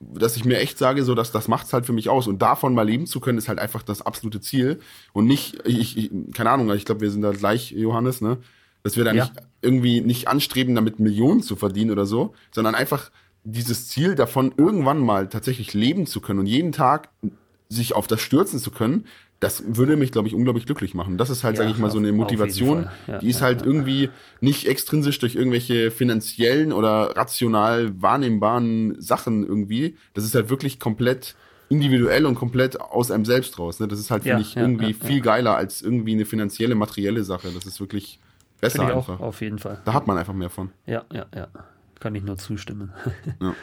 dass 0.00 0.36
ich 0.36 0.44
mir 0.44 0.58
echt 0.58 0.76
sage, 0.78 1.04
so 1.04 1.14
dass 1.14 1.32
das 1.32 1.48
macht's 1.48 1.72
halt 1.72 1.86
für 1.86 1.92
mich 1.92 2.08
aus. 2.08 2.26
Und 2.26 2.42
davon 2.42 2.74
mal 2.74 2.86
leben 2.86 3.06
zu 3.06 3.20
können, 3.20 3.38
ist 3.38 3.48
halt 3.48 3.58
einfach 3.58 3.82
das 3.82 4.02
absolute 4.02 4.40
Ziel. 4.40 4.80
Und 5.12 5.26
nicht, 5.26 5.66
ich, 5.66 5.96
ich 5.96 6.10
keine 6.34 6.50
Ahnung, 6.50 6.70
ich 6.74 6.84
glaube, 6.84 7.00
wir 7.00 7.10
sind 7.10 7.22
da 7.22 7.32
gleich, 7.32 7.72
Johannes, 7.72 8.20
ne, 8.20 8.38
dass 8.82 8.96
wir 8.96 9.04
da 9.04 9.12
ja. 9.12 9.24
nicht 9.24 9.32
irgendwie 9.62 10.00
nicht 10.00 10.28
anstreben, 10.28 10.74
damit 10.74 11.00
Millionen 11.00 11.42
zu 11.42 11.56
verdienen 11.56 11.90
oder 11.90 12.06
so, 12.06 12.34
sondern 12.52 12.74
einfach 12.74 13.10
dieses 13.42 13.88
Ziel 13.88 14.14
davon 14.14 14.52
irgendwann 14.56 14.98
mal 14.98 15.28
tatsächlich 15.28 15.72
leben 15.72 16.06
zu 16.06 16.20
können 16.20 16.40
und 16.40 16.46
jeden 16.46 16.72
Tag 16.72 17.08
sich 17.68 17.94
auf 17.94 18.06
das 18.06 18.20
stürzen 18.20 18.58
zu 18.58 18.70
können, 18.70 19.06
das 19.40 19.62
würde 19.66 19.96
mich, 19.96 20.12
glaube 20.12 20.28
ich, 20.28 20.34
unglaublich 20.34 20.64
glücklich 20.64 20.94
machen. 20.94 21.18
Das 21.18 21.28
ist 21.28 21.44
halt, 21.44 21.56
ja, 21.56 21.62
sage 21.62 21.70
ich 21.72 21.78
mal, 21.78 21.90
so 21.90 21.98
eine 21.98 22.12
Motivation, 22.12 22.88
ja, 23.06 23.18
die 23.18 23.28
ist 23.28 23.42
halt 23.42 23.64
irgendwie 23.64 24.08
nicht 24.40 24.66
extrinsisch 24.66 25.18
durch 25.18 25.34
irgendwelche 25.34 25.90
finanziellen 25.90 26.72
oder 26.72 27.14
rational 27.16 28.00
wahrnehmbaren 28.00 29.00
Sachen 29.00 29.46
irgendwie. 29.46 29.96
Das 30.14 30.24
ist 30.24 30.34
halt 30.34 30.48
wirklich 30.48 30.80
komplett 30.80 31.36
individuell 31.68 32.24
und 32.24 32.34
komplett 32.34 32.80
aus 32.80 33.10
einem 33.10 33.24
selbst 33.24 33.58
raus. 33.58 33.78
Ne? 33.78 33.88
Das 33.88 33.98
ist 33.98 34.10
halt, 34.10 34.22
finde 34.22 34.40
ich, 34.40 34.56
irgendwie 34.56 34.94
viel 34.94 35.20
geiler 35.20 35.56
als 35.56 35.82
irgendwie 35.82 36.12
eine 36.12 36.24
finanzielle, 36.24 36.74
materielle 36.74 37.22
Sache. 37.24 37.48
Das 37.52 37.66
ist 37.66 37.78
wirklich 37.78 38.18
besser 38.60 38.84
ich 38.84 38.94
einfach. 38.94 39.20
Auch, 39.20 39.24
auf 39.24 39.40
jeden 39.42 39.58
Fall. 39.58 39.82
Da 39.84 39.92
hat 39.92 40.06
man 40.06 40.16
einfach 40.16 40.34
mehr 40.34 40.50
von. 40.50 40.70
Ja, 40.86 41.04
ja, 41.12 41.26
ja. 41.34 41.48
Kann 42.00 42.14
ich 42.14 42.22
nur 42.22 42.38
zustimmen. 42.38 42.92
ja. 43.40 43.54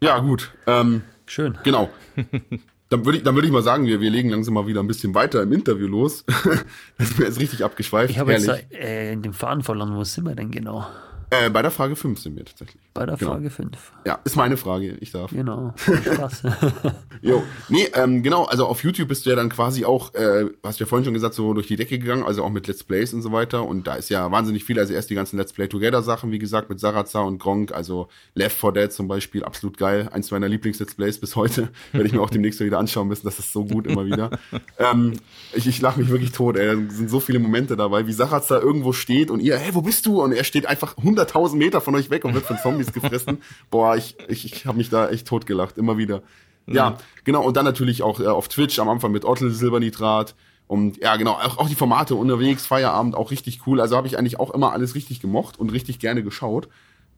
ja, 0.00 0.18
gut. 0.20 0.52
Ähm, 0.66 1.02
Schön. 1.26 1.56
Genau. 1.64 1.90
Dann 2.92 3.06
würde 3.06 3.18
ich, 3.18 3.24
dann 3.24 3.34
würde 3.34 3.46
ich 3.46 3.52
mal 3.52 3.62
sagen, 3.62 3.86
wir, 3.86 4.02
wir 4.02 4.10
legen 4.10 4.28
langsam 4.28 4.52
mal 4.52 4.66
wieder 4.66 4.80
ein 4.80 4.86
bisschen 4.86 5.14
weiter 5.14 5.42
im 5.42 5.50
Interview 5.52 5.86
los. 5.86 6.24
das 6.98 7.10
ist 7.10 7.18
mir 7.18 7.24
jetzt 7.24 7.40
richtig 7.40 7.64
abgeschweift. 7.64 8.10
Ich 8.10 8.18
habe 8.18 8.32
jetzt 8.32 8.46
äh, 8.70 9.12
in 9.12 9.22
dem 9.22 9.32
Faden 9.32 9.62
verloren, 9.62 9.96
wo 9.96 10.04
sind 10.04 10.26
wir 10.26 10.34
denn 10.34 10.50
genau? 10.50 10.86
Äh, 11.32 11.48
bei 11.48 11.62
der 11.62 11.70
Frage 11.70 11.96
5 11.96 12.20
sind 12.20 12.36
wir 12.36 12.44
tatsächlich. 12.44 12.82
Bei 12.92 13.06
der 13.06 13.16
genau. 13.16 13.30
Frage 13.30 13.48
5. 13.48 13.70
Ja, 14.04 14.18
ist 14.22 14.36
meine 14.36 14.58
Frage, 14.58 14.98
ich 15.00 15.12
darf. 15.12 15.30
Genau, 15.30 15.72
Spaß. 15.76 16.42
jo, 17.22 17.42
nee, 17.70 17.88
ähm, 17.94 18.22
genau, 18.22 18.44
also 18.44 18.66
auf 18.66 18.84
YouTube 18.84 19.08
bist 19.08 19.24
du 19.24 19.30
ja 19.30 19.36
dann 19.36 19.48
quasi 19.48 19.86
auch, 19.86 20.12
äh, 20.12 20.44
hast 20.62 20.78
du 20.78 20.84
ja 20.84 20.88
vorhin 20.88 21.06
schon 21.06 21.14
gesagt, 21.14 21.32
so 21.32 21.54
durch 21.54 21.68
die 21.68 21.76
Decke 21.76 21.98
gegangen, 21.98 22.22
also 22.22 22.44
auch 22.44 22.50
mit 22.50 22.66
Let's 22.66 22.84
Plays 22.84 23.14
und 23.14 23.22
so 23.22 23.32
weiter. 23.32 23.64
Und 23.64 23.86
da 23.86 23.94
ist 23.94 24.10
ja 24.10 24.30
wahnsinnig 24.30 24.64
viel, 24.64 24.78
also 24.78 24.92
erst 24.92 25.08
die 25.08 25.14
ganzen 25.14 25.38
Let's 25.38 25.54
Play 25.54 25.68
Together 25.68 26.02
Sachen, 26.02 26.32
wie 26.32 26.38
gesagt, 26.38 26.68
mit 26.68 26.80
Sarazza 26.80 27.20
und 27.20 27.38
Gronk, 27.38 27.72
also 27.72 28.08
Left 28.34 28.58
4 28.58 28.72
Dead 28.72 28.92
zum 28.92 29.08
Beispiel, 29.08 29.42
absolut 29.42 29.78
geil. 29.78 30.10
Eins 30.12 30.30
meiner 30.32 30.48
Lieblings-Let's 30.48 30.96
Plays 30.96 31.18
bis 31.18 31.34
heute. 31.34 31.70
Werde 31.92 32.06
ich 32.06 32.12
mir 32.12 32.20
auch 32.20 32.28
demnächst 32.28 32.60
wieder 32.60 32.78
anschauen 32.78 33.08
müssen, 33.08 33.24
das 33.24 33.38
ist 33.38 33.54
so 33.54 33.64
gut 33.64 33.86
immer 33.86 34.04
wieder. 34.04 34.38
ähm, 34.78 35.14
ich 35.54 35.66
ich 35.66 35.80
lache 35.80 35.98
mich 35.98 36.10
wirklich 36.10 36.32
tot, 36.32 36.58
ey. 36.58 36.66
Da 36.66 36.94
sind 36.94 37.08
so 37.08 37.20
viele 37.20 37.38
Momente 37.38 37.74
dabei, 37.74 38.06
wie 38.06 38.12
Sarazza 38.12 38.60
irgendwo 38.60 38.92
steht 38.92 39.30
und 39.30 39.40
ihr, 39.40 39.56
hey, 39.56 39.74
wo 39.74 39.80
bist 39.80 40.04
du? 40.04 40.22
Und 40.22 40.32
er 40.32 40.44
steht 40.44 40.66
einfach 40.66 40.94
100.000 41.30 41.56
Meter 41.56 41.80
von 41.80 41.94
euch 41.94 42.10
weg 42.10 42.24
und 42.24 42.34
wird 42.34 42.44
von 42.44 42.58
Zombies 42.58 42.92
gefressen. 42.92 43.42
Boah, 43.70 43.96
ich, 43.96 44.16
ich, 44.28 44.44
ich 44.44 44.66
habe 44.66 44.78
mich 44.78 44.90
da 44.90 45.08
echt 45.08 45.26
totgelacht, 45.26 45.78
immer 45.78 45.98
wieder. 45.98 46.22
Ja, 46.66 46.90
mhm. 46.90 46.94
genau. 47.24 47.42
Und 47.42 47.56
dann 47.56 47.64
natürlich 47.64 48.02
auch 48.02 48.20
äh, 48.20 48.26
auf 48.26 48.48
Twitch 48.48 48.78
am 48.78 48.88
Anfang 48.88 49.12
mit 49.12 49.24
Ottel 49.24 49.50
Silbernitrat. 49.50 50.34
Und 50.66 50.98
ja, 50.98 51.16
genau, 51.16 51.32
auch, 51.32 51.58
auch 51.58 51.68
die 51.68 51.74
Formate 51.74 52.14
unterwegs, 52.14 52.66
Feierabend, 52.66 53.14
auch 53.14 53.30
richtig 53.30 53.66
cool. 53.66 53.80
Also 53.80 53.96
habe 53.96 54.06
ich 54.06 54.18
eigentlich 54.18 54.40
auch 54.40 54.50
immer 54.50 54.72
alles 54.72 54.94
richtig 54.94 55.20
gemocht 55.20 55.58
und 55.58 55.72
richtig 55.72 55.98
gerne 55.98 56.22
geschaut. 56.22 56.68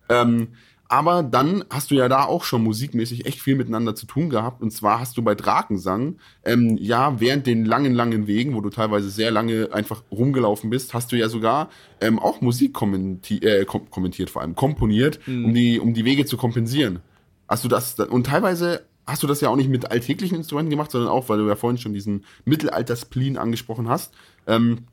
Ähm, 0.08 0.48
aber 0.88 1.22
dann 1.22 1.64
hast 1.70 1.90
du 1.90 1.94
ja 1.94 2.08
da 2.08 2.24
auch 2.24 2.44
schon 2.44 2.62
musikmäßig 2.62 3.26
echt 3.26 3.40
viel 3.40 3.56
miteinander 3.56 3.94
zu 3.94 4.06
tun 4.06 4.28
gehabt. 4.30 4.62
Und 4.62 4.70
zwar 4.70 5.00
hast 5.00 5.16
du 5.16 5.22
bei 5.22 5.34
Drakensang, 5.34 6.16
ähm, 6.44 6.76
ja, 6.78 7.20
während 7.20 7.46
den 7.46 7.64
langen, 7.64 7.94
langen 7.94 8.26
Wegen, 8.26 8.54
wo 8.54 8.60
du 8.60 8.70
teilweise 8.70 9.08
sehr 9.08 9.30
lange 9.30 9.70
einfach 9.72 10.02
rumgelaufen 10.10 10.70
bist, 10.70 10.94
hast 10.94 11.10
du 11.10 11.16
ja 11.16 11.28
sogar 11.28 11.70
ähm, 12.00 12.18
auch 12.18 12.40
Musik 12.40 12.74
kommenti 12.74 13.38
äh, 13.38 13.64
kom 13.64 13.90
kommentiert, 13.90 14.30
vor 14.30 14.42
allem 14.42 14.54
komponiert, 14.54 15.20
mhm. 15.26 15.44
um, 15.46 15.54
die, 15.54 15.80
um 15.80 15.94
die 15.94 16.04
Wege 16.04 16.26
zu 16.26 16.36
kompensieren. 16.36 17.00
Hast 17.48 17.64
du 17.64 17.68
das, 17.68 17.98
und 17.98 18.26
teilweise 18.26 18.84
hast 19.06 19.22
du 19.22 19.26
das 19.26 19.40
ja 19.40 19.48
auch 19.48 19.56
nicht 19.56 19.68
mit 19.68 19.90
alltäglichen 19.90 20.36
Instrumenten 20.36 20.70
gemacht, 20.70 20.90
sondern 20.90 21.10
auch, 21.10 21.28
weil 21.28 21.38
du 21.38 21.46
ja 21.46 21.56
vorhin 21.56 21.78
schon 21.78 21.92
diesen 21.92 22.24
Mittelalter-Spleen 22.44 23.36
angesprochen 23.36 23.88
hast. 23.88 24.14
Ähm, 24.46 24.86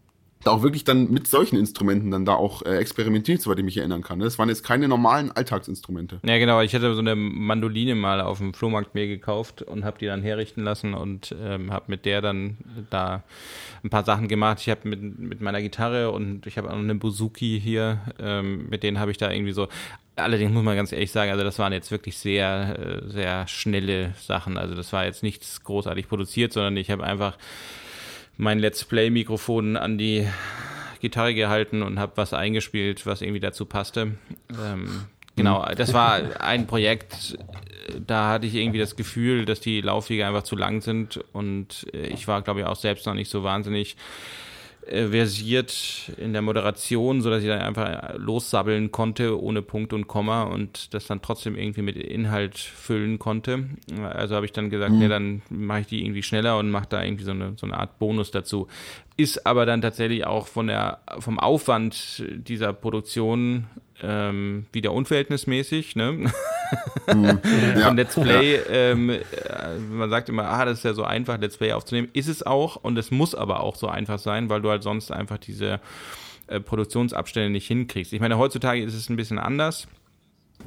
da 0.44 0.52
auch 0.52 0.64
wirklich 0.64 0.84
dann 0.84 1.12
mit 1.12 1.28
solchen 1.28 1.58
Instrumenten 1.58 2.12
dann 2.12 2.26
da 2.26 2.34
auch 2.34 2.64
äh, 2.64 2.78
experimentiert, 2.78 3.42
soweit 3.42 3.60
ich 3.60 3.66
mich 3.66 3.78
erinnern 3.78 4.02
kann. 4.02 4.18
Ne? 4.20 4.26
Das 4.26 4.39
waren 4.39 4.50
jetzt 4.50 4.64
keine 4.64 4.88
normalen 4.88 5.32
Alltagsinstrumente. 5.32 6.20
Ja, 6.24 6.38
genau. 6.38 6.62
Ich 6.62 6.74
hatte 6.74 6.94
so 6.94 7.00
eine 7.00 7.16
Mandoline 7.16 7.96
mal 7.96 8.22
auf 8.22 8.39
dem 8.39 8.54
Flohmarkt 8.54 8.96
mir 8.96 9.08
gekauft 9.08 9.62
und 9.62 9.86
habe 9.86 10.00
die 10.00 10.06
dann 10.06 10.22
herrichten 10.22 10.64
lassen 10.64 10.94
und 10.94 11.36
ähm, 11.42 11.72
habe 11.72 11.86
mit 11.88 12.06
der 12.06 12.22
dann 12.22 12.58
da 12.89 13.24
ein 13.84 13.89
paar 13.89 14.04
Sachen 14.04 14.28
gemacht. 14.28 14.60
Ich 14.62 14.70
habe 14.70 14.88
mit, 14.88 15.20
mit 15.20 15.42
meiner 15.42 15.62
Gitarre 15.62 16.12
und 16.12 16.48
ich 16.48 16.58
habe 16.58 16.70
auch 16.70 16.76
noch 16.76 16.80
eine 16.80 16.96
Buzuki 16.96 17.60
hier, 17.62 18.00
ähm, 18.20 18.70
mit 18.70 18.84
denen 18.84 19.00
habe 19.00 19.12
ich 19.12 19.18
da 19.18 19.32
irgendwie 19.32 19.54
so 19.54 19.68
Allerdings 20.18 20.52
muss 20.52 20.64
man 20.64 20.76
ganz 20.76 20.92
ehrlich 20.92 21.12
sagen, 21.12 21.32
also 21.32 21.44
das 21.44 21.58
waren 21.58 21.72
jetzt 21.72 21.89
wirklich 21.89 22.18
sehr, 22.18 22.78
äh, 22.78 23.10
sehr 23.10 23.48
schnelle 23.48 24.14
Sachen. 24.20 24.58
Also 24.58 24.76
das 24.76 24.92
war 24.92 25.06
jetzt 25.06 25.24
nichts 25.24 25.64
großartig 25.64 26.10
produziert, 26.10 26.52
sondern 26.52 26.76
ich 26.76 26.92
habe 26.92 27.04
einfach 27.04 27.38
mein 28.42 28.58
Let's 28.58 28.84
Play-Mikrofon 28.84 29.78
an 29.78 30.00
die 30.00 30.28
Gitarre 31.00 31.36
gehalten 31.36 31.84
und 31.84 32.00
habe 32.00 32.14
was 32.16 32.34
eingespielt, 32.34 33.06
was 33.06 33.22
irgendwie 33.22 33.39
dazu 33.39 33.66
passte. 33.66 34.14
Ähm, 34.60 35.06
genau, 35.36 35.64
mhm. 35.64 35.76
das 35.76 35.94
war 35.94 36.20
ein 36.42 36.66
Projekt, 36.66 37.38
da 38.08 38.30
hatte 38.30 38.48
ich 38.48 38.56
irgendwie 38.56 38.80
das 38.80 38.96
Gefühl, 38.96 39.46
dass 39.46 39.60
die 39.60 39.82
Laufwege 39.82 40.26
einfach 40.26 40.42
zu 40.42 40.56
lang 40.56 40.82
sind 40.82 41.20
und 41.34 41.86
äh, 41.94 42.08
ich 42.08 42.28
war, 42.28 42.42
glaube 42.42 42.62
ich, 42.62 42.66
auch 42.66 42.76
selbst 42.76 43.06
noch 43.06 43.14
nicht 43.14 43.30
so 43.30 43.44
wahnsinnig 43.44 43.96
versiert 44.88 46.12
in 46.18 46.34
der 46.34 46.42
Moderation, 46.42 47.22
sodass 47.22 47.44
ich 47.44 47.48
dann 47.48 47.62
einfach 47.62 48.16
lossabbeln 48.18 48.92
konnte 48.92 49.40
ohne 49.40 49.62
Punkt 49.62 49.94
und 49.94 50.08
Komma 50.08 50.44
und 50.44 50.94
das 50.94 51.08
dann 51.08 51.22
trotzdem 51.22 51.56
irgendwie 51.56 51.84
mit 51.84 51.96
Inhalt 51.98 52.58
füllen 52.58 53.20
konnte. 53.20 53.70
Also 54.02 54.36
habe 54.36 54.46
ich 54.46 54.54
dann 54.54 54.70
gesagt, 54.70 54.92
mhm. 54.92 55.00
nee, 55.00 55.08
dann 55.08 55.42
mache 55.50 55.82
ich 55.82 55.88
die 55.88 56.04
irgendwie 56.04 56.24
schneller 56.24 56.58
und 56.58 56.72
mache 56.72 56.88
da 56.90 57.04
irgendwie 57.04 57.24
so 57.24 57.32
eine, 57.32 57.54
so 57.58 57.68
eine 57.68 57.78
Art 57.78 58.00
Bonus 58.00 58.32
dazu. 58.32 58.68
Ist 59.18 59.46
aber 59.46 59.66
dann 59.66 59.82
tatsächlich 59.82 60.26
auch 60.26 60.48
von 60.48 60.68
der, 60.68 61.00
vom 61.20 61.40
Aufwand 61.40 62.24
dieser 62.30 62.74
Produktion 62.74 63.68
ähm, 64.02 64.66
wieder 64.72 64.94
unverhältnismäßig. 64.94 65.96
Ne? 65.96 66.32
Mhm. 67.14 67.40
Ja. 67.76 67.88
Von 67.88 67.98
Let's 67.98 68.16
Play, 68.16 68.56
ja. 68.56 68.62
ähm, 68.70 69.10
äh, 69.10 69.20
man 69.90 70.10
sagt 70.10 70.30
immer, 70.30 70.46
ah, 70.46 70.66
das 70.66 70.80
ist 70.80 70.84
ja 70.84 70.94
so 70.94 71.04
einfach, 71.04 71.40
Let's 71.40 71.58
Play 71.58 71.74
aufzunehmen. 71.74 72.10
Ist 72.14 72.28
es 72.28 72.46
auch 72.46 72.76
und 72.76 72.98
es 72.98 73.12
muss 73.12 73.36
aber 73.36 73.62
auch 73.62 73.76
so 73.76 73.88
einfach 73.88 74.20
sein, 74.20 74.50
weil 74.50 74.62
du 74.62 74.70
halt 74.70 74.84
sonst 74.84 75.12
einfach 75.12 75.38
diese 75.38 75.80
äh, 76.48 76.60
Produktionsabstände 76.60 77.50
nicht 77.50 77.68
hinkriegst. 77.68 78.14
Ich 78.14 78.20
meine, 78.20 78.38
heutzutage 78.38 78.84
ist 78.84 78.94
es 78.94 79.10
ein 79.10 79.16
bisschen 79.16 79.40
anders. 79.40 79.88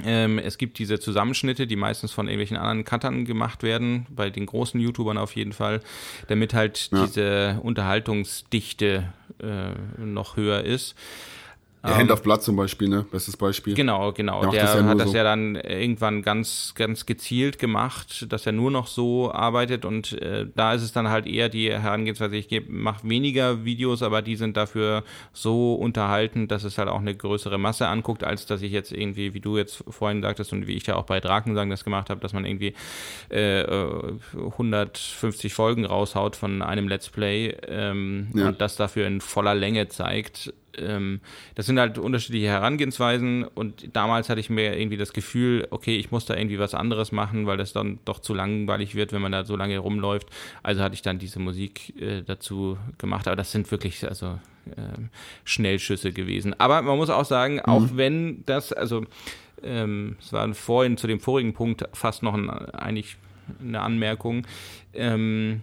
Ähm, 0.02 0.38
es 0.38 0.58
gibt 0.58 0.78
diese 0.78 0.98
Zusammenschnitte, 0.98 1.66
die 1.66 1.76
meistens 1.76 2.12
von 2.12 2.26
irgendwelchen 2.26 2.56
anderen 2.56 2.84
Cuttern 2.84 3.24
gemacht 3.24 3.62
werden, 3.62 4.06
bei 4.10 4.30
den 4.30 4.46
großen 4.46 4.80
YouTubern 4.80 5.18
auf 5.18 5.36
jeden 5.36 5.52
Fall, 5.52 5.80
damit 6.28 6.54
halt 6.54 6.90
ja. 6.90 7.06
diese 7.06 7.60
Unterhaltungsdichte 7.62 9.12
äh, 9.40 10.02
noch 10.02 10.36
höher 10.36 10.62
ist. 10.62 10.94
Der 11.86 11.96
Hand 11.96 12.08
ähm, 12.08 12.14
of 12.14 12.22
Blood 12.22 12.42
zum 12.42 12.56
Beispiel, 12.56 12.88
ne? 12.88 13.04
Bestes 13.10 13.36
Beispiel. 13.36 13.74
Genau, 13.74 14.12
genau. 14.12 14.40
Der, 14.40 14.50
der 14.50 14.62
das 14.62 14.74
ja 14.74 14.84
hat 14.84 15.00
das 15.00 15.10
so. 15.10 15.16
ja 15.16 15.22
dann 15.22 15.56
irgendwann 15.56 16.22
ganz, 16.22 16.72
ganz 16.74 17.04
gezielt 17.04 17.58
gemacht, 17.58 18.26
dass 18.32 18.46
er 18.46 18.52
nur 18.52 18.70
noch 18.70 18.86
so 18.86 19.30
arbeitet 19.30 19.84
und 19.84 20.12
äh, 20.22 20.46
da 20.54 20.72
ist 20.72 20.82
es 20.82 20.92
dann 20.92 21.10
halt 21.10 21.26
eher 21.26 21.50
die 21.50 21.70
Herangehensweise, 21.70 22.36
ich 22.36 22.48
mache 22.68 23.06
weniger 23.06 23.66
Videos, 23.66 24.02
aber 24.02 24.22
die 24.22 24.36
sind 24.36 24.56
dafür 24.56 25.04
so 25.34 25.74
unterhaltend, 25.74 26.50
dass 26.50 26.64
es 26.64 26.78
halt 26.78 26.88
auch 26.88 27.00
eine 27.00 27.14
größere 27.14 27.58
Masse 27.58 27.86
anguckt, 27.86 28.24
als 28.24 28.46
dass 28.46 28.62
ich 28.62 28.72
jetzt 28.72 28.90
irgendwie, 28.90 29.34
wie 29.34 29.40
du 29.40 29.58
jetzt 29.58 29.84
vorhin 29.88 30.22
sagtest 30.22 30.54
und 30.54 30.66
wie 30.66 30.76
ich 30.76 30.86
ja 30.86 30.96
auch 30.96 31.04
bei 31.04 31.20
Drakensang 31.20 31.68
das 31.68 31.84
gemacht 31.84 32.08
habe, 32.08 32.20
dass 32.20 32.32
man 32.32 32.46
irgendwie 32.46 32.72
äh, 33.28 33.62
150 34.32 35.52
Folgen 35.52 35.84
raushaut 35.84 36.34
von 36.34 36.62
einem 36.62 36.88
Let's 36.88 37.10
Play 37.10 37.54
ähm, 37.68 38.28
ja. 38.34 38.48
und 38.48 38.62
das 38.62 38.76
dafür 38.76 39.06
in 39.06 39.20
voller 39.20 39.54
Länge 39.54 39.88
zeigt 39.88 40.54
ähm, 40.78 41.20
das 41.54 41.66
sind 41.66 41.78
halt 41.78 41.98
unterschiedliche 41.98 42.48
Herangehensweisen 42.48 43.44
und 43.44 43.94
damals 43.94 44.28
hatte 44.28 44.40
ich 44.40 44.50
mir 44.50 44.78
irgendwie 44.78 44.96
das 44.96 45.12
Gefühl, 45.12 45.66
okay, 45.70 45.96
ich 45.96 46.10
muss 46.10 46.26
da 46.26 46.36
irgendwie 46.36 46.58
was 46.58 46.74
anderes 46.74 47.12
machen, 47.12 47.46
weil 47.46 47.56
das 47.56 47.72
dann 47.72 47.98
doch 48.04 48.20
zu 48.20 48.34
langweilig 48.34 48.94
wird, 48.94 49.12
wenn 49.12 49.22
man 49.22 49.32
da 49.32 49.44
so 49.44 49.56
lange 49.56 49.78
rumläuft. 49.78 50.28
Also 50.62 50.82
hatte 50.82 50.94
ich 50.94 51.02
dann 51.02 51.18
diese 51.18 51.38
Musik 51.38 52.00
äh, 52.00 52.22
dazu 52.22 52.78
gemacht, 52.98 53.26
aber 53.26 53.36
das 53.36 53.52
sind 53.52 53.70
wirklich, 53.70 54.06
also 54.06 54.38
äh, 54.66 55.00
Schnellschüsse 55.44 56.12
gewesen. 56.12 56.58
Aber 56.58 56.82
man 56.82 56.96
muss 56.96 57.10
auch 57.10 57.24
sagen, 57.24 57.60
auch 57.60 57.80
mhm. 57.80 57.96
wenn 57.96 58.44
das, 58.46 58.72
also 58.72 59.04
ähm, 59.62 60.16
es 60.20 60.32
war 60.32 60.52
vorhin 60.54 60.96
zu 60.96 61.06
dem 61.06 61.20
vorigen 61.20 61.54
Punkt 61.54 61.84
fast 61.92 62.22
noch 62.22 62.34
ein, 62.34 62.50
eigentlich 62.50 63.16
eine 63.60 63.80
Anmerkung. 63.80 64.46
Ähm, 64.92 65.62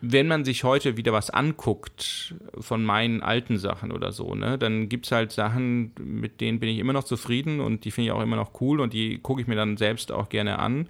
wenn 0.00 0.26
man 0.26 0.44
sich 0.44 0.64
heute 0.64 0.96
wieder 0.96 1.12
was 1.12 1.30
anguckt 1.30 2.34
von 2.58 2.84
meinen 2.84 3.22
alten 3.22 3.58
Sachen 3.58 3.92
oder 3.92 4.12
so, 4.12 4.34
ne, 4.34 4.58
dann 4.58 4.88
gibt 4.88 5.06
es 5.06 5.12
halt 5.12 5.32
Sachen, 5.32 5.92
mit 5.98 6.40
denen 6.40 6.58
bin 6.58 6.68
ich 6.68 6.78
immer 6.78 6.92
noch 6.92 7.04
zufrieden 7.04 7.60
und 7.60 7.84
die 7.84 7.90
finde 7.90 8.06
ich 8.08 8.12
auch 8.12 8.22
immer 8.22 8.36
noch 8.36 8.60
cool 8.60 8.80
und 8.80 8.92
die 8.92 9.18
gucke 9.18 9.40
ich 9.40 9.46
mir 9.46 9.56
dann 9.56 9.76
selbst 9.76 10.10
auch 10.12 10.28
gerne 10.28 10.58
an. 10.58 10.88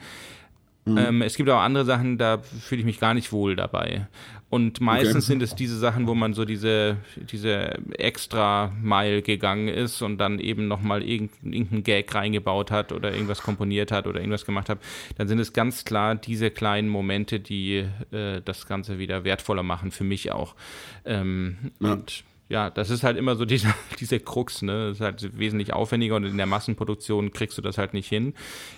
Mhm. 0.84 0.98
Ähm, 0.98 1.22
es 1.22 1.36
gibt 1.36 1.50
auch 1.50 1.61
andere 1.61 1.84
Sachen, 1.84 2.18
da 2.18 2.38
fühle 2.38 2.80
ich 2.80 2.86
mich 2.86 3.00
gar 3.00 3.14
nicht 3.14 3.32
wohl 3.32 3.56
dabei. 3.56 4.06
Und 4.51 4.80
meistens 4.80 5.24
okay. 5.24 5.32
sind 5.32 5.42
es 5.42 5.55
diese 5.55 5.78
Sachen, 5.78 6.09
wo 6.09 6.14
man 6.14 6.34
so 6.34 6.44
diese, 6.44 6.96
diese 7.30 7.78
extra 7.96 8.72
Mile 8.82 9.22
gegangen 9.22 9.68
ist 9.68 10.03
und 10.03 10.18
dann 10.18 10.40
eben 10.40 10.66
nochmal 10.66 11.05
irgendeinen 11.05 11.53
irgendein 11.53 11.82
Gag 11.84 12.12
reingebaut 12.12 12.72
hat 12.72 12.90
oder 12.90 13.12
irgendwas 13.12 13.42
komponiert 13.42 13.92
hat 13.92 14.09
oder 14.09 14.18
irgendwas 14.18 14.44
gemacht 14.44 14.68
hat. 14.68 14.80
Dann 15.16 15.28
sind 15.28 15.38
es 15.38 15.53
ganz 15.53 15.84
klar 15.84 16.16
diese 16.16 16.51
kleinen 16.51 16.88
Momente, 16.88 17.38
die 17.38 17.86
äh, 18.11 18.40
das 18.44 18.66
Ganze 18.66 18.98
wieder 18.98 19.22
wertvoller 19.22 19.62
machen, 19.62 19.92
für 19.92 20.05
mich 20.05 20.32
auch. 20.32 20.57
Ähm, 21.05 21.70
ja. 21.78 21.92
Und 21.92 22.24
ja, 22.51 22.68
das 22.68 22.90
ist 22.90 23.03
halt 23.05 23.16
immer 23.16 23.36
so 23.36 23.44
diese, 23.44 23.72
diese 24.01 24.18
Krux, 24.20 24.62
ne? 24.62 24.88
Das 24.88 24.96
ist 24.96 25.01
halt 25.01 25.38
wesentlich 25.38 25.72
aufwendiger 25.72 26.16
und 26.16 26.24
in 26.24 26.36
der 26.36 26.46
Massenproduktion 26.46 27.30
kriegst 27.32 27.57
du 27.57 27.62
das 27.62 27.78
halt 27.78 27.94
nicht 27.94 28.09
hin, 28.09 28.34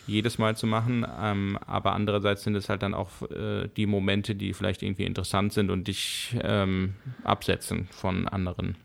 jedes 0.06 0.36
Mal 0.38 0.54
zu 0.56 0.66
machen. 0.66 1.06
Ähm, 1.20 1.58
aber 1.66 1.94
andererseits 1.94 2.44
sind 2.44 2.54
es 2.54 2.68
halt 2.68 2.82
dann 2.82 2.92
auch 2.94 3.08
äh, 3.30 3.68
die 3.76 3.86
Momente, 3.86 4.34
die 4.34 4.52
vielleicht 4.52 4.82
irgendwie 4.82 5.04
interessant 5.04 5.54
sind 5.54 5.70
und 5.70 5.88
dich 5.88 6.36
ähm, 6.42 6.92
absetzen 7.24 7.88
von 7.90 8.28
anderen. 8.28 8.76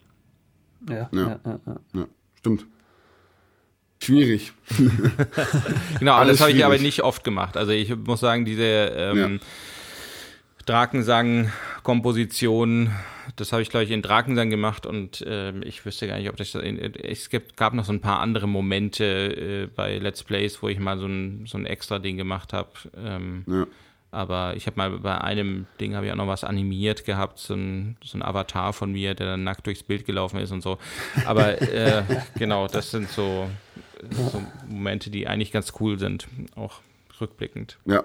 Ja, 0.89 1.09
ja, 1.11 1.39
ja, 1.45 1.59
ja. 1.65 1.79
ja 1.93 2.07
stimmt. 2.35 2.65
Schwierig. 4.01 4.53
genau, 5.99 6.13
aber 6.13 6.29
das 6.29 6.39
habe 6.39 6.51
ich 6.51 6.63
aber 6.63 6.77
nicht 6.77 7.03
oft 7.03 7.25
gemacht. 7.25 7.57
Also 7.57 7.73
ich 7.73 7.93
muss 7.95 8.21
sagen, 8.21 8.45
diese 8.45 8.63
ähm, 8.63 9.41
Drakensang-Komposition 10.65 12.91
das 13.38 13.53
habe 13.53 13.61
ich, 13.61 13.69
glaube 13.69 13.85
ich, 13.85 13.91
in 13.91 14.01
Drakensang 14.01 14.49
gemacht 14.49 14.85
und 14.85 15.21
äh, 15.21 15.57
ich 15.59 15.85
wüsste 15.85 16.07
gar 16.07 16.17
nicht, 16.17 16.29
ob 16.29 16.35
das. 16.38 16.55
Es 16.55 17.29
gibt, 17.29 17.55
gab 17.55 17.73
noch 17.73 17.85
so 17.85 17.93
ein 17.93 18.01
paar 18.01 18.19
andere 18.19 18.47
Momente 18.47 19.05
äh, 19.05 19.67
bei 19.67 19.99
Let's 19.99 20.23
Plays, 20.23 20.61
wo 20.61 20.67
ich 20.67 20.79
mal 20.79 20.97
so 20.97 21.05
ein, 21.05 21.45
so 21.45 21.57
ein 21.57 21.65
extra 21.65 21.99
Ding 21.99 22.17
gemacht 22.17 22.51
habe. 22.51 22.71
Ähm, 22.97 23.45
ja. 23.47 23.67
Aber 24.09 24.55
ich 24.55 24.65
habe 24.65 24.77
mal 24.77 24.89
bei 24.99 25.19
einem 25.19 25.67
Ding 25.79 25.95
habe 25.95 26.07
ich 26.07 26.11
auch 26.11 26.17
noch 26.17 26.27
was 26.27 26.43
animiert 26.43 27.05
gehabt, 27.05 27.38
so 27.38 27.53
ein, 27.53 27.97
so 28.03 28.17
ein 28.17 28.23
Avatar 28.23 28.73
von 28.73 28.91
mir, 28.91 29.13
der 29.13 29.27
dann 29.27 29.43
nackt 29.43 29.67
durchs 29.67 29.83
Bild 29.83 30.05
gelaufen 30.05 30.39
ist 30.39 30.51
und 30.51 30.61
so. 30.61 30.79
Aber 31.25 31.61
äh, 31.61 32.03
genau, 32.39 32.67
das 32.67 32.89
sind 32.89 33.09
so, 33.09 33.49
so 34.09 34.41
Momente, 34.67 35.11
die 35.11 35.27
eigentlich 35.27 35.51
ganz 35.51 35.73
cool 35.79 35.99
sind, 35.99 36.27
auch 36.55 36.81
rückblickend. 37.21 37.77
Ja, 37.85 38.03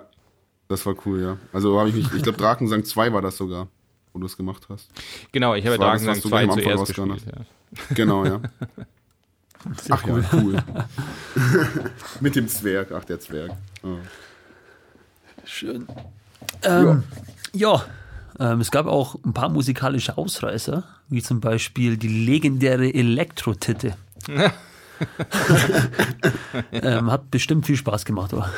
das 0.68 0.84
war 0.84 0.94
cool, 1.06 1.22
ja. 1.22 1.38
Also 1.52 1.78
habe 1.78 1.88
ich 1.88 1.94
mich, 1.94 2.12
ich 2.12 2.22
glaube 2.22 2.38
Drakensang 2.38 2.84
2 2.84 3.12
war 3.12 3.22
das 3.22 3.36
sogar 3.36 3.68
wo 4.12 4.18
du 4.18 4.26
es 4.26 4.36
gemacht 4.36 4.66
hast. 4.68 4.90
Genau, 5.32 5.54
ich 5.54 5.66
habe 5.66 5.78
Drakensang 5.78 6.20
2 6.20 6.46
zuerst 6.48 6.86
gespielt. 6.86 7.22
Ja. 7.26 7.94
Genau, 7.94 8.24
ja. 8.24 8.40
Sehr 9.80 9.94
ach 9.94 10.04
cool. 10.06 10.24
ja, 10.32 10.38
cool. 10.38 10.62
Mit 12.20 12.34
dem 12.34 12.48
Zwerg, 12.48 12.90
ach 12.92 13.04
der 13.04 13.20
Zwerg. 13.20 13.52
Oh. 13.82 13.98
Schön. 15.44 15.86
Ähm, 16.62 17.04
ja, 17.52 17.74
ja 17.74 17.84
ähm, 18.52 18.60
es 18.60 18.70
gab 18.70 18.86
auch 18.86 19.16
ein 19.24 19.34
paar 19.34 19.48
musikalische 19.48 20.18
Ausreißer, 20.18 20.84
wie 21.08 21.22
zum 21.22 21.40
Beispiel 21.40 21.96
die 21.96 22.08
legendäre 22.08 22.92
Elektro-Titte. 22.92 23.96
ähm, 26.72 27.10
hat 27.10 27.30
bestimmt 27.30 27.66
viel 27.66 27.76
Spaß 27.76 28.04
gemacht, 28.04 28.32
oder? 28.32 28.50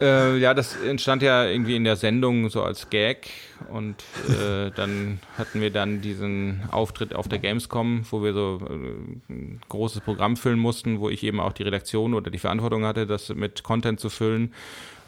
Äh, 0.00 0.38
ja, 0.38 0.54
das 0.54 0.76
entstand 0.76 1.22
ja 1.22 1.44
irgendwie 1.44 1.74
in 1.74 1.82
der 1.82 1.96
Sendung 1.96 2.50
so 2.50 2.62
als 2.62 2.88
Gag 2.88 3.30
und 3.68 3.96
äh, 4.28 4.70
dann 4.70 5.18
hatten 5.36 5.60
wir 5.60 5.70
dann 5.70 6.00
diesen 6.00 6.62
Auftritt 6.70 7.14
auf 7.16 7.26
der 7.26 7.40
Gamescom, 7.40 8.06
wo 8.10 8.22
wir 8.22 8.32
so 8.32 8.60
äh, 8.68 9.32
ein 9.32 9.60
großes 9.68 10.02
Programm 10.02 10.36
füllen 10.36 10.60
mussten, 10.60 11.00
wo 11.00 11.08
ich 11.10 11.24
eben 11.24 11.40
auch 11.40 11.52
die 11.52 11.64
Redaktion 11.64 12.14
oder 12.14 12.30
die 12.30 12.38
Verantwortung 12.38 12.84
hatte, 12.84 13.06
das 13.06 13.28
mit 13.30 13.64
Content 13.64 13.98
zu 13.98 14.08
füllen. 14.08 14.54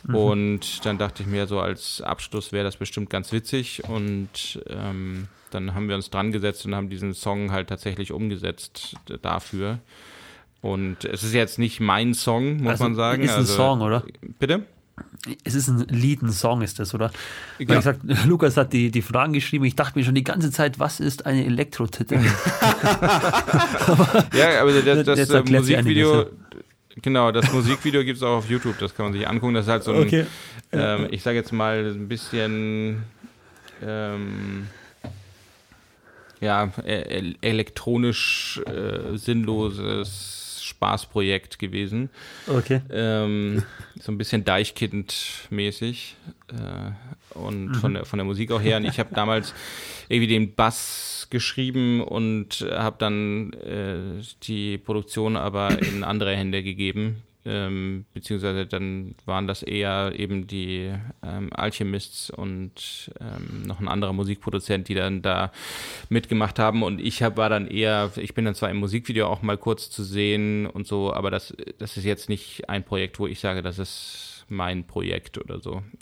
Mhm. 0.08 0.14
Und 0.14 0.84
dann 0.84 0.98
dachte 0.98 1.22
ich 1.22 1.28
mir, 1.28 1.46
so 1.46 1.60
als 1.60 2.00
Abschluss 2.00 2.50
wäre 2.50 2.64
das 2.64 2.76
bestimmt 2.76 3.10
ganz 3.10 3.30
witzig 3.30 3.84
und 3.88 4.60
ähm, 4.68 5.28
dann 5.50 5.74
haben 5.74 5.88
wir 5.88 5.94
uns 5.94 6.10
dran 6.10 6.32
gesetzt 6.32 6.66
und 6.66 6.74
haben 6.74 6.88
diesen 6.88 7.14
Song 7.14 7.52
halt 7.52 7.68
tatsächlich 7.68 8.10
umgesetzt 8.10 8.96
dafür. 9.22 9.78
Und 10.62 11.04
es 11.04 11.22
ist 11.22 11.32
jetzt 11.32 11.58
nicht 11.58 11.80
mein 11.80 12.12
Song, 12.12 12.58
muss 12.58 12.72
also, 12.72 12.84
man 12.84 12.94
sagen. 12.94 13.22
Ist 13.22 13.30
ein 13.30 13.36
also, 13.38 13.54
Song, 13.54 13.80
oder? 13.80 14.04
Bitte? 14.38 14.64
Es 15.44 15.54
ist 15.54 15.68
ein 15.68 15.86
Lied, 15.88 16.22
ein 16.22 16.32
Song 16.32 16.62
ist 16.62 16.78
das, 16.78 16.94
oder? 16.94 17.10
Weil 17.58 17.68
ja. 17.68 17.78
ich 17.78 17.84
sag, 17.84 17.98
Lukas 18.26 18.56
hat 18.56 18.72
die, 18.72 18.90
die 18.90 19.02
Fragen 19.02 19.32
geschrieben. 19.32 19.64
Ich 19.64 19.76
dachte 19.76 19.98
mir 19.98 20.04
schon 20.04 20.14
die 20.14 20.24
ganze 20.24 20.50
Zeit, 20.50 20.78
was 20.78 21.00
ist 21.00 21.26
eine 21.26 21.44
Elektro-Titte? 21.44 22.14
ja, 24.34 24.60
aber 24.60 24.72
das, 24.72 25.04
das, 25.04 25.28
das 25.28 25.44
Musikvideo, 25.50 26.12
einiges, 26.12 26.32
ja. 26.94 27.00
genau, 27.02 27.32
das 27.32 27.52
Musikvideo 27.52 28.04
gibt 28.04 28.16
es 28.16 28.22
auch 28.22 28.38
auf 28.38 28.48
YouTube, 28.48 28.78
das 28.78 28.94
kann 28.94 29.06
man 29.06 29.12
sich 29.12 29.28
angucken. 29.28 29.54
Das 29.54 29.66
ist 29.66 29.70
halt 29.70 29.84
so 29.84 29.92
ein, 29.92 30.02
okay. 30.02 30.26
ähm, 30.72 31.08
ich 31.10 31.22
sage 31.22 31.36
jetzt 31.36 31.52
mal, 31.52 31.84
ein 31.84 32.08
bisschen 32.08 33.02
ähm, 33.82 34.66
ja, 36.40 36.72
e-, 36.84 37.34
elektronisch 37.40 38.60
äh, 38.66 39.16
sinnloses 39.16 40.39
Spaßprojekt 40.80 41.58
gewesen. 41.58 42.08
Okay. 42.46 42.80
Ähm, 42.90 43.62
so 44.00 44.10
ein 44.10 44.16
bisschen 44.18 44.44
Deichkind-mäßig. 44.44 46.16
Äh, 46.48 47.36
und 47.38 47.66
mhm. 47.66 47.74
von, 47.74 47.94
der, 47.94 48.04
von 48.06 48.18
der 48.18 48.24
Musik 48.24 48.50
auch 48.50 48.62
her. 48.62 48.78
Und 48.78 48.86
ich 48.86 48.98
habe 48.98 49.14
damals 49.14 49.54
irgendwie 50.08 50.26
den 50.26 50.54
Bass 50.54 51.28
geschrieben 51.30 52.02
und 52.02 52.66
habe 52.72 52.96
dann 52.98 53.52
äh, 53.52 54.22
die 54.42 54.78
Produktion 54.78 55.36
aber 55.36 55.80
in 55.82 56.02
andere 56.02 56.34
Hände 56.34 56.62
gegeben 56.62 57.22
ähm, 57.44 58.04
beziehungsweise 58.12 58.66
dann 58.66 59.14
waren 59.24 59.46
das 59.46 59.62
eher 59.62 60.12
eben 60.16 60.46
die 60.46 60.92
ähm, 61.22 61.50
Alchemists 61.52 62.30
und 62.30 63.10
ähm, 63.20 63.62
noch 63.66 63.80
ein 63.80 63.88
anderer 63.88 64.12
Musikproduzent, 64.12 64.88
die 64.88 64.94
dann 64.94 65.22
da 65.22 65.50
mitgemacht 66.08 66.58
haben 66.58 66.82
und 66.82 67.00
ich 67.00 67.22
hab, 67.22 67.36
war 67.36 67.48
dann 67.48 67.66
eher, 67.66 68.10
ich 68.16 68.34
bin 68.34 68.44
dann 68.44 68.54
zwar 68.54 68.70
im 68.70 68.76
Musikvideo 68.76 69.26
auch 69.26 69.42
mal 69.42 69.56
kurz 69.56 69.90
zu 69.90 70.04
sehen 70.04 70.66
und 70.66 70.86
so, 70.86 71.12
aber 71.14 71.30
das, 71.30 71.54
das 71.78 71.96
ist 71.96 72.04
jetzt 72.04 72.28
nicht 72.28 72.68
ein 72.68 72.84
Projekt, 72.84 73.18
wo 73.18 73.26
ich 73.26 73.40
sage, 73.40 73.62
das 73.62 73.78
ist 73.78 74.44
mein 74.48 74.86
Projekt 74.86 75.38
oder 75.38 75.60
so. 75.60 75.82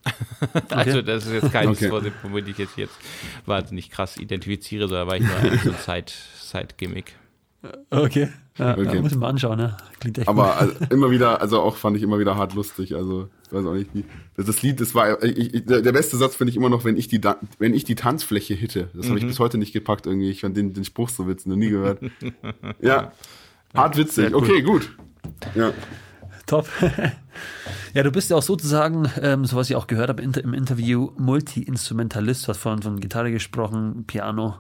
Okay. 0.41 0.75
Also 0.75 1.03
das 1.03 1.27
ist 1.27 1.33
jetzt 1.33 1.53
kein 1.53 1.69
okay. 1.69 1.91
womit 2.23 2.49
ich 2.49 2.59
jetzt, 2.59 2.77
jetzt 2.77 2.97
wahnsinnig 3.45 3.91
krass 3.91 4.17
identifiziere, 4.17 4.89
sondern 4.89 5.09
war 5.09 5.17
ich 5.17 5.23
nur 5.23 5.37
eigentlich 5.37 5.63
so 5.63 5.91
ein 5.91 6.05
Side-Gimmick. 6.07 7.15
Okay. 7.91 8.29
Ja, 8.57 8.77
okay. 8.77 9.01
muss 9.01 9.13
ich 9.13 9.19
mal 9.19 9.29
anschauen, 9.29 9.59
ne? 9.59 9.77
Klingt 10.01 10.19
echt 10.19 10.29
Aber 10.29 10.57
also, 10.57 10.75
immer 10.91 11.11
wieder, 11.11 11.41
also 11.41 11.61
auch 11.61 11.77
fand 11.77 11.97
ich 11.97 12.03
immer 12.03 12.19
wieder 12.19 12.37
hart 12.37 12.55
lustig. 12.55 12.95
Also, 12.95 13.29
ich 13.47 13.53
weiß 13.53 13.67
auch 13.67 13.75
nicht 13.75 13.91
wie. 13.95 14.05
Das 14.37 14.63
Lied, 14.63 14.81
das 14.81 14.95
war, 14.95 15.23
ich, 15.23 15.55
ich, 15.55 15.65
der 15.67 15.93
beste 15.93 16.17
Satz 16.17 16.37
finde 16.37 16.51
ich 16.51 16.57
immer 16.57 16.69
noch, 16.69 16.85
wenn 16.85 16.97
ich 16.97 17.09
die, 17.09 17.21
wenn 17.59 17.75
ich 17.75 17.85
die 17.85 17.95
Tanzfläche 17.95 18.55
hitte. 18.55 18.91
Das 18.95 19.07
mhm. 19.07 19.11
habe 19.11 19.19
ich 19.21 19.27
bis 19.27 19.39
heute 19.39 19.59
nicht 19.59 19.73
gepackt 19.73 20.07
irgendwie. 20.07 20.31
Ich 20.31 20.41
fand 20.41 20.57
den, 20.57 20.73
den 20.73 20.85
Spruch 20.85 21.09
so 21.09 21.27
witzig, 21.29 21.47
noch 21.47 21.57
nie 21.57 21.71
gehört. 21.71 22.01
ja. 22.81 23.13
Hart 23.75 23.97
witzig. 23.97 24.35
Okay, 24.35 24.63
gut. 24.63 24.91
Ja. 25.55 25.73
Top. 26.47 26.69
ja, 27.95 28.03
du 28.03 28.11
bist 28.11 28.31
ja 28.31 28.37
auch 28.37 28.43
sozusagen, 28.43 29.11
ähm, 29.21 29.45
so 29.45 29.57
was 29.57 29.69
ich 29.69 29.77
auch 29.77 29.87
gehört 29.87 30.09
habe 30.09 30.23
im 30.23 30.55
Interview, 30.55 31.11
Multi-Instrumentalist. 31.19 32.45
Du 32.45 32.49
hast 32.49 32.59
vorhin 32.59 32.83
von 32.83 33.01
Gitarre 33.01 33.31
gesprochen, 33.31 34.05
Piano. 34.07 34.57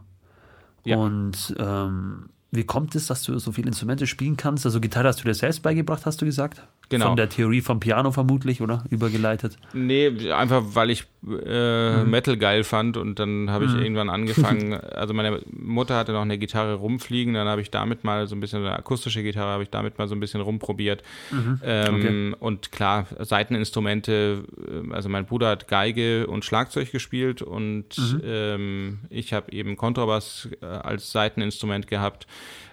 Ja. 0.85 0.99
Und 0.99 1.55
ähm, 1.59 2.29
wie 2.51 2.65
kommt 2.65 2.95
es, 2.95 3.07
dass 3.07 3.23
du 3.23 3.39
so 3.39 3.53
viele 3.53 3.69
Instrumente 3.69 4.07
spielen 4.07 4.37
kannst? 4.37 4.65
Also 4.65 4.81
Gitarre 4.81 5.09
hast 5.09 5.21
du 5.21 5.25
dir 5.25 5.35
selbst 5.35 5.63
beigebracht, 5.63 6.07
hast 6.07 6.21
du 6.21 6.27
gesagt? 6.27 6.63
Genau. 6.91 7.09
Von 7.09 7.17
der 7.17 7.29
Theorie 7.29 7.61
vom 7.61 7.81
Piano 7.81 8.13
vermutlich, 8.13 8.63
oder? 8.63 8.83
Übergeleitet? 8.89 9.59
Nee, 9.75 10.33
einfach 10.33 10.63
weil 10.73 10.89
ich 10.89 11.05
äh, 11.27 12.03
mhm. 12.03 12.11
Metal 12.11 12.37
geil 12.39 12.65
fand 12.65 12.97
und 12.97 13.19
dann 13.19 13.51
habe 13.51 13.67
ich 13.67 13.73
mhm. 13.73 13.83
irgendwann 13.83 14.09
angefangen, 14.09 14.73
also 14.95 15.13
meine 15.13 15.41
Mutter 15.51 15.97
hatte 15.97 16.13
noch 16.13 16.23
eine 16.23 16.39
Gitarre 16.39 16.75
rumfliegen, 16.75 17.35
dann 17.35 17.47
habe 17.47 17.61
ich 17.61 17.71
damit 17.71 18.05
mal 18.05 18.27
so 18.27 18.35
ein 18.35 18.41
bisschen, 18.41 18.61
eine 18.61 18.75
akustische 18.75 19.23
Gitarre 19.23 19.51
habe 19.51 19.65
ich 19.65 19.71
damit 19.71 19.99
mal 19.99 20.09
so 20.09 20.15
ein 20.15 20.21
bisschen 20.21 20.41
rumprobiert. 20.41 21.03
Mhm. 21.31 21.61
Ähm, 21.63 21.95
okay. 21.95 22.37
Und 22.41 22.73
klar, 22.73 23.07
Seiteninstrumente, 23.19 24.45
äh, 24.57 24.95
also 24.95 25.11
mein 25.11 25.27
Bruder 25.27 25.49
hat 25.49 25.69
Geige 25.69 26.27
und 26.27 26.47
Schlagzeug 26.47 26.91
gespielt 26.91 27.43
und 27.43 27.99
mhm. 27.99 28.23
ähm, 28.25 28.99
ich 29.11 29.35
habe 29.35 29.53
eben 29.53 29.77
Kontrabass 29.77 30.49
äh, 30.63 30.65
als 30.65 31.13
Seiteninstrument 31.13 31.87
gehabt. 31.87 32.27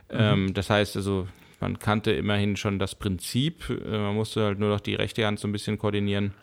Mhm. 0.09 0.17
Ähm, 0.17 0.53
das 0.53 0.69
heißt 0.69 0.95
also, 0.95 1.27
man 1.59 1.79
kannte 1.79 2.11
immerhin 2.11 2.55
schon 2.55 2.79
das 2.79 2.95
Prinzip, 2.95 3.69
äh, 3.69 3.97
man 3.97 4.15
musste 4.15 4.43
halt 4.43 4.59
nur 4.59 4.69
noch 4.69 4.79
die 4.79 4.95
rechte 4.95 5.25
Hand 5.25 5.39
so 5.39 5.47
ein 5.47 5.51
bisschen 5.51 5.77
koordinieren. 5.77 6.33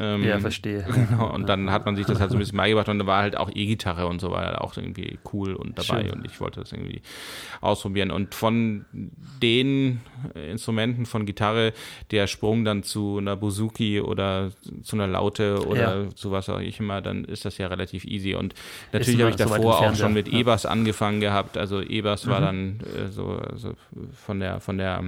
Ähm, 0.00 0.22
ja, 0.22 0.38
verstehe. 0.38 0.86
Genau, 1.08 1.32
und 1.34 1.48
dann 1.48 1.70
hat 1.70 1.84
man 1.86 1.96
sich 1.96 2.06
das 2.06 2.20
halt 2.20 2.30
so 2.30 2.36
ein 2.36 2.38
bisschen 2.38 2.56
beigebracht 2.56 2.88
und 2.88 2.98
da 3.00 3.06
war 3.06 3.20
halt 3.22 3.36
auch 3.36 3.50
E-Gitarre 3.52 4.06
und 4.06 4.20
so 4.20 4.30
war 4.30 4.44
halt 4.46 4.58
auch 4.58 4.76
irgendwie 4.76 5.18
cool 5.32 5.54
und 5.54 5.78
dabei 5.78 6.04
Schön. 6.04 6.12
und 6.12 6.24
ich 6.24 6.40
wollte 6.40 6.60
das 6.60 6.72
irgendwie 6.72 7.02
ausprobieren. 7.60 8.10
Und 8.10 8.34
von 8.34 8.84
den 9.42 10.00
Instrumenten 10.34 11.06
von 11.06 11.26
Gitarre, 11.26 11.72
der 12.10 12.26
Sprung 12.26 12.64
dann 12.64 12.82
zu 12.82 13.18
einer 13.18 13.36
Buzuki 13.36 14.00
oder 14.00 14.50
zu 14.82 14.96
einer 14.96 15.06
Laute 15.06 15.66
oder 15.66 16.04
Ja. 16.04 16.10
zu 16.14 16.30
was 16.30 16.48
auch 16.48 16.60
ich 16.60 16.78
immer, 16.78 17.00
dann 17.00 17.24
ist 17.24 17.44
das 17.44 17.58
ja 17.58 17.66
relativ 17.66 18.04
easy. 18.04 18.34
Und 18.34 18.54
natürlich 18.92 19.20
habe 19.20 19.30
ich 19.30 19.36
so 19.36 19.44
davor 19.44 19.78
auch 19.78 19.82
entfernt, 19.82 19.98
schon 19.98 20.08
ja. 20.10 20.14
mit 20.14 20.28
Ja. 20.28 20.34
Mhm. 20.34 20.40
E-Bass 20.40 20.66
angefangen 20.66 21.20
gehabt. 21.20 21.56
Also 21.56 21.80
E-Bass 21.82 22.26
war 22.28 22.40
dann 22.40 22.80
äh, 22.80 23.08
so, 23.10 23.40
so 23.56 23.74
von 24.12 24.38
der 24.40 24.60
von 24.60 24.78
der 24.78 25.02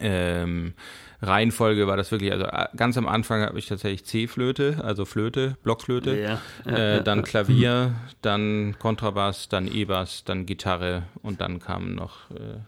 ähm, 0.00 0.74
Reihenfolge 1.22 1.86
war 1.86 1.96
das 1.96 2.10
wirklich, 2.10 2.32
also 2.32 2.46
äh, 2.46 2.66
ganz 2.76 2.98
am 2.98 3.06
Anfang 3.06 3.42
habe 3.42 3.58
ich 3.58 3.66
tatsächlich 3.66 4.04
C-Flöte, 4.04 4.82
also 4.82 5.04
Flöte, 5.04 5.56
Blockflöte, 5.62 6.18
Ja, 6.18 6.40
ja, 6.66 6.76
äh, 6.76 6.96
ja, 6.96 7.00
dann 7.00 7.22
Klavier, 7.22 7.94
dann 8.22 8.76
Kontrabass, 8.80 9.48
dann 9.48 9.68
E-Bass, 9.68 10.24
dann 10.24 10.46
Gitarre 10.46 11.04
und 11.22 11.40
dann 11.40 11.60
kamen 11.60 11.94
noch 11.94 12.30
äh, 12.32 12.58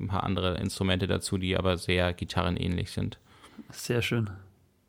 ein 0.00 0.08
paar 0.08 0.24
andere 0.24 0.58
Instrumente 0.58 1.06
dazu, 1.06 1.38
die 1.38 1.56
aber 1.56 1.78
sehr 1.78 2.12
gitarrenähnlich 2.12 2.90
sind. 2.90 3.18
Sehr 3.70 4.02
schön. 4.02 4.28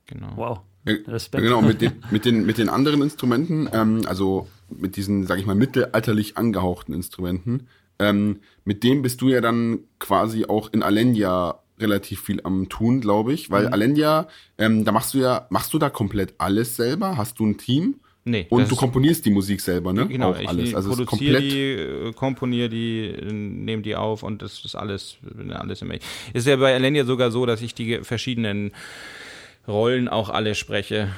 Genau. 0.07 0.31
Wow. 0.35 0.59
Ja, 0.85 0.95
Respekt. 1.07 1.43
Genau, 1.43 1.61
mit 1.61 1.81
den, 1.81 1.93
mit 2.11 2.25
den, 2.25 2.45
mit 2.45 2.57
den 2.57 2.69
anderen 2.69 3.03
Instrumenten, 3.03 3.69
ähm, 3.71 4.01
also 4.07 4.47
mit 4.69 4.95
diesen, 4.95 5.27
sag 5.27 5.37
ich 5.37 5.45
mal, 5.45 5.55
mittelalterlich 5.55 6.37
angehauchten 6.37 6.93
Instrumenten, 6.93 7.67
ähm, 7.99 8.39
mit 8.63 8.83
dem 8.83 9.03
bist 9.03 9.21
du 9.21 9.29
ja 9.29 9.41
dann 9.41 9.79
quasi 9.99 10.45
auch 10.45 10.73
in 10.73 10.83
Alenia 10.83 11.59
relativ 11.79 12.21
viel 12.21 12.41
am 12.43 12.69
tun, 12.69 13.01
glaube 13.01 13.33
ich, 13.33 13.49
Mhm. 13.49 13.53
weil 13.53 13.67
Alenia, 13.67 14.27
ähm, 14.57 14.85
da 14.85 14.91
machst 14.91 15.13
du 15.13 15.19
ja, 15.19 15.45
machst 15.49 15.73
du 15.73 15.79
da 15.79 15.89
komplett 15.89 16.33
alles 16.37 16.75
selber? 16.75 17.17
Hast 17.17 17.39
du 17.39 17.45
ein 17.45 17.57
Team? 17.57 17.95
Nee, 18.27 18.47
Und 18.49 18.71
du 18.71 18.75
komponierst 18.75 19.23
die 19.23 19.29
Musik 19.29 19.61
selber, 19.61 19.93
ne? 19.93 20.07
Genau, 20.07 20.31
auch 20.31 20.39
ich 20.39 20.49
alles. 20.49 20.73
Also 20.73 20.89
produziere 20.89 21.33
komplett. 21.35 21.51
die, 21.51 21.71
äh, 21.73 22.13
komponiere 22.13 22.69
die, 22.69 23.13
nehme 23.31 23.83
die 23.83 23.95
auf 23.95 24.23
und 24.23 24.41
das 24.41 24.65
ist 24.65 24.73
alles, 24.73 25.17
alles 25.49 25.83
im 25.83 25.91
Ist 26.33 26.47
ja 26.47 26.55
bei 26.55 26.73
Alenia 26.73 27.05
sogar 27.05 27.29
so, 27.29 27.45
dass 27.45 27.61
ich 27.61 27.75
die 27.75 27.99
verschiedenen 28.01 28.71
Rollen 29.67 30.07
auch 30.07 30.29
alle 30.29 30.55
spreche. 30.55 31.09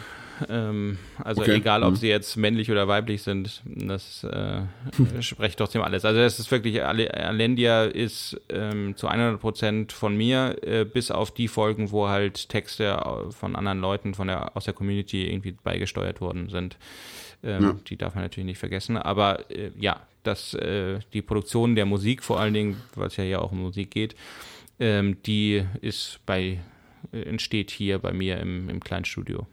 Ähm, 0.50 0.98
also 1.24 1.42
Okay, 1.42 1.56
egal, 1.56 1.84
ob 1.84 1.92
mhm. 1.92 1.96
sie 1.96 2.08
jetzt 2.10 2.36
männlich 2.38 2.70
oder 2.72 2.88
weiblich 2.88 3.24
sind, 3.24 3.62
das 3.66 4.24
äh, 4.24 4.62
spreche 5.22 5.56
trotzdem 5.56 5.82
alles. 5.82 6.06
Also 6.06 6.20
das 6.20 6.40
ist 6.40 6.52
wirklich, 6.52 6.84
Ale- 6.84 7.14
Alendia 7.14 7.84
ist 7.86 8.40
ähm, 8.50 8.96
zu 8.96 9.08
100 9.08 9.40
Prozent 9.40 9.92
von 9.92 10.16
mir, 10.16 10.56
äh, 10.64 10.86
bis 10.86 11.12
auf 11.12 11.32
die 11.32 11.48
Folgen, 11.48 11.92
wo 11.92 12.08
halt 12.08 12.50
Texte 12.50 13.02
von 13.32 13.56
anderen 13.56 13.80
Leuten 13.80 14.14
von 14.14 14.28
der, 14.28 14.56
aus 14.56 14.66
der 14.66 14.74
Community 14.74 15.28
irgendwie 15.28 15.52
beigesteuert 15.52 16.22
worden 16.22 16.50
sind. 16.50 16.78
Ähm, 17.44 17.64
Ja. 17.64 17.76
Die 17.88 17.98
darf 17.98 18.16
man 18.16 18.24
natürlich 18.24 18.48
nicht 18.48 18.60
vergessen. 18.60 18.98
Aber 18.98 19.50
äh, 19.52 19.72
ja, 19.80 20.02
dass 20.24 20.54
äh, 20.56 21.00
die 21.14 21.22
Produktion 21.22 21.76
der 21.76 21.86
Musik 21.86 22.24
vor 22.24 22.40
allen 22.40 22.54
Dingen, 22.54 22.78
weil 22.96 23.08
es 23.08 23.18
ja 23.18 23.24
hier 23.24 23.42
auch 23.42 23.52
um 23.52 23.62
Musik 23.62 23.92
geht, 23.92 24.16
ähm, 24.80 25.18
die 25.24 25.64
ist 25.82 26.20
bei 26.26 26.60
äh, 27.12 27.22
entsteht 27.24 27.72
hier 27.72 28.00
bei 28.00 28.12
mir 28.12 28.40
im, 28.40 28.70
im 28.70 28.80
kleinen 28.80 29.06
Studio. 29.06 29.48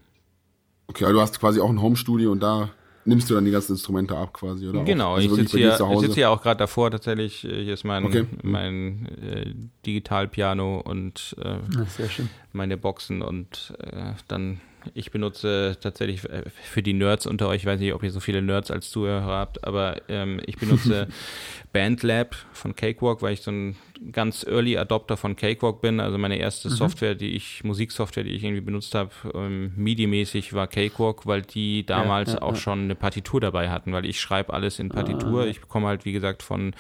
Okay, 0.86 1.04
also 1.04 1.16
du 1.16 1.20
hast 1.22 1.38
quasi 1.40 1.60
auch 1.60 1.70
ein 1.70 1.80
Home-Studio 1.80 2.30
und 2.32 2.40
da 2.40 2.70
nimmst 3.06 3.28
du 3.30 3.34
dann 3.34 3.44
die 3.44 3.50
ganzen 3.50 3.72
Instrumente 3.72 4.16
ab 4.16 4.32
quasi, 4.34 4.66
oder? 4.68 4.84
Genau, 4.84 5.14
also 5.14 5.28
ich 5.28 5.34
sitze 5.34 5.58
hier, 5.58 5.78
ich 5.92 6.00
sitze 6.00 6.14
hier 6.14 6.30
auch 6.30 6.42
gerade 6.42 6.58
davor 6.58 6.90
tatsächlich. 6.90 7.44
Äh, 7.44 7.64
Hier 7.64 7.74
ist 7.74 7.84
mein, 7.84 8.04
Okay. 8.04 8.26
mein 8.42 9.06
äh, 9.22 9.54
Digitalpiano 9.86 10.80
und 10.80 11.36
äh, 11.42 12.08
schön. 12.08 12.28
meine 12.52 12.76
Boxen 12.76 13.22
und 13.22 13.74
äh, 13.78 14.12
dann 14.28 14.60
ich 14.92 15.10
benutze 15.10 15.76
tatsächlich 15.80 16.24
äh, 16.28 16.42
für 16.50 16.82
die 16.82 16.92
Nerds 16.92 17.26
unter 17.26 17.48
euch, 17.48 17.62
ich 17.62 17.66
weiß 17.66 17.80
nicht, 17.80 17.94
ob 17.94 18.02
ihr 18.02 18.10
so 18.10 18.20
viele 18.20 18.42
Nerds 18.42 18.70
als 18.70 18.90
Zuhörer 18.90 19.24
habt, 19.24 19.64
aber 19.64 20.02
ähm, 20.08 20.40
ich 20.46 20.56
benutze 20.56 21.08
BandLab 21.72 22.36
von 22.52 22.76
Cakewalk, 22.76 23.22
weil 23.22 23.32
ich 23.34 23.42
so 23.42 23.50
ein 23.50 23.76
ganz 24.12 24.44
Early 24.46 24.76
Adopter 24.76 25.16
von 25.16 25.36
Cakewalk 25.36 25.80
bin. 25.80 26.00
Also 26.00 26.18
meine 26.18 26.36
erste 26.36 26.68
Software, 26.68 27.14
die 27.14 27.34
ich, 27.34 27.64
Musiksoftware, 27.64 28.24
die 28.24 28.30
ich 28.30 28.44
irgendwie 28.44 28.60
benutzt 28.60 28.94
habe, 28.94 29.10
ähm, 29.34 29.72
MIDI-mäßig 29.76 30.52
war 30.52 30.66
Cakewalk, 30.66 31.26
weil 31.26 31.42
die 31.42 31.86
damals 31.86 32.34
ja, 32.34 32.42
auch 32.42 32.54
ja. 32.54 32.60
schon 32.60 32.82
eine 32.82 32.94
Partitur 32.94 33.40
dabei 33.40 33.70
hatten, 33.70 33.92
weil 33.92 34.04
ich 34.04 34.20
schreibe 34.20 34.52
alles 34.52 34.78
in 34.78 34.88
Partitur. 34.88 35.46
Ich 35.46 35.60
komme 35.62 35.86
halt, 35.86 36.04
wie 36.04 36.12
gesagt, 36.12 36.42
von 36.42 36.74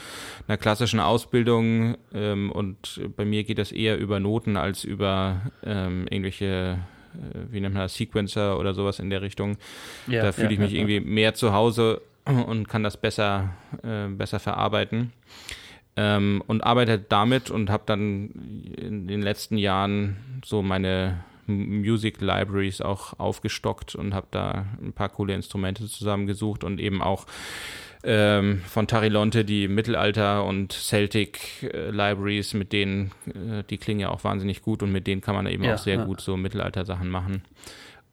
einer 0.46 0.58
klassischen 0.58 1.00
Ausbildung 1.00 1.96
ähm, 2.12 2.50
und 2.50 3.00
bei 3.16 3.24
mir 3.24 3.44
geht 3.44 3.58
das 3.58 3.72
eher 3.72 3.98
über 3.98 4.20
Noten 4.20 4.56
als 4.56 4.84
über 4.84 5.40
ähm, 5.64 6.06
irgendwelche 6.10 6.78
wie 7.50 7.60
nennt 7.60 7.74
man 7.74 7.84
das, 7.84 7.94
Sequencer 7.94 8.58
oder 8.58 8.74
sowas 8.74 8.98
in 8.98 9.10
der 9.10 9.22
Richtung. 9.22 9.56
Ja, 10.06 10.22
da 10.22 10.32
fühle 10.32 10.48
ja, 10.48 10.52
ich 10.52 10.58
mich 10.58 10.72
ja, 10.72 10.78
irgendwie 10.78 11.00
mehr 11.00 11.34
zu 11.34 11.52
Hause 11.52 12.02
und 12.24 12.68
kann 12.68 12.82
das 12.82 12.96
besser, 12.96 13.50
äh, 13.82 14.08
besser 14.08 14.40
verarbeiten. 14.40 15.12
Ähm, 15.96 16.42
und 16.48 16.64
arbeite 16.64 16.98
damit 16.98 17.50
und 17.50 17.70
habe 17.70 17.84
dann 17.86 18.30
in 18.76 19.06
den 19.06 19.22
letzten 19.22 19.56
Jahren 19.58 20.16
so 20.44 20.60
meine 20.60 21.22
Music 21.46 22.20
Libraries 22.20 22.80
auch 22.80 23.18
aufgestockt 23.18 23.94
und 23.94 24.14
habe 24.14 24.26
da 24.30 24.66
ein 24.82 24.92
paar 24.92 25.08
coole 25.08 25.34
Instrumente 25.34 25.86
zusammengesucht 25.86 26.64
und 26.64 26.80
eben 26.80 27.02
auch 27.02 27.26
ähm, 28.04 28.60
von 28.68 28.86
Tarilonte 28.86 29.44
die 29.44 29.68
Mittelalter- 29.68 30.44
und 30.44 30.72
Celtic-Libraries, 30.72 32.54
mit 32.54 32.72
denen, 32.72 33.12
äh, 33.26 33.62
die 33.68 33.78
klingen 33.78 34.00
ja 34.00 34.10
auch 34.10 34.24
wahnsinnig 34.24 34.62
gut 34.62 34.82
und 34.82 34.92
mit 34.92 35.06
denen 35.06 35.20
kann 35.20 35.34
man 35.34 35.46
eben 35.46 35.64
Ja, 35.64 35.74
auch 35.74 35.78
sehr 35.78 35.96
ja. 35.96 36.04
gut 36.04 36.20
so 36.20 36.36
Mittelalter-Sachen 36.36 37.08
machen. 37.08 37.42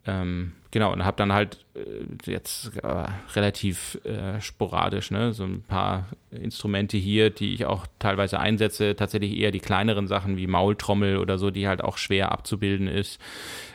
Ähm, 0.08 0.54
genau, 0.72 0.92
und 0.92 1.06
habe 1.06 1.18
dann 1.18 1.32
halt 1.32 1.64
äh, 1.76 2.32
jetzt 2.32 2.76
äh, 2.78 3.06
relativ 3.36 4.00
äh, 4.04 4.42
sporadisch, 4.42 5.12
ne, 5.12 5.32
so 5.32 5.44
ein 5.44 5.62
paar 5.62 6.08
Instrumente 6.32 6.98
hier, 6.98 7.30
die 7.30 7.54
ich 7.54 7.66
auch 7.66 7.86
teilweise 8.00 8.40
einsetze, 8.40 8.96
tatsächlich 8.96 9.38
eher 9.38 9.52
die 9.52 9.60
kleineren 9.60 10.08
Sachen 10.08 10.38
wie 10.38 10.48
Maultrommel 10.48 11.18
oder 11.18 11.38
so, 11.38 11.52
die 11.52 11.68
halt 11.68 11.84
auch 11.84 11.98
schwer 11.98 12.32
abzubilden 12.32 12.88
ist 12.88 13.22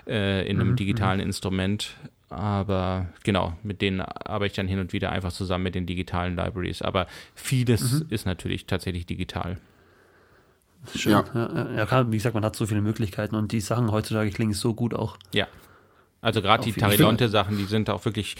äh, 0.08 0.48
in 0.48 0.60
einem 0.60 0.74
digitalen 0.74 1.20
Instrument. 1.20 1.94
Aber 2.28 3.06
genau, 3.22 3.56
mit 3.62 3.80
denen 3.80 4.00
arbeite 4.00 4.46
ich 4.46 4.56
dann 4.56 4.66
hin 4.66 4.80
und 4.80 4.92
wieder 4.92 5.10
einfach 5.12 5.32
zusammen 5.32 5.64
mit 5.64 5.74
den 5.74 5.86
digitalen 5.86 6.36
Libraries. 6.36 6.82
Aber 6.82 7.06
vieles 7.34 8.04
ist 8.08 8.26
natürlich 8.26 8.66
tatsächlich 8.66 9.06
digital. 9.06 9.58
Schön. 10.94 11.12
Ja. 11.12 11.24
Ja. 11.34 11.76
Ja, 11.76 11.86
klar, 11.86 12.10
wie 12.10 12.16
gesagt, 12.16 12.34
man 12.34 12.44
hat 12.44 12.56
so 12.56 12.66
viele 12.66 12.80
Möglichkeiten 12.80 13.34
und 13.34 13.52
die 13.52 13.60
Sachen 13.60 13.90
heutzutage 13.90 14.30
klingen 14.30 14.54
so 14.54 14.74
gut 14.74 14.94
auch. 14.94 15.16
Ja. 15.32 15.46
Also 16.20 16.42
gerade 16.42 16.64
die. 16.64 16.72
Tarilonte-Sachen, 16.72 17.56
die 17.56 17.66
sind 17.66 17.88
auch 17.90 18.04
wirklich, 18.04 18.36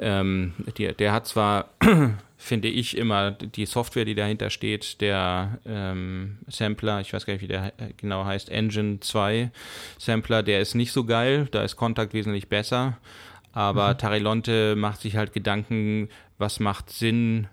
ähm, 0.00 0.54
die, 0.76 0.92
der 0.92 1.12
hat 1.12 1.26
zwar, 1.26 1.68
finde 2.36 2.68
ich, 2.68 2.96
immer 2.96 3.30
die 3.30 3.66
Software, 3.66 4.04
die 4.04 4.14
dahinter 4.14 4.50
steht, 4.50 5.00
der 5.00 5.58
ähm, 5.64 6.38
Sampler, 6.48 7.00
ich 7.00 7.12
weiß 7.12 7.26
gar 7.26 7.34
nicht, 7.34 7.42
wie 7.42 7.48
der 7.48 7.66
äh, 7.78 7.92
genau 7.96 8.24
heißt, 8.24 8.48
Engine 8.48 8.98
2 9.00 9.52
Sampler, 9.98 10.42
der 10.42 10.60
ist 10.60 10.74
nicht 10.74 10.90
so 10.90 11.04
geil, 11.04 11.46
da 11.50 11.62
ist 11.62 11.76
Kontakt 11.76 12.12
wesentlich 12.12 12.48
besser, 12.48 12.98
aber 13.58 13.98
Tarilonte 13.98 14.76
macht 14.76 15.00
sich 15.00 15.16
halt 15.16 15.32
Gedanken, 15.32 16.10
was 16.38 16.60
macht 16.60 16.90
Sinn, 16.90 17.48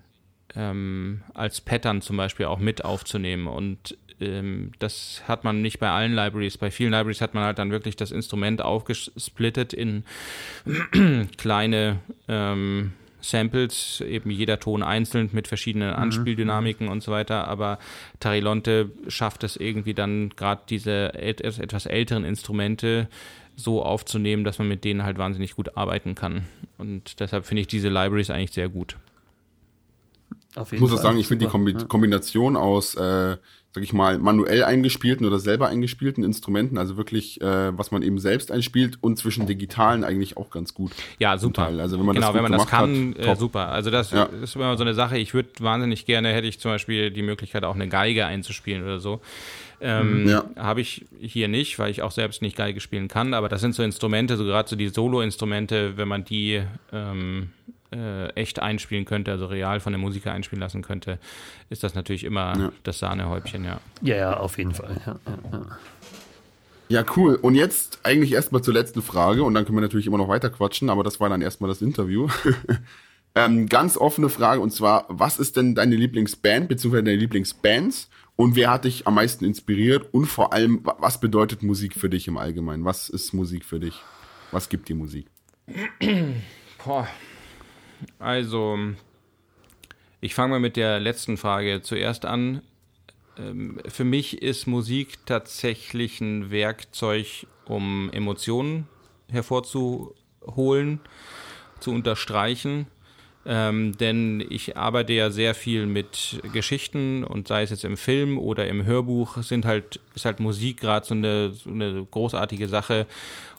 ähm, 0.54 1.22
als 1.34 1.60
Pattern 1.60 2.00
zum 2.00 2.16
Beispiel 2.16 2.46
auch 2.46 2.60
mit 2.60 2.84
aufzunehmen. 2.84 3.48
Und 3.48 3.98
ähm, 4.20 4.70
das 4.78 5.24
hat 5.26 5.42
man 5.42 5.62
nicht 5.62 5.80
bei 5.80 5.90
allen 5.90 6.14
Libraries. 6.14 6.58
Bei 6.58 6.70
vielen 6.70 6.92
Libraries 6.92 7.20
hat 7.20 7.34
man 7.34 7.42
halt 7.42 7.58
dann 7.58 7.72
wirklich 7.72 7.96
das 7.96 8.12
Instrument 8.12 8.62
aufgesplittet 8.62 9.72
in 9.72 10.04
kleine 11.38 11.98
ähm, 12.28 12.92
Samples, 13.20 14.00
eben 14.00 14.30
jeder 14.30 14.60
Ton 14.60 14.84
einzeln 14.84 15.30
mit 15.32 15.48
verschiedenen 15.48 15.92
Anspieldynamiken 15.92 16.86
und 16.86 17.02
so 17.02 17.10
weiter. 17.10 17.48
Aber 17.48 17.80
Tarilonte 18.20 18.92
schafft 19.08 19.42
es 19.42 19.56
irgendwie 19.56 19.94
dann 19.94 20.28
gerade 20.36 20.62
diese 20.68 21.14
et 21.14 21.40
etwas 21.40 21.86
älteren 21.86 22.24
Instrumente 22.24 23.08
so 23.56 23.82
aufzunehmen, 23.82 24.44
dass 24.44 24.58
man 24.58 24.68
mit 24.68 24.84
denen 24.84 25.02
halt 25.02 25.18
wahnsinnig 25.18 25.56
gut 25.56 25.76
arbeiten 25.76 26.14
kann. 26.14 26.46
Und 26.78 27.20
deshalb 27.20 27.46
finde 27.46 27.62
ich 27.62 27.66
diese 27.66 27.88
Libraries 27.88 28.30
eigentlich 28.30 28.52
sehr 28.52 28.68
gut. 28.68 28.96
Auf 30.54 30.68
Ich 30.68 30.72
jeden 30.72 30.82
muss 30.82 30.92
auch 30.92 31.02
sagen, 31.02 31.18
ich 31.18 31.26
finde 31.26 31.46
die 31.46 31.86
Kombination 31.86 32.56
aus, 32.56 32.94
äh, 32.94 33.36
sag 33.76 33.82
ich 33.82 33.92
mal, 33.92 34.18
manuell 34.18 34.64
eingespielten 34.64 35.26
oder 35.26 35.38
selber 35.38 35.68
eingespielten 35.68 36.24
Instrumenten, 36.24 36.78
also 36.78 36.96
wirklich, 36.96 37.42
äh, 37.42 37.76
was 37.76 37.90
man 37.90 38.00
eben 38.00 38.18
selbst 38.18 38.50
einspielt 38.50 38.96
und 39.02 39.18
zwischen 39.18 39.46
digitalen 39.46 40.02
eigentlich 40.02 40.38
auch 40.38 40.48
ganz 40.48 40.72
gut. 40.72 40.92
Ja, 41.18 41.36
super. 41.36 41.66
Also 41.66 41.98
wenn 41.98 42.06
man 42.06 42.14
genau, 42.14 42.28
das 42.28 42.34
wenn 42.36 42.42
man 42.42 42.52
das 42.52 42.66
kann, 42.66 43.14
hat, 43.18 43.26
äh, 43.26 43.36
super. 43.36 43.68
Also 43.68 43.90
das 43.90 44.12
Ja. 44.12 44.30
ist 44.42 44.56
immer 44.56 44.74
so 44.78 44.82
eine 44.82 44.94
Sache. 44.94 45.18
Ich 45.18 45.34
würde 45.34 45.50
wahnsinnig 45.60 46.06
gerne, 46.06 46.32
hätte 46.32 46.46
ich 46.46 46.58
zum 46.58 46.70
Beispiel 46.70 47.10
die 47.10 47.20
Möglichkeit, 47.20 47.64
auch 47.64 47.74
eine 47.74 47.86
Geige 47.86 48.24
einzuspielen 48.24 48.82
oder 48.82 48.98
so. 48.98 49.20
Ähm, 49.82 50.26
Ja. 50.26 50.44
Habe 50.56 50.80
ich 50.80 51.04
hier 51.20 51.48
nicht, 51.48 51.78
weil 51.78 51.90
ich 51.90 52.00
auch 52.00 52.12
selbst 52.12 52.40
nicht 52.40 52.56
Geige 52.56 52.80
spielen 52.80 53.08
kann. 53.08 53.34
Aber 53.34 53.50
das 53.50 53.60
sind 53.60 53.74
so 53.74 53.82
Instrumente, 53.82 54.38
so 54.38 54.44
gerade 54.44 54.66
so 54.70 54.74
die 54.74 54.88
Solo-Instrumente, 54.88 55.98
wenn 55.98 56.08
man 56.08 56.24
die 56.24 56.62
ähm, 56.94 57.50
äh, 57.98 58.28
echt 58.30 58.60
einspielen 58.60 59.04
könnte, 59.04 59.30
also 59.32 59.46
real 59.46 59.80
von 59.80 59.92
dem 59.92 60.00
Musiker 60.02 60.32
einspielen 60.32 60.60
lassen 60.60 60.82
könnte, 60.82 61.18
ist 61.70 61.82
das 61.82 61.94
natürlich 61.94 62.24
immer 62.24 62.56
Ja. 62.58 62.72
das 62.82 62.98
Sahnehäubchen, 62.98 63.64
ja. 63.64 63.80
Ja, 64.02 64.16
ja, 64.16 64.36
auf 64.36 64.58
jeden 64.58 64.74
Fall. 64.74 65.00
Ja, 65.06 65.18
ja, 65.26 65.38
ja. 65.58 65.66
Ja, 66.88 67.04
cool. 67.16 67.34
Und 67.34 67.56
jetzt 67.56 67.98
eigentlich 68.04 68.32
erstmal 68.32 68.62
zur 68.62 68.72
letzten 68.74 69.02
Frage 69.02 69.42
und 69.42 69.54
dann 69.54 69.64
können 69.64 69.76
wir 69.76 69.82
natürlich 69.82 70.06
immer 70.06 70.18
noch 70.18 70.28
weiter 70.28 70.50
quatschen, 70.50 70.88
aber 70.88 71.02
das 71.02 71.18
war 71.18 71.28
dann 71.28 71.42
erstmal 71.42 71.68
das 71.68 71.82
Interview. 71.82 72.28
ähm, 73.34 73.68
ganz 73.68 73.96
offene 73.96 74.28
Frage 74.28 74.60
und 74.60 74.70
zwar, 74.70 75.04
was 75.08 75.38
ist 75.40 75.56
denn 75.56 75.74
deine 75.74 75.96
Lieblingsband 75.96 76.68
bzw. 76.68 77.02
deine 77.02 77.16
Lieblingsbands 77.16 78.08
und 78.36 78.54
wer 78.54 78.70
hat 78.70 78.84
dich 78.84 79.06
am 79.06 79.14
meisten 79.14 79.44
inspiriert 79.44 80.14
und 80.14 80.26
vor 80.26 80.52
allem, 80.52 80.80
was 80.84 81.18
bedeutet 81.18 81.62
Musik 81.64 81.94
für 81.94 82.08
dich 82.08 82.28
im 82.28 82.36
Allgemeinen? 82.36 82.84
Was 82.84 83.08
ist 83.08 83.32
Musik 83.32 83.64
für 83.64 83.80
dich? 83.80 84.00
Was 84.52 84.68
gibt 84.68 84.88
dir 84.88 84.94
Musik? 84.94 85.26
Boah. 86.84 87.08
Also, 88.18 88.78
ich 90.20 90.34
fange 90.34 90.52
mal 90.52 90.60
mit 90.60 90.76
der 90.76 91.00
letzten 91.00 91.36
Frage 91.36 91.82
zuerst 91.82 92.24
an. 92.24 92.62
Ähm, 93.38 93.78
für 93.88 94.04
mich 94.04 94.42
ist 94.42 94.66
Musik 94.66 95.18
tatsächlich 95.26 96.20
ein 96.20 96.50
Werkzeug, 96.50 97.46
um 97.66 98.10
Emotionen 98.12 98.88
hervorzuholen, 99.30 101.00
zu 101.80 101.92
unterstreichen. 101.92 102.86
Ähm, 103.48 103.96
denn 103.96 104.44
ich 104.50 104.76
arbeite 104.76 105.12
ja 105.12 105.30
sehr 105.30 105.54
viel 105.54 105.86
mit 105.86 106.40
Geschichten 106.52 107.22
und 107.22 107.46
sei 107.46 107.62
es 107.62 107.70
jetzt 107.70 107.84
im 107.84 107.96
Film 107.96 108.38
oder 108.38 108.66
im 108.66 108.84
Hörbuch, 108.84 109.40
sind 109.42 109.64
halt, 109.64 110.00
ist 110.16 110.24
halt 110.24 110.40
Musik 110.40 110.80
gerade 110.80 111.06
so 111.06 111.14
eine, 111.14 111.52
so 111.52 111.70
eine 111.70 112.04
großartige 112.10 112.66
Sache, 112.66 113.06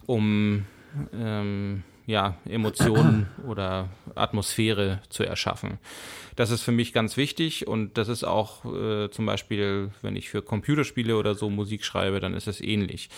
um 0.06 0.66
ähm, 1.14 1.84
ja, 2.08 2.38
Emotionen 2.50 3.28
oder 3.48 3.90
Atmosphäre 4.16 5.02
zu 5.10 5.24
erschaffen. 5.24 5.78
Das 6.36 6.50
ist 6.50 6.64
für 6.64 6.72
mich 6.72 6.94
ganz 6.94 7.18
wichtig 7.18 7.68
und 7.68 7.98
das 7.98 8.08
ist 8.08 8.24
auch 8.24 8.66
äh, 8.66 9.12
zum 9.12 9.26
Beispiel, 9.26 9.92
wenn 10.02 10.16
ich 10.16 10.30
für 10.30 10.42
Computerspiele 10.42 11.18
oder 11.18 11.36
so 11.36 11.50
Musik 11.50 11.84
schreibe, 11.84 12.20
dann 12.20 12.34
ist 12.34 12.48
es 12.48 12.62
ähnlich. 12.62 13.10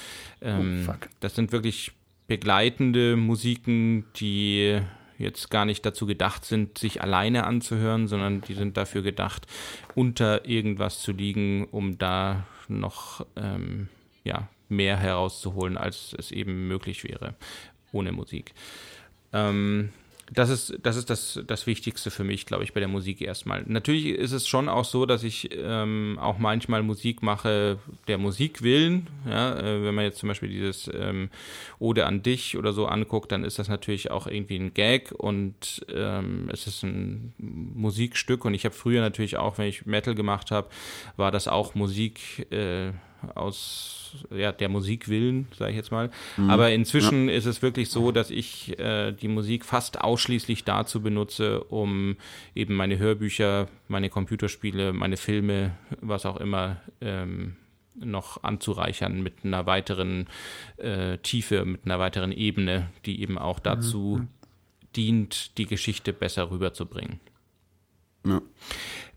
Ähm, 0.41 0.87
oh, 0.89 0.93
das 1.19 1.35
sind 1.35 1.51
wirklich 1.51 1.91
begleitende 2.27 3.15
Musiken, 3.15 4.05
die 4.15 4.81
jetzt 5.19 5.51
gar 5.51 5.65
nicht 5.65 5.85
dazu 5.85 6.05
gedacht 6.07 6.45
sind, 6.45 6.77
sich 6.77 7.01
alleine 7.01 7.45
anzuhören, 7.45 8.07
sondern 8.07 8.41
die 8.41 8.53
sind 8.53 8.77
dafür 8.77 9.01
gedacht, 9.03 9.45
unter 9.93 10.47
irgendwas 10.47 11.01
zu 11.01 11.11
liegen, 11.11 11.65
um 11.65 11.97
da 11.97 12.45
noch 12.67 13.25
ähm, 13.35 13.89
ja, 14.23 14.47
mehr 14.69 14.97
herauszuholen, 14.97 15.77
als 15.77 16.15
es 16.17 16.31
eben 16.31 16.67
möglich 16.67 17.03
wäre 17.03 17.35
ohne 17.91 18.11
Musik. 18.11 18.53
Ähm, 19.33 19.89
das 20.31 20.49
ist, 20.49 20.77
das, 20.83 20.95
ist 20.95 21.09
das, 21.09 21.39
das 21.47 21.65
Wichtigste 21.65 22.11
für 22.11 22.23
mich, 22.23 22.45
glaube 22.45 22.63
ich, 22.63 22.73
bei 22.73 22.79
der 22.79 22.89
Musik 22.89 23.21
erstmal. 23.21 23.63
Natürlich 23.65 24.05
ist 24.05 24.31
es 24.31 24.47
schon 24.47 24.69
auch 24.69 24.85
so, 24.85 25.05
dass 25.05 25.23
ich 25.23 25.49
ähm, 25.53 26.19
auch 26.21 26.37
manchmal 26.37 26.83
Musik 26.83 27.23
mache, 27.23 27.79
der 28.07 28.17
Musik 28.17 28.61
willen. 28.61 29.07
Ja? 29.27 29.57
Äh, 29.57 29.83
wenn 29.83 29.95
man 29.95 30.05
jetzt 30.05 30.19
zum 30.19 30.29
Beispiel 30.29 30.49
dieses 30.49 30.89
ähm, 30.93 31.29
Ode 31.79 32.05
an 32.05 32.21
dich 32.21 32.57
oder 32.57 32.73
so 32.73 32.85
anguckt, 32.85 33.31
dann 33.31 33.43
ist 33.43 33.57
das 33.57 33.69
natürlich 33.69 34.11
auch 34.11 34.27
irgendwie 34.27 34.59
ein 34.59 34.73
Gag 34.73 35.11
und 35.11 35.85
ähm, 35.91 36.49
es 36.53 36.67
ist 36.67 36.83
ein 36.83 37.33
Musikstück. 37.37 38.45
Und 38.45 38.53
ich 38.53 38.65
habe 38.65 38.75
früher 38.75 39.01
natürlich 39.01 39.37
auch, 39.37 39.57
wenn 39.57 39.67
ich 39.67 39.85
Metal 39.85 40.13
gemacht 40.13 40.51
habe, 40.51 40.69
war 41.17 41.31
das 41.31 41.47
auch 41.47 41.73
Musik. 41.73 42.47
Äh, 42.51 42.91
aus 43.35 43.99
ja, 44.35 44.51
der 44.51 44.69
Musik 44.69 45.07
willen, 45.07 45.47
sage 45.57 45.71
ich 45.71 45.77
jetzt 45.77 45.91
mal. 45.91 46.09
Mhm. 46.37 46.49
Aber 46.49 46.71
inzwischen 46.71 47.29
ja. 47.29 47.35
ist 47.35 47.45
es 47.45 47.61
wirklich 47.61 47.89
so, 47.89 48.11
dass 48.11 48.31
ich 48.31 48.77
äh, 48.79 49.11
die 49.11 49.27
Musik 49.27 49.65
fast 49.65 50.01
ausschließlich 50.01 50.63
dazu 50.63 51.01
benutze, 51.01 51.63
um 51.65 52.17
eben 52.55 52.75
meine 52.75 52.97
Hörbücher, 52.97 53.67
meine 53.87 54.09
Computerspiele, 54.09 54.93
meine 54.93 55.17
Filme, 55.17 55.77
was 56.01 56.25
auch 56.25 56.37
immer, 56.37 56.77
ähm, 57.01 57.55
noch 57.95 58.43
anzureichern 58.43 59.21
mit 59.21 59.43
einer 59.43 59.65
weiteren 59.65 60.27
äh, 60.77 61.17
Tiefe, 61.17 61.65
mit 61.65 61.85
einer 61.85 61.99
weiteren 61.99 62.31
Ebene, 62.31 62.89
die 63.05 63.21
eben 63.21 63.37
auch 63.37 63.59
dazu 63.59 64.21
mhm. 64.21 64.27
dient, 64.95 65.57
die 65.57 65.65
Geschichte 65.65 66.13
besser 66.13 66.49
rüberzubringen. 66.49 67.19
Ja. 68.25 68.41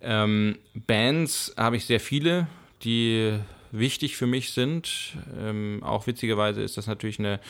Ähm, 0.00 0.58
Bands 0.74 1.54
habe 1.56 1.76
ich 1.76 1.84
sehr 1.84 2.00
viele, 2.00 2.48
die 2.82 3.38
wichtig 3.72 4.16
für 4.16 4.26
mich 4.26 4.52
sind. 4.52 5.16
Ähm, 5.38 5.82
auch 5.82 6.06
witzigerweise 6.06 6.62
ist 6.62 6.76
das 6.76 6.86
natürlich 6.86 7.18
eine, 7.18 7.40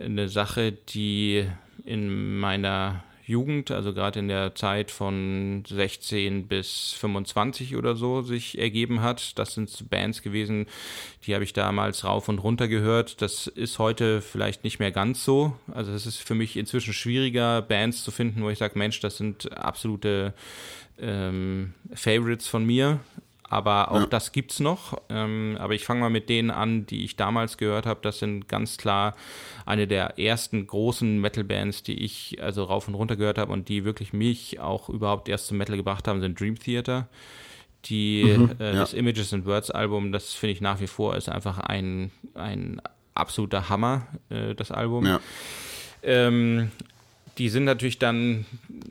eine 0.00 0.28
Sache, 0.28 0.72
die 0.72 1.46
in 1.84 2.38
meiner 2.38 3.04
Jugend, 3.30 3.70
also 3.70 3.94
gerade 3.94 4.18
in 4.18 4.28
der 4.28 4.56
Zeit 4.56 4.90
von 4.90 5.62
16 5.66 6.48
bis 6.48 6.92
25 6.98 7.76
oder 7.76 7.94
so, 7.94 8.22
sich 8.22 8.58
ergeben 8.58 9.02
hat. 9.02 9.38
Das 9.38 9.54
sind 9.54 9.88
Bands 9.88 10.20
gewesen, 10.22 10.66
die 11.24 11.34
habe 11.34 11.44
ich 11.44 11.52
damals 11.52 12.04
rauf 12.04 12.28
und 12.28 12.40
runter 12.40 12.66
gehört. 12.66 13.22
Das 13.22 13.46
ist 13.46 13.78
heute 13.78 14.20
vielleicht 14.20 14.64
nicht 14.64 14.80
mehr 14.80 14.90
ganz 14.90 15.24
so. 15.24 15.56
Also 15.72 15.92
es 15.92 16.06
ist 16.06 16.18
für 16.18 16.34
mich 16.34 16.56
inzwischen 16.56 16.92
schwieriger, 16.92 17.62
Bands 17.62 18.02
zu 18.02 18.10
finden, 18.10 18.42
wo 18.42 18.50
ich 18.50 18.58
sage, 18.58 18.76
Mensch, 18.76 18.98
das 18.98 19.16
sind 19.16 19.56
absolute 19.56 20.34
ähm, 21.00 21.74
Favorites 21.94 22.48
von 22.48 22.66
mir 22.66 22.98
aber 23.50 23.90
auch 23.90 24.00
ja. 24.00 24.06
das 24.06 24.30
gibt's 24.30 24.60
noch. 24.60 24.96
Ähm, 25.08 25.56
aber 25.58 25.74
ich 25.74 25.84
fange 25.84 26.00
mal 26.00 26.08
mit 26.08 26.28
denen 26.28 26.50
an, 26.52 26.86
die 26.86 27.04
ich 27.04 27.16
damals 27.16 27.58
gehört 27.58 27.84
habe. 27.84 27.98
Das 28.00 28.20
sind 28.20 28.48
ganz 28.48 28.76
klar 28.76 29.16
eine 29.66 29.88
der 29.88 30.18
ersten 30.20 30.66
großen 30.66 31.20
Metal-Bands, 31.20 31.82
die 31.82 32.02
ich 32.02 32.38
also 32.40 32.62
rauf 32.62 32.86
und 32.86 32.94
runter 32.94 33.16
gehört 33.16 33.38
habe 33.38 33.52
und 33.52 33.68
die 33.68 33.84
wirklich 33.84 34.12
mich 34.12 34.60
auch 34.60 34.88
überhaupt 34.88 35.28
erst 35.28 35.48
zum 35.48 35.58
Metal 35.58 35.76
gebracht 35.76 36.06
haben, 36.06 36.20
sind 36.20 36.38
Dream 36.38 36.58
Theater. 36.58 37.08
Die, 37.86 38.22
mhm, 38.24 38.52
äh, 38.60 38.66
ja. 38.66 38.72
Das 38.72 38.94
Images 38.94 39.34
and 39.34 39.44
Words 39.46 39.72
Album, 39.72 40.12
das 40.12 40.32
finde 40.32 40.52
ich 40.52 40.60
nach 40.60 40.80
wie 40.80 40.86
vor 40.86 41.16
ist 41.16 41.28
einfach 41.28 41.58
ein, 41.58 42.12
ein 42.34 42.80
absoluter 43.14 43.68
Hammer, 43.68 44.06
äh, 44.28 44.54
das 44.54 44.70
Album. 44.70 45.06
Ja. 45.06 45.20
Ähm, 46.04 46.70
die 47.40 47.48
sind 47.48 47.64
natürlich 47.64 47.98
dann, 47.98 48.44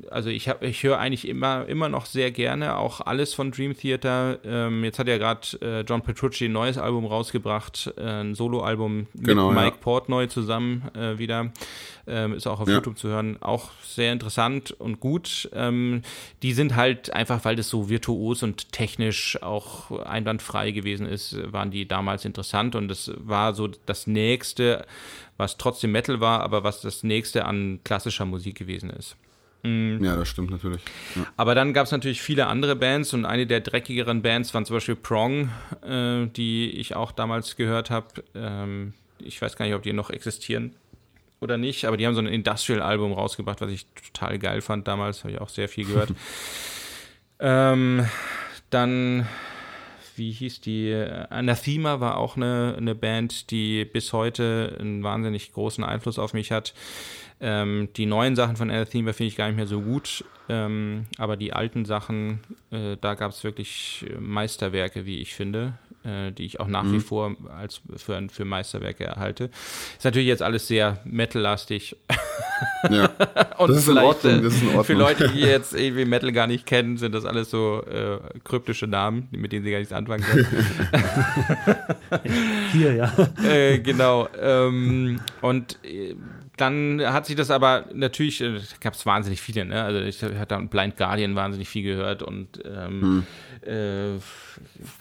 also 0.09 0.31
ich 0.31 0.49
habe, 0.49 0.65
ich 0.65 0.81
höre 0.81 0.97
eigentlich 0.97 1.27
immer, 1.27 1.67
immer 1.67 1.88
noch 1.88 2.07
sehr 2.07 2.31
gerne 2.31 2.77
auch 2.77 2.99
alles 2.99 3.35
von 3.35 3.51
Dream 3.51 3.77
Theater. 3.77 4.39
Ähm, 4.43 4.84
jetzt 4.84 4.97
hat 4.97 5.07
ja 5.07 5.19
gerade 5.19 5.41
äh, 5.61 5.81
John 5.81 6.01
Petrucci 6.01 6.45
ein 6.45 6.51
neues 6.51 6.80
Album 6.80 7.05
rausgebracht, 7.05 7.93
äh, 7.95 8.01
ein 8.01 8.34
Soloalbum 8.34 9.05
mit 9.13 9.23
genau, 9.23 9.51
Mike 9.51 9.76
ja. 9.76 9.81
Portnoy 9.81 10.30
zusammen 10.30 10.81
äh, 10.95 11.19
wieder. 11.19 11.51
Ähm, 12.07 12.34
ist 12.34 12.47
auch 12.47 12.59
auf 12.59 12.67
ja. 12.67 12.73
YouTube 12.73 12.97
zu 12.97 13.09
hören. 13.09 13.38
Auch 13.39 13.69
sehr 13.85 14.11
interessant 14.11 14.71
und 14.71 14.99
gut. 14.99 15.47
Ähm, 15.53 16.01
die 16.41 16.53
sind 16.53 16.76
halt 16.76 17.13
einfach, 17.13 17.45
weil 17.45 17.55
das 17.55 17.69
so 17.69 17.88
virtuos 17.88 18.41
und 18.41 18.71
technisch 18.71 19.39
auch 19.43 19.91
einwandfrei 19.91 20.71
gewesen 20.71 21.05
ist, 21.05 21.38
waren 21.53 21.69
die 21.69 21.88
damals 21.88 22.26
interessant 22.26 22.73
und 22.73 22.88
das 22.88 23.11
war 23.15 23.53
so 23.53 23.69
das 23.85 24.07
nächste 24.07 24.88
was 25.40 25.57
trotzdem 25.57 25.94
Metal 25.94 26.20
war, 26.20 26.41
aber 26.41 26.64
was 26.66 26.82
das 26.82 27.02
nächste 27.02 27.45
an 27.45 27.80
klassischer 27.86 28.26
Musik 28.26 28.57
gewesen 28.57 28.90
ist. 28.90 29.16
Mhm. 29.64 30.03
Ja, 30.03 30.18
das 30.18 30.28
stimmt 30.28 30.52
natürlich. 30.52 30.82
Ja. 31.16 31.26
Aber 31.38 31.56
dann 31.56 31.74
gab 31.74 31.86
es 31.86 31.91
natürlich 31.91 32.22
viele 32.22 32.48
andere 32.48 32.76
Bands 32.76 33.14
und 33.14 33.26
eine 33.26 33.48
der 33.48 33.61
dreckigeren 33.61 34.22
Bands 34.22 34.53
waren 34.53 34.66
zum 34.66 34.76
Beispiel 34.76 34.95
Prong, 34.95 35.49
äh, 35.82 36.28
die 36.28 36.72
ich 36.72 36.95
auch 36.95 37.14
damals 37.14 37.56
gehört 37.56 37.90
habe. 37.90 38.07
Ähm, 38.36 38.94
ich 39.18 39.41
weiß 39.41 39.56
gar 39.56 39.66
nicht, 39.66 39.76
ob 39.76 39.84
die 39.84 39.94
noch 39.94 40.10
existieren 40.10 40.76
oder 41.40 41.57
nicht, 41.57 41.86
aber 41.86 41.95
die 41.95 42.06
haben 42.06 42.16
so 42.16 42.22
ein 42.22 42.28
Industrial-Album 42.28 43.14
rausgebracht, 43.14 43.61
was 43.61 43.72
ich 43.72 43.86
total 44.14 44.40
geil 44.40 44.61
fand 44.61 44.90
damals, 44.90 45.24
habe 45.24 45.34
ich 45.34 45.40
auch 45.40 45.49
sehr 45.49 45.70
viel 45.70 45.86
gehört. 45.86 46.11
ähm, 47.40 48.06
dann 48.70 49.26
wie 50.19 50.31
hieß 50.31 50.61
die? 50.61 50.93
Anathema 51.29 51.99
war 51.99 52.17
auch 52.17 52.37
eine, 52.37 52.75
eine 52.77 52.93
Band, 52.93 53.49
die 53.49 53.85
bis 53.85 54.13
heute 54.13 54.77
einen 54.79 55.01
wahnsinnig 55.01 55.51
großen 55.53 55.83
Einfluss 55.83 56.19
auf 56.19 56.33
mich 56.33 56.51
hat. 56.51 56.75
Ähm, 57.41 57.89
die 57.95 58.05
neuen 58.05 58.35
Sachen 58.35 58.57
von 58.57 58.69
Anathema 58.69 59.13
finde 59.13 59.29
ich 59.29 59.37
gar 59.37 59.47
nicht 59.47 59.55
mehr 59.55 59.65
so 59.65 59.81
gut, 59.81 60.23
ähm, 60.49 61.07
aber 61.17 61.37
die 61.37 61.53
alten 61.53 61.85
Sachen, 61.85 62.41
äh, 62.69 62.97
da 62.99 63.15
gab 63.15 63.31
es 63.31 63.43
wirklich 63.43 64.05
Meisterwerke, 64.19 65.05
wie 65.07 65.19
ich 65.19 65.33
finde 65.33 65.79
äh, 66.03 66.31
die 66.31 66.45
ich 66.45 66.59
auch 66.59 66.67
nach 66.67 66.84
mhm. 66.84 66.93
wie 66.93 66.99
vor 66.99 67.35
als 67.57 67.81
für, 67.97 68.27
für 68.30 68.45
Meisterwerke 68.45 69.03
erhalte. 69.03 69.49
Ist 69.97 70.05
natürlich 70.05 70.27
jetzt 70.27 70.41
alles 70.41 70.67
sehr 70.67 70.99
Metal-lastig. 71.03 71.97
Ja. 72.89 73.05
Und 73.57 73.69
das 73.69 73.80
ist, 73.80 73.89
Ordnung, 73.89 74.43
das 74.43 74.53
ist 74.53 74.61
in 74.61 74.67
Ordnung. 74.69 74.84
für 74.85 74.93
Leute, 74.93 75.30
die 75.30 75.41
jetzt 75.41 75.73
irgendwie 75.73 76.05
Metal 76.05 76.31
gar 76.31 76.47
nicht 76.47 76.65
kennen, 76.65 76.97
sind 76.97 77.13
das 77.13 77.26
alles 77.26 77.49
so 77.49 77.84
äh, 77.84 78.19
kryptische 78.43 78.88
Namen, 78.88 79.27
mit 79.31 79.51
denen 79.51 79.65
sie 79.65 79.71
gar 79.71 79.80
nichts 79.80 79.93
anfangen 79.93 80.23
können. 80.23 80.47
Hier, 82.71 82.93
ja. 82.93 83.11
Äh, 83.43 83.80
genau. 83.80 84.30
Ähm, 84.39 85.19
und 85.41 85.77
äh, 85.84 86.15
dann 86.60 87.02
hat 87.02 87.26
sich 87.26 87.36
das 87.36 87.52
aber 87.52 87.86
natürlich, 87.94 88.41
äh, 88.41 88.60
gab 88.81 88.94
es 88.94 89.06
wahnsinnig 89.06 89.41
viele, 89.41 89.65
ne? 89.65 89.84
Also 89.84 89.99
ich 89.99 90.22
hatte 90.22 90.45
dann 90.48 90.69
Blind 90.69 90.98
Guardian 90.98 91.36
wahnsinnig 91.36 91.69
viel 91.69 91.84
gehört 91.84 92.23
und 92.23 92.60
ähm, 92.65 93.26
hm. 93.64 94.18
äh, 94.18 94.19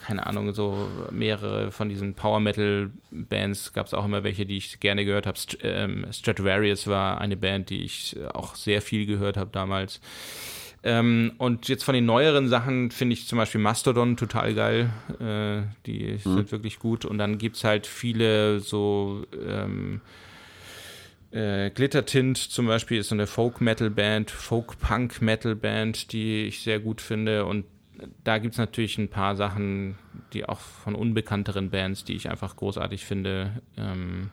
keine 0.05 0.25
Ahnung, 0.25 0.53
so 0.53 0.87
mehrere 1.11 1.71
von 1.71 1.89
diesen 1.89 2.13
Power 2.13 2.39
Metal 2.39 2.91
Bands 3.11 3.73
gab 3.73 3.87
es 3.87 3.93
auch 3.93 4.05
immer 4.05 4.23
welche, 4.23 4.45
die 4.45 4.57
ich 4.57 4.79
gerne 4.79 5.05
gehört 5.05 5.27
habe. 5.27 5.37
St 5.37 5.57
ähm, 5.63 6.05
Stratovarius 6.11 6.87
war 6.87 7.19
eine 7.19 7.37
Band, 7.37 7.69
die 7.69 7.83
ich 7.83 8.17
auch 8.33 8.55
sehr 8.55 8.81
viel 8.81 9.05
gehört 9.05 9.37
habe 9.37 9.49
damals. 9.51 9.99
Ähm, 10.81 11.33
und 11.37 11.67
jetzt 11.67 11.83
von 11.83 11.93
den 11.93 12.05
neueren 12.05 12.47
Sachen 12.47 12.91
finde 12.91 13.13
ich 13.13 13.27
zum 13.27 13.37
Beispiel 13.37 13.59
Mastodon 13.59 14.15
total 14.15 14.53
geil. 14.53 14.89
Äh, 15.19 15.63
die 15.85 16.19
mhm. 16.23 16.35
sind 16.35 16.51
wirklich 16.51 16.79
gut. 16.79 17.03
Und 17.05 17.17
dann 17.17 17.37
gibt 17.37 17.57
es 17.57 17.63
halt 17.63 17.85
viele 17.85 18.61
so 18.61 19.25
ähm, 19.45 20.01
äh, 21.31 21.69
Glittertint 21.69 22.37
zum 22.37 22.67
Beispiel 22.67 22.99
ist 22.99 23.09
so 23.09 23.15
eine 23.15 23.27
Folk-Metal-Band, 23.27 24.31
Folk-Punk-Metal-Band, 24.31 26.11
die 26.11 26.45
ich 26.45 26.61
sehr 26.61 26.79
gut 26.79 27.01
finde. 27.01 27.45
Und 27.45 27.65
da 28.23 28.37
gibt 28.37 28.53
es 28.53 28.57
natürlich 28.57 28.97
ein 28.97 29.09
paar 29.09 29.35
Sachen, 29.35 29.97
die 30.33 30.45
auch 30.45 30.59
von 30.59 30.95
unbekannteren 30.95 31.69
Bands, 31.69 32.03
die 32.03 32.15
ich 32.15 32.29
einfach 32.29 32.55
großartig 32.55 33.05
finde, 33.05 33.61
ähm, 33.77 34.31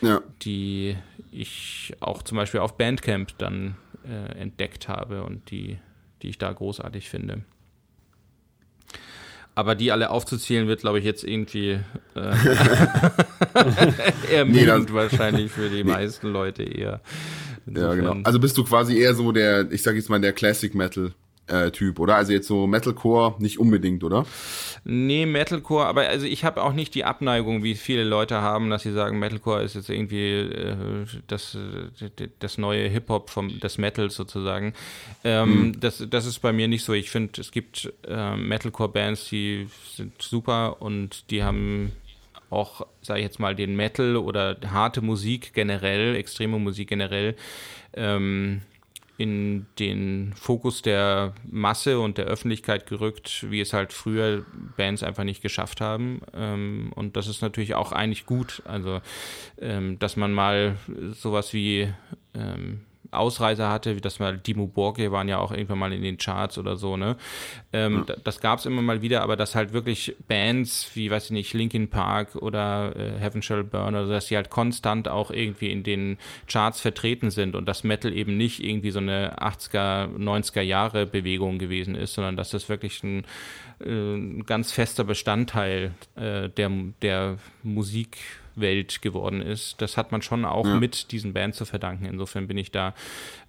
ja. 0.00 0.22
die 0.42 0.96
ich 1.32 1.94
auch 2.00 2.22
zum 2.22 2.36
Beispiel 2.36 2.60
auf 2.60 2.76
Bandcamp 2.76 3.36
dann 3.38 3.76
äh, 4.06 4.38
entdeckt 4.38 4.88
habe 4.88 5.24
und 5.24 5.50
die, 5.50 5.78
die 6.22 6.28
ich 6.28 6.38
da 6.38 6.52
großartig 6.52 7.08
finde. 7.08 7.44
Aber 9.58 9.74
die 9.74 9.90
alle 9.90 10.10
aufzuzählen 10.10 10.68
wird, 10.68 10.82
glaube 10.82 11.00
ich, 11.00 11.04
jetzt 11.04 11.24
irgendwie 11.24 11.80
äh, 12.14 12.32
ermüdend 14.32 14.90
nee, 14.90 14.94
wahrscheinlich 14.94 15.50
für 15.50 15.68
die 15.68 15.82
nee. 15.82 15.90
meisten 15.90 16.28
Leute 16.28 16.62
eher. 16.62 17.00
Insofern. 17.66 17.98
Ja, 17.98 18.12
genau. 18.12 18.22
Also 18.22 18.38
bist 18.38 18.56
du 18.56 18.62
quasi 18.62 18.96
eher 18.96 19.14
so 19.14 19.32
der, 19.32 19.68
ich 19.72 19.82
sag 19.82 19.96
jetzt 19.96 20.10
mal, 20.10 20.20
der 20.20 20.32
Classic 20.32 20.72
Metal 20.76 21.10
äh, 21.48 21.70
Typ, 21.70 21.98
oder? 21.98 22.16
Also 22.16 22.32
jetzt 22.32 22.46
so 22.46 22.66
Metalcore 22.66 23.34
nicht 23.38 23.58
unbedingt, 23.58 24.04
oder? 24.04 24.26
Nee, 24.84 25.26
Metalcore, 25.26 25.86
aber 25.86 26.02
also 26.08 26.26
ich 26.26 26.44
habe 26.44 26.62
auch 26.62 26.72
nicht 26.72 26.94
die 26.94 27.04
Abneigung, 27.04 27.62
wie 27.62 27.74
viele 27.74 28.04
Leute 28.04 28.40
haben, 28.40 28.70
dass 28.70 28.82
sie 28.82 28.92
sagen, 28.92 29.18
Metalcore 29.18 29.62
ist 29.62 29.74
jetzt 29.74 29.90
irgendwie 29.90 30.30
äh, 30.30 30.76
das, 31.26 31.56
das 32.38 32.58
neue 32.58 32.88
Hip-Hop 32.88 33.30
vom 33.30 33.60
des 33.60 33.78
Metals 33.78 34.14
sozusagen. 34.14 34.74
Ähm, 35.24 35.68
mhm. 35.68 35.80
das, 35.80 36.04
das 36.08 36.26
ist 36.26 36.40
bei 36.40 36.52
mir 36.52 36.68
nicht 36.68 36.84
so. 36.84 36.92
Ich 36.92 37.10
finde, 37.10 37.40
es 37.40 37.50
gibt 37.50 37.92
äh, 38.06 38.36
Metalcore-Bands, 38.36 39.28
die 39.28 39.68
sind 39.94 40.20
super 40.20 40.80
und 40.80 41.30
die 41.30 41.42
haben 41.42 41.92
auch, 42.50 42.86
sage 43.02 43.20
ich 43.20 43.24
jetzt 43.24 43.40
mal, 43.40 43.54
den 43.54 43.76
Metal 43.76 44.16
oder 44.16 44.56
harte 44.70 45.02
Musik 45.02 45.52
generell, 45.54 46.16
extreme 46.16 46.58
Musik 46.58 46.88
generell, 46.88 47.36
ähm, 47.94 48.62
in 49.18 49.66
den 49.80 50.32
Fokus 50.34 50.80
der 50.80 51.34
Masse 51.50 51.98
und 51.98 52.18
der 52.18 52.26
Öffentlichkeit 52.26 52.86
gerückt, 52.86 53.46
wie 53.50 53.60
es 53.60 53.72
halt 53.72 53.92
früher 53.92 54.46
Bands 54.76 55.02
einfach 55.02 55.24
nicht 55.24 55.42
geschafft 55.42 55.80
haben. 55.80 56.20
Ähm, 56.32 56.92
und 56.94 57.16
das 57.16 57.26
ist 57.26 57.42
natürlich 57.42 57.74
auch 57.74 57.90
eigentlich 57.90 58.26
gut. 58.26 58.62
Also, 58.64 59.00
ähm, 59.60 59.98
dass 59.98 60.16
man 60.16 60.32
mal 60.32 60.76
sowas 61.14 61.52
wie 61.52 61.92
ähm, 62.32 62.82
Ausreißer 63.10 63.70
hatte, 63.70 63.96
wie 63.96 64.00
das 64.00 64.18
mal 64.18 64.38
Dimo 64.38 64.66
Borke 64.66 65.10
waren 65.12 65.28
ja 65.28 65.38
auch 65.38 65.52
irgendwann 65.52 65.78
mal 65.78 65.92
in 65.92 66.02
den 66.02 66.18
Charts 66.18 66.58
oder 66.58 66.76
so, 66.76 66.96
ne? 66.96 67.16
Ähm, 67.72 68.04
ja. 68.06 68.16
Das 68.24 68.40
gab 68.40 68.58
es 68.58 68.66
immer 68.66 68.82
mal 68.82 69.02
wieder, 69.02 69.22
aber 69.22 69.36
dass 69.36 69.54
halt 69.54 69.72
wirklich 69.72 70.16
Bands 70.26 70.90
wie, 70.94 71.10
weiß 71.10 71.26
ich 71.26 71.30
nicht, 71.30 71.54
Linkin 71.54 71.88
Park 71.88 72.36
oder 72.36 72.94
äh, 72.96 73.18
Heaven 73.18 73.42
Shall 73.42 73.64
Burn 73.64 73.94
oder 73.94 74.06
so, 74.06 74.12
dass 74.12 74.26
die 74.26 74.36
halt 74.36 74.50
konstant 74.50 75.08
auch 75.08 75.30
irgendwie 75.30 75.70
in 75.70 75.82
den 75.82 76.18
Charts 76.46 76.80
vertreten 76.80 77.30
sind 77.30 77.54
und 77.54 77.66
dass 77.66 77.84
Metal 77.84 78.12
eben 78.12 78.36
nicht 78.36 78.62
irgendwie 78.62 78.90
so 78.90 78.98
eine 78.98 79.38
80er, 79.38 80.16
90er 80.16 80.62
Jahre 80.62 81.06
Bewegung 81.06 81.58
gewesen 81.58 81.94
ist, 81.94 82.14
sondern 82.14 82.36
dass 82.36 82.50
das 82.50 82.68
wirklich 82.68 83.02
ein, 83.02 83.24
äh, 83.80 83.88
ein 83.88 84.44
ganz 84.46 84.72
fester 84.72 85.04
Bestandteil 85.04 85.92
äh, 86.16 86.48
der, 86.48 86.70
der 87.02 87.38
Musik 87.62 88.18
Welt 88.60 89.02
geworden 89.02 89.40
ist. 89.40 89.80
Das 89.80 89.96
hat 89.96 90.12
man 90.12 90.22
schon 90.22 90.44
auch 90.44 90.66
ja. 90.66 90.76
mit 90.76 91.12
diesen 91.12 91.32
Bands 91.32 91.58
zu 91.58 91.64
verdanken. 91.64 92.04
Insofern 92.04 92.46
bin 92.46 92.58
ich 92.58 92.70
da. 92.70 92.94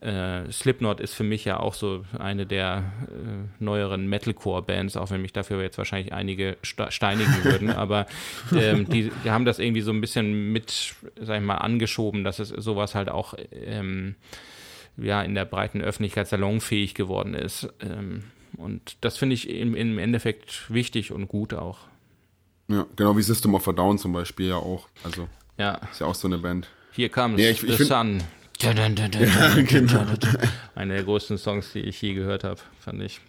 Äh, 0.02 0.52
Slipknot 0.52 1.00
ist 1.00 1.14
für 1.14 1.24
mich 1.24 1.46
ja 1.46 1.60
auch 1.60 1.74
so 1.74 2.06
eine 2.18 2.46
der 2.46 2.84
äh, 3.08 3.64
neueren 3.64 4.08
Metalcore-Bands, 4.08 4.98
auch 4.98 5.12
wenn 5.12 5.22
mich 5.22 5.34
dafür 5.34 5.62
jetzt 5.62 5.78
wahrscheinlich 5.78 6.14
einige 6.14 6.58
steinigen 6.62 7.44
würden. 7.44 7.70
Aber 7.72 8.06
ähm, 8.56 8.88
die, 8.88 9.12
die, 9.24 9.32
haben 9.32 9.46
das 9.46 9.60
irgendwie 9.60 9.82
so 9.82 9.92
ein 9.92 10.02
bisschen 10.02 10.52
mit, 10.52 10.96
sag 11.20 11.40
ich 11.40 11.46
mal, 11.46 11.56
angeschoben, 11.56 12.24
dass 12.24 12.40
es 12.40 12.50
sowas 12.50 12.96
halt 12.96 13.10
auch 13.10 13.34
ähm, 13.52 14.16
ja, 14.98 15.22
in 15.22 15.36
der 15.36 15.46
breiten 15.46 15.82
Öffentlichkeit 15.82 16.28
salonfähig 16.28 16.94
geworden 16.94 17.34
ist. 17.34 17.68
Ähm, 17.82 18.24
und 18.58 18.98
das 19.02 19.18
finde 19.18 19.36
ich 19.36 19.50
im, 19.50 19.76
im 19.76 19.98
Endeffekt 20.00 20.74
wichtig 20.74 21.12
und 21.12 21.28
gut 21.28 21.54
auch. 21.54 21.89
Ja, 22.70 22.86
genau 22.96 23.18
wie 23.18 23.22
System 23.22 23.56
of 23.56 23.68
a 23.68 23.74
Down 23.74 23.98
zum 23.98 24.14
Beispiel 24.14 24.48
ja 24.48 24.56
auch. 24.56 24.88
Also 25.04 25.28
ja. 25.58 25.80
ist 25.92 26.00
ja 26.00 26.08
auch 26.08 26.16
so 26.16 26.28
eine 26.28 26.38
Band. 26.38 26.70
Hier 26.92 27.10
kam 27.10 27.38
ja, 27.38 27.50
ich, 27.50 27.62
The 27.62 27.68
ich 27.68 27.88
Sun. 27.88 28.24
Ja, 28.62 28.74
genau. 28.74 30.06
Eine 30.76 30.96
der 30.96 31.04
größten 31.04 31.38
Songs, 31.38 31.72
die 31.74 31.80
ich 31.80 32.02
je 32.02 32.14
gehört 32.14 32.44
habe, 32.44 32.60
fand 32.80 33.02
ich. 33.02 33.22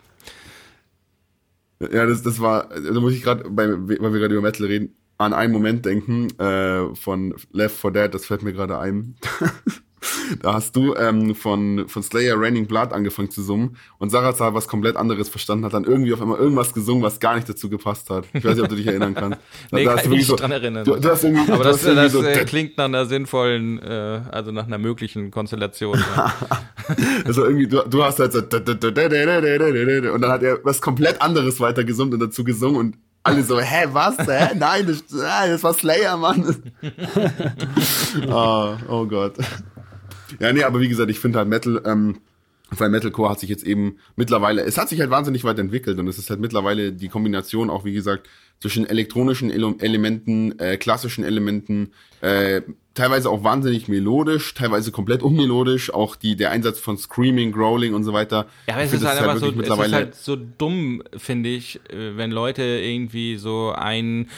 Ja, 1.81 2.05
das, 2.05 2.23
das 2.23 2.41
war, 2.41 2.69
da 2.69 3.01
muss 3.01 3.15
ich 3.15 3.23
gerade, 3.23 3.45
weil 3.49 3.89
wir 3.89 3.99
gerade 3.99 4.35
über 4.35 4.43
Metal 4.43 4.67
reden, 4.67 4.95
an 5.17 5.33
einen 5.33 5.53
Moment 5.53 5.87
denken 5.87 6.29
äh, 6.39 6.95
von 6.95 7.35
Left 7.53 7.77
4 7.77 7.91
Dead, 7.93 8.15
das 8.15 8.27
fällt 8.27 8.43
mir 8.43 8.53
gerade 8.53 8.79
ein. 8.79 9.17
Da 10.43 10.55
hast 10.55 10.77
du 10.77 10.95
ähm, 10.95 11.35
von, 11.35 11.89
von 11.89 12.03
Slayer 12.03 12.35
Raining 12.39 12.67
Blood 12.67 12.93
angefangen 12.93 13.31
zu 13.31 13.43
summen 13.43 13.77
und 13.99 14.11
Sarazar 14.11 14.55
was 14.55 14.67
komplett 14.69 14.97
anderes 14.97 15.29
verstanden 15.29 15.65
hat, 15.65 15.75
dann 15.75 15.85
irgendwie 15.85 16.13
auf 16.13 16.23
einmal 16.23 16.39
irgendwas 16.39 16.73
gesungen, 16.73 17.03
was 17.03 17.21
gar 17.21 17.35
nicht 17.35 17.49
dazu 17.49 17.69
gepasst 17.69 18.09
hat. 18.11 18.25
Ich 18.33 18.45
weiß 18.45 18.55
nicht, 18.55 18.63
ob 18.63 18.69
du 18.69 18.77
dich 18.77 18.87
erinnern 18.87 19.15
kannst. 19.15 19.39
Da, 19.71 19.77
nee, 19.77 19.85
da 19.85 19.95
kann 19.95 20.05
ich 20.05 20.11
mich 20.11 20.27
so, 20.27 20.37
dran 20.37 20.53
erinnern. 20.53 20.85
Du, 20.85 20.97
du 20.97 21.11
hast 21.11 21.25
irgendwie, 21.25 21.53
Aber 21.53 21.65
das, 21.65 21.83
das 21.83 22.13
so, 22.13 22.23
äh, 22.23 22.45
klingt 22.45 22.79
nach 22.79 22.87
einer 22.87 23.05
sinnvollen, 23.07 23.79
äh, 23.83 24.23
also 24.31 24.53
nach 24.53 24.67
einer 24.67 24.79
möglichen 24.79 25.31
Konstellation. 25.31 26.03
Ja. 26.17 26.35
also 27.25 27.45
irgendwie, 27.45 27.67
du, 27.69 27.83
du 27.89 28.03
hast 28.03 28.19
halt 28.19 28.33
so 28.33 28.41
und 28.41 30.23
dann 30.23 30.31
hat 30.31 30.43
er 30.43 30.65
was 30.65 30.81
komplett 30.81 31.21
anderes 31.21 31.61
weiter 31.61 31.85
gesummt 31.85 32.15
und 32.15 32.21
dazu 32.21 32.45
gesungen 32.45 32.79
und 32.79 32.97
alle 33.23 33.43
so, 33.43 33.61
hä, 33.61 33.87
was? 33.93 34.17
Hä? 34.19 34.55
Nein, 34.57 34.87
das, 34.87 35.05
das 35.07 35.63
war 35.63 35.75
Slayer, 35.75 36.17
Mann. 36.17 36.57
oh, 38.31 38.77
oh 38.89 39.07
Gott. 39.07 39.35
Ja, 40.41 40.53
nee, 40.53 40.65
aber 40.65 40.81
wie 40.81 40.89
gesagt, 40.89 41.11
ich 41.11 41.21
finde 41.21 41.39
halt 41.39 41.49
Metal, 41.49 41.83
ähm, 41.85 42.17
weil 42.71 42.89
Metalcore 42.89 43.31
hat 43.31 43.41
sich 43.41 43.51
jetzt 43.51 43.65
eben 43.65 43.99
mittlerweile, 44.17 44.63
es 44.63 44.79
hat 44.79 44.89
sich 44.89 45.01
halt 45.01 45.11
wahnsinnig 45.11 45.45
weit 45.45 45.59
entwickelt 45.59 45.99
und 45.99 46.09
es 46.09 46.19
ist 46.19 46.31
halt 46.31 46.41
mittlerweile 46.41 46.93
die 46.93 47.09
Kombination 47.09 47.69
auch, 47.69 47.85
wie 47.85 47.93
gesagt, 47.93 48.29
zwischen 48.61 48.87
elektronischen 48.87 49.51
Elementen, 49.51 50.59
äh, 50.59 50.77
klassischen 50.77 51.25
Elementen, 51.25 51.93
äh, 52.21 52.61
teilweise 52.95 53.31
auch 53.31 53.43
wahnsinnig 53.43 53.89
melodisch, 53.89 54.53
teilweise 54.55 54.93
komplett 54.93 55.23
unmelodisch, 55.23 55.93
auch 55.93 56.15
die, 56.15 56.37
der 56.37 56.51
Einsatz 56.51 56.79
von 56.79 56.99
Screaming, 56.99 57.53
Growling 57.53 57.95
und 57.95 58.05
so 58.05 58.13
weiter. 58.13 58.47
Ja, 58.69 58.75
aber 58.75 58.83
es 58.85 58.93
ist, 58.93 59.05
halt 59.05 59.21
halt 59.21 59.41
so, 59.41 59.47
es 59.49 59.69
ist 59.69 59.93
halt 59.93 60.15
so 60.15 60.37
dumm, 60.37 61.03
finde 61.17 61.49
ich, 61.49 61.81
äh, 61.89 62.17
wenn 62.17 62.31
Leute 62.31 62.63
irgendwie 62.63 63.37
so 63.37 63.73
ein 63.75 64.29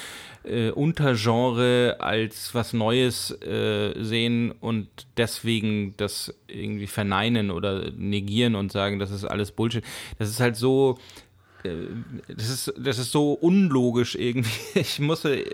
äh, 0.45 0.71
Untergenre 0.71 1.97
als 2.01 2.55
was 2.55 2.73
Neues 2.73 3.31
äh, 3.43 3.95
sehen 4.03 4.53
und 4.53 4.89
deswegen 5.17 5.95
das 5.97 6.35
irgendwie 6.49 6.87
verneinen 6.87 7.51
oder 7.51 7.91
negieren 7.93 8.55
und 8.55 8.73
sagen, 8.73 8.99
das 8.99 9.11
ist 9.11 9.25
alles 9.25 9.53
Bullshit. 9.53 9.85
Das 10.19 10.29
ist 10.29 10.41
halt 10.41 10.57
so, 10.57 10.99
das 11.63 12.49
ist, 12.49 12.75
das 12.77 12.99
ist 12.99 13.13
so 13.13 13.33
unlogisch 13.33 14.15
irgendwie. 14.15 14.51
Ich 14.75 14.99
musste 14.99 15.45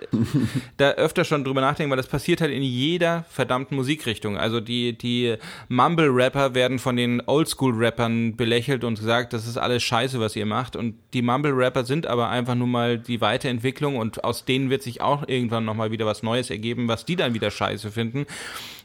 da 0.76 0.93
öfter 0.93 1.24
schon 1.24 1.44
drüber 1.44 1.60
nachdenken, 1.60 1.90
weil 1.90 1.97
das 1.97 2.06
passiert 2.06 2.40
halt 2.40 2.52
in 2.52 2.62
jeder 2.62 3.24
verdammten 3.28 3.76
Musikrichtung. 3.76 4.36
Also 4.39 4.60
die, 4.60 4.97
die 4.97 5.36
Mumble-Rapper 5.68 6.55
werden 6.55 6.78
von 6.78 6.97
den 6.97 7.22
Oldschool-Rappern 7.24 8.36
belächelt 8.36 8.85
und 8.85 8.98
gesagt, 8.98 9.32
das 9.32 9.47
ist 9.47 9.59
alles 9.59 9.82
scheiße, 9.82 10.18
was 10.18 10.35
ihr 10.35 10.47
macht. 10.47 10.76
Und 10.76 10.94
die 11.12 11.22
Mumble-Rapper 11.22 11.85
sind 11.85 12.06
aber 12.06 12.30
einfach 12.30 12.55
nur 12.55 12.68
mal 12.68 12.98
die 12.98 13.20
Weiterentwicklung 13.20 13.97
und 13.97 14.24
aus 14.24 14.44
denen 14.44 14.70
wird 14.70 14.82
sich 14.82 15.01
auch 15.01 15.28
irgendwann 15.28 15.64
nochmal 15.64 15.90
wieder 15.90 16.06
was 16.06 16.22
Neues 16.22 16.51
ergeben, 16.51 16.89
was 16.89 17.05
die 17.05 17.16
dann 17.16 17.35
wieder 17.35 17.51
scheiße 17.51 17.90
finden. 17.90 18.26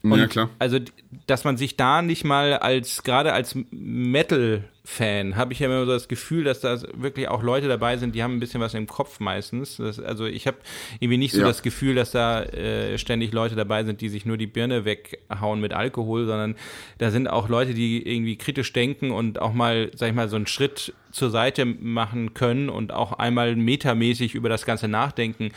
Und 0.03 0.19
ja, 0.19 0.27
klar. 0.27 0.49
Also, 0.59 0.79
dass 1.27 1.45
man 1.45 1.55
sich 1.55 1.77
da 1.77 2.01
nicht 2.01 2.25
mal 2.25 2.57
als, 2.57 3.03
gerade 3.03 3.31
als 3.31 3.55
Metal-Fan, 3.71 5.37
habe 5.37 5.53
ich 5.53 5.59
ja 5.59 5.67
immer 5.67 5.85
so 5.85 5.91
das 5.93 6.09
Gefühl, 6.09 6.43
dass 6.43 6.59
da 6.59 6.77
wirklich 6.93 7.29
auch 7.29 7.41
Leute 7.41 7.69
dabei 7.69 7.95
sind, 7.95 8.13
die 8.13 8.21
haben 8.21 8.35
ein 8.35 8.41
bisschen 8.41 8.59
was 8.59 8.73
im 8.73 8.85
Kopf 8.85 9.21
meistens. 9.21 9.77
Das, 9.77 10.01
also, 10.01 10.25
ich 10.25 10.45
habe 10.45 10.57
irgendwie 10.99 11.17
nicht 11.17 11.31
so 11.33 11.39
ja. 11.39 11.47
das 11.47 11.63
Gefühl, 11.63 11.95
dass 11.95 12.11
da 12.11 12.43
äh, 12.43 12.97
ständig 12.97 13.31
Leute 13.31 13.55
dabei 13.55 13.85
sind, 13.85 14.01
die 14.01 14.09
sich 14.09 14.25
nur 14.25 14.35
die 14.35 14.45
Birne 14.45 14.83
weghauen 14.83 15.61
mit 15.61 15.71
Alkohol, 15.71 16.25
sondern 16.25 16.55
da 16.97 17.09
sind 17.09 17.29
auch 17.29 17.47
Leute, 17.47 17.73
die 17.73 18.05
irgendwie 18.05 18.35
kritisch 18.35 18.73
denken 18.73 19.11
und 19.11 19.39
auch 19.39 19.53
mal, 19.53 19.89
sag 19.95 20.09
ich 20.09 20.15
mal, 20.15 20.27
so 20.27 20.35
einen 20.35 20.47
Schritt 20.47 20.93
zur 21.11 21.29
Seite 21.29 21.63
machen 21.63 22.33
können 22.33 22.67
und 22.67 22.91
auch 22.91 23.13
einmal 23.13 23.55
metamäßig 23.55 24.35
über 24.35 24.49
das 24.49 24.65
Ganze 24.65 24.89
nachdenken. 24.89 25.51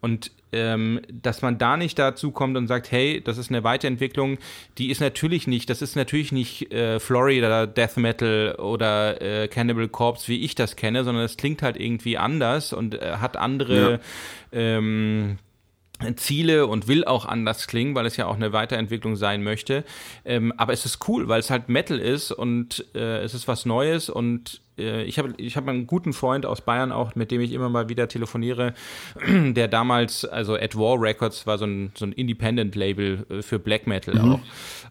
Und 0.00 0.30
ähm, 0.52 1.00
dass 1.12 1.42
man 1.42 1.58
da 1.58 1.76
nicht 1.76 1.98
dazu 1.98 2.30
kommt 2.30 2.56
und 2.56 2.66
sagt, 2.66 2.90
hey, 2.90 3.20
das 3.22 3.38
ist 3.38 3.50
eine 3.50 3.64
Weiterentwicklung, 3.64 4.38
die 4.78 4.90
ist 4.90 5.00
natürlich 5.00 5.46
nicht, 5.46 5.70
das 5.70 5.82
ist 5.82 5.96
natürlich 5.96 6.32
nicht 6.32 6.72
äh, 6.72 6.98
Florida 7.00 7.66
Death 7.66 7.96
Metal 7.96 8.54
oder 8.56 9.20
äh, 9.20 9.48
Cannibal 9.48 9.88
Corpse, 9.88 10.28
wie 10.28 10.44
ich 10.44 10.54
das 10.54 10.76
kenne, 10.76 11.04
sondern 11.04 11.24
es 11.24 11.36
klingt 11.36 11.62
halt 11.62 11.78
irgendwie 11.78 12.18
anders 12.18 12.72
und 12.72 12.94
äh, 12.94 13.16
hat 13.20 13.36
andere 13.36 14.00
ja. 14.52 14.58
ähm, 14.58 15.38
Ziele 16.16 16.66
und 16.66 16.88
will 16.88 17.04
auch 17.04 17.26
anders 17.26 17.66
klingen, 17.66 17.94
weil 17.94 18.06
es 18.06 18.16
ja 18.16 18.26
auch 18.26 18.36
eine 18.36 18.52
Weiterentwicklung 18.52 19.16
sein 19.16 19.42
möchte. 19.42 19.84
Ähm, 20.24 20.52
aber 20.56 20.72
es 20.72 20.86
ist 20.86 21.06
cool, 21.08 21.28
weil 21.28 21.40
es 21.40 21.50
halt 21.50 21.68
Metal 21.68 21.98
ist 21.98 22.32
und 22.32 22.86
äh, 22.94 23.18
es 23.18 23.34
ist 23.34 23.48
was 23.48 23.66
Neues 23.66 24.08
und 24.08 24.62
äh, 24.80 25.02
ich 25.04 25.18
habe 25.18 25.32
ich 25.36 25.56
hab 25.56 25.68
einen 25.68 25.86
guten 25.86 26.12
Freund 26.12 26.46
aus 26.46 26.60
Bayern 26.60 26.92
auch, 26.92 27.14
mit 27.14 27.30
dem 27.30 27.40
ich 27.40 27.52
immer 27.52 27.68
mal 27.68 27.88
wieder 27.88 28.08
telefoniere, 28.08 28.74
der 29.26 29.68
damals, 29.68 30.24
also 30.24 30.56
At 30.56 30.76
War 30.76 31.00
Records 31.00 31.46
war 31.46 31.58
so 31.58 31.66
ein, 31.66 31.92
so 31.94 32.06
ein 32.06 32.12
Independent-Label 32.12 33.26
äh, 33.30 33.42
für 33.42 33.58
Black 33.58 33.86
Metal 33.86 34.14
mhm. 34.14 34.32
auch. 34.32 34.40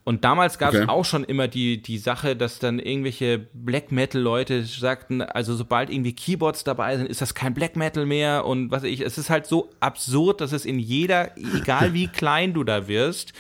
Und 0.03 0.23
damals 0.23 0.57
gab 0.57 0.73
es 0.73 0.81
okay. 0.81 0.89
auch 0.89 1.05
schon 1.05 1.23
immer 1.23 1.47
die, 1.47 1.81
die 1.81 1.97
Sache, 1.97 2.35
dass 2.35 2.59
dann 2.59 2.79
irgendwelche 2.79 3.39
Black 3.53 3.91
Metal-Leute 3.91 4.63
sagten, 4.63 5.21
also 5.21 5.55
sobald 5.55 5.89
irgendwie 5.89 6.13
Keyboards 6.13 6.63
dabei 6.63 6.97
sind, 6.97 7.09
ist 7.09 7.21
das 7.21 7.33
kein 7.33 7.53
Black 7.53 7.75
Metal 7.75 8.05
mehr 8.05 8.45
und 8.45 8.71
was 8.71 8.83
ich, 8.83 9.01
es 9.01 9.17
ist 9.17 9.29
halt 9.29 9.45
so 9.45 9.69
absurd, 9.79 10.41
dass 10.41 10.51
es 10.51 10.65
in 10.65 10.79
jeder, 10.79 11.35
egal 11.37 11.93
wie 11.93 12.07
klein 12.07 12.53
du 12.53 12.63
da 12.63 12.87
wirst, 12.87 13.33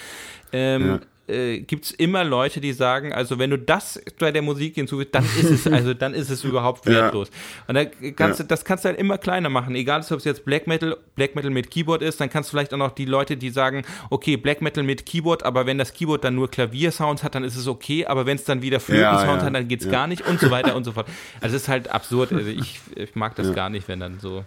ähm, 0.51 0.87
ja 0.87 0.99
äh, 1.29 1.59
gibt 1.59 1.85
es 1.85 1.91
immer 1.91 2.23
Leute, 2.23 2.59
die 2.59 2.73
sagen, 2.73 3.13
also 3.13 3.39
wenn 3.39 3.49
du 3.49 3.57
das 3.57 4.01
bei 4.17 4.31
der 4.31 4.41
Musik 4.41 4.75
hinzufügst, 4.75 5.13
dann 5.13 5.23
ist 5.23 5.49
es, 5.49 5.67
also 5.71 5.93
dann 5.93 6.13
ist 6.13 6.29
es 6.29 6.43
überhaupt 6.43 6.85
wertlos. 6.85 7.29
Ja. 7.29 7.63
Und 7.67 7.75
da 7.75 7.85
kannst 8.15 8.39
ja. 8.39 8.45
das 8.45 8.65
kannst 8.65 8.83
du 8.83 8.89
halt 8.89 8.99
immer 8.99 9.17
kleiner 9.17 9.49
machen. 9.49 9.75
Egal, 9.75 10.01
ob 10.09 10.17
es 10.17 10.23
jetzt 10.23 10.45
Black 10.45 10.67
Metal, 10.67 10.97
Black 11.15 11.35
Metal 11.35 11.51
mit 11.51 11.71
Keyboard 11.71 12.01
ist, 12.01 12.19
dann 12.19 12.29
kannst 12.29 12.49
du 12.49 12.51
vielleicht 12.51 12.73
auch 12.73 12.77
noch 12.77 12.91
die 12.91 13.05
Leute, 13.05 13.37
die 13.37 13.49
sagen, 13.49 13.83
okay, 14.09 14.37
Black 14.37 14.61
Metal 14.61 14.83
mit 14.83 15.05
Keyboard, 15.05 15.43
aber 15.43 15.65
wenn 15.65 15.77
das 15.77 15.93
Keyboard 15.93 16.23
dann 16.23 16.35
nur 16.35 16.49
Klaviersounds 16.49 17.23
hat, 17.23 17.35
dann 17.35 17.43
ist 17.43 17.55
es 17.55 17.67
okay, 17.67 18.05
aber 18.05 18.25
wenn 18.25 18.35
es 18.35 18.43
dann 18.43 18.61
wieder 18.61 18.79
Flöten-Sounds 18.79 19.41
ja, 19.41 19.45
hat, 19.45 19.55
dann 19.55 19.67
geht's 19.67 19.85
ja. 19.85 19.91
gar 19.91 20.07
nicht 20.07 20.27
und 20.27 20.39
so 20.39 20.51
weiter 20.51 20.75
und 20.75 20.83
so 20.83 20.91
fort. 20.91 21.07
Also 21.41 21.55
es 21.55 21.63
ist 21.63 21.67
halt 21.69 21.89
absurd. 21.89 22.33
Also 22.33 22.49
ich, 22.49 22.79
ich 22.95 23.15
mag 23.15 23.35
das 23.35 23.53
gar 23.53 23.69
nicht, 23.69 23.87
wenn 23.87 23.99
dann 23.99 24.19
so 24.19 24.43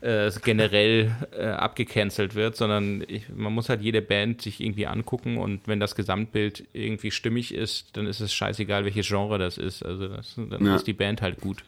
äh, 0.00 0.30
generell 0.42 1.14
äh, 1.36 1.46
abgecancelt 1.46 2.34
wird, 2.34 2.56
sondern 2.56 3.04
ich, 3.06 3.28
man 3.28 3.52
muss 3.52 3.68
halt 3.68 3.82
jede 3.82 4.02
Band 4.02 4.42
sich 4.42 4.60
irgendwie 4.60 4.86
angucken 4.86 5.38
und 5.38 5.66
wenn 5.66 5.80
das 5.80 5.94
Gesamtbild 5.94 6.64
irgendwie 6.72 7.10
stimmig 7.10 7.54
ist, 7.54 7.96
dann 7.96 8.06
ist 8.06 8.20
es 8.20 8.32
scheißegal, 8.32 8.84
welches 8.84 9.08
Genre 9.08 9.38
das 9.38 9.58
ist. 9.58 9.84
Also 9.84 10.08
das, 10.08 10.34
dann 10.36 10.64
ja. 10.64 10.76
ist 10.76 10.86
die 10.86 10.92
Band 10.92 11.22
halt 11.22 11.40
gut. 11.40 11.64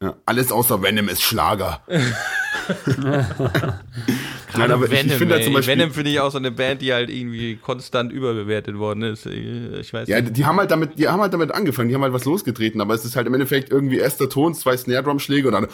Ja, 0.00 0.16
alles 0.26 0.50
außer 0.50 0.82
Venom 0.82 1.08
ist 1.08 1.22
Schlager. 1.22 1.82
Nein, 4.56 4.70
aber 4.70 4.90
Venom, 4.90 5.06
ich, 5.06 5.12
ich 5.12 5.18
finde 5.18 5.34
halt 5.34 5.44
zum 5.44 5.52
Beispiel, 5.54 5.78
Venom 5.78 5.92
finde 5.92 6.10
ich 6.10 6.20
auch 6.20 6.30
so 6.30 6.38
eine 6.38 6.50
Band, 6.50 6.82
die 6.82 6.92
halt 6.92 7.10
irgendwie 7.10 7.56
konstant 7.56 8.12
überbewertet 8.12 8.78
worden 8.78 9.02
ist. 9.02 9.26
Ich 9.26 9.92
weiß 9.92 10.08
ja, 10.08 10.20
nicht. 10.20 10.36
die 10.36 10.44
haben 10.44 10.58
halt 10.58 10.70
damit, 10.70 10.98
die 10.98 11.08
haben 11.08 11.20
halt 11.20 11.32
damit 11.32 11.52
angefangen, 11.52 11.88
die 11.88 11.94
haben 11.94 12.02
halt 12.02 12.12
was 12.12 12.24
losgetreten, 12.24 12.80
aber 12.80 12.94
es 12.94 13.04
ist 13.04 13.16
halt 13.16 13.26
im 13.26 13.34
Endeffekt 13.34 13.70
irgendwie 13.70 13.98
erster 13.98 14.28
Ton, 14.28 14.54
zwei 14.54 14.76
Snare 14.76 15.02
Drum 15.02 15.18
Schläge 15.18 15.48
und 15.48 15.54
dann 15.54 15.66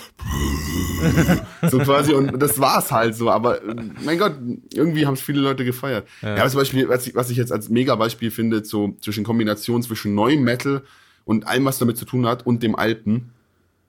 so 1.70 1.78
quasi 1.78 2.12
und 2.12 2.40
das 2.40 2.60
war's 2.60 2.92
halt 2.92 3.14
so. 3.14 3.30
Aber 3.30 3.60
mein 4.04 4.18
Gott, 4.18 4.34
irgendwie 4.72 5.06
haben 5.06 5.14
es 5.14 5.22
viele 5.22 5.40
Leute 5.40 5.64
gefeiert. 5.64 6.06
Ja, 6.22 6.36
ja 6.36 6.48
zum 6.48 6.60
Beispiel, 6.60 6.88
was 6.88 7.06
ich, 7.06 7.14
was 7.14 7.30
ich 7.30 7.36
jetzt 7.36 7.52
als 7.52 7.68
mega 7.68 7.94
Beispiel 7.94 8.30
finde, 8.30 8.64
so 8.64 8.96
zwischen 9.00 9.24
Kombination 9.24 9.82
zwischen 9.82 10.14
neuem 10.14 10.42
Metal 10.42 10.82
und 11.24 11.46
allem, 11.46 11.64
was 11.64 11.78
damit 11.78 11.98
zu 11.98 12.04
tun 12.04 12.26
hat 12.26 12.46
und 12.46 12.62
dem 12.62 12.76
Alten, 12.76 13.30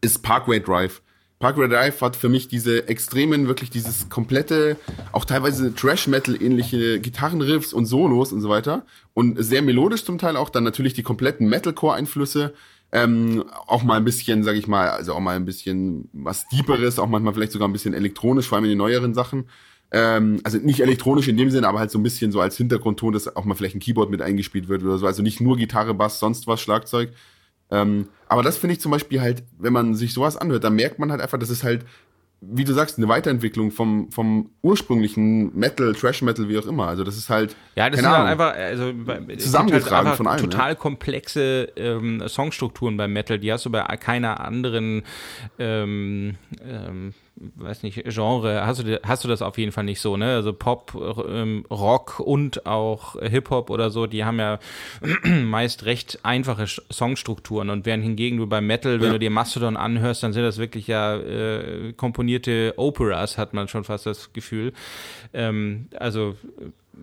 ist 0.01 0.23
Parkway 0.23 0.59
Drive. 0.59 1.01
Parkway 1.39 1.69
Drive 1.69 2.01
hat 2.01 2.17
für 2.17 2.27
mich 2.27 2.49
diese 2.49 2.89
extremen, 2.89 3.47
wirklich 3.47 3.69
dieses 3.69 4.09
komplette, 4.09 4.75
auch 5.13 5.23
teilweise 5.23 5.73
Trash-Metal-ähnliche 5.73 6.99
Gitarrenriffs 6.99 7.71
und 7.71 7.85
Solos 7.85 8.33
und 8.33 8.41
so 8.41 8.49
weiter. 8.49 8.85
Und 9.13 9.41
sehr 9.41 9.61
melodisch 9.61 10.03
zum 10.03 10.17
Teil 10.17 10.35
auch, 10.35 10.49
dann 10.49 10.65
natürlich 10.65 10.93
die 10.93 11.03
kompletten 11.03 11.47
Metalcore-Einflüsse. 11.47 12.53
Ähm, 12.91 13.45
auch 13.67 13.83
mal 13.83 13.95
ein 13.95 14.03
bisschen, 14.03 14.43
sag 14.43 14.57
ich 14.57 14.67
mal, 14.67 14.89
also 14.89 15.13
auch 15.13 15.21
mal 15.21 15.37
ein 15.37 15.45
bisschen 15.45 16.09
was 16.11 16.45
Deeperes, 16.49 16.99
auch 16.99 17.07
manchmal 17.07 17.33
vielleicht 17.33 17.53
sogar 17.53 17.69
ein 17.69 17.73
bisschen 17.73 17.93
elektronisch, 17.93 18.47
vor 18.47 18.57
allem 18.57 18.65
in 18.65 18.71
den 18.71 18.79
neueren 18.79 19.13
Sachen. 19.13 19.45
Ähm, 19.91 20.41
also 20.43 20.57
nicht 20.57 20.81
elektronisch 20.81 21.29
in 21.29 21.37
dem 21.37 21.51
Sinne, 21.51 21.69
aber 21.69 21.79
halt 21.79 21.91
so 21.91 21.99
ein 21.99 22.03
bisschen 22.03 22.33
so 22.33 22.41
als 22.41 22.57
Hintergrundton, 22.57 23.13
dass 23.13 23.33
auch 23.33 23.45
mal 23.45 23.55
vielleicht 23.55 23.75
ein 23.75 23.79
Keyboard 23.79 24.09
mit 24.09 24.21
eingespielt 24.21 24.67
wird 24.67 24.83
oder 24.83 24.97
so. 24.97 25.05
Also 25.05 25.23
nicht 25.23 25.39
nur 25.39 25.55
Gitarre, 25.55 25.93
Bass, 25.93 26.19
sonst 26.19 26.47
was, 26.47 26.59
Schlagzeug. 26.59 27.13
Ähm, 27.71 28.07
aber 28.27 28.43
das 28.43 28.57
finde 28.57 28.73
ich 28.73 28.81
zum 28.81 28.91
Beispiel 28.91 29.21
halt, 29.21 29.43
wenn 29.57 29.73
man 29.73 29.95
sich 29.95 30.13
sowas 30.13 30.37
anhört, 30.37 30.63
dann 30.63 30.75
merkt 30.75 30.99
man 30.99 31.11
halt 31.11 31.21
einfach, 31.21 31.39
das 31.39 31.49
ist 31.49 31.63
halt, 31.63 31.85
wie 32.41 32.63
du 32.63 32.73
sagst, 32.73 32.97
eine 32.97 33.07
Weiterentwicklung 33.09 33.71
vom, 33.71 34.11
vom 34.11 34.51
ursprünglichen 34.61 35.57
Metal, 35.57 35.93
Trash 35.93 36.21
Metal, 36.21 36.47
wie 36.47 36.57
auch 36.57 36.67
immer. 36.67 36.87
Also 36.87 37.03
das 37.03 37.17
ist 37.17 37.29
halt. 37.29 37.55
Ja, 37.75 37.89
das 37.89 37.99
ist 37.99 38.07
halt 38.07 38.27
einfach, 38.27 38.55
also 38.55 38.93
zusammengetragen 39.37 40.07
halt 40.07 40.17
von 40.17 40.27
allem. 40.27 40.39
Total 40.39 40.69
ja. 40.69 40.75
komplexe 40.75 41.69
ähm, 41.75 42.23
Songstrukturen 42.27 42.95
beim 42.95 43.11
Metal, 43.11 43.39
die 43.39 43.51
hast 43.51 43.65
du 43.65 43.71
bei 43.71 43.81
keiner 43.97 44.39
anderen 44.39 45.03
ähm, 45.57 46.35
ähm, 46.63 47.13
weiß 47.55 47.83
nicht, 47.83 48.03
Genre, 48.05 48.65
hast 48.65 48.83
du, 48.83 48.99
hast 49.03 49.23
du 49.23 49.27
das 49.27 49.41
auf 49.41 49.57
jeden 49.57 49.71
Fall 49.71 49.85
nicht 49.85 50.01
so, 50.01 50.17
ne? 50.17 50.35
Also 50.35 50.53
Pop, 50.53 50.93
ähm, 51.27 51.65
Rock 51.71 52.19
und 52.19 52.65
auch 52.65 53.15
Hip-Hop 53.21 53.69
oder 53.69 53.89
so, 53.89 54.07
die 54.07 54.25
haben 54.25 54.39
ja 54.39 54.59
meist 55.23 55.85
recht 55.85 56.19
einfache 56.23 56.65
Songstrukturen 56.67 57.69
und 57.69 57.85
während 57.85 58.03
hingegen 58.03 58.37
du 58.37 58.47
beim 58.47 58.67
Metal, 58.67 58.99
wenn 58.99 59.07
ja. 59.07 59.13
du 59.13 59.19
dir 59.19 59.29
Mastodon 59.29 59.77
anhörst, 59.77 60.23
dann 60.23 60.33
sind 60.33 60.43
das 60.43 60.57
wirklich 60.57 60.87
ja 60.87 61.17
äh, 61.17 61.93
komponierte 61.93 62.73
Operas, 62.77 63.37
hat 63.37 63.53
man 63.53 63.67
schon 63.67 63.83
fast 63.83 64.05
das 64.05 64.33
Gefühl. 64.33 64.73
Ähm, 65.33 65.87
also 65.97 66.35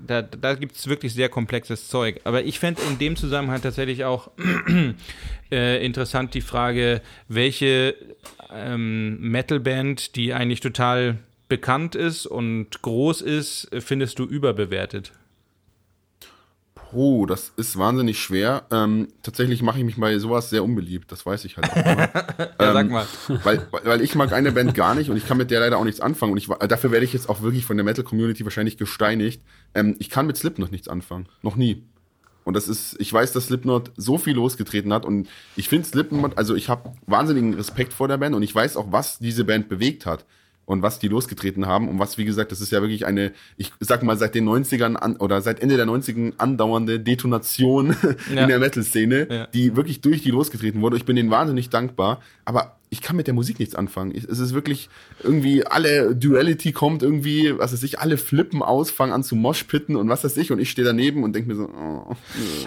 da, 0.07 0.23
da 0.23 0.55
gibt 0.55 0.77
es 0.77 0.89
wirklich 0.89 1.15
sehr 1.15 1.29
komplexes 1.29 1.89
Zeug. 1.89 2.21
Aber 2.25 2.43
ich 2.43 2.59
fände 2.59 2.83
in 2.91 2.99
dem 2.99 3.17
Zusammenhang 3.17 3.63
tatsächlich 3.63 4.05
auch 4.05 4.31
äh, 5.51 5.85
interessant 5.85 6.35
die 6.35 6.41
Frage, 6.41 7.01
welche 7.29 7.95
ähm, 8.51 9.21
Metalband, 9.21 10.17
die 10.17 10.33
eigentlich 10.33 10.61
total 10.61 11.19
bekannt 11.49 11.95
ist 11.95 12.27
und 12.27 12.83
groß 12.83 13.23
ist, 13.23 13.69
findest 13.81 14.19
du 14.19 14.25
überbewertet? 14.25 15.13
Oh, 16.93 17.27
das 17.27 17.53
ist 17.57 17.77
wahnsinnig 17.79 18.19
schwer. 18.19 18.65
Ähm, 18.71 19.09
tatsächlich 19.23 19.63
mache 19.63 19.79
ich 19.79 19.85
mich 19.85 19.97
bei 19.97 20.19
sowas 20.19 20.51
sehr 20.51 20.63
unbeliebt, 20.63 21.11
das 21.11 21.27
weiß 21.27 21.45
ich 21.45 21.57
halt 21.57 21.71
auch. 21.71 21.77
ja, 21.77 22.51
ähm, 22.59 22.73
sag 22.73 22.91
mal. 22.91 23.07
Weil, 23.43 23.67
weil 23.85 24.01
ich 24.01 24.15
mag 24.15 24.33
eine 24.33 24.53
Band 24.53 24.75
gar 24.75 24.95
nicht 24.95 25.11
und 25.11 25.17
ich 25.17 25.27
kann 25.27 25.37
mit 25.37 25.51
der 25.51 25.61
leider 25.61 25.79
auch 25.79 25.85
nichts 25.85 26.01
anfangen. 26.01 26.33
Und 26.33 26.39
ich, 26.39 26.47
dafür 26.47 26.93
werde 26.93 27.05
ich 27.05 27.13
jetzt 27.13 27.29
auch 27.29 27.43
wirklich 27.43 27.67
von 27.67 27.77
der 27.77 27.85
Metal-Community 27.85 28.45
wahrscheinlich 28.45 28.77
gesteinigt. 28.77 29.43
Ähm, 29.75 29.97
ich 29.99 30.11
kann 30.11 30.27
mit 30.27 30.37
Slipknot 30.37 30.71
nichts 30.71 30.89
anfangen. 30.89 31.29
Noch 31.43 31.57
nie. 31.57 31.83
Und 32.47 32.55
das 32.55 32.69
ist, 32.69 32.95
ich 33.01 33.13
weiß, 33.13 33.33
dass 33.33 33.47
Slipknot 33.47 33.91
so 33.97 34.19
viel 34.19 34.35
losgetreten 34.35 34.93
hat 34.93 35.05
und 35.05 35.29
ich 35.57 35.69
finde 35.69 35.85
Slipknot, 35.85 36.39
also 36.39 36.55
ich 36.55 36.69
habe 36.69 36.93
wahnsinnigen 37.09 37.55
Respekt 37.55 37.93
vor 37.93 38.07
der 38.07 38.19
Band 38.19 38.37
und 38.37 38.43
ich 38.45 38.55
weiß 38.55 38.77
auch, 38.77 38.87
was 38.93 39.19
diese 39.19 39.45
Band 39.45 39.69
bewegt 39.69 40.07
hat 40.07 40.25
und 40.65 40.81
was 40.81 41.01
die 41.01 41.09
losgetreten 41.09 41.67
haben 41.67 41.89
und 41.89 41.99
was, 41.99 42.19
wie 42.19 42.25
gesagt, 42.25 42.53
das 42.53 42.61
ist 42.61 42.71
ja 42.71 42.83
wirklich 42.83 43.05
eine, 43.05 43.33
ich 43.57 43.73
sag 43.81 44.05
mal, 44.05 44.17
seit 44.17 44.37
den 44.37 44.49
90ern 44.49 44.95
an, 44.95 45.17
oder 45.17 45.41
seit 45.41 45.59
Ende 45.59 45.77
der 45.77 45.87
90ern 45.87 46.35
andauernde 46.39 47.01
Detonation 47.01 47.97
ja. 48.33 48.43
in 48.43 48.49
der 48.49 48.61
Metal-Szene, 48.61 49.27
ja. 49.29 49.47
die 49.49 49.75
wirklich 49.75 50.01
durch 50.01 50.23
die 50.23 50.31
losgetreten 50.31 50.83
wurde. 50.83 50.99
Ich 50.99 51.05
bin 51.05 51.17
denen 51.17 51.33
wahnsinnig 51.33 51.69
dankbar, 51.69 52.21
aber 52.45 52.76
ich 52.89 53.01
kann 53.01 53.17
mit 53.17 53.27
der 53.27 53.35
Musik 53.35 53.59
nichts 53.59 53.75
anfangen. 53.75 54.13
es 54.13 54.25
ist 54.25 54.55
wirklich 54.55 54.89
irgendwie, 55.23 55.67
alle 55.67 56.15
Duality 56.15 56.73
kommt 56.73 57.03
irgendwie, 57.03 57.59
was 57.59 57.73
weiß 57.73 57.83
ich, 57.83 57.99
alle 57.99 58.17
flippen 58.17 58.63
aus, 58.63 58.91
fangen 58.91 59.13
an 59.13 59.25
zu 59.25 59.35
moshpitten 59.35 59.97
und 59.97 60.09
was 60.09 60.23
weiß 60.23 60.37
ich 60.37 60.53
und 60.53 60.61
ich 60.61 60.71
stehe 60.71 60.87
daneben 60.87 61.25
und 61.25 61.35
denke 61.35 61.49
mir 61.49 61.57
so, 61.57 61.65
oh, 61.65 62.15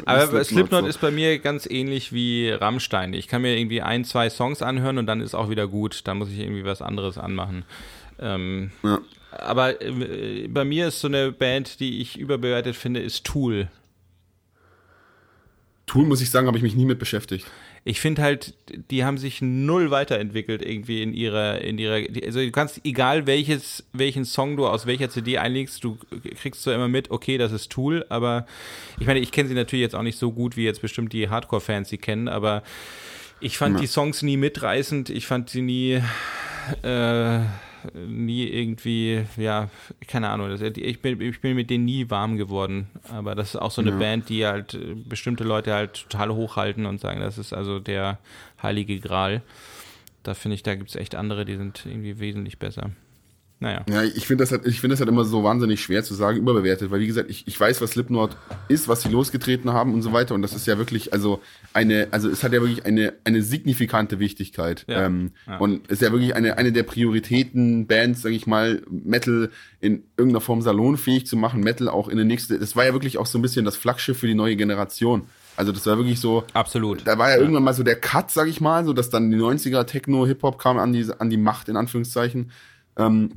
Aber 0.05 0.21
Slipknot, 0.21 0.45
Slipknot 0.45 0.81
so. 0.81 0.87
ist 0.87 1.01
bei 1.01 1.11
mir 1.11 1.39
ganz 1.39 1.65
ähnlich 1.65 2.11
wie 2.11 2.49
Rammstein. 2.49 3.13
Ich 3.13 3.27
kann 3.27 3.41
mir 3.41 3.57
irgendwie 3.57 3.81
ein, 3.81 4.03
zwei 4.03 4.29
Songs 4.29 4.61
anhören 4.61 4.97
und 4.97 5.05
dann 5.05 5.21
ist 5.21 5.35
auch 5.35 5.49
wieder 5.49 5.67
gut. 5.67 6.01
Dann 6.05 6.17
muss 6.17 6.29
ich 6.29 6.39
irgendwie 6.39 6.65
was 6.65 6.81
anderes 6.81 7.17
anmachen. 7.17 7.63
Ähm, 8.19 8.71
ja. 8.83 8.99
Aber 9.31 9.81
äh, 9.81 10.47
bei 10.49 10.65
mir 10.65 10.89
ist 10.89 10.99
so 10.99 11.07
eine 11.07 11.31
Band, 11.31 11.79
die 11.79 12.01
ich 12.01 12.17
überbewertet 12.17 12.75
finde, 12.75 12.99
ist 12.99 13.23
Tool. 13.23 13.69
Tool, 15.85 16.05
muss 16.05 16.21
ich 16.21 16.29
sagen, 16.29 16.47
habe 16.47 16.57
ich 16.57 16.63
mich 16.63 16.75
nie 16.75 16.85
mit 16.85 16.99
beschäftigt 16.99 17.45
ich 17.85 18.01
finde 18.01 18.21
halt, 18.21 18.53
die 18.91 19.03
haben 19.03 19.17
sich 19.17 19.41
null 19.41 19.91
weiterentwickelt 19.91 20.61
irgendwie 20.61 21.01
in 21.01 21.13
ihrer, 21.13 21.61
in 21.61 21.77
ihrer, 21.77 22.01
also 22.25 22.39
du 22.39 22.51
kannst, 22.51 22.81
egal 22.83 23.25
welches, 23.25 23.85
welchen 23.93 24.25
Song 24.25 24.57
du 24.57 24.67
aus 24.67 24.85
welcher 24.85 25.09
CD 25.09 25.37
einlegst, 25.37 25.83
du 25.83 25.97
kriegst 26.41 26.63
zwar 26.63 26.75
immer 26.75 26.87
mit, 26.87 27.11
okay, 27.11 27.37
das 27.37 27.51
ist 27.51 27.71
Tool, 27.71 28.05
aber 28.09 28.45
ich 28.99 29.07
meine, 29.07 29.19
ich 29.19 29.31
kenne 29.31 29.49
sie 29.49 29.55
natürlich 29.55 29.83
jetzt 29.83 29.95
auch 29.95 30.03
nicht 30.03 30.17
so 30.17 30.31
gut, 30.31 30.57
wie 30.57 30.65
jetzt 30.65 30.81
bestimmt 30.81 31.13
die 31.13 31.29
Hardcore-Fans 31.29 31.89
sie 31.89 31.97
kennen, 31.97 32.27
aber 32.27 32.63
ich 33.39 33.57
fand 33.57 33.75
ja. 33.75 33.81
die 33.81 33.87
Songs 33.87 34.21
nie 34.21 34.37
mitreißend, 34.37 35.09
ich 35.09 35.25
fand 35.25 35.49
sie 35.49 35.61
nie, 35.61 36.01
äh, 36.83 37.39
nie 37.93 38.47
irgendwie, 38.47 39.25
ja, 39.37 39.69
keine 40.07 40.29
Ahnung, 40.29 40.49
das, 40.49 40.61
ich, 40.61 41.01
bin, 41.01 41.21
ich 41.21 41.41
bin 41.41 41.55
mit 41.55 41.69
denen 41.69 41.85
nie 41.85 42.09
warm 42.09 42.37
geworden. 42.37 42.89
Aber 43.09 43.35
das 43.35 43.49
ist 43.49 43.55
auch 43.55 43.71
so 43.71 43.81
eine 43.81 43.91
ja. 43.91 43.97
Band, 43.97 44.29
die 44.29 44.45
halt 44.45 44.73
äh, 44.73 44.95
bestimmte 44.95 45.43
Leute 45.43 45.73
halt 45.73 46.07
total 46.09 46.33
hochhalten 46.33 46.85
und 46.85 46.99
sagen, 46.99 47.19
das 47.21 47.37
ist 47.37 47.53
also 47.53 47.79
der 47.79 48.19
heilige 48.61 48.99
Gral. 48.99 49.41
Da 50.23 50.33
finde 50.33 50.55
ich, 50.55 50.63
da 50.63 50.75
gibt 50.75 50.89
es 50.89 50.95
echt 50.95 51.15
andere, 51.15 51.45
die 51.45 51.55
sind 51.55 51.85
irgendwie 51.85 52.19
wesentlich 52.19 52.59
besser. 52.59 52.91
Naja. 53.59 53.83
Ja, 53.89 54.03
ich 54.03 54.25
finde 54.25 54.43
das, 54.43 54.51
halt, 54.51 54.65
ich 54.65 54.79
find 54.79 54.93
das 54.93 54.99
halt 54.99 55.09
immer 55.09 55.25
so 55.25 55.43
wahnsinnig 55.43 55.81
schwer 55.81 56.03
zu 56.03 56.13
sagen, 56.13 56.37
überbewertet, 56.37 56.91
weil 56.91 57.01
wie 57.01 57.07
gesagt, 57.07 57.29
ich, 57.29 57.45
ich 57.45 57.59
weiß, 57.59 57.81
was 57.81 57.91
Slipknot 57.91 58.37
ist, 58.69 58.87
was 58.87 59.01
sie 59.01 59.09
losgetreten 59.09 59.73
haben 59.73 59.93
und 59.93 60.01
so 60.01 60.13
weiter 60.13 60.33
und 60.33 60.41
das 60.41 60.53
ist 60.53 60.65
ja 60.65 60.77
wirklich, 60.77 61.11
also 61.11 61.41
eine, 61.73 62.07
also 62.11 62.29
es 62.29 62.43
hat 62.43 62.53
ja 62.53 62.61
wirklich 62.61 62.85
eine, 62.85 63.13
eine 63.25 63.41
signifikante 63.41 64.19
Wichtigkeit 64.19 64.85
ja. 64.87 65.05
Ähm, 65.05 65.31
ja. 65.45 65.57
und 65.57 65.87
ist 65.87 66.01
ja 66.01 66.11
wirklich 66.13 66.35
eine, 66.35 66.57
eine 66.57 66.71
der 66.71 66.83
Prioritäten 66.83 67.85
Bands, 67.85 68.21
sage 68.21 68.35
ich 68.35 68.47
mal, 68.47 68.81
Metal 68.89 69.49
in 69.81 70.03
irgendeiner 70.15 70.41
Form 70.41 70.61
salonfähig 70.61 71.27
zu 71.27 71.35
machen, 71.35 71.61
Metal 71.61 71.89
auch 71.89 72.07
in 72.07 72.15
der 72.15 72.25
nächste, 72.25 72.59
das 72.59 72.77
war 72.77 72.85
ja 72.85 72.93
wirklich 72.93 73.17
auch 73.17 73.25
so 73.25 73.37
ein 73.39 73.41
bisschen 73.41 73.65
das 73.65 73.75
Flaggschiff 73.75 74.19
für 74.19 74.27
die 74.27 74.35
neue 74.35 74.55
Generation. 74.55 75.23
Also 75.57 75.73
das 75.73 75.85
war 75.85 75.97
wirklich 75.97 76.21
so. 76.21 76.45
Absolut. 76.53 77.05
Da 77.05 77.17
war 77.17 77.31
ja, 77.31 77.35
irgendwann 77.35 77.63
mal 77.63 77.73
so 77.73 77.83
der 77.83 77.99
Cut, 77.99 78.31
sag 78.31 78.47
ich 78.47 78.61
mal, 78.61 78.85
so 78.85 78.93
dass 78.93 79.09
dann 79.09 79.29
die 79.29 79.35
90er 79.35 79.85
Techno, 79.85 80.25
Hip-Hop 80.25 80.57
kam 80.57 80.77
an 80.77 80.93
die, 80.93 81.05
an 81.17 81.29
die 81.29 81.35
Macht, 81.35 81.67
in 81.67 81.75
Anführungszeichen. 81.75 82.51
Ähm, 82.95 83.31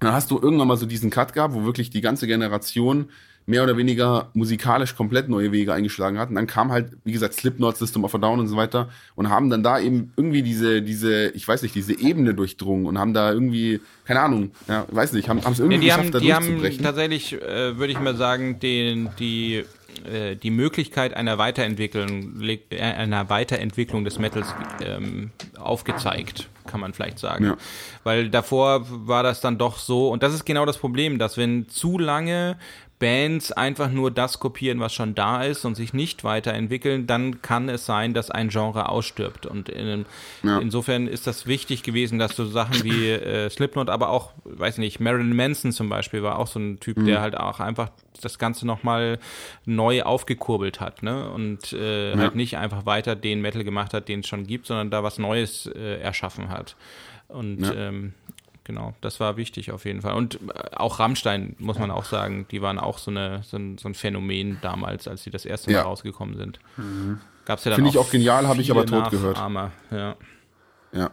dann 0.00 0.12
hast 0.12 0.30
du 0.30 0.38
irgendwann 0.38 0.68
mal 0.68 0.76
so 0.76 0.86
diesen 0.86 1.10
Cut 1.10 1.32
gehabt, 1.32 1.54
wo 1.54 1.64
wirklich 1.64 1.90
die 1.90 2.00
ganze 2.00 2.26
Generation 2.26 3.08
mehr 3.48 3.64
oder 3.64 3.78
weniger 3.78 4.28
musikalisch 4.34 4.94
komplett 4.94 5.30
neue 5.30 5.52
Wege 5.52 5.72
eingeschlagen 5.72 6.18
hat. 6.18 6.28
Und 6.28 6.34
dann 6.34 6.46
kam 6.46 6.70
halt, 6.70 6.92
wie 7.04 7.12
gesagt, 7.12 7.32
Slipknot, 7.32 7.78
System 7.78 8.04
of 8.04 8.14
a 8.14 8.18
Down 8.18 8.40
und 8.40 8.46
so 8.46 8.56
weiter 8.56 8.90
und 9.16 9.30
haben 9.30 9.48
dann 9.48 9.62
da 9.62 9.80
eben 9.80 10.12
irgendwie 10.16 10.42
diese, 10.42 10.82
diese, 10.82 11.28
ich 11.30 11.48
weiß 11.48 11.62
nicht, 11.62 11.74
diese 11.74 11.98
Ebene 11.98 12.34
durchdrungen 12.34 12.84
und 12.84 12.98
haben 12.98 13.14
da 13.14 13.32
irgendwie, 13.32 13.80
keine 14.04 14.20
Ahnung, 14.20 14.50
ja, 14.68 14.84
weiß 14.90 15.14
nicht, 15.14 15.30
haben 15.30 15.38
es 15.38 15.58
irgendwie 15.58 15.78
nee, 15.78 15.78
die 15.78 15.86
geschafft, 15.86 16.04
haben, 16.04 16.12
da 16.12 16.18
die 16.18 16.34
haben 16.34 16.82
tatsächlich, 16.82 17.32
äh, 17.40 17.78
würde 17.78 17.90
ich 17.90 17.98
mal 17.98 18.16
sagen, 18.16 18.58
den, 18.60 19.08
die 19.18 19.64
äh, 20.06 20.36
die 20.36 20.50
Möglichkeit 20.50 21.14
einer 21.14 21.38
Weiterentwicklung, 21.38 22.40
äh, 22.42 22.58
einer 22.80 23.28
Weiterentwicklung 23.30 24.04
des 24.04 24.18
Metals 24.18 24.54
ähm, 24.84 25.30
aufgezeigt, 25.58 26.48
kann 26.66 26.80
man 26.80 26.92
vielleicht 26.92 27.18
sagen. 27.18 27.44
Ja. 27.44 27.56
Weil 28.04 28.30
davor 28.30 28.86
war 28.88 29.22
das 29.22 29.40
dann 29.40 29.58
doch 29.58 29.78
so, 29.78 30.10
und 30.10 30.22
das 30.22 30.34
ist 30.34 30.44
genau 30.44 30.66
das 30.66 30.78
Problem, 30.78 31.18
dass 31.18 31.36
wenn 31.36 31.68
zu 31.68 31.98
lange 31.98 32.56
Bands 32.98 33.52
einfach 33.52 33.90
nur 33.90 34.10
das 34.10 34.40
kopieren, 34.40 34.80
was 34.80 34.92
schon 34.92 35.14
da 35.14 35.42
ist 35.42 35.64
und 35.64 35.76
sich 35.76 35.92
nicht 35.92 36.24
weiterentwickeln, 36.24 37.06
dann 37.06 37.42
kann 37.42 37.68
es 37.68 37.86
sein, 37.86 38.12
dass 38.14 38.30
ein 38.30 38.48
Genre 38.48 38.88
ausstirbt. 38.88 39.46
Und 39.46 39.68
in, 39.68 40.04
ja. 40.42 40.58
insofern 40.58 41.06
ist 41.06 41.26
das 41.26 41.46
wichtig 41.46 41.82
gewesen, 41.82 42.18
dass 42.18 42.34
so 42.34 42.44
Sachen 42.46 42.82
wie 42.82 43.10
äh, 43.10 43.48
Slipknot, 43.50 43.88
aber 43.88 44.10
auch, 44.10 44.32
weiß 44.44 44.78
nicht, 44.78 44.98
Marilyn 44.98 45.34
Manson 45.34 45.72
zum 45.72 45.88
Beispiel 45.88 46.22
war 46.22 46.38
auch 46.38 46.48
so 46.48 46.58
ein 46.58 46.80
Typ, 46.80 46.98
mhm. 46.98 47.06
der 47.06 47.20
halt 47.20 47.36
auch 47.36 47.60
einfach 47.60 47.90
das 48.20 48.38
Ganze 48.38 48.66
nochmal 48.66 49.18
neu 49.64 50.02
aufgekurbelt 50.02 50.80
hat, 50.80 51.04
ne? 51.04 51.30
Und 51.30 51.72
äh, 51.72 52.10
ja. 52.10 52.18
halt 52.18 52.34
nicht 52.34 52.56
einfach 52.56 52.84
weiter 52.84 53.14
den 53.14 53.40
Metal 53.40 53.62
gemacht 53.62 53.94
hat, 53.94 54.08
den 54.08 54.20
es 54.20 54.26
schon 54.26 54.44
gibt, 54.44 54.66
sondern 54.66 54.90
da 54.90 55.04
was 55.04 55.18
Neues 55.18 55.66
äh, 55.66 56.00
erschaffen 56.00 56.48
hat. 56.48 56.74
Und 57.28 57.60
ja. 57.60 57.74
ähm, 57.74 58.14
genau, 58.68 58.94
das 59.00 59.18
war 59.18 59.36
wichtig 59.36 59.72
auf 59.72 59.84
jeden 59.84 60.02
Fall. 60.02 60.14
Und 60.14 60.36
äh, 60.36 60.76
auch 60.76 61.00
Rammstein, 61.00 61.56
muss 61.58 61.80
man 61.80 61.90
auch 61.90 62.04
sagen, 62.04 62.46
die 62.52 62.62
waren 62.62 62.78
auch 62.78 62.98
so, 62.98 63.10
eine, 63.10 63.42
so, 63.42 63.56
ein, 63.56 63.78
so 63.78 63.88
ein 63.88 63.94
Phänomen 63.94 64.58
damals, 64.62 65.08
als 65.08 65.24
sie 65.24 65.30
das 65.30 65.44
erste 65.44 65.72
Mal 65.72 65.78
ja. 65.78 65.82
rausgekommen 65.82 66.36
sind. 66.36 66.60
Mhm. 66.76 67.18
Gab's 67.44 67.64
ja 67.64 67.70
dann 67.70 67.76
Finde 67.76 67.90
ich 67.90 67.98
auch 67.98 68.10
genial, 68.10 68.46
habe 68.46 68.60
ich 68.60 68.70
aber 68.70 68.86
tot 68.86 69.10
gehört. 69.10 69.38
Ja. 69.90 70.16
Ja. 70.92 71.10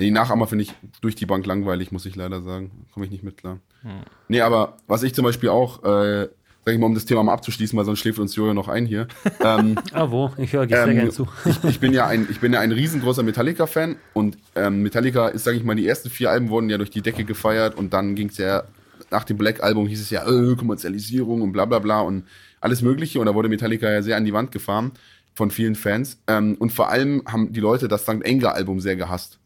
Die 0.00 0.10
Nachahmer 0.10 0.46
finde 0.46 0.64
ich 0.64 0.74
durch 1.00 1.14
die 1.14 1.26
Bank 1.26 1.46
langweilig, 1.46 1.92
muss 1.92 2.06
ich 2.06 2.16
leider 2.16 2.42
sagen. 2.42 2.86
Komme 2.92 3.06
ich 3.06 3.12
nicht 3.12 3.22
mit 3.22 3.36
klar. 3.36 3.60
Hm. 3.82 4.00
Nee, 4.28 4.40
aber 4.40 4.78
was 4.86 5.02
ich 5.02 5.14
zum 5.14 5.24
Beispiel 5.24 5.50
auch 5.50 5.84
äh, 5.84 6.28
sag 6.66 6.74
ich 6.74 6.80
mal, 6.80 6.86
um 6.86 6.94
das 6.94 7.04
Thema 7.04 7.22
mal 7.22 7.32
abzuschließen, 7.32 7.78
weil 7.78 7.84
sonst 7.84 8.00
schläft 8.00 8.18
uns 8.18 8.34
Jojo 8.34 8.52
noch 8.52 8.66
ein 8.66 8.86
hier. 8.86 9.06
Ähm, 9.38 9.76
ah, 9.92 10.10
wo? 10.10 10.32
Ich 10.36 10.52
höre 10.52 10.66
sehr 10.66 10.84
ähm, 10.88 10.96
gerne 10.96 11.10
zu. 11.10 11.28
ich, 11.44 11.62
ich, 11.62 11.78
bin 11.78 11.92
ja 11.92 12.08
ein, 12.08 12.26
ich 12.28 12.40
bin 12.40 12.52
ja 12.52 12.58
ein 12.58 12.72
riesengroßer 12.72 13.22
Metallica-Fan 13.22 13.94
und 14.14 14.36
ähm, 14.56 14.82
Metallica 14.82 15.28
ist, 15.28 15.44
sag 15.44 15.54
ich 15.54 15.62
mal, 15.62 15.76
die 15.76 15.86
ersten 15.86 16.10
vier 16.10 16.28
Alben 16.28 16.48
wurden 16.48 16.68
ja 16.68 16.76
durch 16.76 16.90
die 16.90 17.02
Decke 17.02 17.22
gefeiert 17.22 17.76
und 17.76 17.92
dann 17.92 18.16
ging 18.16 18.30
es 18.30 18.38
ja, 18.38 18.64
nach 19.12 19.22
dem 19.22 19.38
Black-Album 19.38 19.86
hieß 19.86 20.00
es 20.00 20.10
ja, 20.10 20.26
äh, 20.26 20.56
Kommerzialisierung 20.56 21.40
und 21.42 21.52
bla 21.52 21.66
bla 21.66 21.78
bla 21.78 22.00
und 22.00 22.24
alles 22.60 22.82
Mögliche 22.82 23.20
und 23.20 23.26
da 23.26 23.34
wurde 23.36 23.48
Metallica 23.48 23.88
ja 23.88 24.02
sehr 24.02 24.16
an 24.16 24.24
die 24.24 24.32
Wand 24.32 24.50
gefahren 24.50 24.90
von 25.34 25.52
vielen 25.52 25.76
Fans. 25.76 26.18
Ähm, 26.26 26.56
und 26.58 26.72
vor 26.72 26.88
allem 26.88 27.22
haben 27.28 27.52
die 27.52 27.60
Leute 27.60 27.86
das 27.86 28.02
St. 28.02 28.26
Anger-Album 28.26 28.80
sehr 28.80 28.96
gehasst 28.96 29.38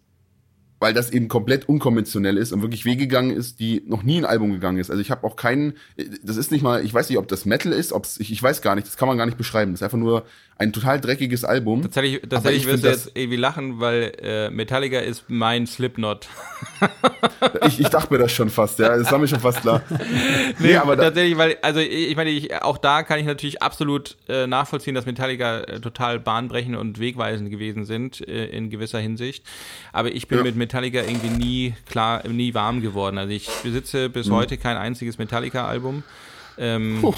weil 0.81 0.95
das 0.95 1.11
eben 1.11 1.29
komplett 1.29 1.69
unkonventionell 1.69 2.39
ist 2.39 2.53
und 2.53 2.63
wirklich 2.63 2.87
wehgegangen 2.87 3.37
ist, 3.37 3.61
die 3.61 3.83
noch 3.87 4.03
nie 4.03 4.19
ein 4.19 4.25
Album 4.25 4.51
gegangen 4.51 4.79
ist. 4.79 4.91
Also 4.91 5.01
ich 5.01 5.11
habe 5.11 5.27
auch 5.27 5.37
keinen, 5.37 5.75
das 6.23 6.39
ist 6.39 6.51
nicht 6.51 6.63
mal, 6.63 6.83
ich 6.85 6.93
weiß 6.93 7.09
nicht, 7.11 7.19
ob 7.19 7.29
das 7.29 7.45
Metal 7.45 7.73
ist, 7.73 7.93
ob's, 7.93 8.19
ich, 8.19 8.33
ich 8.33 8.43
weiß 8.43 8.63
gar 8.63 8.75
nicht, 8.75 8.87
das 8.87 8.97
kann 8.97 9.07
man 9.07 9.19
gar 9.19 9.27
nicht 9.27 9.39
beschreiben. 9.39 9.73
Das 9.73 9.81
ist 9.81 9.85
einfach 9.85 9.99
nur 9.99 10.25
ein 10.61 10.75
total 10.75 11.01
dreckiges 11.01 11.43
Album. 11.43 11.81
Tatsächlich, 11.81 12.21
tatsächlich 12.29 12.67
wirst 12.67 12.85
du 12.85 12.89
jetzt 12.89 13.13
irgendwie 13.15 13.39
lachen, 13.39 13.81
weil 13.81 14.13
äh, 14.21 14.51
Metallica 14.51 14.99
ist 14.99 15.25
mein 15.29 15.67
Slipknot. 15.67 16.29
ich, 17.67 17.81
ich 17.81 17.89
dachte 17.89 18.13
mir 18.13 18.19
das 18.19 18.33
schon 18.33 18.51
fast, 18.51 18.79
ja, 18.79 18.95
das 18.95 19.11
war 19.11 19.19
mir 19.19 19.27
schon 19.27 19.41
fast 19.41 19.63
klar. 19.63 19.81
nee, 20.59 20.77
aber 20.77 20.99
tatsächlich, 20.99 21.39
weil, 21.39 21.57
also 21.63 21.81
ich 21.81 22.15
meine, 22.15 22.29
ich, 22.29 22.55
auch 22.63 22.77
da 22.77 23.03
kann 23.05 23.19
ich 23.19 23.25
natürlich 23.25 23.63
absolut 23.63 24.19
äh, 24.29 24.47
nachvollziehen, 24.47 24.95
dass 24.95 25.07
Metallica 25.07 25.61
äh, 25.61 25.81
total 25.81 26.21
bahnbrechend 26.21 26.77
und 26.77 27.01
wegweisend 27.01 27.51
gewesen 27.51 27.87
sind 27.87 28.21
äh, 28.29 28.45
in 28.49 28.69
gewisser 28.69 28.99
Hinsicht. 28.99 29.43
Aber 29.95 30.13
ich 30.15 30.29
bin 30.29 30.39
ja. 30.39 30.45
mit 30.45 30.57
Metallica 30.57 31.01
irgendwie 31.01 31.31
nie 31.31 31.75
klar, 31.89 32.29
nie 32.29 32.53
warm 32.53 32.83
geworden. 32.83 33.17
Also 33.17 33.33
ich 33.33 33.49
besitze 33.63 34.11
bis 34.11 34.27
mhm. 34.27 34.35
heute 34.35 34.59
kein 34.59 34.77
einziges 34.77 35.17
Metallica-Album. 35.17 36.03
Ähm, 36.59 37.03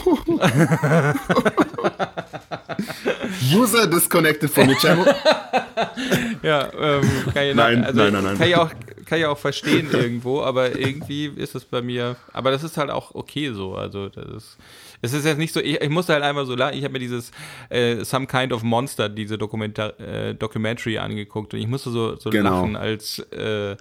User 3.55 3.87
disconnected 3.87 4.51
from 4.51 4.69
the 4.69 4.75
channel. 4.77 5.05
ja, 6.43 6.71
ähm, 6.73 7.03
kann 7.33 7.47
ich, 7.47 7.55
nein, 7.55 7.85
also, 7.85 7.99
nein, 8.01 8.13
nein, 8.13 8.25
nein. 8.25 8.39
Kann 8.39 8.49
ich, 8.49 8.57
auch, 8.57 8.71
kann 9.07 9.19
ich 9.19 9.27
auch 9.27 9.39
verstehen 9.39 9.89
irgendwo, 9.93 10.43
aber 10.43 10.79
irgendwie 10.79 11.27
ist 11.27 11.55
es 11.55 11.65
bei 11.65 11.83
mir, 11.83 12.17
aber 12.33 12.51
das 12.51 12.65
ist 12.65 12.77
halt 12.77 12.91
auch 12.91 13.15
okay 13.15 13.53
so, 13.53 13.75
also 13.75 14.09
das 14.09 14.27
ist, 14.27 14.59
es 15.03 15.13
ist 15.13 15.25
jetzt 15.25 15.39
nicht 15.39 15.53
so, 15.53 15.61
ich, 15.61 15.81
ich 15.81 15.91
musste 15.91 16.13
halt 16.13 16.23
einfach 16.23 16.47
so 16.47 16.55
lachen, 16.55 16.77
ich 16.77 16.85
habe 16.85 16.93
mir 16.93 17.01
dieses 17.01 17.31
äh, 17.69 18.05
Some 18.05 18.27
Kind 18.27 18.53
of 18.53 18.63
Monster, 18.63 19.09
diese 19.09 19.39
Dokumentar 19.39 19.99
äh, 19.99 20.35
Documentary 20.35 20.99
angeguckt 20.99 21.55
und 21.55 21.61
ich 21.61 21.67
musste 21.67 21.91
so, 21.91 22.17
so 22.17 22.31
genau. 22.31 22.61
lachen, 22.61 22.77
als 22.77 23.19
äh, 23.31 23.77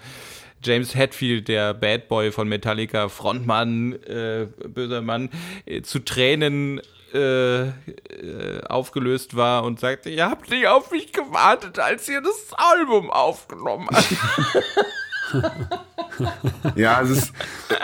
James 0.63 0.95
Hetfield, 0.95 1.47
der 1.47 1.73
Bad 1.73 2.07
Boy 2.07 2.31
von 2.31 2.47
Metallica, 2.47 3.09
Frontmann, 3.09 3.93
äh, 4.03 4.47
böser 4.67 5.01
Mann, 5.01 5.29
äh, 5.65 5.81
zu 5.81 5.99
Tränen 5.99 6.81
äh, 7.13 7.63
äh, 7.63 7.71
aufgelöst 8.69 9.35
war 9.35 9.63
und 9.63 9.79
sagte, 9.79 10.09
ihr 10.09 10.29
habt 10.29 10.49
nicht 10.49 10.67
auf 10.67 10.91
mich 10.91 11.11
gewartet, 11.11 11.77
als 11.77 12.07
ihr 12.07 12.21
das 12.21 12.53
Album 12.53 13.09
aufgenommen 13.09 13.89
habt. 13.91 14.15
ja, 16.75 17.01
es 17.01 17.09
ist, 17.09 17.33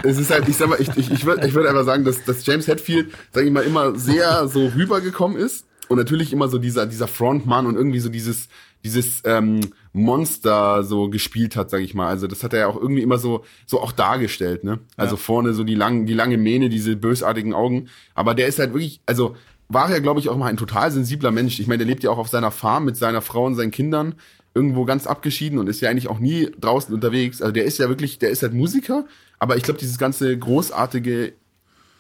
es 0.04 0.18
ist 0.18 0.32
halt, 0.32 0.48
ich 0.48 0.56
sag 0.56 0.70
mal, 0.70 0.80
ich, 0.80 0.96
ich, 0.96 1.12
ich 1.12 1.26
würde 1.26 1.46
ich 1.46 1.54
würd 1.54 1.68
einfach 1.68 1.84
sagen, 1.84 2.06
dass, 2.06 2.24
dass 2.24 2.46
James 2.46 2.68
Hetfield, 2.68 3.14
sag 3.32 3.44
ich 3.44 3.52
mal, 3.52 3.64
immer 3.64 3.98
sehr 3.98 4.48
so 4.48 4.68
rübergekommen 4.68 5.38
ist 5.38 5.66
und 5.90 5.98
natürlich 5.98 6.32
immer 6.32 6.48
so 6.48 6.58
dieser, 6.58 6.86
dieser 6.86 7.08
Frontmann 7.08 7.66
und 7.66 7.76
irgendwie 7.76 8.00
so 8.00 8.10
dieses, 8.10 8.48
dieses 8.84 9.22
ähm, 9.26 9.60
Monster 9.98 10.84
so 10.84 11.10
gespielt 11.10 11.56
hat, 11.56 11.70
sag 11.70 11.82
ich 11.82 11.94
mal. 11.94 12.08
Also 12.08 12.28
das 12.28 12.44
hat 12.44 12.54
er 12.54 12.60
ja 12.60 12.68
auch 12.68 12.78
irgendwie 12.78 13.02
immer 13.02 13.18
so 13.18 13.44
so 13.66 13.82
auch 13.82 13.92
dargestellt, 13.92 14.64
ne? 14.64 14.80
Also 14.96 15.16
ja. 15.16 15.22
vorne 15.22 15.54
so 15.54 15.64
die 15.64 15.76
langen 15.76 16.06
die 16.06 16.14
lange 16.14 16.38
Mähne, 16.38 16.70
diese 16.70 16.96
bösartigen 16.96 17.54
Augen, 17.54 17.90
aber 18.16 18.34
der 18.34 18.48
ist 18.48 18.60
halt 18.60 18.74
wirklich, 18.74 19.02
also 19.06 19.36
war 19.70 19.92
ja 19.92 20.00
glaube 20.00 20.20
ich 20.20 20.30
auch 20.30 20.38
mal 20.38 20.48
ein 20.48 20.58
total 20.58 20.92
sensibler 20.92 21.32
Mensch. 21.32 21.60
Ich 21.60 21.68
meine, 21.68 21.80
der 21.80 21.88
lebt 21.88 22.04
ja 22.04 22.12
auch 22.12 22.18
auf 22.18 22.30
seiner 22.30 22.52
Farm 22.52 22.86
mit 22.86 22.98
seiner 22.98 23.22
Frau 23.22 23.46
und 23.46 23.56
seinen 23.56 23.72
Kindern 23.72 24.16
irgendwo 24.54 24.86
ganz 24.86 25.06
abgeschieden 25.06 25.60
und 25.60 25.68
ist 25.68 25.82
ja 25.82 25.90
eigentlich 25.90 26.08
auch 26.08 26.20
nie 26.20 26.50
draußen 26.60 26.94
unterwegs. 26.94 27.42
Also 27.42 27.52
der 27.52 27.66
ist 27.66 27.78
ja 27.78 27.90
wirklich, 27.90 28.20
der 28.20 28.30
ist 28.30 28.42
halt 28.42 28.54
Musiker, 28.54 29.06
aber 29.40 29.58
ich 29.58 29.64
glaube, 29.64 29.80
dieses 29.80 29.98
ganze 29.98 30.38
großartige 30.38 31.34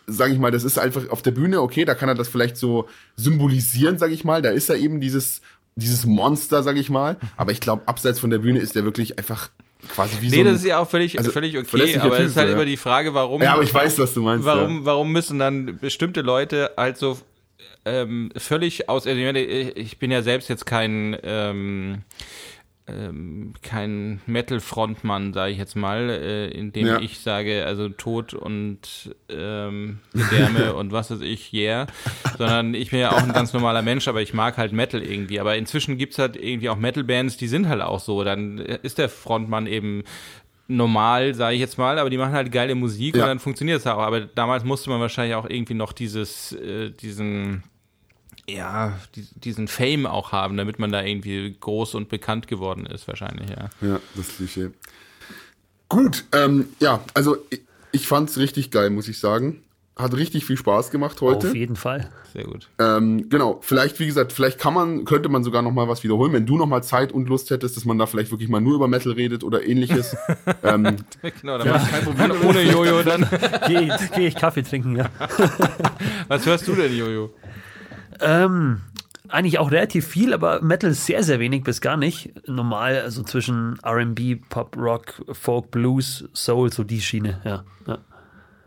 sage 0.07 0.31
ich 0.31 0.39
mal, 0.39 0.51
das 0.51 0.63
ist 0.63 0.79
einfach 0.79 1.09
auf 1.09 1.21
der 1.21 1.31
Bühne, 1.31 1.61
okay, 1.61 1.83
da 1.83 1.93
kann 1.93 2.07
er 2.07 2.15
das 2.15 2.29
vielleicht 2.29 2.55
so 2.55 2.87
symbolisieren, 3.17 3.97
sage 3.97 4.13
ich 4.13 4.23
mal. 4.23 4.41
Da 4.41 4.49
ist 4.49 4.69
er 4.69 4.77
eben 4.77 5.01
dieses 5.01 5.41
dieses 5.77 6.05
Monster, 6.05 6.63
sag 6.63 6.75
ich 6.77 6.89
mal. 6.89 7.17
Aber 7.37 7.51
ich 7.51 7.61
glaube, 7.61 7.83
abseits 7.85 8.19
von 8.19 8.29
der 8.29 8.39
Bühne 8.39 8.59
ist 8.59 8.75
der 8.75 8.83
wirklich 8.83 9.17
einfach 9.17 9.49
quasi 9.89 10.17
wie 10.21 10.25
nee, 10.25 10.31
so. 10.31 10.37
Nee, 10.37 10.43
das 10.43 10.55
ist 10.55 10.65
ja 10.65 10.79
auch 10.79 10.89
völlig, 10.89 11.17
also 11.17 11.31
völlig 11.31 11.57
okay, 11.57 11.99
aber 11.99 12.19
es 12.19 12.31
ist 12.31 12.37
halt 12.37 12.49
ja. 12.49 12.55
immer 12.55 12.65
die 12.65 12.77
Frage, 12.77 13.13
warum. 13.13 13.41
Ja, 13.41 13.53
aber 13.53 13.63
ich 13.63 13.73
weiß, 13.73 13.99
was 13.99 14.13
du 14.13 14.21
meinst. 14.21 14.45
Warum, 14.45 14.79
ja. 14.79 14.85
warum 14.85 15.11
müssen 15.11 15.39
dann 15.39 15.77
bestimmte 15.79 16.21
Leute 16.21 16.71
halt 16.77 16.97
so 16.97 17.17
ähm, 17.85 18.31
völlig 18.35 18.89
aus. 18.89 19.07
Also 19.07 19.21
ich 19.21 19.97
bin 19.99 20.11
ja 20.11 20.21
selbst 20.21 20.49
jetzt 20.49 20.65
kein. 20.65 21.17
Ähm, 21.23 22.03
ähm, 22.88 23.53
kein 23.61 24.22
Metal-Frontmann, 24.27 25.34
sage 25.34 25.51
ich 25.51 25.57
jetzt 25.57 25.76
mal, 25.76 26.09
äh, 26.09 26.47
in 26.47 26.72
dem 26.72 26.88
ja. 26.88 26.99
ich 26.99 27.19
sage, 27.19 27.65
also 27.65 27.89
Tod 27.89 28.34
und 28.34 29.15
ähm, 29.30 29.99
Gedärme 30.14 30.73
und 30.76 30.93
was 30.93 31.11
weiß 31.11 31.22
ich, 31.22 31.53
yeah, 31.53 31.88
sondern 32.38 32.73
ich 32.73 32.91
bin 32.91 33.01
ja 33.01 33.11
auch 33.11 33.22
ein 33.22 33.34
ganz 33.34 33.51
normaler 33.51 33.81
Mensch, 33.81 34.07
aber 34.07 34.22
ich 34.22 34.34
mag 34.34 34.57
halt 34.57 34.72
Metal 34.72 35.03
irgendwie. 35.03 35.39
Aber 35.39 35.57
inzwischen 35.57 35.97
gibt's 35.97 36.18
halt 36.18 36.38
irgendwie 36.38 36.69
auch 36.69 36.77
Metal-Bands, 36.77 37.35
die 37.35 37.47
sind 37.47 37.68
halt 37.68 37.81
auch 37.81 37.99
so. 37.99 38.23
Dann 38.23 38.57
ist 38.57 38.97
der 38.97 39.09
Frontmann 39.09 39.68
eben 39.68 40.03
normal, 40.69 41.34
sage 41.34 41.55
ich 41.55 41.61
jetzt 41.61 41.77
mal, 41.77 41.99
aber 41.99 42.09
die 42.09 42.18
machen 42.18 42.34
halt 42.34 42.51
geile 42.51 42.76
Musik 42.76 43.15
ja. 43.15 43.23
und 43.23 43.27
dann 43.27 43.39
funktioniert 43.39 43.80
es 43.80 43.88
auch. 43.88 43.99
Aber 43.99 44.22
damals 44.22 44.64
musste 44.64 44.89
man 44.89 45.01
wahrscheinlich 45.01 45.35
auch 45.35 45.49
irgendwie 45.49 45.73
noch 45.73 45.91
dieses, 45.91 46.53
äh, 46.53 46.91
diesen 46.91 47.64
ja, 48.49 48.97
diesen 49.35 49.67
Fame 49.67 50.05
auch 50.05 50.31
haben, 50.31 50.57
damit 50.57 50.79
man 50.79 50.91
da 50.91 51.03
irgendwie 51.03 51.55
groß 51.59 51.95
und 51.95 52.09
bekannt 52.09 52.47
geworden 52.47 52.85
ist, 52.85 53.07
wahrscheinlich, 53.07 53.49
ja. 53.49 53.69
Ja, 53.81 53.99
das 54.15 54.37
Klischee. 54.37 54.69
Gut, 55.89 56.25
ähm, 56.33 56.69
ja, 56.79 57.01
also 57.13 57.37
ich, 57.49 57.61
ich 57.91 58.07
fand's 58.07 58.37
richtig 58.37 58.71
geil, 58.71 58.89
muss 58.89 59.07
ich 59.07 59.19
sagen. 59.19 59.63
Hat 59.97 60.15
richtig 60.15 60.45
viel 60.45 60.57
Spaß 60.57 60.91
gemacht 60.91 61.21
heute. 61.21 61.47
Auf 61.47 61.55
jeden 61.55 61.75
Fall. 61.75 62.11
Sehr 62.31 62.43
gut. 62.43 62.69
Ähm, 62.77 63.29
genau, 63.29 63.57
vielleicht, 63.63 63.99
wie 63.99 64.05
gesagt, 64.05 64.31
vielleicht 64.31 64.59
kann 64.59 64.75
man, 64.75 65.05
könnte 65.05 65.27
man 65.27 65.43
sogar 65.43 65.63
noch 65.63 65.71
mal 65.71 65.87
was 65.87 66.03
wiederholen, 66.03 66.33
wenn 66.33 66.45
du 66.45 66.55
noch 66.55 66.67
mal 66.67 66.83
Zeit 66.83 67.11
und 67.11 67.27
Lust 67.27 67.49
hättest, 67.49 67.77
dass 67.77 67.85
man 67.85 67.97
da 67.97 68.05
vielleicht 68.05 68.29
wirklich 68.29 68.47
mal 68.47 68.61
nur 68.61 68.75
über 68.75 68.87
Metal 68.87 69.11
redet 69.11 69.43
oder 69.43 69.65
ähnliches. 69.65 70.15
ähm, 70.63 70.97
genau, 71.41 71.57
dann 71.57 71.67
ja. 71.67 71.77
ich 71.77 71.89
kein 71.89 72.03
Problem. 72.03 72.31
ohne 72.47 72.61
Jojo 72.61 73.01
dann. 73.01 73.27
Gehe 73.67 73.97
geh 74.15 74.27
ich 74.27 74.35
Kaffee 74.35 74.61
trinken, 74.61 74.97
ja. 74.97 75.09
was 76.27 76.45
hörst 76.45 76.67
du 76.67 76.75
denn, 76.75 76.95
Jojo? 76.95 77.31
Ähm, 78.22 78.81
eigentlich 79.30 79.60
auch 79.60 79.72
relativ 79.72 80.07
viel, 80.07 80.34
aber 80.34 80.61
Metal 80.61 80.94
sehr, 80.94 81.23
sehr 81.23 81.39
wenig 81.39 81.64
bis 81.64 81.81
gar 81.81 81.98
nicht. 81.98 82.48
Normal, 82.48 82.99
also 83.02 83.23
zwischen 83.23 83.80
RB, 83.85 84.41
Pop, 84.49 84.77
Rock, 84.77 85.22
Folk, 85.31 85.72
Blues, 85.72 86.27
Soul, 86.34 86.72
so 86.72 86.84
die 86.84 87.02
Schiene, 87.02 87.41
ja. 87.44 87.64
ja. 87.85 87.98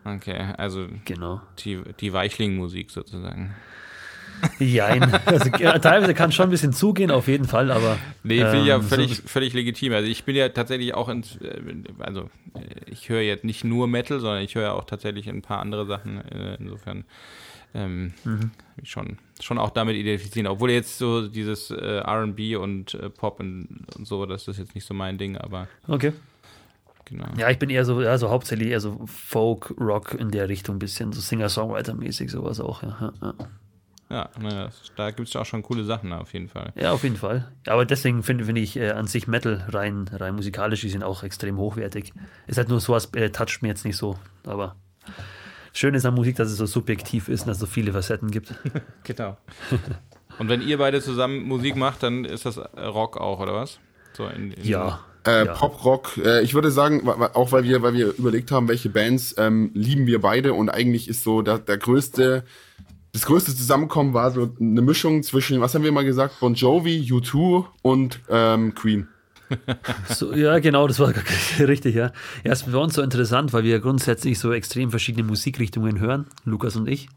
Okay, 0.04 0.54
also 0.56 0.86
genau. 1.04 1.40
die, 1.58 1.80
die 2.00 2.12
Weichling-Musik 2.12 2.90
sozusagen. 2.90 3.54
Jein. 4.58 5.12
Also, 5.26 5.50
teilweise 5.50 6.14
kann 6.14 6.32
schon 6.32 6.48
ein 6.48 6.50
bisschen 6.50 6.72
zugehen, 6.72 7.10
auf 7.10 7.28
jeden 7.28 7.44
Fall, 7.44 7.70
aber. 7.70 7.98
Nee, 8.22 8.40
finde 8.40 8.60
ich 8.60 8.66
ja 8.66 8.76
ähm, 8.76 8.82
völlig, 8.82 9.16
so 9.16 9.22
völlig 9.26 9.52
legitim. 9.52 9.92
Also 9.92 10.08
ich 10.08 10.24
bin 10.24 10.34
ja 10.34 10.48
tatsächlich 10.48 10.94
auch 10.94 11.08
ins, 11.08 11.36
äh, 11.36 11.60
also 11.98 12.30
ich 12.86 13.08
höre 13.08 13.20
jetzt 13.20 13.44
nicht 13.44 13.64
nur 13.64 13.86
Metal, 13.86 14.18
sondern 14.18 14.42
ich 14.42 14.54
höre 14.54 14.62
ja 14.62 14.72
auch 14.72 14.84
tatsächlich 14.84 15.28
ein 15.28 15.42
paar 15.42 15.60
andere 15.60 15.86
Sachen. 15.86 16.24
Äh, 16.30 16.56
insofern 16.58 17.04
ähm, 17.74 18.12
mhm. 18.24 18.50
schon, 18.82 19.18
schon 19.40 19.58
auch 19.58 19.70
damit 19.70 19.96
identifizieren. 19.96 20.46
Obwohl 20.46 20.70
jetzt 20.70 20.98
so 20.98 21.28
dieses 21.28 21.70
äh, 21.70 22.00
RB 22.00 22.58
und 22.58 22.94
äh, 22.94 23.10
Pop 23.10 23.40
und, 23.40 23.86
und 23.96 24.06
so, 24.06 24.26
das 24.26 24.48
ist 24.48 24.58
jetzt 24.58 24.74
nicht 24.74 24.86
so 24.86 24.94
mein 24.94 25.18
Ding, 25.18 25.36
aber. 25.36 25.68
Okay. 25.86 26.12
Genau. 27.04 27.26
Ja, 27.36 27.50
ich 27.50 27.58
bin 27.58 27.70
eher 27.70 27.84
so, 27.84 27.98
also 27.98 28.30
hauptsächlich 28.30 28.68
eher 28.68 28.80
so 28.80 29.04
Folk, 29.06 29.74
Rock 29.80 30.14
in 30.14 30.30
der 30.30 30.48
Richtung, 30.48 30.76
ein 30.76 30.78
bisschen 30.78 31.12
so 31.12 31.20
Singer-Songwriter-mäßig, 31.20 32.30
sowas 32.30 32.60
auch, 32.60 32.84
ja. 32.84 33.12
ja. 33.20 33.34
Ja, 34.10 34.28
ne, 34.40 34.70
da 34.96 35.12
gibt 35.12 35.28
es 35.28 35.36
auch 35.36 35.46
schon 35.46 35.62
coole 35.62 35.84
Sachen, 35.84 36.12
auf 36.12 36.32
jeden 36.32 36.48
Fall. 36.48 36.72
Ja, 36.74 36.90
auf 36.90 37.04
jeden 37.04 37.16
Fall. 37.16 37.48
Aber 37.66 37.84
deswegen 37.84 38.24
finde 38.24 38.44
find 38.44 38.58
ich 38.58 38.76
äh, 38.76 38.90
an 38.90 39.06
sich 39.06 39.28
Metal 39.28 39.64
rein, 39.68 40.10
rein 40.12 40.34
musikalisch, 40.34 40.80
die 40.80 40.88
sind 40.88 41.04
auch 41.04 41.22
extrem 41.22 41.56
hochwertig. 41.58 42.12
Ist 42.48 42.58
halt 42.58 42.68
nur 42.68 42.80
sowas, 42.80 43.08
äh, 43.14 43.30
toucht 43.30 43.62
mir 43.62 43.68
jetzt 43.68 43.84
nicht 43.84 43.96
so. 43.96 44.18
Aber 44.44 44.74
schön 45.72 45.94
ist 45.94 46.04
an 46.06 46.14
Musik, 46.14 46.36
dass 46.36 46.50
es 46.50 46.56
so 46.56 46.66
subjektiv 46.66 47.28
ist 47.28 47.42
und 47.42 47.48
dass 47.48 47.56
es 47.56 47.60
so 47.60 47.66
viele 47.66 47.92
Facetten 47.92 48.30
gibt. 48.30 48.54
genau. 49.04 49.36
Und 50.38 50.48
wenn 50.48 50.62
ihr 50.62 50.78
beide 50.78 51.00
zusammen 51.00 51.42
Musik 51.42 51.76
macht, 51.76 52.02
dann 52.02 52.24
ist 52.24 52.46
das 52.46 52.58
Rock 52.58 53.18
auch, 53.18 53.40
oder 53.40 53.54
was? 53.54 53.78
So 54.14 54.26
in, 54.26 54.52
in 54.52 54.64
ja. 54.64 55.00
Äh, 55.26 55.44
ja. 55.44 55.52
Pop 55.52 55.84
Rock, 55.84 56.16
äh, 56.16 56.42
ich 56.42 56.54
würde 56.54 56.70
sagen, 56.70 57.06
auch 57.06 57.52
weil 57.52 57.64
wir, 57.64 57.82
weil 57.82 57.92
wir 57.92 58.14
überlegt 58.16 58.50
haben, 58.50 58.68
welche 58.68 58.88
Bands 58.88 59.34
ähm, 59.36 59.70
lieben 59.74 60.06
wir 60.06 60.20
beide 60.20 60.54
und 60.54 60.70
eigentlich 60.70 61.08
ist 61.08 61.22
so 61.22 61.42
der, 61.42 61.58
der 61.58 61.76
größte, 61.76 62.42
das 63.12 63.26
größte 63.26 63.54
Zusammenkommen 63.54 64.14
war 64.14 64.30
so 64.30 64.54
eine 64.58 64.80
Mischung 64.80 65.22
zwischen, 65.22 65.60
was 65.60 65.74
haben 65.74 65.84
wir 65.84 65.92
mal 65.92 66.06
gesagt, 66.06 66.40
Bon 66.40 66.54
Jovi, 66.54 67.06
U2 67.10 67.66
und 67.82 68.20
ähm, 68.30 68.74
Queen. 68.74 69.08
So, 70.08 70.34
ja, 70.34 70.58
genau, 70.58 70.86
das 70.86 70.98
war 70.98 71.12
richtig, 71.58 71.94
ja. 71.94 72.12
Ja, 72.44 72.52
es 72.52 72.62
ist 72.62 72.70
für 72.70 72.78
uns 72.78 72.94
so 72.94 73.02
interessant, 73.02 73.52
weil 73.52 73.64
wir 73.64 73.78
grundsätzlich 73.80 74.38
so 74.38 74.52
extrem 74.52 74.90
verschiedene 74.90 75.26
Musikrichtungen 75.26 76.00
hören, 76.00 76.26
Lukas 76.44 76.76
und 76.76 76.88
ich. 76.88 77.08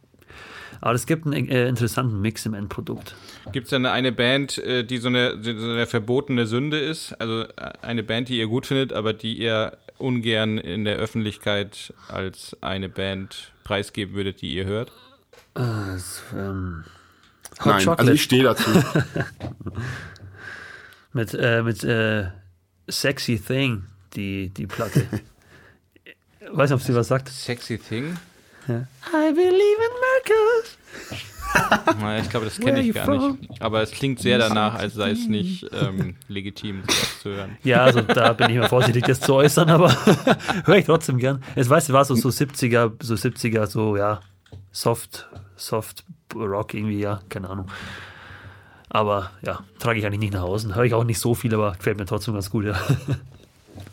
Aber 0.82 0.96
es 0.96 1.06
gibt 1.06 1.26
einen 1.26 1.48
äh, 1.48 1.70
interessanten 1.70 2.20
Mix 2.20 2.46
im 2.46 2.54
Endprodukt. 2.54 3.16
Gibt 3.54 3.66
es 3.66 3.70
denn 3.70 3.86
eine 3.86 4.12
Band, 4.12 4.58
äh, 4.58 4.84
die 4.84 4.98
so 4.98 5.08
eine, 5.08 5.42
so 5.42 5.52
eine 5.52 5.86
verbotene 5.86 6.46
Sünde 6.46 6.78
ist? 6.78 7.14
Also 7.20 7.44
äh, 7.44 7.48
eine 7.82 8.04
Band, 8.04 8.28
die 8.28 8.38
ihr 8.38 8.48
gut 8.48 8.66
findet, 8.66 8.92
aber 8.92 9.14
die 9.14 9.34
ihr 9.38 9.78
ungern 9.98 10.58
in 10.58 10.84
der 10.84 10.98
Öffentlichkeit 10.98 11.94
als 12.10 12.58
eine 12.60 12.90
Band 12.90 13.54
preisgeben 13.64 14.14
würdet, 14.14 14.42
die 14.42 14.54
ihr 14.54 14.66
hört? 14.66 14.92
Uh, 15.58 15.98
ähm, 16.36 16.84
Hot 17.60 17.66
Nein, 17.66 17.78
Chocolate. 17.78 18.00
also 18.00 18.12
ich 18.12 18.24
stehe 18.24 18.44
dazu. 18.44 18.70
mit 21.14 21.34
äh, 21.34 21.62
mit 21.64 21.84
äh, 21.84 22.28
Sexy 22.90 23.40
Thing, 23.40 23.84
die, 24.16 24.50
die 24.50 24.68
Platte. 24.68 25.08
weiß 26.52 26.70
nicht, 26.70 26.80
ob 26.80 26.86
sie 26.86 26.96
was 26.96 27.08
sagt. 27.08 27.30
Sexy 27.30 27.78
Thing? 27.78 28.18
Ja. 28.68 28.88
I 29.08 29.34
believe 29.34 29.52
in 29.52 29.94
miracles. 30.02 30.78
ich 32.24 32.30
glaube, 32.30 32.46
das 32.46 32.60
kenne 32.60 32.82
ich 32.82 32.94
gar 32.94 33.32
nicht. 33.32 33.62
Aber 33.62 33.82
es 33.82 33.92
klingt 33.92 34.20
sehr 34.20 34.38
danach, 34.38 34.76
als 34.76 34.96
sei 34.96 35.12
es 35.12 35.28
nicht 35.28 35.68
ähm, 35.72 36.16
legitim, 36.28 36.82
sowas 36.82 37.22
zu 37.22 37.30
hören. 37.30 37.58
Ja, 37.64 37.84
also 37.84 38.02
da 38.02 38.34
bin 38.34 38.50
ich 38.50 38.58
mal 38.58 38.70
vorsichtig, 38.70 39.06
das 39.06 39.20
zu 39.20 39.34
äußern, 39.36 39.70
aber 39.70 39.96
höre 40.66 40.78
ich 40.78 40.86
trotzdem 40.86 41.18
gern. 41.18 41.44
Es 41.56 41.70
weißt 41.70 41.90
du, 41.90 41.94
war 41.94 42.06
so, 42.06 42.16
so 42.16 42.30
70er, 42.30 42.94
so 43.02 43.14
70er, 43.14 43.68
so 43.68 43.98
ja, 43.98 44.22
Soft, 44.72 45.28
Soft 45.56 46.04
Rock 46.34 46.74
irgendwie, 46.74 47.00
ja, 47.00 47.22
keine 47.30 47.50
Ahnung. 47.50 47.68
Aber 48.94 49.32
ja, 49.42 49.60
trage 49.80 50.00
ich 50.00 50.06
eigentlich 50.06 50.20
nicht 50.20 50.34
nach 50.34 50.44
Hause. 50.44 50.76
Höre 50.76 50.84
ich 50.84 50.94
auch 50.94 51.04
nicht 51.04 51.20
so 51.20 51.34
viel, 51.34 51.54
aber 51.54 51.74
gefällt 51.74 51.98
mir 51.98 52.06
trotzdem 52.06 52.36
ganz 52.36 52.50
gut, 52.50 52.66
ja. 52.66 52.80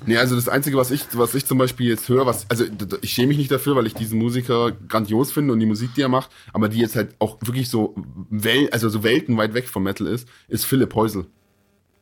Nee, 0.07 0.17
also 0.17 0.35
das 0.35 0.49
Einzige, 0.49 0.77
was 0.79 0.91
ich, 0.91 1.05
was 1.13 1.35
ich 1.35 1.45
zum 1.45 1.59
Beispiel 1.59 1.89
jetzt 1.89 2.09
höre, 2.09 2.25
was, 2.25 2.49
also 2.51 2.65
ich 3.03 3.11
schäme 3.11 3.29
mich 3.29 3.39
nicht 3.39 3.51
dafür, 3.51 3.77
weil 3.77 3.87
ich 3.87 3.95
diesen 3.95 4.19
Musiker 4.19 4.73
grandios 4.73 5.31
finde 5.31 5.53
und 5.53 5.61
die 5.61 5.67
Musik, 5.67 5.91
die 5.95 6.01
er 6.01 6.09
macht, 6.09 6.31
aber 6.55 6.69
die 6.69 6.79
jetzt 6.79 6.97
halt 6.97 7.15
auch 7.19 7.39
wirklich 7.43 7.69
so, 7.69 7.95
Wel 8.31 8.71
also 8.71 8.89
so 8.89 9.03
weltenweit 9.03 9.53
weg 9.53 9.69
vom 9.69 9.83
Metal 9.83 10.07
ist, 10.07 10.27
ist 10.49 10.65
Philipp 10.65 10.95
Heusel. 10.95 11.27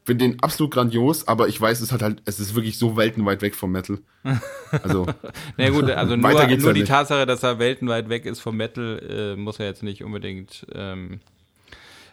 Finde 0.04 0.28
den 0.28 0.42
absolut 0.42 0.72
grandios, 0.72 1.26
aber 1.26 1.48
ich 1.48 1.60
weiß, 1.60 1.80
es 1.80 1.92
hat 1.92 2.02
halt, 2.02 2.22
es 2.24 2.40
ist 2.40 2.54
wirklich 2.54 2.78
so 2.78 2.96
weltenweit 2.96 3.42
weg 3.42 3.54
vom 3.54 3.72
Metal. 3.72 3.98
Also. 4.82 5.06
Na 5.56 5.68
gut, 5.70 5.90
also 5.90 6.16
nur, 6.16 6.30
nur 6.30 6.40
halt 6.40 6.50
die 6.50 6.80
nicht. 6.80 6.88
Tatsache, 6.88 7.26
dass 7.26 7.42
er 7.42 7.58
weltenweit 7.58 8.08
weg 8.08 8.26
ist 8.26 8.40
vom 8.40 8.56
Metal, 8.56 9.34
äh, 9.36 9.36
muss 9.36 9.58
ja 9.58 9.66
jetzt 9.66 9.82
nicht 9.82 10.04
unbedingt 10.04 10.66
ähm, 10.72 11.20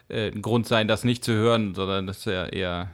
äh, 0.09 0.31
ein 0.31 0.41
Grund 0.41 0.67
sein, 0.67 0.87
das 0.87 1.03
nicht 1.03 1.23
zu 1.23 1.33
hören, 1.33 1.75
sondern 1.75 2.07
das 2.07 2.19
ist 2.19 2.25
ja 2.25 2.45
eher 2.45 2.89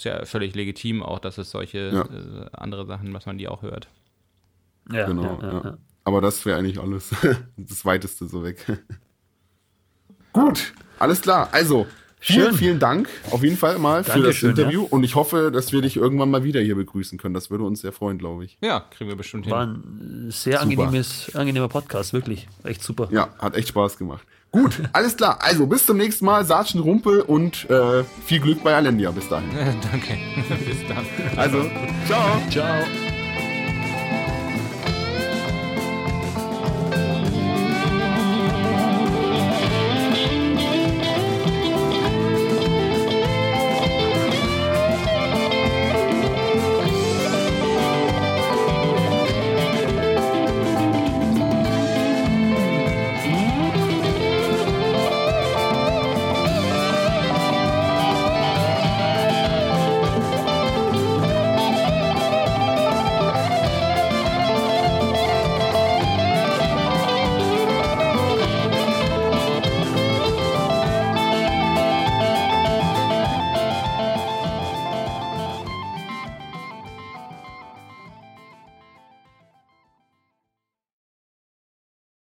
ist 0.00 0.04
ja 0.04 0.24
völlig 0.24 0.54
legitim 0.54 1.02
auch, 1.02 1.18
dass 1.18 1.36
es 1.36 1.50
solche 1.50 1.90
ja. 1.92 2.02
äh, 2.02 2.46
andere 2.52 2.86
Sachen, 2.86 3.12
was 3.12 3.26
man 3.26 3.36
die 3.36 3.48
auch 3.48 3.62
hört. 3.62 3.88
Ja, 4.90 5.06
genau. 5.06 5.38
Ja, 5.42 5.52
ja. 5.52 5.78
Aber 6.04 6.20
das 6.20 6.44
wäre 6.46 6.58
eigentlich 6.58 6.80
alles. 6.80 7.14
das 7.56 7.84
weiteste 7.84 8.26
so 8.26 8.42
weg. 8.42 8.64
Gut, 10.32 10.72
alles 10.98 11.20
klar. 11.20 11.48
Also, 11.52 11.86
Schön. 12.22 12.36
Vielen, 12.36 12.54
vielen 12.54 12.78
Dank 12.78 13.08
auf 13.30 13.42
jeden 13.42 13.56
Fall 13.56 13.78
mal 13.78 14.04
für 14.04 14.20
Dankeschön, 14.20 14.50
das 14.50 14.58
Interview 14.58 14.82
ja. 14.82 14.88
und 14.90 15.04
ich 15.04 15.14
hoffe, 15.14 15.50
dass 15.50 15.72
wir 15.72 15.80
dich 15.80 15.96
irgendwann 15.96 16.30
mal 16.30 16.44
wieder 16.44 16.60
hier 16.60 16.76
begrüßen 16.76 17.16
können. 17.18 17.32
Das 17.32 17.50
würde 17.50 17.64
uns 17.64 17.80
sehr 17.80 17.92
freuen, 17.92 18.18
glaube 18.18 18.44
ich. 18.44 18.58
Ja, 18.60 18.80
kriegen 18.80 19.08
wir 19.08 19.16
bestimmt 19.16 19.46
hin. 19.46 19.54
War 19.54 19.66
ein 19.66 20.28
sehr 20.30 20.60
angenehmes, 20.60 21.34
angenehmer 21.34 21.68
Podcast, 21.68 22.12
wirklich. 22.12 22.46
Echt 22.62 22.82
super. 22.82 23.08
Ja, 23.10 23.30
hat 23.38 23.56
echt 23.56 23.68
Spaß 23.68 23.96
gemacht. 23.96 24.26
Gut, 24.52 24.82
alles 24.92 25.16
klar. 25.16 25.38
Also 25.40 25.66
bis 25.66 25.86
zum 25.86 25.96
nächsten 25.96 26.24
Mal, 26.24 26.44
Sargent 26.44 26.84
Rumpel 26.84 27.20
und 27.20 27.70
äh, 27.70 28.02
viel 28.26 28.40
Glück 28.40 28.64
bei 28.64 28.74
Alendia. 28.74 29.10
Bis 29.12 29.28
dahin. 29.28 29.48
Danke. 29.54 30.18
bis 30.64 30.88
dann. 30.88 31.06
Also, 31.36 31.64
ciao. 32.06 32.42
Ciao. 32.50 33.19